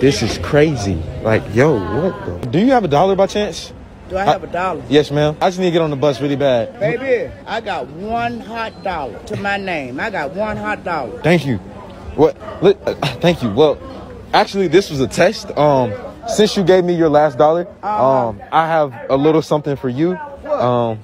This 0.00 0.22
is 0.22 0.38
crazy. 0.38 0.94
Like, 1.22 1.42
yo, 1.54 1.78
what 1.78 2.40
the? 2.42 2.48
Do 2.48 2.58
you 2.58 2.72
have 2.72 2.84
a 2.84 2.88
dollar 2.88 3.14
by 3.14 3.26
chance? 3.26 3.72
Do 4.08 4.16
I 4.18 4.24
have 4.24 4.42
a 4.44 4.46
dollar? 4.46 4.82
Yes, 4.88 5.10
ma'am. 5.10 5.36
I 5.40 5.48
just 5.48 5.58
need 5.58 5.66
to 5.66 5.70
get 5.72 5.82
on 5.82 5.90
the 5.90 5.96
bus 5.96 6.20
really 6.20 6.36
bad. 6.36 6.78
Baby, 6.80 7.32
I 7.46 7.60
got 7.60 7.86
one 7.88 8.40
hot 8.40 8.82
dollar 8.82 9.18
to 9.24 9.36
my 9.36 9.56
name. 9.56 10.00
I 10.00 10.10
got 10.10 10.34
one 10.34 10.56
hot 10.56 10.84
dollar. 10.84 11.20
Thank 11.22 11.46
you. 11.46 11.58
What? 12.16 12.36
uh, 12.40 12.94
Thank 13.20 13.42
you. 13.42 13.50
Well, 13.50 13.78
actually, 14.34 14.68
this 14.68 14.90
was 14.90 15.00
a 15.00 15.06
test. 15.08 15.50
Um, 15.56 15.94
since 16.28 16.56
you 16.56 16.62
gave 16.62 16.84
me 16.84 16.94
your 16.94 17.08
last 17.08 17.38
dollar, 17.38 17.66
um, 17.82 18.40
I 18.52 18.66
have 18.66 18.92
a 19.10 19.16
little 19.16 19.42
something 19.42 19.76
for 19.76 19.88
you. 19.88 20.16
Um, 20.46 20.98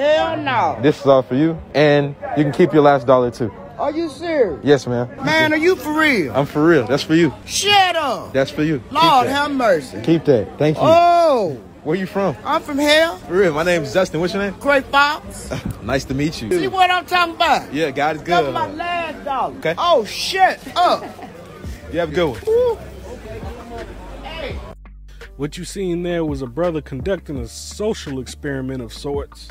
hell 0.00 0.36
no. 0.36 0.78
this 0.82 1.00
is 1.00 1.06
all 1.06 1.22
for 1.22 1.34
you, 1.34 1.58
and 1.74 2.14
you 2.36 2.42
can 2.44 2.52
keep 2.52 2.72
your 2.72 2.82
last 2.82 3.06
dollar 3.06 3.30
too. 3.30 3.52
Are 3.78 3.90
you 3.92 4.08
serious? 4.10 4.60
Yes, 4.62 4.86
ma'am. 4.86 5.08
Man, 5.24 5.52
are 5.54 5.56
you 5.56 5.74
for 5.74 5.98
real? 5.98 6.36
I'm 6.36 6.44
for 6.44 6.66
real. 6.66 6.86
That's 6.86 7.02
for 7.02 7.14
you. 7.14 7.32
Shut 7.46 7.96
up. 7.96 8.32
That's 8.32 8.50
for 8.50 8.62
you. 8.62 8.82
Lord 8.90 9.26
have 9.26 9.50
mercy. 9.52 10.02
Keep 10.02 10.26
that. 10.26 10.58
Thank 10.58 10.76
you. 10.76 10.82
Oh, 10.84 11.58
Where 11.82 11.96
you 11.96 12.04
from? 12.06 12.36
I'm 12.44 12.60
from 12.60 12.76
hell. 12.76 13.16
For 13.16 13.32
real. 13.32 13.54
My 13.54 13.62
name's 13.62 13.94
Justin. 13.94 14.20
What's 14.20 14.34
your 14.34 14.42
name? 14.42 14.54
Great 14.60 14.84
Fox. 14.86 15.50
Nice 15.82 16.04
to 16.04 16.14
meet 16.14 16.42
you. 16.42 16.50
See 16.50 16.62
you. 16.64 16.70
what 16.70 16.90
I'm 16.90 17.06
talking 17.06 17.34
about? 17.34 17.72
Yeah, 17.72 17.90
God 17.90 18.16
is 18.16 18.22
That's 18.22 18.44
good. 18.44 18.52
my 18.52 18.70
last 18.70 19.24
dollar. 19.24 19.56
Okay. 19.56 19.74
Oh, 19.78 20.04
shut 20.04 20.60
up. 20.76 21.02
You 21.90 22.00
have 22.00 22.12
a 22.12 22.14
good 22.14 22.26
one. 22.32 22.78
What 25.38 25.56
you 25.56 25.64
seen 25.64 26.02
there 26.02 26.22
was 26.22 26.42
a 26.42 26.46
brother 26.46 26.82
conducting 26.82 27.38
a 27.38 27.48
social 27.48 28.20
experiment 28.20 28.82
of 28.82 28.92
sorts. 28.92 29.48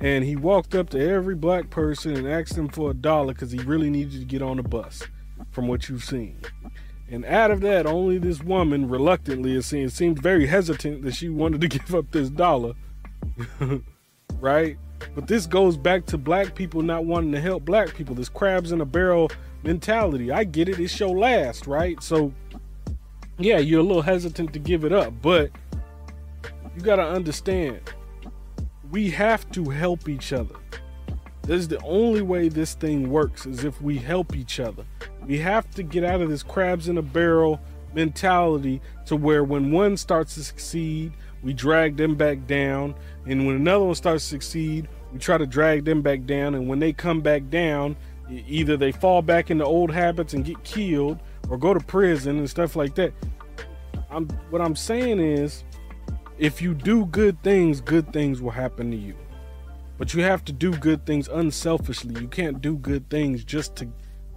And 0.00 0.24
he 0.24 0.34
walked 0.34 0.74
up 0.74 0.90
to 0.90 1.00
every 1.00 1.34
black 1.34 1.68
person 1.70 2.16
and 2.16 2.26
asked 2.26 2.56
them 2.56 2.68
for 2.68 2.90
a 2.90 2.94
dollar 2.94 3.34
because 3.34 3.52
he 3.52 3.58
really 3.58 3.90
needed 3.90 4.18
to 4.20 4.24
get 4.24 4.40
on 4.40 4.56
the 4.56 4.62
bus, 4.62 5.02
from 5.50 5.68
what 5.68 5.88
you've 5.88 6.04
seen. 6.04 6.40
And 7.10 7.24
out 7.24 7.50
of 7.50 7.60
that, 7.60 7.86
only 7.86 8.18
this 8.18 8.42
woman 8.42 8.88
reluctantly 8.88 9.56
is 9.56 9.66
seen, 9.66 9.90
seemed 9.90 10.22
very 10.22 10.46
hesitant 10.46 11.02
that 11.02 11.14
she 11.14 11.28
wanted 11.28 11.60
to 11.60 11.68
give 11.78 11.94
up 11.94 12.10
this 12.12 12.30
dollar. 12.30 12.74
right? 14.40 14.78
But 15.14 15.26
this 15.26 15.46
goes 15.46 15.76
back 15.76 16.06
to 16.06 16.18
black 16.18 16.54
people 16.54 16.82
not 16.82 17.04
wanting 17.04 17.32
to 17.32 17.40
help 17.40 17.64
black 17.64 17.94
people. 17.94 18.14
This 18.14 18.28
crabs 18.28 18.72
in 18.72 18.80
a 18.80 18.86
barrel 18.86 19.30
mentality. 19.62 20.30
I 20.30 20.44
get 20.44 20.68
it, 20.68 20.78
it's 20.78 20.98
your 20.98 21.16
last, 21.16 21.66
right? 21.66 22.02
So 22.02 22.32
yeah, 23.38 23.58
you're 23.58 23.80
a 23.80 23.84
little 23.84 24.02
hesitant 24.02 24.52
to 24.52 24.58
give 24.58 24.84
it 24.84 24.92
up, 24.92 25.14
but 25.22 25.50
you 26.76 26.82
got 26.82 26.96
to 26.96 27.06
understand 27.06 27.80
we 28.90 29.10
have 29.10 29.50
to 29.52 29.70
help 29.70 30.08
each 30.08 30.32
other. 30.32 30.54
This 31.42 31.60
is 31.60 31.68
the 31.68 31.82
only 31.82 32.22
way 32.22 32.48
this 32.48 32.74
thing 32.74 33.10
works 33.10 33.46
is 33.46 33.64
if 33.64 33.80
we 33.80 33.98
help 33.98 34.36
each 34.36 34.60
other. 34.60 34.84
We 35.26 35.38
have 35.38 35.70
to 35.72 35.82
get 35.82 36.04
out 36.04 36.20
of 36.20 36.28
this 36.28 36.42
crabs 36.42 36.88
in 36.88 36.98
a 36.98 37.02
barrel 37.02 37.60
mentality 37.94 38.80
to 39.06 39.16
where 39.16 39.44
when 39.44 39.72
one 39.72 39.96
starts 39.96 40.34
to 40.34 40.44
succeed, 40.44 41.12
we 41.42 41.52
drag 41.52 41.96
them 41.96 42.14
back 42.14 42.46
down, 42.46 42.94
and 43.26 43.46
when 43.46 43.56
another 43.56 43.84
one 43.84 43.94
starts 43.94 44.24
to 44.24 44.30
succeed, 44.30 44.88
we 45.12 45.18
try 45.18 45.38
to 45.38 45.46
drag 45.46 45.84
them 45.84 46.02
back 46.02 46.24
down, 46.26 46.54
and 46.54 46.68
when 46.68 46.78
they 46.78 46.92
come 46.92 47.20
back 47.20 47.48
down, 47.48 47.96
either 48.46 48.76
they 48.76 48.92
fall 48.92 49.22
back 49.22 49.50
into 49.50 49.64
old 49.64 49.90
habits 49.90 50.34
and 50.34 50.44
get 50.44 50.62
killed 50.62 51.18
or 51.48 51.56
go 51.56 51.74
to 51.74 51.80
prison 51.80 52.38
and 52.38 52.48
stuff 52.48 52.76
like 52.76 52.94
that. 52.94 53.12
I'm 54.10 54.28
what 54.50 54.60
I'm 54.60 54.76
saying 54.76 55.20
is 55.20 55.64
if 56.40 56.62
you 56.62 56.74
do 56.74 57.04
good 57.06 57.42
things, 57.42 57.80
good 57.82 58.12
things 58.14 58.42
will 58.42 58.50
happen 58.52 58.90
to 58.90 58.96
you. 58.96 59.14
But 59.98 60.14
you 60.14 60.22
have 60.24 60.44
to 60.46 60.52
do 60.52 60.72
good 60.72 61.06
things 61.06 61.28
unselfishly. 61.28 62.20
You 62.20 62.28
can't 62.28 62.62
do 62.62 62.76
good 62.78 63.10
things 63.10 63.44
just 63.44 63.76
to 63.76 63.88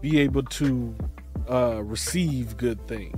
be 0.02 0.20
able 0.20 0.44
to 0.44 0.96
uh, 1.50 1.82
receive 1.84 2.58
good 2.58 2.86
things. 2.88 3.18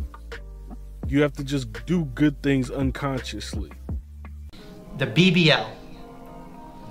You 1.07 1.21
have 1.23 1.33
to 1.33 1.43
just 1.43 1.85
do 1.87 2.05
good 2.05 2.41
things 2.43 2.71
unconsciously. 2.71 3.71
the 4.97 5.07
BBL, 5.07 5.67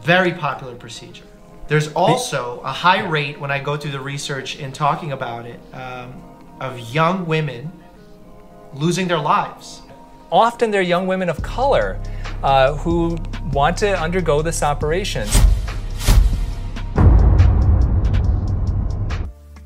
very 0.03 0.32
popular 0.32 0.74
procedure. 0.74 1.24
There's 1.68 1.92
also 1.95 2.61
a 2.61 2.72
high 2.72 3.07
rate 3.07 3.40
when 3.40 3.51
I 3.51 3.61
go 3.61 3.76
through 3.76 3.92
the 3.92 4.01
research 4.01 4.59
in 4.59 4.72
talking 4.72 5.12
about 5.12 5.47
it 5.47 5.61
um, 5.72 6.14
of 6.61 6.78
young 6.95 7.26
women 7.26 7.72
losing 8.74 9.09
their 9.09 9.20
lives. 9.20 9.82
Often 10.35 10.72
they're 10.72 10.82
young 10.82 11.07
women 11.07 11.28
of 11.28 11.41
color 11.43 11.97
uh, 12.43 12.74
who 12.78 13.16
want 13.53 13.76
to 13.76 13.97
undergo 13.97 14.43
this 14.43 14.64
operation. 14.64 15.28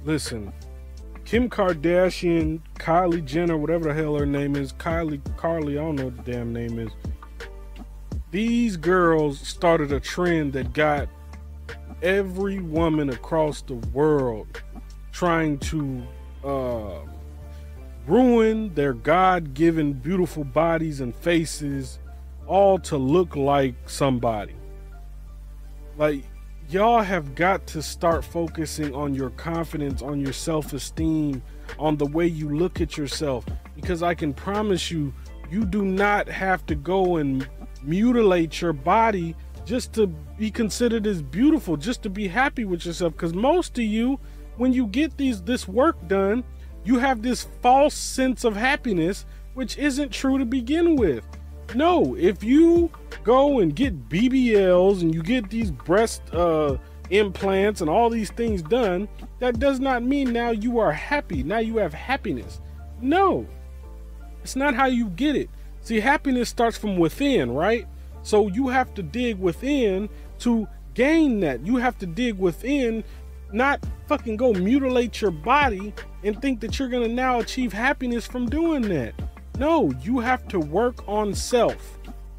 Listen, 0.04 0.52
Kim 1.24 1.48
Kardashian, 1.48 2.60
Kylie 2.74 3.24
Jenner, 3.24 3.56
whatever 3.56 3.84
the 3.88 3.94
hell 3.94 4.14
her 4.18 4.26
name 4.26 4.56
is, 4.56 4.74
Kylie, 4.74 5.22
Carly, 5.38 5.78
I 5.78 5.80
don't 5.80 5.96
know 5.96 6.04
what 6.04 6.22
the 6.22 6.32
damn 6.32 6.52
name 6.52 6.78
is. 6.78 6.90
These 8.30 8.76
girls 8.76 9.40
started 9.40 9.90
a 9.90 10.00
trend 10.00 10.52
that 10.52 10.74
got 10.74 11.08
every 12.02 12.58
woman 12.58 13.08
across 13.08 13.62
the 13.62 13.76
world 13.94 14.62
trying 15.12 15.56
to 15.60 16.02
uh, 16.44 16.98
ruin 18.08 18.72
their 18.74 18.94
God 18.94 19.54
given 19.54 19.92
beautiful 19.92 20.44
bodies 20.44 21.00
and 21.00 21.14
faces, 21.14 21.98
all 22.46 22.78
to 22.78 22.96
look 22.96 23.36
like 23.36 23.74
somebody. 23.86 24.54
Like, 25.98 26.24
y'all 26.70 27.02
have 27.02 27.34
got 27.34 27.66
to 27.68 27.82
start 27.82 28.24
focusing 28.24 28.94
on 28.94 29.14
your 29.14 29.30
confidence, 29.30 30.00
on 30.00 30.20
your 30.20 30.32
self 30.32 30.72
esteem, 30.72 31.42
on 31.78 31.96
the 31.96 32.06
way 32.06 32.26
you 32.26 32.48
look 32.48 32.80
at 32.80 32.96
yourself. 32.96 33.44
Because 33.76 34.02
I 34.02 34.14
can 34.14 34.32
promise 34.32 34.90
you, 34.90 35.12
you 35.50 35.64
do 35.64 35.84
not 35.84 36.28
have 36.28 36.64
to 36.66 36.74
go 36.74 37.16
and 37.16 37.46
mutilate 37.82 38.60
your 38.60 38.72
body 38.72 39.36
just 39.64 39.92
to 39.94 40.06
be 40.06 40.50
considered 40.50 41.06
as 41.06 41.20
beautiful, 41.20 41.76
just 41.76 42.02
to 42.02 42.10
be 42.10 42.26
happy 42.26 42.64
with 42.64 42.86
yourself. 42.86 43.12
Because 43.12 43.34
most 43.34 43.76
of 43.78 43.84
you, 43.84 44.18
when 44.56 44.72
you 44.72 44.86
get 44.86 45.16
these 45.18 45.42
this 45.42 45.68
work 45.68 45.96
done, 46.08 46.42
you 46.88 46.98
have 46.98 47.20
this 47.20 47.46
false 47.60 47.94
sense 47.94 48.44
of 48.44 48.56
happiness, 48.56 49.26
which 49.52 49.76
isn't 49.76 50.10
true 50.10 50.38
to 50.38 50.46
begin 50.46 50.96
with. 50.96 51.22
No, 51.74 52.16
if 52.16 52.42
you 52.42 52.90
go 53.24 53.58
and 53.58 53.76
get 53.76 54.08
BBLs 54.08 55.02
and 55.02 55.14
you 55.14 55.22
get 55.22 55.50
these 55.50 55.70
breast 55.70 56.22
uh, 56.32 56.78
implants 57.10 57.82
and 57.82 57.90
all 57.90 58.08
these 58.08 58.30
things 58.30 58.62
done, 58.62 59.06
that 59.38 59.58
does 59.58 59.80
not 59.80 60.02
mean 60.02 60.32
now 60.32 60.48
you 60.48 60.78
are 60.78 60.90
happy. 60.90 61.42
Now 61.42 61.58
you 61.58 61.76
have 61.76 61.92
happiness. 61.92 62.62
No, 63.02 63.46
it's 64.42 64.56
not 64.56 64.74
how 64.74 64.86
you 64.86 65.10
get 65.10 65.36
it. 65.36 65.50
See, 65.82 66.00
happiness 66.00 66.48
starts 66.48 66.78
from 66.78 66.96
within, 66.96 67.52
right? 67.52 67.86
So 68.22 68.48
you 68.48 68.68
have 68.68 68.94
to 68.94 69.02
dig 69.02 69.38
within 69.38 70.08
to 70.38 70.66
gain 70.94 71.40
that. 71.40 71.66
You 71.66 71.76
have 71.76 71.98
to 71.98 72.06
dig 72.06 72.38
within, 72.38 73.04
not 73.52 73.84
fucking 74.06 74.36
go 74.36 74.52
mutilate 74.52 75.20
your 75.20 75.30
body 75.30 75.92
and 76.24 76.40
think 76.40 76.60
that 76.60 76.78
you're 76.78 76.88
gonna 76.88 77.08
now 77.08 77.40
achieve 77.40 77.72
happiness 77.72 78.26
from 78.26 78.48
doing 78.48 78.82
that. 78.82 79.14
No, 79.58 79.92
you 80.02 80.18
have 80.20 80.46
to 80.48 80.60
work 80.60 81.06
on 81.08 81.34
self. 81.34 81.98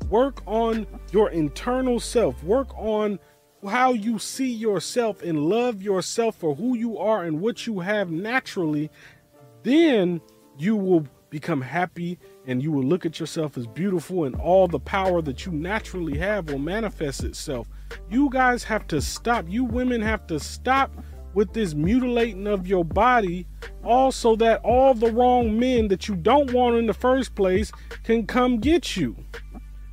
Work 0.09 0.41
on 0.47 0.87
your 1.11 1.29
internal 1.29 1.99
self. 1.99 2.41
Work 2.43 2.75
on 2.77 3.19
how 3.67 3.93
you 3.93 4.17
see 4.19 4.51
yourself 4.51 5.21
and 5.21 5.45
love 5.45 5.81
yourself 5.81 6.35
for 6.37 6.55
who 6.55 6.75
you 6.75 6.97
are 6.97 7.23
and 7.23 7.41
what 7.41 7.67
you 7.67 7.79
have 7.79 8.09
naturally. 8.09 8.89
Then 9.63 10.21
you 10.57 10.75
will 10.75 11.05
become 11.29 11.61
happy 11.61 12.17
and 12.49 12.63
you 12.63 12.71
will 12.71 12.83
look 12.83 13.05
at 13.05 13.19
yourself 13.19 13.59
as 13.59 13.67
beautiful 13.67 14.23
and 14.23 14.35
all 14.35 14.67
the 14.67 14.79
power 14.79 15.21
that 15.21 15.45
you 15.45 15.51
naturally 15.51 16.17
have 16.17 16.49
will 16.49 16.57
manifest 16.57 17.23
itself. 17.23 17.67
You 18.09 18.27
guys 18.31 18.63
have 18.63 18.87
to 18.87 19.01
stop. 19.01 19.45
You 19.47 19.63
women 19.63 20.01
have 20.01 20.25
to 20.27 20.39
stop 20.39 20.91
with 21.35 21.53
this 21.53 21.75
mutilating 21.75 22.47
of 22.47 22.65
your 22.65 22.83
body 22.83 23.45
also 23.83 24.35
that 24.37 24.61
all 24.63 24.95
the 24.95 25.11
wrong 25.11 25.59
men 25.59 25.89
that 25.89 26.07
you 26.07 26.15
don't 26.15 26.51
want 26.51 26.75
in 26.75 26.87
the 26.87 26.93
first 26.93 27.35
place 27.35 27.71
can 28.03 28.25
come 28.25 28.57
get 28.57 28.97
you. 28.97 29.15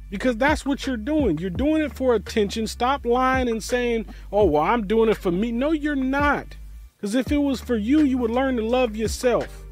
Because 0.09 0.39
that's 0.39 0.65
what 0.65 0.87
you're 0.87 0.97
doing. 0.97 1.37
You're 1.37 1.51
doing 1.51 1.83
it 1.83 1.93
for 1.93 2.15
attention. 2.15 2.66
Stop 2.66 3.05
lying 3.05 3.51
and 3.51 3.62
saying 3.62 4.07
oh 4.33 4.47
well 4.47 4.62
i'm 4.62 4.87
doing 4.87 5.11
it 5.11 5.19
for 5.19 5.31
me. 5.31 5.53
No 5.53 5.73
you're 5.73 5.95
not. 5.95 6.57
Because 6.97 7.15
if 7.15 7.31
it 7.31 7.37
was 7.37 7.61
for 7.61 7.77
you 7.77 8.01
you 8.01 8.16
would 8.16 8.31
learn 8.31 8.57
to 8.57 8.65
love 8.65 8.97
yourself 8.97 9.65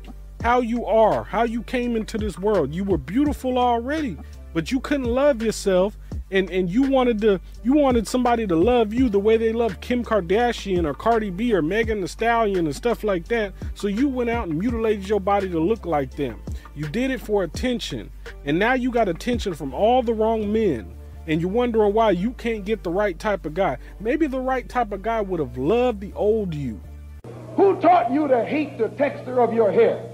how 0.44 0.60
you 0.60 0.84
are 0.84 1.24
how 1.24 1.42
you 1.42 1.62
came 1.62 1.96
into 1.96 2.18
this 2.18 2.38
world 2.38 2.74
you 2.74 2.84
were 2.84 2.98
beautiful 2.98 3.58
already 3.58 4.14
but 4.52 4.70
you 4.70 4.78
couldn't 4.78 5.06
love 5.06 5.40
yourself 5.40 5.96
and 6.30 6.50
and 6.50 6.68
you 6.68 6.82
wanted 6.82 7.18
to 7.18 7.40
you 7.62 7.72
wanted 7.72 8.06
somebody 8.06 8.46
to 8.46 8.54
love 8.54 8.92
you 8.92 9.08
the 9.08 9.18
way 9.18 9.38
they 9.38 9.54
love 9.54 9.80
Kim 9.80 10.04
Kardashian 10.04 10.84
or 10.84 10.92
Cardi 10.92 11.30
B 11.30 11.54
or 11.54 11.62
Megan 11.62 12.02
Thee 12.02 12.06
Stallion 12.06 12.66
and 12.66 12.76
stuff 12.76 13.02
like 13.04 13.26
that. 13.28 13.54
So 13.74 13.88
you 13.88 14.08
went 14.08 14.28
out 14.28 14.48
and 14.48 14.58
mutilated 14.58 15.08
your 15.08 15.20
body 15.20 15.48
to 15.48 15.58
look 15.58 15.86
like 15.86 16.14
them. 16.14 16.42
You 16.74 16.88
did 16.88 17.10
it 17.10 17.20
for 17.20 17.44
attention, 17.44 18.10
and 18.44 18.58
now 18.58 18.74
you 18.74 18.90
got 18.90 19.08
attention 19.08 19.54
from 19.54 19.72
all 19.72 20.02
the 20.02 20.14
wrong 20.14 20.52
men. 20.52 20.94
And 21.26 21.40
you're 21.40 21.50
wondering 21.50 21.94
why 21.94 22.10
you 22.10 22.32
can't 22.32 22.66
get 22.66 22.82
the 22.82 22.90
right 22.90 23.18
type 23.18 23.46
of 23.46 23.54
guy. 23.54 23.78
Maybe 23.98 24.26
the 24.26 24.40
right 24.40 24.68
type 24.68 24.92
of 24.92 25.02
guy 25.02 25.22
would 25.22 25.40
have 25.40 25.56
loved 25.56 26.00
the 26.00 26.12
old 26.12 26.52
you. 26.52 26.80
Who 27.56 27.80
taught 27.80 28.10
you 28.10 28.28
to 28.28 28.44
hate 28.44 28.76
the 28.76 28.88
texture 28.88 29.40
of 29.40 29.54
your 29.54 29.72
hair? 29.72 30.13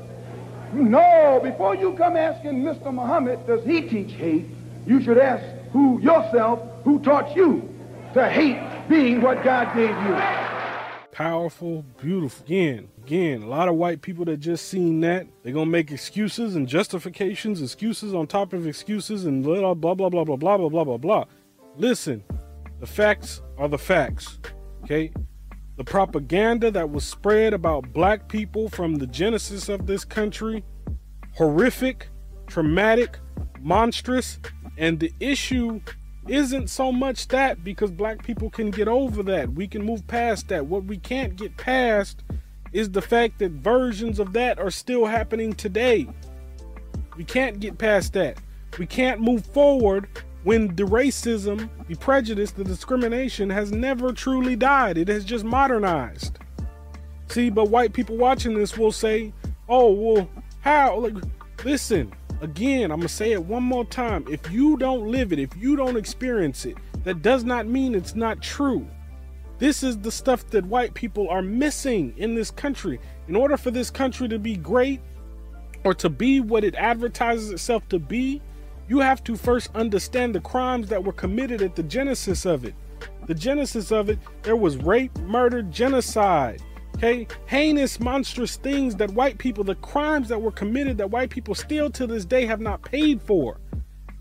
No, 0.73 1.39
before 1.43 1.75
you 1.75 1.93
come 1.93 2.15
asking 2.15 2.63
Mr. 2.63 2.93
Muhammad, 2.93 3.45
does 3.45 3.63
he 3.65 3.81
teach 3.81 4.13
hate? 4.13 4.45
You 4.85 5.01
should 5.01 5.17
ask 5.17 5.43
who 5.71 6.01
yourself, 6.01 6.61
who 6.83 6.99
taught 6.99 7.35
you 7.35 7.67
to 8.13 8.29
hate 8.29 8.59
being 8.87 9.21
what 9.21 9.43
God 9.43 9.75
gave 9.75 9.89
you. 9.89 10.17
Powerful, 11.11 11.83
beautiful. 12.01 12.45
Again, 12.45 12.87
again, 13.03 13.43
a 13.43 13.47
lot 13.47 13.67
of 13.67 13.75
white 13.75 14.01
people 14.01 14.23
that 14.25 14.37
just 14.37 14.69
seen 14.69 15.01
that, 15.01 15.27
they're 15.43 15.53
gonna 15.53 15.65
make 15.65 15.91
excuses 15.91 16.55
and 16.55 16.67
justifications, 16.67 17.61
excuses 17.61 18.13
on 18.13 18.27
top 18.27 18.53
of 18.53 18.65
excuses, 18.65 19.25
and 19.25 19.43
blah 19.43 19.73
blah 19.73 19.93
blah 19.93 20.09
blah 20.09 20.23
blah 20.23 20.35
blah 20.37 20.57
blah 20.57 20.69
blah 20.69 20.83
blah 20.83 20.97
blah. 20.97 21.25
Listen, 21.77 22.23
the 22.79 22.87
facts 22.87 23.41
are 23.57 23.67
the 23.67 23.77
facts. 23.77 24.39
Okay? 24.83 25.11
The 25.81 25.85
propaganda 25.85 26.69
that 26.69 26.91
was 26.91 27.03
spread 27.03 27.55
about 27.55 27.91
black 27.91 28.27
people 28.27 28.69
from 28.69 28.97
the 28.97 29.07
genesis 29.07 29.67
of 29.67 29.87
this 29.87 30.05
country, 30.05 30.63
horrific, 31.33 32.07
traumatic, 32.45 33.17
monstrous, 33.59 34.37
and 34.77 34.99
the 34.99 35.11
issue 35.19 35.81
isn't 36.27 36.69
so 36.69 36.91
much 36.91 37.29
that 37.29 37.63
because 37.63 37.89
black 37.89 38.23
people 38.23 38.51
can 38.51 38.69
get 38.69 38.87
over 38.87 39.23
that. 39.23 39.53
We 39.53 39.67
can 39.67 39.83
move 39.83 40.05
past 40.05 40.49
that. 40.49 40.67
What 40.67 40.83
we 40.83 40.97
can't 40.97 41.35
get 41.35 41.57
past 41.57 42.21
is 42.73 42.91
the 42.91 43.01
fact 43.01 43.39
that 43.39 43.53
versions 43.53 44.19
of 44.19 44.33
that 44.33 44.59
are 44.59 44.69
still 44.69 45.07
happening 45.07 45.51
today. 45.51 46.07
We 47.17 47.23
can't 47.23 47.59
get 47.59 47.79
past 47.79 48.13
that. 48.13 48.37
We 48.77 48.85
can't 48.85 49.19
move 49.19 49.47
forward 49.47 50.07
when 50.43 50.75
the 50.75 50.83
racism, 50.83 51.69
the 51.87 51.95
prejudice, 51.95 52.51
the 52.51 52.63
discrimination 52.63 53.49
has 53.49 53.71
never 53.71 54.11
truly 54.11 54.55
died. 54.55 54.97
It 54.97 55.07
has 55.07 55.23
just 55.23 55.43
modernized. 55.43 56.39
See, 57.29 57.49
but 57.49 57.69
white 57.69 57.93
people 57.93 58.17
watching 58.17 58.55
this 58.55 58.77
will 58.77 58.91
say, 58.91 59.33
oh, 59.69 59.91
well, 59.91 60.29
how? 60.61 60.97
Like, 60.97 61.23
listen, 61.63 62.11
again, 62.41 62.91
I'm 62.91 62.99
going 62.99 63.07
to 63.07 63.13
say 63.13 63.31
it 63.31 63.45
one 63.45 63.63
more 63.63 63.85
time. 63.85 64.25
If 64.29 64.51
you 64.51 64.77
don't 64.77 65.11
live 65.11 65.31
it, 65.31 65.39
if 65.39 65.55
you 65.55 65.75
don't 65.75 65.95
experience 65.95 66.65
it, 66.65 66.75
that 67.03 67.21
does 67.21 67.43
not 67.43 67.67
mean 67.67 67.95
it's 67.95 68.15
not 68.15 68.41
true. 68.41 68.87
This 69.59 69.83
is 69.83 69.99
the 69.99 70.11
stuff 70.11 70.47
that 70.47 70.65
white 70.65 70.95
people 70.95 71.29
are 71.29 71.43
missing 71.43 72.13
in 72.17 72.33
this 72.33 72.49
country. 72.49 72.99
In 73.27 73.35
order 73.35 73.57
for 73.57 73.69
this 73.69 73.91
country 73.91 74.27
to 74.27 74.39
be 74.39 74.57
great 74.57 74.99
or 75.83 75.93
to 75.93 76.09
be 76.09 76.39
what 76.39 76.63
it 76.63 76.73
advertises 76.75 77.51
itself 77.51 77.87
to 77.89 77.99
be, 77.99 78.41
you 78.91 78.99
have 78.99 79.23
to 79.23 79.37
first 79.37 79.69
understand 79.73 80.35
the 80.35 80.41
crimes 80.41 80.89
that 80.89 81.01
were 81.01 81.13
committed 81.13 81.61
at 81.61 81.77
the 81.77 81.83
genesis 81.83 82.45
of 82.45 82.65
it. 82.65 82.75
The 83.25 83.33
genesis 83.33 83.89
of 83.89 84.09
it, 84.09 84.19
there 84.43 84.57
was 84.57 84.75
rape, 84.75 85.17
murder, 85.19 85.61
genocide. 85.61 86.61
Okay, 86.97 87.25
heinous, 87.45 88.01
monstrous 88.01 88.57
things 88.57 88.97
that 88.97 89.09
white 89.11 89.37
people, 89.37 89.63
the 89.63 89.75
crimes 89.75 90.27
that 90.27 90.41
were 90.41 90.51
committed 90.51 90.97
that 90.97 91.09
white 91.09 91.29
people 91.29 91.55
still 91.55 91.89
to 91.89 92.05
this 92.05 92.25
day 92.25 92.45
have 92.45 92.59
not 92.59 92.81
paid 92.81 93.21
for. 93.21 93.61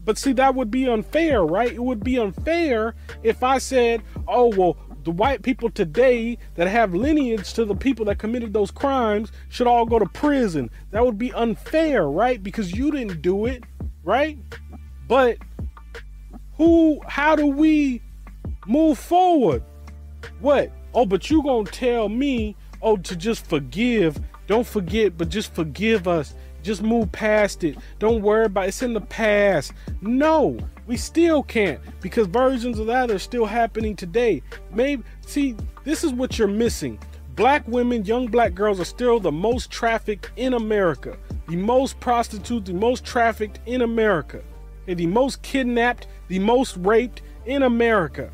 But 0.05 0.19
see, 0.19 0.33
that 0.35 0.55
would 0.55 0.71
be 0.71 0.87
unfair, 0.87 1.45
right? 1.45 1.73
It 1.73 1.83
would 1.83 2.05
be 2.05 2.21
unfair 2.21 2.95
if 3.25 3.43
I 3.43 3.59
said, 3.59 4.05
oh, 4.29 4.55
well, 4.57 4.77
the 5.03 5.11
white 5.11 5.43
people 5.43 5.71
today 5.71 6.39
that 6.55 6.69
have 6.69 6.95
lineage 6.95 7.55
to 7.55 7.65
the 7.65 7.75
people 7.75 8.05
that 8.05 8.21
committed 8.21 8.53
those 8.53 8.71
crimes 8.71 9.33
should 9.49 9.67
all 9.67 9.85
go 9.85 9.99
to 9.99 10.07
prison. 10.07 10.71
That 10.93 11.05
would 11.05 11.19
be 11.19 11.33
unfair, 11.33 12.09
right? 12.09 12.41
Because 12.41 12.73
you 12.73 12.93
didn't 12.93 13.21
do 13.21 13.47
it, 13.47 13.65
right? 14.05 14.39
But 15.09 15.39
who, 16.57 17.01
how 17.07 17.37
do 17.37 17.47
we 17.47 18.03
move 18.67 18.99
forward? 18.99 19.63
What? 20.41 20.71
Oh, 20.95 21.07
but 21.07 21.31
you 21.31 21.43
gonna 21.43 21.71
tell 21.71 22.09
me, 22.09 22.57
oh, 22.83 22.97
to 22.97 23.17
just 23.17 23.47
forgive. 23.47 24.19
Don't 24.47 24.67
forget, 24.67 25.17
but 25.17 25.29
just 25.29 25.55
forgive 25.55 26.09
us. 26.09 26.35
Just 26.63 26.83
move 26.83 27.11
past 27.13 27.65
it. 27.65 27.79
Don't 27.99 28.23
worry 28.23 28.45
about 28.47 28.65
it. 28.65 28.69
It's 28.69 28.83
in 28.83 28.93
the 28.93 29.01
past. 29.01 29.73
No, 30.03 30.59
we 30.87 30.97
still 30.97 31.43
can't 31.43 31.81
because 32.01 32.27
versions 32.27 32.79
of 32.79 32.87
that 32.89 33.11
are 33.11 33.19
still 33.19 33.47
happening 33.47 33.97
today. 33.97 34.43
Maybe 34.71 35.03
see, 35.25 35.57
this 35.85 36.05
is 36.05 36.13
what 36.13 36.39
you're 36.39 36.49
missing. 36.49 36.99
Black 37.41 37.67
women, 37.67 38.05
young 38.05 38.27
black 38.27 38.53
girls 38.53 38.79
are 38.81 38.85
still 38.85 39.19
the 39.19 39.33
most 39.33 39.71
trafficked 39.71 40.31
in 40.37 40.53
America. 40.53 41.17
The 41.49 41.57
most 41.57 41.99
prostitutes, 41.99 42.69
the 42.69 42.75
most 42.75 43.03
trafficked 43.03 43.61
in 43.65 43.81
America. 43.81 44.43
And 44.87 44.99
the 44.99 45.07
most 45.07 45.41
kidnapped, 45.41 46.07
the 46.29 46.39
most 46.39 46.77
raped 46.77 47.23
in 47.47 47.63
America. 47.63 48.31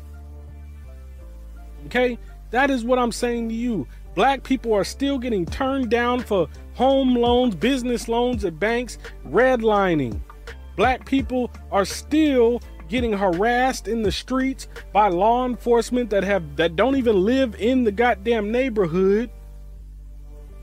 Okay? 1.85 2.19
That 2.51 2.69
is 2.69 2.83
what 2.83 2.99
I'm 2.99 3.13
saying 3.13 3.47
to 3.47 3.55
you. 3.55 3.87
Black 4.13 4.43
people 4.43 4.73
are 4.73 4.83
still 4.83 5.17
getting 5.17 5.45
turned 5.45 5.89
down 5.89 6.19
for 6.19 6.49
home 6.73 7.15
loans, 7.15 7.55
business 7.55 8.09
loans 8.09 8.43
at 8.43 8.59
banks, 8.59 8.97
redlining. 9.25 10.19
Black 10.75 11.05
people 11.05 11.49
are 11.71 11.85
still 11.85 12.61
getting 12.87 13.13
harassed 13.13 13.87
in 13.87 14.03
the 14.03 14.11
streets 14.11 14.67
by 14.93 15.07
law 15.07 15.45
enforcement 15.45 16.09
that 16.09 16.23
have 16.23 16.55
that 16.55 16.75
don't 16.75 16.95
even 16.95 17.25
live 17.25 17.55
in 17.55 17.83
the 17.83 17.91
goddamn 17.91 18.51
neighborhood. 18.51 19.29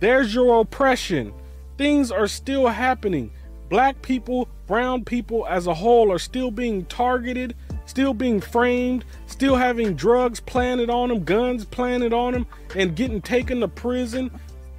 There's 0.00 0.34
your 0.34 0.60
oppression. 0.60 1.32
Things 1.78 2.10
are 2.10 2.26
still 2.26 2.68
happening. 2.68 3.30
Black 3.68 4.00
people, 4.02 4.48
brown 4.66 5.04
people 5.04 5.46
as 5.48 5.66
a 5.66 5.74
whole 5.74 6.12
are 6.12 6.18
still 6.18 6.50
being 6.50 6.84
targeted 6.86 7.54
still 7.86 8.14
being 8.14 8.40
framed, 8.40 9.04
still 9.26 9.56
having 9.56 9.94
drugs 9.94 10.40
planted 10.40 10.90
on 10.90 11.08
them, 11.08 11.24
guns 11.24 11.64
planted 11.64 12.12
on 12.12 12.32
them, 12.32 12.46
and 12.74 12.96
getting 12.96 13.20
taken 13.20 13.60
to 13.60 13.68
prison. 13.68 14.30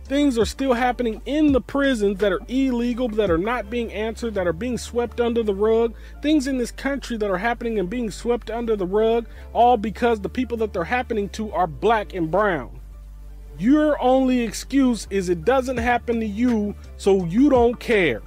Things 0.06 0.38
are 0.38 0.46
still 0.46 0.74
happening 0.74 1.20
in 1.26 1.52
the 1.52 1.62
prisons 1.62 2.20
that 2.20 2.32
are 2.32 2.42
illegal, 2.48 3.10
that 3.10 3.32
are 3.32 3.40
not 3.40 3.72
being 3.72 3.92
answered, 3.92 4.36
that 4.36 4.46
are 4.46 4.54
being 4.54 4.78
swept 4.78 5.20
under 5.20 5.42
the 5.42 5.56
rug. 5.56 5.96
Things 6.22 6.46
in 6.46 6.60
this 6.60 6.70
country 6.70 7.18
that 7.18 7.32
are 7.32 7.40
happening 7.40 7.80
and 7.80 7.90
being 7.90 8.12
swept 8.12 8.52
under 8.52 8.76
the 8.76 8.86
rug, 8.86 9.26
all 9.52 9.78
because 9.78 10.20
the 10.22 10.30
people 10.30 10.58
that 10.58 10.74
they're 10.74 10.84
happening 10.84 11.28
to 11.30 11.52
are 11.52 11.66
black 11.66 12.14
and 12.14 12.30
brown. 12.30 12.80
Your 13.58 14.00
only 14.00 14.42
excuse 14.42 15.08
is 15.10 15.30
it 15.30 15.44
doesn't 15.44 15.78
happen 15.78 16.20
to 16.20 16.26
you, 16.28 16.76
so 16.98 17.26
you 17.26 17.50
don't 17.50 17.80
care. 17.80 18.22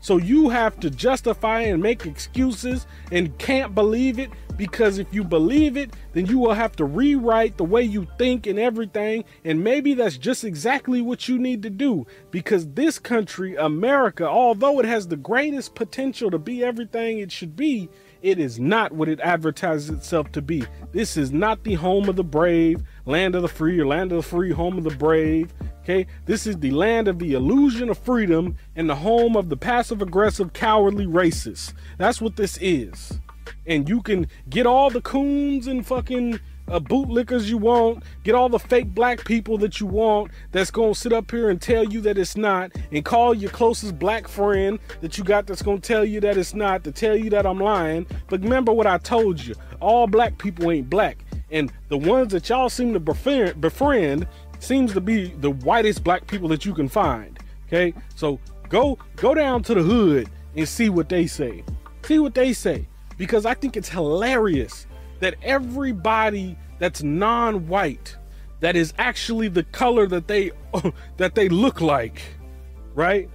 So 0.00 0.16
you 0.16 0.48
have 0.48 0.80
to 0.80 0.88
justify 0.88 1.60
and 1.62 1.82
make 1.82 2.06
excuses 2.06 2.86
and 3.12 3.36
can't 3.36 3.74
believe 3.74 4.18
it 4.18 4.30
because 4.58 4.98
if 4.98 5.14
you 5.14 5.24
believe 5.24 5.78
it, 5.78 5.94
then 6.12 6.26
you 6.26 6.38
will 6.38 6.52
have 6.52 6.76
to 6.76 6.84
rewrite 6.84 7.56
the 7.56 7.64
way 7.64 7.82
you 7.82 8.06
think 8.18 8.46
and 8.46 8.58
everything. 8.58 9.24
And 9.44 9.64
maybe 9.64 9.94
that's 9.94 10.18
just 10.18 10.44
exactly 10.44 11.00
what 11.00 11.28
you 11.28 11.38
need 11.38 11.62
to 11.62 11.70
do 11.70 12.06
because 12.30 12.68
this 12.72 12.98
country, 12.98 13.56
America, 13.56 14.28
although 14.28 14.80
it 14.80 14.84
has 14.84 15.08
the 15.08 15.16
greatest 15.16 15.74
potential 15.74 16.30
to 16.30 16.38
be 16.38 16.62
everything 16.62 17.20
it 17.20 17.32
should 17.32 17.56
be, 17.56 17.88
it 18.20 18.40
is 18.40 18.58
not 18.58 18.92
what 18.92 19.08
it 19.08 19.20
advertises 19.20 19.90
itself 19.90 20.32
to 20.32 20.42
be. 20.42 20.64
This 20.90 21.16
is 21.16 21.30
not 21.30 21.62
the 21.62 21.74
home 21.74 22.08
of 22.08 22.16
the 22.16 22.24
brave, 22.24 22.82
land 23.06 23.36
of 23.36 23.42
the 23.42 23.48
free, 23.48 23.78
or 23.78 23.86
land 23.86 24.10
of 24.10 24.16
the 24.16 24.28
free, 24.28 24.50
home 24.50 24.76
of 24.76 24.82
the 24.82 24.90
brave. 24.90 25.54
Okay, 25.82 26.06
this 26.26 26.46
is 26.46 26.58
the 26.58 26.72
land 26.72 27.06
of 27.06 27.20
the 27.20 27.34
illusion 27.34 27.88
of 27.88 27.96
freedom 27.96 28.56
and 28.74 28.90
the 28.90 28.96
home 28.96 29.36
of 29.36 29.48
the 29.48 29.56
passive 29.56 30.02
aggressive, 30.02 30.52
cowardly 30.52 31.06
racists. 31.06 31.72
That's 31.96 32.20
what 32.20 32.36
this 32.36 32.58
is. 32.60 33.20
And 33.66 33.88
you 33.88 34.02
can 34.02 34.26
get 34.48 34.66
all 34.66 34.90
the 34.90 35.00
coons 35.00 35.66
and 35.66 35.86
fucking 35.86 36.40
uh, 36.70 36.80
bootlickers 36.80 37.46
you 37.46 37.58
want, 37.58 38.02
get 38.24 38.34
all 38.34 38.48
the 38.48 38.58
fake 38.58 38.94
black 38.94 39.24
people 39.24 39.58
that 39.58 39.80
you 39.80 39.86
want 39.86 40.30
that's 40.52 40.70
gonna 40.70 40.94
sit 40.94 41.12
up 41.12 41.30
here 41.30 41.50
and 41.50 41.60
tell 41.60 41.84
you 41.84 42.00
that 42.02 42.18
it's 42.18 42.36
not, 42.36 42.72
and 42.92 43.04
call 43.04 43.34
your 43.34 43.50
closest 43.50 43.98
black 43.98 44.28
friend 44.28 44.78
that 45.00 45.16
you 45.16 45.24
got 45.24 45.46
that's 45.46 45.62
gonna 45.62 45.80
tell 45.80 46.04
you 46.04 46.20
that 46.20 46.36
it's 46.36 46.54
not, 46.54 46.84
to 46.84 46.92
tell 46.92 47.16
you 47.16 47.30
that 47.30 47.46
I'm 47.46 47.58
lying. 47.58 48.06
But 48.28 48.42
remember 48.42 48.72
what 48.72 48.86
I 48.86 48.98
told 48.98 49.40
you 49.40 49.54
all 49.80 50.06
black 50.06 50.38
people 50.38 50.70
ain't 50.70 50.90
black. 50.90 51.24
And 51.50 51.72
the 51.88 51.96
ones 51.96 52.32
that 52.32 52.48
y'all 52.48 52.68
seem 52.68 52.92
to 52.92 53.00
befriend, 53.00 53.60
befriend 53.60 54.26
seems 54.58 54.92
to 54.92 55.00
be 55.00 55.28
the 55.28 55.50
whitest 55.50 56.04
black 56.04 56.26
people 56.26 56.48
that 56.48 56.64
you 56.64 56.74
can 56.74 56.88
find. 56.88 57.38
Okay, 57.66 57.94
so 58.14 58.38
go 58.68 58.98
go 59.16 59.34
down 59.34 59.62
to 59.62 59.74
the 59.74 59.82
hood 59.82 60.28
and 60.56 60.68
see 60.68 60.88
what 60.88 61.08
they 61.08 61.26
say. 61.26 61.64
See 62.02 62.18
what 62.18 62.34
they 62.34 62.52
say 62.52 62.86
because 63.18 63.44
I 63.44 63.52
think 63.52 63.76
it's 63.76 63.90
hilarious 63.90 64.86
that 65.20 65.34
everybody 65.42 66.56
that's 66.78 67.02
non-white 67.02 68.16
that 68.60 68.76
is 68.76 68.94
actually 68.98 69.48
the 69.48 69.64
color 69.64 70.06
that 70.06 70.26
they 70.26 70.52
that 71.18 71.34
they 71.34 71.48
look 71.48 71.80
like, 71.80 72.22
right? 72.94 73.28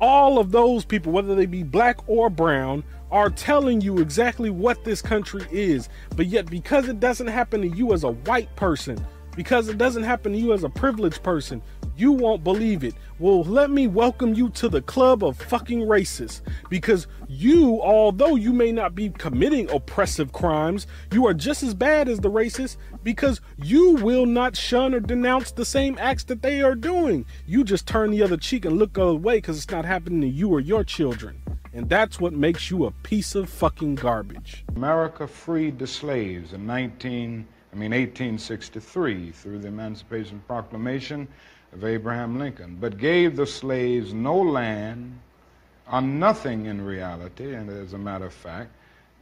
All 0.00 0.38
of 0.38 0.52
those 0.52 0.84
people, 0.84 1.12
whether 1.12 1.34
they 1.34 1.46
be 1.46 1.62
black 1.62 2.08
or 2.08 2.30
brown, 2.30 2.84
are 3.10 3.28
telling 3.28 3.80
you 3.80 3.98
exactly 3.98 4.48
what 4.50 4.84
this 4.84 5.02
country 5.02 5.44
is. 5.50 5.88
But 6.16 6.26
yet, 6.26 6.48
because 6.48 6.88
it 6.88 7.00
doesn't 7.00 7.26
happen 7.26 7.60
to 7.62 7.68
you 7.68 7.92
as 7.92 8.04
a 8.04 8.12
white 8.12 8.54
person, 8.56 9.04
because 9.36 9.68
it 9.68 9.76
doesn't 9.76 10.04
happen 10.04 10.32
to 10.32 10.38
you 10.38 10.52
as 10.52 10.64
a 10.64 10.70
privileged 10.70 11.22
person, 11.22 11.60
you 12.00 12.12
won't 12.12 12.42
believe 12.42 12.82
it. 12.82 12.94
Well, 13.18 13.44
let 13.44 13.70
me 13.70 13.86
welcome 13.86 14.32
you 14.32 14.48
to 14.50 14.70
the 14.70 14.80
club 14.80 15.22
of 15.22 15.36
fucking 15.36 15.80
racists. 15.80 16.40
Because 16.70 17.06
you, 17.28 17.82
although 17.82 18.36
you 18.36 18.54
may 18.54 18.72
not 18.72 18.94
be 18.94 19.10
committing 19.10 19.70
oppressive 19.70 20.32
crimes, 20.32 20.86
you 21.12 21.26
are 21.26 21.34
just 21.34 21.62
as 21.62 21.74
bad 21.74 22.08
as 22.08 22.20
the 22.20 22.30
racists 22.30 22.78
because 23.02 23.42
you 23.58 23.96
will 23.96 24.24
not 24.24 24.56
shun 24.56 24.94
or 24.94 25.00
denounce 25.00 25.52
the 25.52 25.66
same 25.66 25.98
acts 25.98 26.24
that 26.24 26.40
they 26.40 26.62
are 26.62 26.74
doing. 26.74 27.26
You 27.46 27.64
just 27.64 27.86
turn 27.86 28.10
the 28.10 28.22
other 28.22 28.38
cheek 28.38 28.64
and 28.64 28.78
look 28.78 28.96
away 28.96 29.36
because 29.36 29.58
it's 29.58 29.70
not 29.70 29.84
happening 29.84 30.22
to 30.22 30.28
you 30.28 30.48
or 30.48 30.60
your 30.60 30.82
children. 30.82 31.42
And 31.74 31.88
that's 31.88 32.18
what 32.18 32.32
makes 32.32 32.70
you 32.70 32.86
a 32.86 32.90
piece 32.90 33.34
of 33.34 33.50
fucking 33.50 33.96
garbage. 33.96 34.64
America 34.74 35.26
freed 35.26 35.78
the 35.78 35.86
slaves 35.86 36.54
in 36.54 36.66
19, 36.66 37.46
I 37.72 37.76
mean 37.76 37.90
1863 37.90 39.30
through 39.30 39.58
the 39.60 39.68
Emancipation 39.68 40.42
Proclamation 40.48 41.28
of 41.72 41.84
Abraham 41.84 42.38
Lincoln, 42.38 42.76
but 42.80 42.98
gave 42.98 43.36
the 43.36 43.46
slaves 43.46 44.12
no 44.12 44.36
land 44.36 45.18
or 45.90 46.00
nothing 46.00 46.66
in 46.66 46.84
reality, 46.84 47.54
and 47.54 47.70
as 47.70 47.92
a 47.92 47.98
matter 47.98 48.26
of 48.26 48.32
fact, 48.32 48.70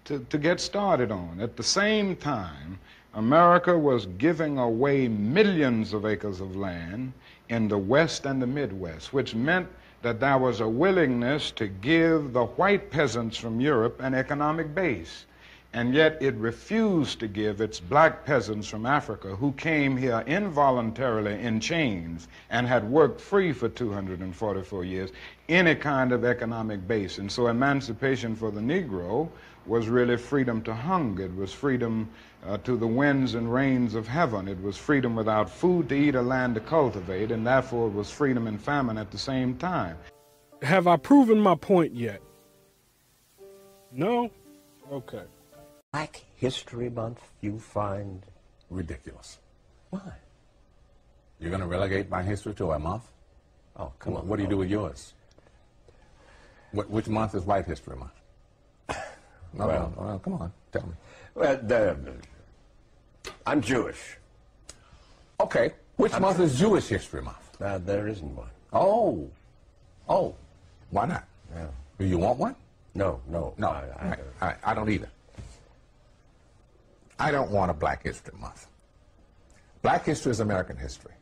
to, 0.05 0.25
to 0.31 0.39
get 0.39 0.61
started 0.61 1.11
on. 1.11 1.41
At 1.41 1.57
the 1.57 1.63
same 1.63 2.17
time, 2.17 2.79
America 3.15 3.77
was 3.77 4.07
giving 4.07 4.59
away 4.59 5.09
millions 5.09 5.93
of 5.93 6.07
acres 6.07 6.41
of 6.41 6.57
land 6.57 7.13
in 7.49 7.69
the 7.69 7.79
West 7.79 8.27
and 8.27 8.41
the 8.41 8.47
Midwest, 8.47 9.13
which 9.13 9.35
meant 9.35 9.69
that 10.03 10.21
there 10.21 10.39
was 10.39 10.61
a 10.61 10.69
willingness 10.69 11.51
to 11.53 11.67
give 11.67 12.33
the 12.33 12.45
white 12.45 12.91
peasants 12.91 13.37
from 13.37 13.61
Europe 13.61 14.01
an 14.01 14.15
economic 14.15 14.75
base. 14.75 15.27
And 15.75 15.95
yet 15.95 16.17
it 16.23 16.35
refused 16.37 17.21
to 17.21 17.29
give 17.29 17.61
its 17.61 17.79
black 17.79 18.25
peasants 18.25 18.67
from 18.67 18.87
Africa 18.87 19.37
who 19.37 19.53
came 19.53 19.97
here 19.97 20.25
involuntarily 20.27 21.41
in 21.41 21.61
chains 21.61 22.27
and 22.49 22.67
had 22.67 22.91
worked 22.91 23.21
free 23.21 23.53
for 23.53 23.69
244 23.69 24.85
years 24.85 25.11
any 25.49 25.75
kind 25.75 26.13
of 26.13 26.25
economic 26.25 26.87
base. 26.89 27.19
And 27.19 27.31
so 27.31 27.49
emancipation 27.49 28.35
for 28.35 28.51
the 28.51 28.61
Negro 28.61 29.29
was 29.67 29.89
really 29.89 30.17
freedom 30.17 30.63
to 30.63 30.75
hunger. 30.75 31.25
It 31.25 31.37
was 31.37 31.53
freedom 31.53 32.09
uh, 32.47 32.57
to 32.59 32.77
the 32.77 32.87
winds 32.87 33.35
and 33.35 33.53
rains 33.53 33.95
of 33.95 34.09
heaven. 34.09 34.49
It 34.49 34.61
was 34.63 34.77
freedom 34.77 35.15
without 35.15 35.51
food 35.51 35.89
to 35.91 35.95
eat 35.95 36.17
or 36.17 36.23
land 36.23 36.55
to 36.55 36.61
cultivate, 36.61 37.31
and 37.31 37.47
therefore 37.47 37.89
it 37.89 37.95
was 37.95 38.11
freedom 38.11 38.47
and 38.47 38.61
famine 38.61 38.97
at 38.97 39.11
the 39.11 39.19
same 39.19 39.57
time. 39.57 39.99
Have 40.63 40.87
I 40.87 40.97
proven 40.97 41.39
my 41.39 41.55
point 41.55 41.95
yet? 41.95 42.21
No? 43.93 44.31
Okay. 44.91 45.23
Black 45.93 46.23
History 46.37 46.91
Month 46.91 47.21
you 47.41 47.59
find 47.59 48.23
ridiculous. 48.69 49.39
Why? 49.89 50.01
You're 51.41 51.49
going 51.49 51.63
to 51.63 51.67
relegate 51.67 52.11
my 52.11 52.23
history 52.23 52.53
to 52.57 52.73
a 52.73 52.79
month? 52.79 53.05
Oh, 53.77 53.93
come 53.99 54.17
on. 54.17 54.29
What 54.29 54.37
do 54.37 54.43
you 54.43 54.49
do 54.51 54.59
with 54.59 54.69
yours? 54.69 55.15
What, 56.73 56.91
which 56.91 57.09
month 57.09 57.35
is 57.35 57.45
White 57.45 57.65
History 57.65 57.97
Month? 57.97 58.11
No, 59.55 59.67
Well- 59.67 59.93
no, 59.97 60.05
no, 60.13 60.19
come 60.19 60.35
on, 60.35 60.53
tell 60.73 60.83
me. 60.83 60.93
Well, 61.35 61.57
the, 61.57 61.97
I'm 63.47 63.63
Jewish. 63.63 64.19
Okay, 65.41 65.73
which 65.97 66.13
I'm 66.13 66.21
month 66.21 66.39
is 66.41 66.59
Jewish 66.59 66.87
History 66.89 67.23
Month? 67.23 67.63
Uh, 67.63 67.79
there 67.79 68.09
isn't 68.09 68.37
one. 68.37 68.51
Oh, 68.75 69.31
oh, 70.07 70.35
why 70.91 71.07
not? 71.07 71.25
Yeah. 71.55 71.69
Do 71.99 72.05
you 72.05 72.19
want 72.19 72.39
one? 72.39 72.55
No, 72.95 73.23
no. 73.27 73.55
No, 73.57 73.69
I, 73.71 74.17
I, 74.43 74.55
I 74.63 74.75
don't 74.75 74.91
either. 74.91 75.09
I 77.19 77.31
don't 77.31 77.51
want 77.51 77.71
a 77.71 77.75
Black 77.75 78.05
History 78.05 78.35
Month. 78.39 78.69
Black 79.83 80.05
history 80.05 80.33
is 80.33 80.41
American 80.41 80.77
history. 80.77 81.13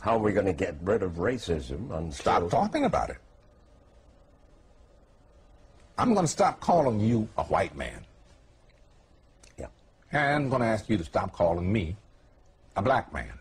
How 0.00 0.16
are 0.16 0.18
we 0.18 0.32
going 0.32 0.46
to 0.46 0.52
get 0.52 0.76
rid 0.82 1.02
of 1.02 1.12
racism? 1.12 1.90
Until... 1.96 2.12
Stop 2.12 2.50
talking 2.50 2.84
about 2.84 3.10
it. 3.10 3.18
I'm 5.98 6.14
going 6.14 6.26
to 6.26 6.32
stop 6.32 6.60
calling 6.60 6.98
you 6.98 7.28
a 7.36 7.44
white 7.44 7.76
man. 7.76 8.04
Yeah. 9.58 9.66
And 10.12 10.44
I'm 10.44 10.48
going 10.48 10.62
to 10.62 10.68
ask 10.68 10.88
you 10.88 10.96
to 10.96 11.04
stop 11.04 11.32
calling 11.32 11.70
me 11.70 11.96
a 12.76 12.82
black 12.82 13.12
man. 13.12 13.32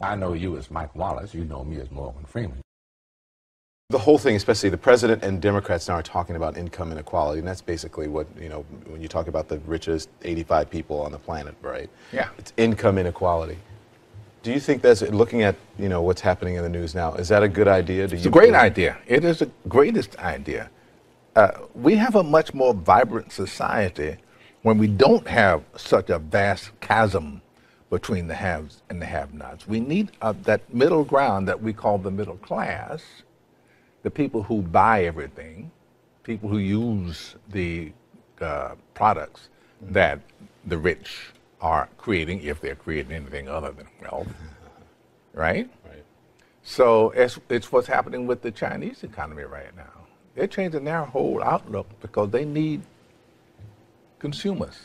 I 0.00 0.14
know 0.14 0.32
you 0.32 0.56
as 0.56 0.70
Mike 0.70 0.94
Wallace. 0.94 1.34
You 1.34 1.44
know 1.44 1.64
me 1.64 1.80
as 1.80 1.90
Morgan 1.90 2.24
Freeman. 2.24 2.60
The 3.90 3.98
whole 3.98 4.18
thing, 4.18 4.36
especially 4.36 4.70
the 4.70 4.78
president 4.78 5.24
and 5.24 5.42
Democrats 5.42 5.88
now 5.88 5.94
are 5.94 6.02
talking 6.02 6.36
about 6.36 6.56
income 6.56 6.92
inequality, 6.92 7.40
and 7.40 7.48
that's 7.48 7.60
basically 7.60 8.06
what, 8.06 8.28
you 8.40 8.48
know, 8.48 8.64
when 8.86 9.02
you 9.02 9.08
talk 9.08 9.26
about 9.26 9.48
the 9.48 9.58
richest 9.60 10.08
85 10.22 10.70
people 10.70 11.00
on 11.00 11.10
the 11.10 11.18
planet, 11.18 11.56
right? 11.60 11.90
Yeah. 12.12 12.28
It's 12.38 12.52
income 12.56 12.98
inequality. 12.98 13.58
Do 14.44 14.52
you 14.52 14.60
think 14.60 14.80
that's, 14.80 15.02
looking 15.02 15.42
at, 15.42 15.56
you 15.76 15.88
know, 15.88 16.02
what's 16.02 16.20
happening 16.20 16.54
in 16.54 16.62
the 16.62 16.68
news 16.68 16.94
now, 16.94 17.14
is 17.14 17.28
that 17.30 17.42
a 17.42 17.48
good 17.48 17.66
idea? 17.66 18.06
Do 18.06 18.14
It's 18.14 18.26
a 18.26 18.30
great 18.30 18.54
idea. 18.54 18.96
It 19.08 19.24
is 19.24 19.40
the 19.40 19.50
greatest 19.68 20.16
idea. 20.20 20.70
Uh, 21.34 21.50
we 21.74 21.96
have 21.96 22.14
a 22.14 22.22
much 22.22 22.54
more 22.54 22.72
vibrant 22.72 23.32
society 23.32 24.18
when 24.62 24.78
we 24.78 24.86
don't 24.86 25.26
have 25.26 25.64
such 25.76 26.10
a 26.10 26.20
vast 26.20 26.70
chasm 26.80 27.42
between 27.90 28.28
the 28.28 28.36
haves 28.36 28.82
and 28.88 29.02
the 29.02 29.06
have-nots. 29.06 29.66
We 29.66 29.80
need 29.80 30.12
uh, 30.22 30.34
that 30.44 30.72
middle 30.72 31.04
ground 31.04 31.48
that 31.48 31.60
we 31.60 31.72
call 31.72 31.98
the 31.98 32.10
middle 32.10 32.36
class, 32.36 33.02
the 34.02 34.10
people 34.10 34.42
who 34.42 34.62
buy 34.62 35.04
everything, 35.04 35.70
people 36.22 36.48
who 36.48 36.58
use 36.58 37.36
the 37.50 37.92
uh, 38.40 38.74
products 38.94 39.48
that 39.82 40.20
the 40.66 40.78
rich 40.78 41.32
are 41.60 41.88
creating, 41.98 42.42
if 42.42 42.60
they're 42.60 42.74
creating 42.74 43.12
anything 43.12 43.48
other 43.48 43.70
than 43.72 43.86
wealth, 44.00 44.28
right? 45.34 45.68
Right. 45.84 46.04
So 46.62 47.10
it's, 47.10 47.38
it's 47.48 47.70
what's 47.72 47.86
happening 47.86 48.26
with 48.26 48.42
the 48.42 48.50
Chinese 48.50 49.02
economy 49.04 49.44
right 49.44 49.74
now. 49.76 50.06
They're 50.34 50.46
changing 50.46 50.84
their 50.84 51.04
whole 51.04 51.42
outlook 51.42 51.86
because 52.00 52.30
they 52.30 52.44
need 52.44 52.82
consumers. 54.18 54.78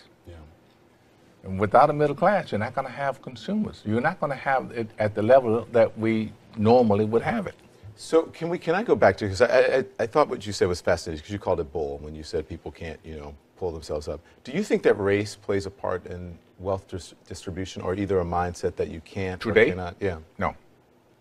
And 1.46 1.60
without 1.60 1.92
a 1.92 1.94
middle 1.94 2.16
class, 2.16 2.52
you're 2.52 2.60
not 2.60 2.74
going 2.74 2.88
to 2.88 2.94
have 2.94 3.22
consumers. 3.22 3.84
You're 3.86 4.02
not 4.02 4.20
going 4.20 4.32
to 4.32 4.38
have 4.38 4.72
it 4.72 4.90
at 4.98 5.14
the 5.14 5.22
level 5.22 5.68
that 5.72 5.98
we 5.98 6.34
normally 6.58 7.06
would 7.06 7.22
have 7.22 7.46
it. 7.46 7.56
So 7.96 8.24
can 8.24 8.50
we? 8.50 8.58
Can 8.58 8.76
I 8.76 8.84
go 8.84 8.96
back 8.96 9.18
to 9.18 9.26
because 9.26 9.42
I, 9.42 9.48
I 9.48 9.86
I 10.00 10.06
thought 10.06 10.28
what 10.28 10.46
you 10.46 10.52
said 10.54 10.68
was 10.68 10.82
fascinating 10.82 11.20
because 11.22 11.32
you 11.32 11.40
called 11.40 11.60
it 11.60 11.72
bull 11.72 11.98
when 12.00 12.14
you 12.14 12.24
said 12.24 12.48
people 12.48 12.72
can't 12.72 13.00
you 13.04 13.16
know 13.16 13.34
pull 13.58 13.72
themselves 13.72 14.08
up. 14.08 14.20
Do 14.44 14.52
you 14.52 14.64
think 14.64 14.84
that 14.84 15.00
race 15.00 15.36
plays 15.36 15.66
a 15.66 15.72
part 15.72 16.06
in 16.06 16.38
wealth 16.60 16.88
dis- 16.90 17.14
distribution 17.28 17.82
or 17.82 17.96
either 17.96 18.20
a 18.20 18.26
mindset 18.26 18.76
that 18.76 18.90
you 18.90 19.00
can't 19.02 19.42
or 19.46 19.54
Today? 19.54 19.70
cannot? 19.70 19.96
Yeah. 20.00 20.18
No. 20.38 20.56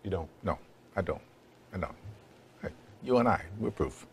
You 0.03 0.11
don't. 0.11 0.29
No, 0.43 0.59
I 0.95 1.01
don't. 1.01 1.21
I 1.73 1.77
don't. 1.77 1.95
Hey, 2.61 2.69
you 3.03 3.17
and 3.17 3.27
I, 3.27 3.41
we're 3.59 3.71
proof. 3.71 4.05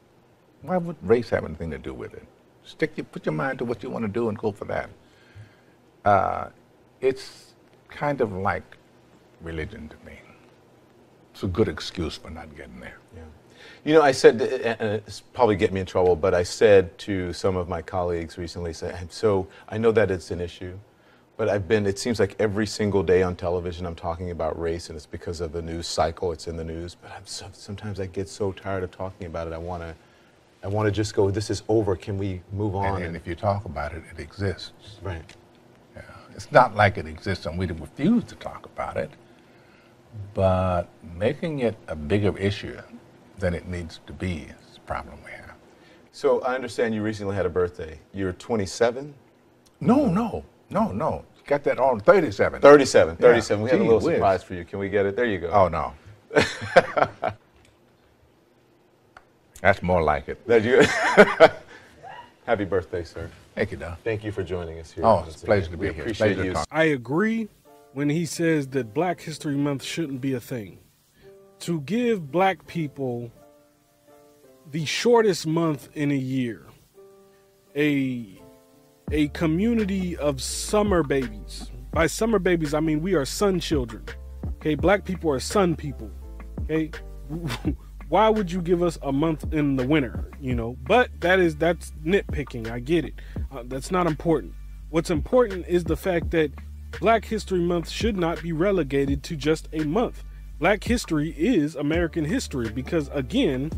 Why 0.62 0.76
would 0.76 0.96
race 1.02 1.28
have 1.30 1.44
anything 1.44 1.70
to 1.70 1.78
do 1.78 1.92
with 1.92 2.14
it? 2.14 2.24
Stick 2.64 2.92
your, 2.96 3.04
put 3.04 3.26
your 3.26 3.34
mind 3.34 3.58
to 3.58 3.64
what 3.64 3.82
you 3.82 3.90
want 3.90 4.04
to 4.04 4.08
do 4.08 4.28
and 4.28 4.38
go 4.38 4.52
for 4.52 4.64
that. 4.66 4.88
Uh, 6.04 6.48
it's 7.00 7.54
kind 7.90 8.20
of 8.20 8.32
like 8.32 8.76
religion 9.42 9.88
to 9.88 9.96
me. 10.06 10.18
It's 11.42 11.48
a 11.48 11.50
good 11.50 11.66
excuse 11.66 12.16
for 12.16 12.30
not 12.30 12.56
getting 12.56 12.78
there. 12.78 12.98
Yeah. 13.16 13.22
You 13.84 13.94
know, 13.94 14.02
I 14.02 14.12
said, 14.12 14.40
uh, 14.40 14.44
uh, 14.44 14.46
uh, 14.46 14.76
and 14.78 15.02
it's 15.04 15.18
probably 15.18 15.56
get 15.56 15.72
me 15.72 15.80
in 15.80 15.86
trouble, 15.86 16.14
but 16.14 16.34
I 16.34 16.44
said 16.44 16.96
to 16.98 17.32
some 17.32 17.56
of 17.56 17.68
my 17.68 17.82
colleagues 17.82 18.38
recently, 18.38 18.72
say, 18.72 18.96
so 19.08 19.48
I 19.68 19.76
know 19.76 19.90
that 19.90 20.12
it's 20.12 20.30
an 20.30 20.40
issue, 20.40 20.78
but 21.36 21.48
I've 21.48 21.66
been. 21.66 21.84
It 21.84 21.98
seems 21.98 22.20
like 22.20 22.36
every 22.38 22.64
single 22.64 23.02
day 23.02 23.24
on 23.24 23.34
television, 23.34 23.86
I'm 23.86 23.96
talking 23.96 24.30
about 24.30 24.56
race, 24.56 24.88
and 24.88 24.96
it's 24.96 25.04
because 25.04 25.40
of 25.40 25.50
the 25.50 25.60
news 25.60 25.88
cycle. 25.88 26.30
It's 26.30 26.46
in 26.46 26.56
the 26.56 26.62
news, 26.62 26.94
but 26.94 27.10
I'm 27.10 27.26
so, 27.26 27.46
sometimes 27.52 27.98
I 27.98 28.06
get 28.06 28.28
so 28.28 28.52
tired 28.52 28.84
of 28.84 28.92
talking 28.92 29.26
about 29.26 29.48
it. 29.48 29.52
I 29.52 29.58
want 29.58 29.82
to, 29.82 29.96
I 30.62 30.68
want 30.68 30.86
to 30.86 30.92
just 30.92 31.12
go. 31.12 31.28
This 31.28 31.50
is 31.50 31.64
over. 31.68 31.96
Can 31.96 32.18
we 32.18 32.40
move 32.52 32.76
on? 32.76 32.98
And, 32.98 33.04
and 33.06 33.16
if 33.16 33.26
you 33.26 33.34
talk 33.34 33.64
about 33.64 33.94
it, 33.94 34.04
it 34.14 34.20
exists. 34.20 34.70
Right. 35.02 35.24
Yeah. 35.96 36.02
It's 36.36 36.52
not 36.52 36.76
like 36.76 36.98
it 36.98 37.06
exists 37.06 37.46
and 37.46 37.58
we 37.58 37.66
refuse 37.66 38.22
to 38.24 38.36
talk 38.36 38.64
about 38.66 38.96
it, 38.96 39.10
but 40.34 40.88
making 41.18 41.60
it 41.60 41.76
a 41.88 41.96
bigger 41.96 42.36
issue 42.38 42.78
than 43.38 43.54
it 43.54 43.66
needs 43.66 44.00
to 44.06 44.12
be 44.12 44.46
is 44.48 44.74
the 44.74 44.80
problem 44.80 45.18
we 45.24 45.30
have. 45.32 45.54
So 46.12 46.40
I 46.42 46.54
understand 46.54 46.94
you 46.94 47.02
recently 47.02 47.34
had 47.34 47.46
a 47.46 47.50
birthday. 47.50 47.98
You're 48.12 48.32
27. 48.34 49.14
No, 49.80 50.06
no, 50.06 50.44
no, 50.70 50.92
no. 50.92 51.24
You 51.36 51.42
got 51.46 51.64
that 51.64 51.78
on 51.78 52.00
37. 52.00 52.60
37. 52.60 53.16
Yeah. 53.18 53.26
37. 53.26 53.62
We 53.64 53.70
have 53.70 53.80
a 53.80 53.82
little 53.82 53.98
whiz. 54.00 54.16
surprise 54.16 54.42
for 54.42 54.54
you. 54.54 54.64
Can 54.64 54.78
we 54.78 54.88
get 54.88 55.06
it? 55.06 55.16
There 55.16 55.24
you 55.24 55.38
go. 55.38 55.48
Oh, 55.50 55.68
no. 55.68 55.94
That's 59.60 59.82
more 59.82 60.02
like 60.02 60.28
it. 60.28 60.46
That 60.46 60.64
you. 60.64 60.82
Happy 62.46 62.64
birthday, 62.64 63.04
sir. 63.04 63.30
Thank 63.54 63.70
you, 63.70 63.76
Don. 63.76 63.96
Thank 64.02 64.24
you 64.24 64.32
for 64.32 64.42
joining 64.42 64.78
us 64.80 64.90
here. 64.90 65.04
Oh, 65.06 65.24
it's 65.26 65.42
a 65.42 65.46
pleasure 65.46 65.66
again. 65.66 65.72
to 65.72 65.76
We 65.78 65.88
be 65.88 65.92
here. 65.94 66.02
Appreciate 66.02 66.26
Pleasure 66.34 66.42
to 66.42 66.48
you. 66.48 66.52
talk. 66.54 66.66
I 66.70 66.84
agree 66.84 67.48
when 67.94 68.08
he 68.08 68.26
says 68.26 68.68
that 68.68 68.94
Black 68.94 69.20
History 69.20 69.56
Month 69.56 69.82
shouldn't 69.82 70.20
be 70.20 70.34
a 70.34 70.40
thing. 70.40 70.78
To 71.60 71.80
give 71.82 72.32
black 72.32 72.66
people 72.66 73.30
the 74.70 74.84
shortest 74.84 75.46
month 75.46 75.88
in 75.94 76.10
a 76.10 76.16
year, 76.16 76.66
a 77.76 78.40
a 79.10 79.28
community 79.28 80.16
of 80.16 80.40
summer 80.42 81.02
babies. 81.02 81.70
By 81.92 82.06
summer 82.06 82.38
babies, 82.38 82.74
I 82.74 82.80
mean 82.80 83.02
we 83.02 83.14
are 83.14 83.24
sun 83.24 83.60
children. 83.60 84.04
Okay, 84.56 84.74
black 84.74 85.04
people 85.04 85.30
are 85.30 85.40
sun 85.40 85.76
people. 85.76 86.10
Okay, 86.62 86.90
why 88.08 88.28
would 88.28 88.50
you 88.50 88.62
give 88.62 88.82
us 88.82 88.98
a 89.02 89.12
month 89.12 89.52
in 89.52 89.76
the 89.76 89.86
winter? 89.86 90.30
You 90.40 90.54
know, 90.54 90.76
but 90.86 91.10
that 91.20 91.38
is 91.38 91.56
that's 91.56 91.92
nitpicking. 92.04 92.70
I 92.70 92.80
get 92.80 93.04
it. 93.04 93.14
Uh, 93.52 93.62
that's 93.66 93.90
not 93.90 94.06
important. 94.06 94.54
What's 94.90 95.10
important 95.10 95.66
is 95.68 95.84
the 95.84 95.96
fact 95.96 96.30
that 96.32 96.50
Black 97.00 97.24
History 97.24 97.60
Month 97.60 97.88
should 97.88 98.16
not 98.16 98.42
be 98.42 98.52
relegated 98.52 99.22
to 99.24 99.36
just 99.36 99.68
a 99.72 99.84
month. 99.84 100.24
Black 100.58 100.84
history 100.84 101.34
is 101.36 101.74
American 101.74 102.24
history 102.24 102.68
because, 102.68 103.08
again, 103.12 103.72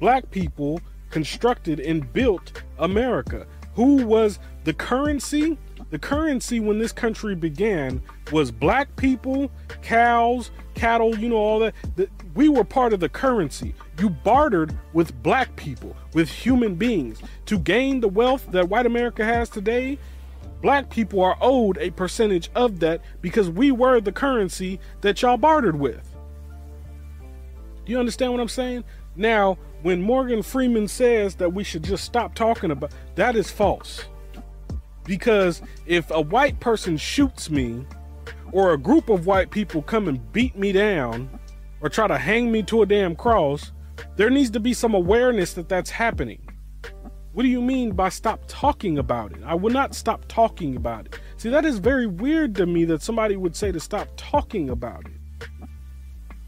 black 0.00 0.30
people 0.30 0.80
constructed 1.10 1.78
and 1.80 2.10
built 2.12 2.62
America. 2.78 3.46
Who 3.74 4.06
was 4.06 4.38
the 4.64 4.72
currency? 4.72 5.58
The 5.90 5.98
currency 5.98 6.60
when 6.60 6.78
this 6.78 6.92
country 6.92 7.34
began 7.34 8.02
was 8.32 8.50
black 8.50 8.96
people, 8.96 9.50
cows, 9.82 10.50
cattle, 10.74 11.16
you 11.18 11.28
know, 11.28 11.36
all 11.36 11.58
that. 11.58 11.74
We 12.34 12.48
were 12.48 12.64
part 12.64 12.92
of 12.92 13.00
the 13.00 13.08
currency. 13.08 13.74
You 14.00 14.08
bartered 14.10 14.76
with 14.92 15.22
black 15.22 15.54
people, 15.56 15.94
with 16.14 16.28
human 16.28 16.74
beings. 16.74 17.20
To 17.46 17.58
gain 17.58 18.00
the 18.00 18.08
wealth 18.08 18.46
that 18.50 18.68
white 18.68 18.86
America 18.86 19.24
has 19.24 19.50
today, 19.50 19.98
black 20.64 20.88
people 20.88 21.20
are 21.20 21.36
owed 21.42 21.76
a 21.76 21.90
percentage 21.90 22.50
of 22.54 22.80
that 22.80 23.02
because 23.20 23.50
we 23.50 23.70
were 23.70 24.00
the 24.00 24.10
currency 24.10 24.80
that 25.02 25.20
y'all 25.20 25.36
bartered 25.36 25.78
with. 25.78 26.16
Do 27.84 27.92
you 27.92 27.98
understand 27.98 28.32
what 28.32 28.40
I'm 28.40 28.48
saying? 28.48 28.82
Now, 29.14 29.58
when 29.82 30.00
Morgan 30.00 30.42
Freeman 30.42 30.88
says 30.88 31.34
that 31.34 31.52
we 31.52 31.64
should 31.64 31.84
just 31.84 32.02
stop 32.02 32.34
talking 32.34 32.70
about 32.70 32.92
that 33.14 33.36
is 33.36 33.50
false. 33.50 34.06
Because 35.04 35.60
if 35.84 36.10
a 36.10 36.22
white 36.22 36.58
person 36.60 36.96
shoots 36.96 37.50
me 37.50 37.84
or 38.50 38.72
a 38.72 38.78
group 38.78 39.10
of 39.10 39.26
white 39.26 39.50
people 39.50 39.82
come 39.82 40.08
and 40.08 40.32
beat 40.32 40.56
me 40.56 40.72
down 40.72 41.28
or 41.82 41.90
try 41.90 42.08
to 42.08 42.16
hang 42.16 42.50
me 42.50 42.62
to 42.62 42.80
a 42.80 42.86
damn 42.86 43.14
cross, 43.14 43.70
there 44.16 44.30
needs 44.30 44.48
to 44.52 44.60
be 44.60 44.72
some 44.72 44.94
awareness 44.94 45.52
that 45.52 45.68
that's 45.68 45.90
happening. 45.90 46.40
What 47.34 47.42
do 47.42 47.48
you 47.48 47.60
mean 47.60 47.90
by 47.90 48.10
stop 48.10 48.40
talking 48.46 48.96
about 48.96 49.32
it? 49.32 49.38
I 49.44 49.56
will 49.56 49.72
not 49.72 49.96
stop 49.96 50.24
talking 50.28 50.76
about 50.76 51.06
it. 51.06 51.18
See, 51.36 51.48
that 51.48 51.64
is 51.64 51.78
very 51.78 52.06
weird 52.06 52.54
to 52.54 52.64
me 52.66 52.84
that 52.84 53.02
somebody 53.02 53.36
would 53.36 53.56
say 53.56 53.72
to 53.72 53.80
stop 53.80 54.08
talking 54.16 54.70
about 54.70 55.04
it. 55.06 55.48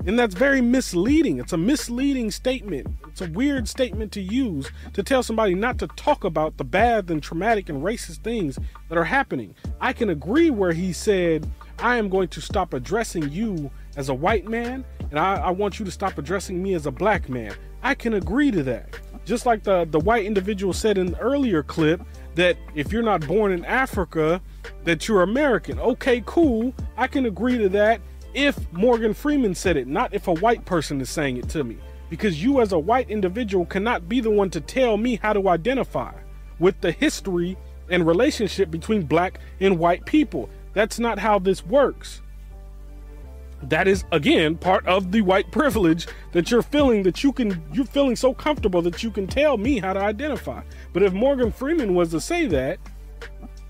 And 0.06 0.16
that's 0.16 0.36
very 0.36 0.60
misleading. 0.60 1.40
It's 1.40 1.52
a 1.52 1.56
misleading 1.56 2.30
statement. 2.30 2.86
It's 3.08 3.20
a 3.20 3.28
weird 3.30 3.66
statement 3.66 4.12
to 4.12 4.20
use 4.20 4.70
to 4.92 5.02
tell 5.02 5.24
somebody 5.24 5.56
not 5.56 5.78
to 5.78 5.88
talk 5.88 6.22
about 6.22 6.56
the 6.56 6.62
bad 6.62 7.10
and 7.10 7.20
traumatic 7.20 7.68
and 7.68 7.82
racist 7.82 8.18
things 8.18 8.56
that 8.88 8.96
are 8.96 9.04
happening. 9.04 9.56
I 9.80 9.92
can 9.92 10.10
agree 10.10 10.50
where 10.50 10.72
he 10.72 10.92
said, 10.92 11.50
I 11.80 11.96
am 11.96 12.08
going 12.08 12.28
to 12.28 12.40
stop 12.40 12.72
addressing 12.72 13.28
you 13.32 13.72
as 13.96 14.08
a 14.08 14.14
white 14.14 14.46
man, 14.46 14.84
and 15.10 15.18
I, 15.18 15.34
I 15.34 15.50
want 15.50 15.80
you 15.80 15.84
to 15.84 15.90
stop 15.90 16.16
addressing 16.16 16.62
me 16.62 16.74
as 16.74 16.86
a 16.86 16.92
black 16.92 17.28
man. 17.28 17.56
I 17.82 17.96
can 17.96 18.14
agree 18.14 18.52
to 18.52 18.62
that. 18.62 19.00
Just 19.26 19.44
like 19.44 19.64
the, 19.64 19.86
the 19.90 19.98
white 19.98 20.24
individual 20.24 20.72
said 20.72 20.96
in 20.96 21.12
the 21.12 21.18
earlier 21.18 21.62
clip 21.62 22.00
that 22.36 22.56
if 22.76 22.92
you're 22.92 23.02
not 23.02 23.26
born 23.26 23.50
in 23.50 23.64
Africa, 23.64 24.40
that 24.84 25.08
you're 25.08 25.22
American. 25.22 25.78
Okay, 25.80 26.22
cool. 26.24 26.72
I 26.96 27.08
can 27.08 27.26
agree 27.26 27.58
to 27.58 27.68
that 27.70 28.00
if 28.34 28.72
Morgan 28.72 29.12
Freeman 29.12 29.54
said 29.54 29.76
it, 29.76 29.88
not 29.88 30.14
if 30.14 30.28
a 30.28 30.34
white 30.34 30.64
person 30.64 31.00
is 31.00 31.10
saying 31.10 31.38
it 31.38 31.48
to 31.50 31.64
me. 31.64 31.76
Because 32.08 32.40
you, 32.40 32.60
as 32.60 32.70
a 32.72 32.78
white 32.78 33.10
individual, 33.10 33.66
cannot 33.66 34.08
be 34.08 34.20
the 34.20 34.30
one 34.30 34.48
to 34.50 34.60
tell 34.60 34.96
me 34.96 35.16
how 35.16 35.32
to 35.32 35.48
identify 35.48 36.12
with 36.60 36.80
the 36.80 36.92
history 36.92 37.56
and 37.90 38.06
relationship 38.06 38.70
between 38.70 39.02
black 39.02 39.40
and 39.58 39.76
white 39.76 40.06
people. 40.06 40.48
That's 40.72 41.00
not 41.00 41.18
how 41.18 41.40
this 41.40 41.66
works. 41.66 42.22
That 43.68 43.88
is 43.88 44.04
again 44.12 44.56
part 44.56 44.86
of 44.86 45.10
the 45.10 45.22
white 45.22 45.50
privilege 45.50 46.06
that 46.32 46.50
you're 46.50 46.62
feeling 46.62 47.02
that 47.02 47.24
you 47.24 47.32
can 47.32 47.62
you're 47.72 47.84
feeling 47.84 48.16
so 48.16 48.32
comfortable 48.32 48.80
that 48.82 49.02
you 49.02 49.10
can 49.10 49.26
tell 49.26 49.56
me 49.56 49.78
how 49.78 49.92
to 49.92 50.00
identify. 50.00 50.62
But 50.92 51.02
if 51.02 51.12
Morgan 51.12 51.50
Freeman 51.50 51.94
was 51.94 52.10
to 52.10 52.20
say 52.20 52.46
that, 52.46 52.78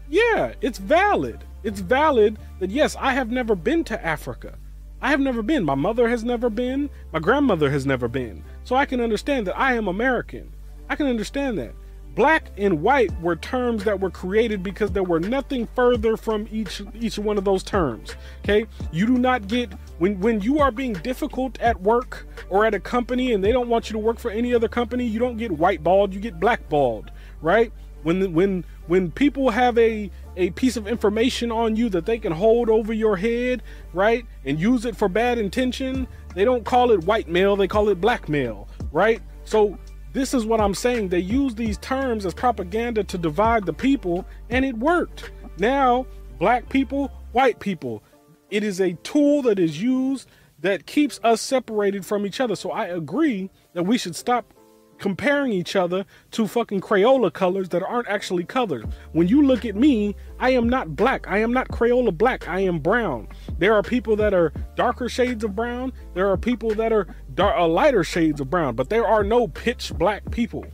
yeah, 0.09 0.52
it's 0.60 0.78
valid. 0.78 1.44
It's 1.62 1.81
valid 1.81 2.39
that 2.60 2.70
yes, 2.70 2.97
I 2.98 3.12
have 3.12 3.31
never 3.31 3.55
been 3.55 3.85
to 3.85 4.05
Africa. 4.05 4.59
I 5.01 5.10
have 5.10 5.20
never 5.20 5.43
been. 5.43 5.64
My 5.64 5.74
mother 5.74 6.09
has 6.09 6.24
never 6.24 6.51
been. 6.51 6.90
My 7.12 7.18
grandmother 7.18 7.70
has 7.70 7.86
never 7.86 8.09
been. 8.09 8.43
So 8.64 8.77
I 8.77 8.86
can 8.86 9.01
understand 9.01 9.47
that 9.47 9.59
I 9.59 9.74
am 9.74 9.89
American. 9.89 10.52
I 10.89 10.97
can 10.97 11.06
understand 11.06 11.59
that. 11.59 11.74
Black 12.17 12.51
and 12.57 12.83
white 12.83 13.13
were 13.21 13.37
terms 13.37 13.85
that 13.85 14.01
were 14.01 14.11
created 14.11 14.63
because 14.63 14.91
there 14.91 15.05
were 15.05 15.21
nothing 15.21 15.69
further 15.77 16.17
from 16.17 16.49
each 16.51 16.81
each 16.99 17.19
one 17.19 17.37
of 17.37 17.45
those 17.45 17.63
terms. 17.63 18.17
Okay? 18.43 18.65
You 18.91 19.07
do 19.07 19.19
not 19.19 19.47
get 19.49 19.73
when 19.99 20.19
when 20.21 20.41
you 20.41 20.59
are 20.59 20.71
being 20.71 20.95
difficult 20.95 21.61
at 21.61 21.79
work 21.83 22.27
or 22.49 22.65
at 22.65 22.75
a 22.75 22.81
company 22.81 23.35
and 23.35 23.45
they 23.45 23.53
don't 23.53 23.69
want 23.69 23.91
you 23.91 23.93
to 23.93 23.99
work 23.99 24.19
for 24.19 24.31
any 24.31 24.55
other 24.55 24.67
company, 24.67 25.05
you 25.05 25.19
don't 25.19 25.37
get 25.37 25.53
whiteballed, 25.53 26.15
you 26.15 26.21
get 26.21 26.41
blackballed, 26.41 27.11
right? 27.43 27.71
When 28.03 28.33
when 28.33 28.65
when 28.87 29.11
people 29.11 29.51
have 29.51 29.77
a 29.77 30.11
a 30.39 30.51
piece 30.51 30.79
of 30.79 30.89
information 30.89 31.53
on 31.53 31.77
you 31.77 31.91
that 31.91 32.07
they 32.07 32.19
can 32.19 32.33
hold 32.33 32.71
over 32.71 32.95
your 32.95 33.19
head, 33.19 33.63
right? 33.93 34.25
And 34.47 34.59
use 34.59 34.87
it 34.87 34.97
for 34.97 35.11
bad 35.11 35.37
intention, 35.37 36.09
they 36.35 36.47
don't 36.47 36.65
call 36.65 36.93
it 36.93 37.05
white 37.05 37.29
mail, 37.29 37.57
they 37.57 37.69
call 37.69 37.91
it 37.91 38.01
blackmail, 38.01 38.69
right? 38.91 39.21
So 39.45 39.79
this 40.17 40.33
is 40.33 40.47
what 40.47 40.61
I'm 40.61 40.75
saying. 40.75 41.11
They 41.11 41.19
use 41.21 41.55
these 41.55 41.77
terms 41.79 42.25
as 42.25 42.33
propaganda 42.33 43.05
to 43.05 43.19
divide 43.19 43.67
the 43.67 43.73
people, 43.75 44.25
and 44.49 44.65
it 44.65 44.77
worked. 44.79 45.31
Now, 45.59 46.07
black 46.39 46.69
people, 46.71 47.13
white 47.33 47.61
people, 47.61 48.03
it 48.51 48.65
is 48.65 48.81
a 48.81 48.95
tool 49.03 49.43
that 49.43 49.59
is 49.59 49.83
used 49.83 50.29
that 50.61 50.87
keeps 50.87 51.21
us 51.23 51.43
separated 51.43 52.07
from 52.07 52.25
each 52.25 52.41
other. 52.41 52.57
So 52.57 52.71
I 52.71 52.87
agree 52.87 53.51
that 53.75 53.83
we 53.83 53.99
should 53.99 54.17
stop 54.17 54.55
comparing 54.99 55.53
each 55.53 55.77
other 55.77 56.05
to 56.31 56.47
fucking 56.47 56.81
Crayola 56.81 57.33
colors 57.33 57.69
that 57.71 57.83
aren't 57.83 58.09
actually 58.09 58.45
colors. 58.45 58.85
When 59.13 59.29
you 59.29 59.43
look 59.43 59.65
at 59.65 59.77
me, 59.77 60.17
I 60.39 60.51
am 60.51 60.69
not 60.69 60.97
black. 60.97 61.29
I 61.29 61.39
am 61.39 61.53
not 61.53 61.69
Crayola 61.69 62.17
black. 62.17 62.49
I 62.49 62.61
am 62.61 62.79
brown. 62.79 63.29
There 63.59 63.75
are 63.75 63.83
people 63.83 64.17
that 64.17 64.33
are 64.33 64.53
darker 64.75 65.09
shades 65.09 65.45
of 65.45 65.55
brown. 65.55 65.93
There 66.15 66.31
are 66.31 66.37
people 66.37 66.75
that 66.75 66.93
are 66.93 67.07
dar- 67.37 67.57
uh, 67.57 67.69
lighter 67.69 68.03
shades 68.03 68.41
of 68.41 68.51
brown, 68.51 68.75
but 68.75 68.89
there 68.89 69.07
are 69.07 69.23
no 69.23 69.47
pitch 69.47 69.93
black 69.97 70.31
people. 70.31 70.67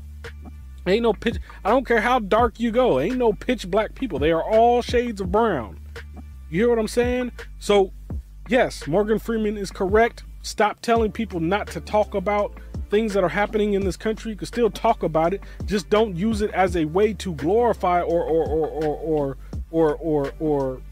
Ain't 0.87 1.03
no 1.03 1.13
pitch. 1.13 1.37
I 1.65 1.71
don't 1.71 1.87
care 1.87 2.01
how 2.01 2.19
dark 2.19 2.59
you 2.59 2.71
go. 2.73 2.99
Ain't 2.99 3.19
no 3.19 3.33
pitch 3.33 3.71
black 3.71 3.95
people. 3.95 4.19
They 4.19 4.33
are 4.33 4.43
all 4.43 4.83
shades 4.83 5.21
of 5.21 5.31
brown. 5.31 5.79
You 6.51 6.63
hear 6.63 6.71
what 6.71 6.79
I'm 6.79 6.89
saying? 6.89 7.33
So, 7.59 7.93
yes, 8.49 8.87
Morgan 8.87 9.19
Freeman 9.19 9.57
is 9.57 9.71
correct. 9.71 10.25
Stop 10.43 10.81
telling 10.81 11.13
people 11.13 11.39
not 11.39 11.69
to 11.69 11.81
talk 11.81 12.15
about 12.15 12.55
things 12.91 13.15
that 13.15 13.23
are 13.23 13.29
happening 13.29 13.75
in 13.75 13.85
this 13.85 13.97
country. 13.97 14.33
You 14.33 14.37
can 14.37 14.47
still 14.47 14.71
talk 14.71 15.05
about 15.05 15.33
it. 15.33 15.43
Just 15.67 15.89
don't 15.89 16.17
use 16.17 16.43
it 16.43 16.51
as 16.51 16.77
a 16.77 16.85
way 16.85 17.15
to 17.15 17.35
glorify 17.35 18.03
or 18.03 18.23
or 18.23 18.45
or 18.45 18.69
or 18.69 18.97
or 18.97 19.37
or 19.71 19.97
or, 19.97 20.35
or 20.41 20.83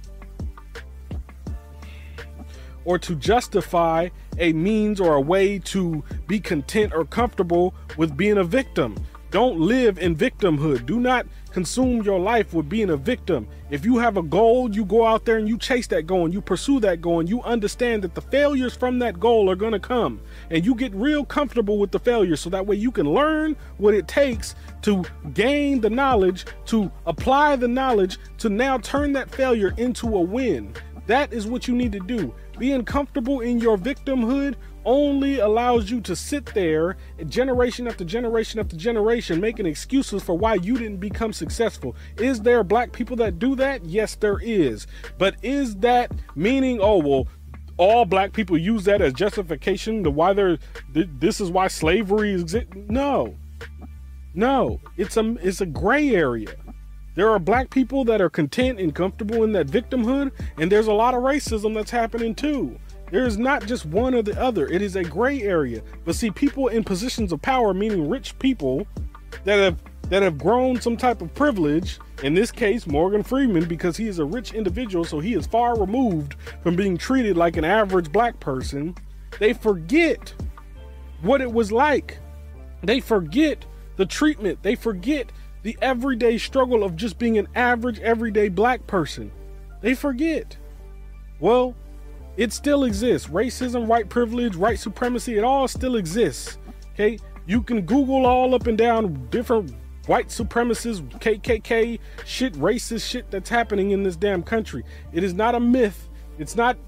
or 2.85 2.99
to 2.99 3.15
justify 3.15 4.09
a 4.39 4.53
means 4.53 5.01
or 5.01 5.15
a 5.15 5.21
way 5.21 5.59
to 5.59 6.03
be 6.27 6.41
content 6.41 6.93
or 6.95 7.05
comfortable 7.05 7.75
with 7.97 8.17
being 8.17 8.39
a 8.39 8.45
victim. 8.45 8.97
Don't 9.31 9.61
live 9.61 9.99
in 9.99 10.17
victimhood. 10.17 10.87
Do 10.87 10.99
not 10.99 11.25
consume 11.53 12.03
your 12.03 12.19
life 12.19 12.53
with 12.53 12.69
being 12.69 12.91
a 12.91 12.97
victim. 12.97 13.47
If 13.71 13.85
you 13.85 13.99
have 13.99 14.17
a 14.17 14.23
goal, 14.23 14.75
you 14.75 14.85
go 14.85 15.07
out 15.07 15.25
there 15.25 15.37
and 15.37 15.49
you 15.49 15.57
chase 15.57 15.87
that 15.89 16.07
goal 16.07 16.25
and 16.25 16.35
you 16.35 16.41
pursue 16.41 16.81
that 16.81 17.01
goal 17.01 17.21
and 17.21 17.29
you 17.29 17.41
understand 17.43 18.03
that 18.03 18.17
the 18.17 18.21
failures 18.21 18.75
from 18.75 18.99
that 19.01 19.21
goal 19.21 19.49
are 19.49 19.55
going 19.55 19.73
to 19.73 19.79
come. 19.79 20.21
And 20.51 20.67
you 20.67 20.75
get 20.75 20.93
real 20.95 21.25
comfortable 21.25 21.79
with 21.79 21.93
the 21.93 22.01
failures 22.01 22.41
so 22.41 22.51
that 22.51 22.67
way 22.67 22.75
you 22.75 22.91
can 22.91 23.09
learn 23.09 23.57
what 23.79 23.95
it 23.95 24.09
takes 24.09 24.57
to 24.83 25.05
gain 25.33 25.81
the 25.81 25.91
knowledge, 25.91 26.47
to 26.67 26.91
apply 27.07 27.55
the 27.55 27.69
knowledge, 27.69 28.19
to 28.39 28.49
now 28.49 28.79
turn 28.79 29.13
that 29.13 29.31
failure 29.31 29.75
into 29.77 30.17
a 30.17 30.21
win. 30.21 30.75
That 31.11 31.33
is 31.33 31.45
what 31.45 31.67
you 31.67 31.75
need 31.75 31.91
to 31.91 31.99
do. 31.99 32.33
Being 32.57 32.85
comfortable 32.85 33.41
in 33.41 33.59
your 33.59 33.77
victimhood 33.77 34.55
only 34.85 35.41
allows 35.41 35.91
you 35.91 36.01
to 36.03 36.15
sit 36.15 36.47
there 36.55 36.99
generation 37.27 37.89
after 37.89 38.05
generation 38.05 38.61
after 38.61 38.77
generation 38.77 39.41
making 39.41 39.67
excuses 39.67 40.23
for 40.23 40.39
why 40.39 40.55
you 40.55 40.79
didn't 40.79 40.99
become 40.99 41.33
successful. 41.33 41.97
Is 42.19 42.43
there 42.43 42.63
black 42.63 42.93
people 42.93 43.17
that 43.17 43.41
do 43.41 43.57
that? 43.57 43.85
Yes, 43.85 44.15
there 44.15 44.39
is. 44.39 44.87
But 45.19 45.35
is 45.43 45.75
that 45.79 46.13
meaning, 46.37 46.79
oh, 46.81 46.99
well, 46.99 47.27
all 47.77 48.05
black 48.05 48.33
people 48.33 48.57
use 48.57 48.85
that 48.85 49.03
as 49.03 49.13
justification 49.13 50.05
to 50.05 50.11
why 50.13 50.33
they're 50.33 50.59
th- 50.95 51.09
this 51.19 51.41
is 51.41 51.51
why 51.51 51.67
slavery 51.67 52.35
exists? 52.35 52.71
No. 52.89 53.35
No, 54.33 54.81
it's 54.97 55.17
a 55.17 55.37
it's 55.43 55.61
a 55.61 55.67
gray 55.67 56.15
area. 56.15 56.55
There 57.15 57.31
are 57.31 57.39
black 57.39 57.71
people 57.71 58.05
that 58.05 58.21
are 58.21 58.31
content 58.31 58.79
and 58.79 58.95
comfortable 58.95 59.45
in 59.45 59.53
that 59.53 59.67
victimhood, 59.67 60.33
and 60.59 60.71
there's 60.71 60.87
a 60.87 60.93
lot 60.93 61.15
of 61.15 61.23
racism 61.23 61.75
that's 61.75 61.91
happening 61.91 62.35
too. 62.35 62.79
There 63.11 63.27
is 63.27 63.39
not 63.39 63.67
just 63.67 63.87
one 63.87 64.15
or 64.15 64.23
the 64.23 64.41
other. 64.41 64.69
It 64.69 64.83
is 64.83 64.95
a 64.95 65.03
gray 65.03 65.43
area. 65.43 65.83
But 66.05 66.15
see, 66.15 66.31
people 66.31 66.69
in 66.69 66.85
positions 66.85 67.33
of 67.33 67.43
power, 67.43 67.75
meaning 67.75 68.09
rich 68.09 68.39
people 68.39 68.87
that 69.45 69.59
have 69.59 69.83
that 70.11 70.23
have 70.23 70.39
grown 70.39 70.81
some 70.81 70.97
type 70.97 71.23
of 71.23 71.33
privilege, 71.35 72.01
in 72.25 72.35
this 72.35 72.51
case, 72.51 72.87
Morgan 72.87 73.23
Freeman, 73.23 73.65
because 73.67 73.97
he 73.97 74.09
is 74.09 74.19
a 74.19 74.25
rich 74.25 74.53
individual, 74.53 75.05
so 75.05 75.21
he 75.21 75.35
is 75.35 75.47
far 75.47 75.79
removed 75.79 76.35
from 76.63 76.75
being 76.75 76.97
treated 76.97 77.37
like 77.37 77.57
an 77.57 77.65
average 77.65 78.11
black 78.11 78.39
person, 78.41 78.95
they 79.39 79.53
forget 79.53 80.35
what 81.23 81.41
it 81.41 81.53
was 81.53 81.71
like. 81.71 82.19
They 82.83 82.99
forget 82.99 83.65
the 83.97 84.07
treatment. 84.07 84.63
They 84.63 84.75
forget 84.75 85.31
the 85.63 85.77
everyday 85.83 86.39
struggle 86.39 86.85
of 86.85 86.97
just 86.97 87.19
being 87.19 87.39
an 87.39 87.49
average, 87.55 88.01
everyday 88.01 88.49
black 88.49 88.87
person. 88.87 89.31
They 89.81 89.95
forget. 89.95 90.57
Well, 91.39 91.75
it 92.37 92.53
still 92.53 92.85
exists. 92.85 93.29
Racism, 93.29 93.87
white 93.87 94.09
privilege, 94.09 94.57
white 94.57 94.79
supremacy, 94.79 95.37
it 95.37 95.45
all 95.45 95.69
still 95.69 95.97
exists. 95.97 96.59
Okay? 96.93 97.19
You 97.47 97.63
can 97.63 97.83
Google 97.83 98.27
all 98.27 98.55
up 98.55 98.67
and 98.67 98.79
down 98.79 99.29
different 99.31 99.75
white 100.07 100.29
supremacists, 100.29 101.09
KKK 101.21 101.99
shit, 102.25 102.55
racist 102.55 103.09
shit 103.09 103.31
that's 103.31 103.49
happening 103.49 103.91
in 103.91 104.03
this 104.03 104.17
damn 104.17 104.43
country. 104.43 104.85
It 105.13 105.23
is 105.23 105.35
not 105.35 105.55
a 105.55 105.61
myth. 105.61 106.09
It's 106.39 106.57
not 106.57 106.79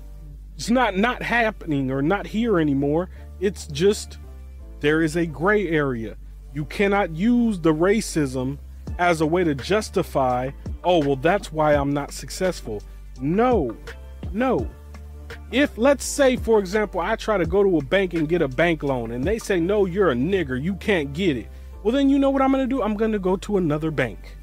it's 0.56 0.70
not 0.70 0.96
not 0.96 1.22
happening 1.22 1.90
or 1.90 2.02
not 2.02 2.26
here 2.26 2.58
anymore. 2.60 3.10
It's 3.40 3.66
just 3.66 4.18
there 4.80 5.02
is 5.02 5.16
a 5.16 5.26
gray 5.26 5.68
area. 5.68 6.16
You 6.54 6.64
cannot 6.66 7.14
use 7.14 7.58
the 7.58 7.72
racism 7.72 8.58
as 8.98 9.20
a 9.20 9.26
way 9.26 9.44
to 9.44 9.54
justify, 9.54 10.50
oh, 10.84 10.98
well, 10.98 11.16
that's 11.16 11.52
why 11.52 11.74
I'm 11.74 11.92
not 11.92 12.12
successful. 12.12 12.82
No, 13.20 13.76
no. 14.32 14.68
If, 15.50 15.76
let's 15.78 16.04
say, 16.04 16.36
for 16.36 16.58
example, 16.58 17.00
I 17.00 17.16
try 17.16 17.38
to 17.38 17.46
go 17.46 17.62
to 17.62 17.78
a 17.78 17.82
bank 17.82 18.14
and 18.14 18.28
get 18.28 18.42
a 18.42 18.48
bank 18.48 18.82
loan 18.82 19.12
and 19.12 19.24
they 19.24 19.38
say, 19.38 19.60
no, 19.60 19.86
you're 19.86 20.10
a 20.10 20.14
nigger, 20.14 20.62
you 20.62 20.74
can't 20.74 21.12
get 21.12 21.36
it. 21.36 21.48
Well, 21.82 21.92
then 21.92 22.08
you 22.08 22.18
know 22.18 22.30
what 22.30 22.42
I'm 22.42 22.52
going 22.52 22.68
to 22.68 22.68
do? 22.68 22.82
I'm 22.82 22.96
going 22.96 23.12
to 23.12 23.18
go 23.18 23.36
to 23.36 23.56
another 23.56 23.90
bank. 23.90 24.36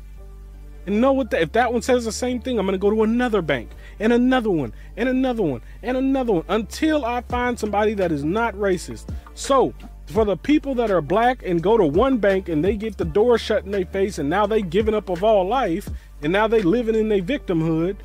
And 0.86 1.02
know 1.02 1.14
what? 1.14 1.34
If 1.34 1.52
that 1.52 1.72
one 1.72 1.81
says 1.81 2.06
the 2.06 2.11
same 2.11 2.41
thing, 2.41 2.57
I'm 2.57 2.65
going 2.65 2.73
to 2.73 2.80
go 2.80 2.90
to 2.90 3.03
another 3.03 3.41
bank 3.41 3.69
and 3.99 4.11
another 4.11 4.49
one 4.49 4.73
and 4.98 5.07
another 5.07 5.44
one 5.44 5.61
and 5.84 5.95
another 5.98 6.34
one 6.34 6.45
until 6.49 7.06
I 7.06 7.22
find 7.22 7.60
somebody 7.60 7.94
that 7.95 8.11
is 8.11 8.23
not 8.23 8.56
racist. 8.56 9.14
So, 9.36 9.73
for 10.10 10.26
the 10.26 10.38
people 10.38 10.73
that 10.76 10.91
are 10.91 11.02
black 11.02 11.44
and 11.44 11.61
go 11.61 11.77
to 11.77 11.86
one 11.86 12.18
bank 12.18 12.49
and 12.49 12.64
they 12.64 12.76
get 12.76 12.98
the 12.98 13.06
door 13.06 13.38
shut 13.38 13.65
in 13.65 13.72
their 13.72 13.86
face 13.86 14.18
and 14.18 14.30
now 14.30 14.45
they 14.45 14.61
giving 14.61 14.95
up 14.95 15.10
of 15.10 15.23
all 15.23 15.48
life 15.48 15.90
and 16.22 16.34
now 16.34 16.48
they 16.48 16.61
living 16.61 16.95
in 16.95 17.10
their 17.10 17.22
victimhood, 17.22 17.98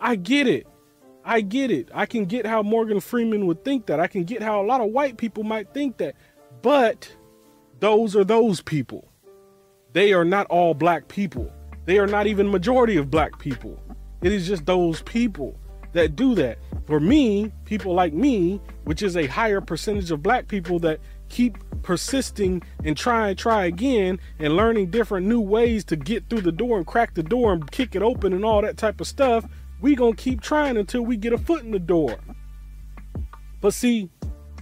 I 0.00 0.16
get 0.16 0.46
it. 0.46 0.66
I 1.24 1.40
get 1.40 1.70
it. 1.72 1.88
I 1.92 2.06
can 2.06 2.24
get 2.24 2.46
how 2.46 2.62
Morgan 2.62 3.00
Freeman 3.00 3.46
would 3.46 3.64
think 3.64 3.86
that. 3.86 3.98
I 3.98 4.06
can 4.06 4.24
get 4.24 4.42
how 4.42 4.60
a 4.60 4.66
lot 4.66 4.80
of 4.80 4.90
white 4.90 5.16
people 5.16 5.42
might 5.42 5.74
think 5.74 5.96
that. 5.96 6.14
But 6.62 7.12
those 7.80 8.14
are 8.14 8.24
those 8.24 8.60
people. 8.60 9.08
They 9.92 10.12
are 10.12 10.24
not 10.24 10.46
all 10.46 10.74
black 10.74 11.08
people. 11.08 11.50
They 11.84 11.98
are 11.98 12.06
not 12.06 12.26
even 12.26 12.50
majority 12.50 12.96
of 12.96 13.10
black 13.10 13.38
people. 13.38 13.80
It 14.22 14.30
is 14.30 14.46
just 14.46 14.66
those 14.66 15.02
people 15.02 15.58
that 15.92 16.14
do 16.14 16.34
that. 16.36 16.58
For 16.86 17.00
me, 17.00 17.52
people 17.64 17.94
like 17.94 18.12
me, 18.12 18.60
which 18.84 19.02
is 19.02 19.16
a 19.16 19.26
higher 19.26 19.60
percentage 19.60 20.10
of 20.10 20.22
black 20.22 20.46
people 20.46 20.78
that 20.80 21.00
keep 21.28 21.58
persisting 21.82 22.62
and 22.84 22.96
try 22.96 23.28
and 23.28 23.38
try 23.38 23.66
again 23.66 24.18
and 24.38 24.56
learning 24.56 24.90
different 24.90 25.26
new 25.26 25.40
ways 25.40 25.84
to 25.84 25.96
get 25.96 26.28
through 26.28 26.40
the 26.40 26.52
door 26.52 26.78
and 26.78 26.86
crack 26.86 27.14
the 27.14 27.22
door 27.22 27.52
and 27.52 27.70
kick 27.70 27.94
it 27.94 28.02
open 28.02 28.32
and 28.32 28.44
all 28.44 28.60
that 28.62 28.76
type 28.76 29.00
of 29.00 29.06
stuff, 29.06 29.44
we 29.80 29.94
gonna 29.94 30.16
keep 30.16 30.40
trying 30.40 30.76
until 30.76 31.02
we 31.02 31.16
get 31.16 31.32
a 31.32 31.38
foot 31.38 31.62
in 31.62 31.70
the 31.70 31.78
door. 31.78 32.16
But 33.60 33.72
see, 33.72 34.10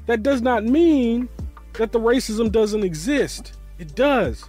that 0.06 0.22
does 0.22 0.42
not 0.42 0.64
mean 0.64 1.28
that 1.74 1.92
the 1.92 2.00
racism 2.00 2.52
doesn't 2.52 2.84
exist. 2.84 3.58
It 3.78 3.94
does. 3.94 4.44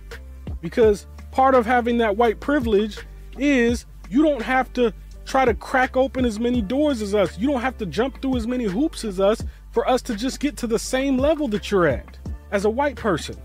Because 0.62 1.08
part 1.32 1.56
of 1.56 1.66
having 1.66 1.98
that 2.00 2.18
white 2.18 2.40
privilege 2.40 3.00
is 3.38 3.86
you 4.10 4.22
don't 4.22 4.42
have 4.42 4.72
to 4.74 4.94
try 5.26 5.44
to 5.46 5.54
crack 5.54 5.98
open 5.98 6.24
as 6.24 6.40
many 6.40 6.62
doors 6.62 7.02
as 7.02 7.16
us. 7.16 7.38
You 7.38 7.52
don't 7.52 7.62
have 7.62 7.78
to 7.80 7.86
jump 7.86 8.22
through 8.22 8.38
as 8.38 8.48
many 8.48 8.66
hoops 8.66 9.04
as 9.04 9.20
us 9.20 9.44
for 9.76 9.88
us 9.90 10.02
to 10.02 10.16
just 10.16 10.40
get 10.40 10.56
to 10.56 10.68
the 10.68 10.80
same 10.80 11.18
level 11.18 11.50
that 11.50 11.70
you're 11.70 11.86
at 11.86 12.18
as 12.52 12.64
a 12.64 12.70
white 12.70 12.96
person. 12.96 13.36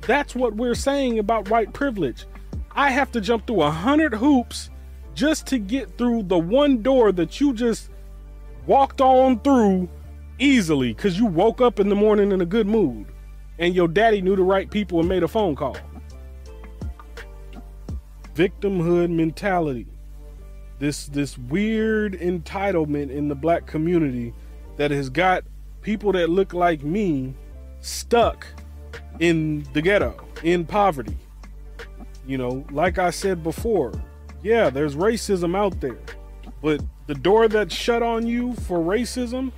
That's 0.00 0.34
what 0.34 0.56
we're 0.56 0.74
saying 0.74 1.20
about 1.20 1.48
white 1.48 1.72
privilege. 1.72 2.26
I 2.72 2.90
have 2.90 3.12
to 3.12 3.20
jump 3.20 3.46
through 3.46 3.62
a 3.62 3.70
hundred 3.70 4.12
hoops 4.12 4.68
just 5.14 5.46
to 5.46 5.60
get 5.60 5.96
through 5.96 6.24
the 6.24 6.38
one 6.38 6.82
door 6.82 7.12
that 7.12 7.40
you 7.40 7.52
just 7.52 7.88
walked 8.66 9.00
on 9.00 9.38
through 9.38 9.88
easily 10.40 10.92
because 10.92 11.16
you 11.16 11.26
woke 11.26 11.60
up 11.60 11.78
in 11.78 11.88
the 11.88 11.94
morning 11.94 12.32
in 12.32 12.40
a 12.40 12.46
good 12.46 12.66
mood 12.66 13.06
and 13.60 13.76
your 13.76 13.86
daddy 13.86 14.20
knew 14.20 14.34
the 14.34 14.42
right 14.42 14.68
people 14.68 14.98
and 14.98 15.08
made 15.08 15.22
a 15.22 15.28
phone 15.28 15.54
call. 15.54 15.76
Victimhood 18.34 19.10
mentality. 19.10 19.86
This 20.80 21.06
this 21.06 21.38
weird 21.38 22.14
entitlement 22.14 23.10
in 23.10 23.28
the 23.28 23.36
black 23.36 23.66
community 23.66 24.34
that 24.78 24.90
has 24.90 25.10
got 25.10 25.44
people 25.82 26.12
that 26.12 26.30
look 26.30 26.54
like 26.54 26.82
me 26.82 27.34
stuck 27.80 28.46
in 29.20 29.66
the 29.74 29.82
ghetto, 29.82 30.16
in 30.42 30.64
poverty. 30.64 31.16
You 32.26 32.38
know, 32.38 32.64
like 32.70 32.98
I 32.98 33.10
said 33.10 33.42
before, 33.42 33.92
yeah, 34.42 34.70
there's 34.70 34.96
racism 34.96 35.56
out 35.56 35.80
there. 35.80 35.98
But 36.62 36.82
the 37.06 37.14
door 37.14 37.48
that's 37.48 37.74
shut 37.74 38.02
on 38.02 38.26
you 38.26 38.54
for 38.54 38.78
racism, 38.78 39.52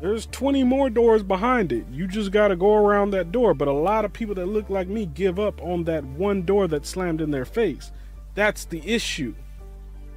there's 0.00 0.26
20 0.26 0.64
more 0.64 0.88
doors 0.88 1.22
behind 1.22 1.72
it. 1.72 1.84
You 1.90 2.06
just 2.06 2.30
got 2.30 2.48
to 2.48 2.56
go 2.56 2.74
around 2.74 3.10
that 3.10 3.32
door. 3.32 3.54
But 3.54 3.68
a 3.68 3.72
lot 3.72 4.04
of 4.04 4.12
people 4.12 4.34
that 4.36 4.46
look 4.46 4.70
like 4.70 4.88
me 4.88 5.06
give 5.06 5.38
up 5.38 5.60
on 5.62 5.84
that 5.84 6.04
one 6.04 6.42
door 6.42 6.68
that 6.68 6.86
slammed 6.86 7.20
in 7.20 7.30
their 7.30 7.44
face. 7.44 7.92
That's 8.34 8.64
the 8.64 8.82
issue. 8.86 9.34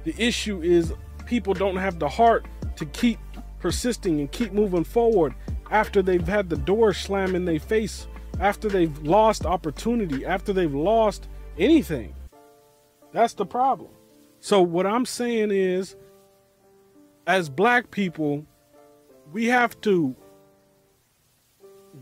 The 0.04 0.14
issue 0.18 0.62
is 0.62 0.92
people 1.26 1.54
don't 1.54 1.76
have 1.76 1.98
the 1.98 2.08
heart 2.08 2.46
to 2.76 2.86
keep 2.86 3.18
persisting 3.64 4.20
and 4.20 4.30
keep 4.30 4.52
moving 4.52 4.84
forward 4.84 5.34
after 5.70 6.02
they've 6.02 6.28
had 6.28 6.50
the 6.50 6.56
door 6.58 6.92
slam 6.92 7.34
in 7.34 7.46
their 7.46 7.58
face 7.58 8.06
after 8.38 8.68
they've 8.68 8.98
lost 8.98 9.46
opportunity, 9.46 10.26
after 10.26 10.52
they've 10.52 10.74
lost 10.74 11.28
anything. 11.56 12.14
That's 13.14 13.32
the 13.32 13.46
problem. 13.46 13.88
So, 14.38 14.60
what 14.60 14.86
I'm 14.86 15.06
saying 15.06 15.50
is, 15.50 15.96
as 17.26 17.48
black 17.48 17.90
people, 17.90 18.44
we 19.32 19.46
have 19.46 19.80
to 19.80 20.14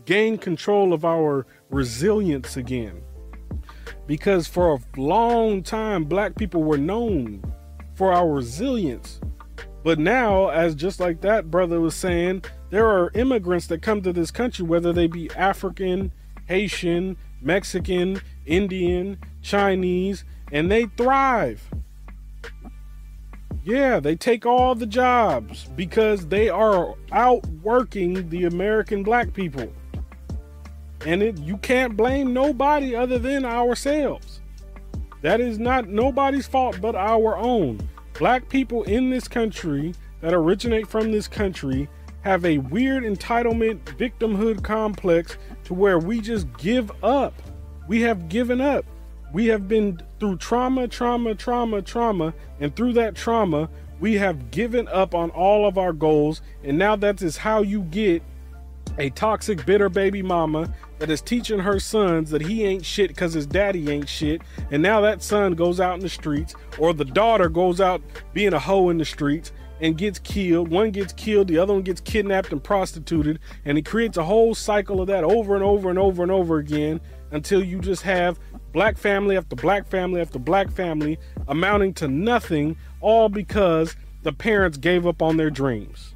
gain 0.03 0.37
control 0.37 0.91
of 0.91 1.05
our 1.05 1.47
resilience 1.69 2.57
again. 2.57 3.01
Because 4.05 4.47
for 4.47 4.75
a 4.75 4.99
long 4.99 5.63
time, 5.63 6.03
black 6.03 6.35
people 6.35 6.61
were 6.61 6.77
known 6.77 7.41
for 7.95 8.11
our 8.11 8.29
resilience. 8.29 9.21
But 9.83 9.99
now, 9.99 10.47
as 10.47 10.75
just 10.75 10.99
like 10.99 11.21
that 11.21 11.51
brother 11.51 11.81
was 11.81 11.93
saying, 11.93 12.45
there 12.69 12.87
are 12.87 13.11
immigrants 13.13 13.67
that 13.67 13.81
come 13.81 14.01
to 14.01 14.13
this 14.13 14.31
country, 14.31 14.65
whether 14.65 14.93
they 14.93 15.07
be 15.07 15.29
African, 15.35 16.11
Haitian, 16.47 17.17
Mexican, 17.41 18.21
Indian, 18.45 19.17
Chinese, 19.41 20.23
and 20.51 20.71
they 20.71 20.85
thrive. 20.85 21.69
Yeah, 23.65 23.99
they 23.99 24.15
take 24.15 24.45
all 24.45 24.75
the 24.75 24.85
jobs 24.85 25.65
because 25.75 26.27
they 26.27 26.49
are 26.49 26.95
outworking 27.11 28.29
the 28.29 28.45
American 28.45 29.03
black 29.03 29.33
people. 29.33 29.71
And 31.05 31.21
it, 31.21 31.37
you 31.39 31.57
can't 31.57 31.97
blame 31.97 32.33
nobody 32.33 32.95
other 32.95 33.19
than 33.19 33.45
ourselves. 33.45 34.41
That 35.21 35.39
is 35.39 35.59
not 35.59 35.87
nobody's 35.87 36.47
fault 36.47 36.79
but 36.81 36.95
our 36.95 37.37
own. 37.37 37.87
Black 38.13 38.47
people 38.47 38.83
in 38.83 39.09
this 39.09 39.27
country 39.27 39.93
that 40.21 40.33
originate 40.33 40.87
from 40.87 41.11
this 41.11 41.27
country 41.27 41.89
have 42.21 42.45
a 42.45 42.59
weird 42.59 43.03
entitlement 43.03 43.79
victimhood 43.83 44.63
complex 44.63 45.37
to 45.65 45.73
where 45.73 45.99
we 45.99 46.21
just 46.21 46.47
give 46.57 46.91
up. 47.03 47.33
We 47.87 48.01
have 48.01 48.29
given 48.29 48.61
up. 48.61 48.85
We 49.33 49.47
have 49.47 49.67
been 49.67 49.99
through 50.19 50.37
trauma, 50.37 50.87
trauma, 50.87 51.33
trauma, 51.33 51.81
trauma, 51.81 52.33
and 52.59 52.75
through 52.75 52.93
that 52.93 53.15
trauma, 53.15 53.67
we 53.99 54.13
have 54.15 54.51
given 54.51 54.87
up 54.89 55.15
on 55.15 55.31
all 55.31 55.67
of 55.67 55.77
our 55.77 55.91
goals. 55.91 56.41
And 56.63 56.77
now 56.77 56.95
that 56.97 57.21
is 57.21 57.37
how 57.37 57.61
you 57.61 57.81
get 57.81 58.21
a 58.97 59.09
toxic, 59.11 59.65
bitter 59.65 59.89
baby 59.89 60.21
mama 60.21 60.73
that 60.99 61.09
is 61.09 61.21
teaching 61.21 61.59
her 61.59 61.79
sons 61.79 62.29
that 62.29 62.41
he 62.41 62.63
ain't 62.63 62.85
shit 62.85 63.09
because 63.09 63.33
his 63.33 63.45
daddy 63.45 63.89
ain't 63.89 64.07
shit. 64.07 64.41
And 64.71 64.81
now 64.83 65.01
that 65.01 65.21
son 65.21 65.53
goes 65.53 65.79
out 65.79 65.95
in 65.95 65.99
the 65.99 66.09
streets, 66.09 66.55
or 66.77 66.93
the 66.93 67.05
daughter 67.05 67.49
goes 67.49 67.81
out 67.81 68.01
being 68.33 68.53
a 68.53 68.59
hoe 68.59 68.89
in 68.89 68.97
the 68.97 69.05
streets 69.05 69.51
and 69.81 69.97
gets 69.97 70.19
killed. 70.19 70.69
One 70.69 70.91
gets 70.91 71.13
killed, 71.13 71.47
the 71.47 71.57
other 71.57 71.73
one 71.73 71.83
gets 71.83 72.01
kidnapped 72.01 72.51
and 72.51 72.63
prostituted. 72.63 73.39
And 73.65 73.77
it 73.77 73.85
creates 73.85 74.17
a 74.17 74.23
whole 74.23 74.55
cycle 74.55 75.01
of 75.01 75.07
that 75.07 75.23
over 75.23 75.55
and 75.55 75.63
over 75.63 75.89
and 75.89 75.99
over 75.99 76.23
and 76.23 76.31
over 76.31 76.57
again 76.57 77.01
until 77.31 77.63
you 77.63 77.79
just 77.79 78.03
have 78.03 78.39
black 78.71 78.97
family 78.97 79.35
after 79.35 79.55
black 79.55 79.87
family 79.87 80.21
after 80.21 80.39
black 80.39 80.71
family 80.71 81.19
amounting 81.47 81.93
to 81.95 82.07
nothing, 82.07 82.77
all 83.01 83.27
because 83.27 83.95
the 84.21 84.31
parents 84.31 84.77
gave 84.77 85.05
up 85.05 85.21
on 85.21 85.37
their 85.37 85.49
dreams. 85.49 86.13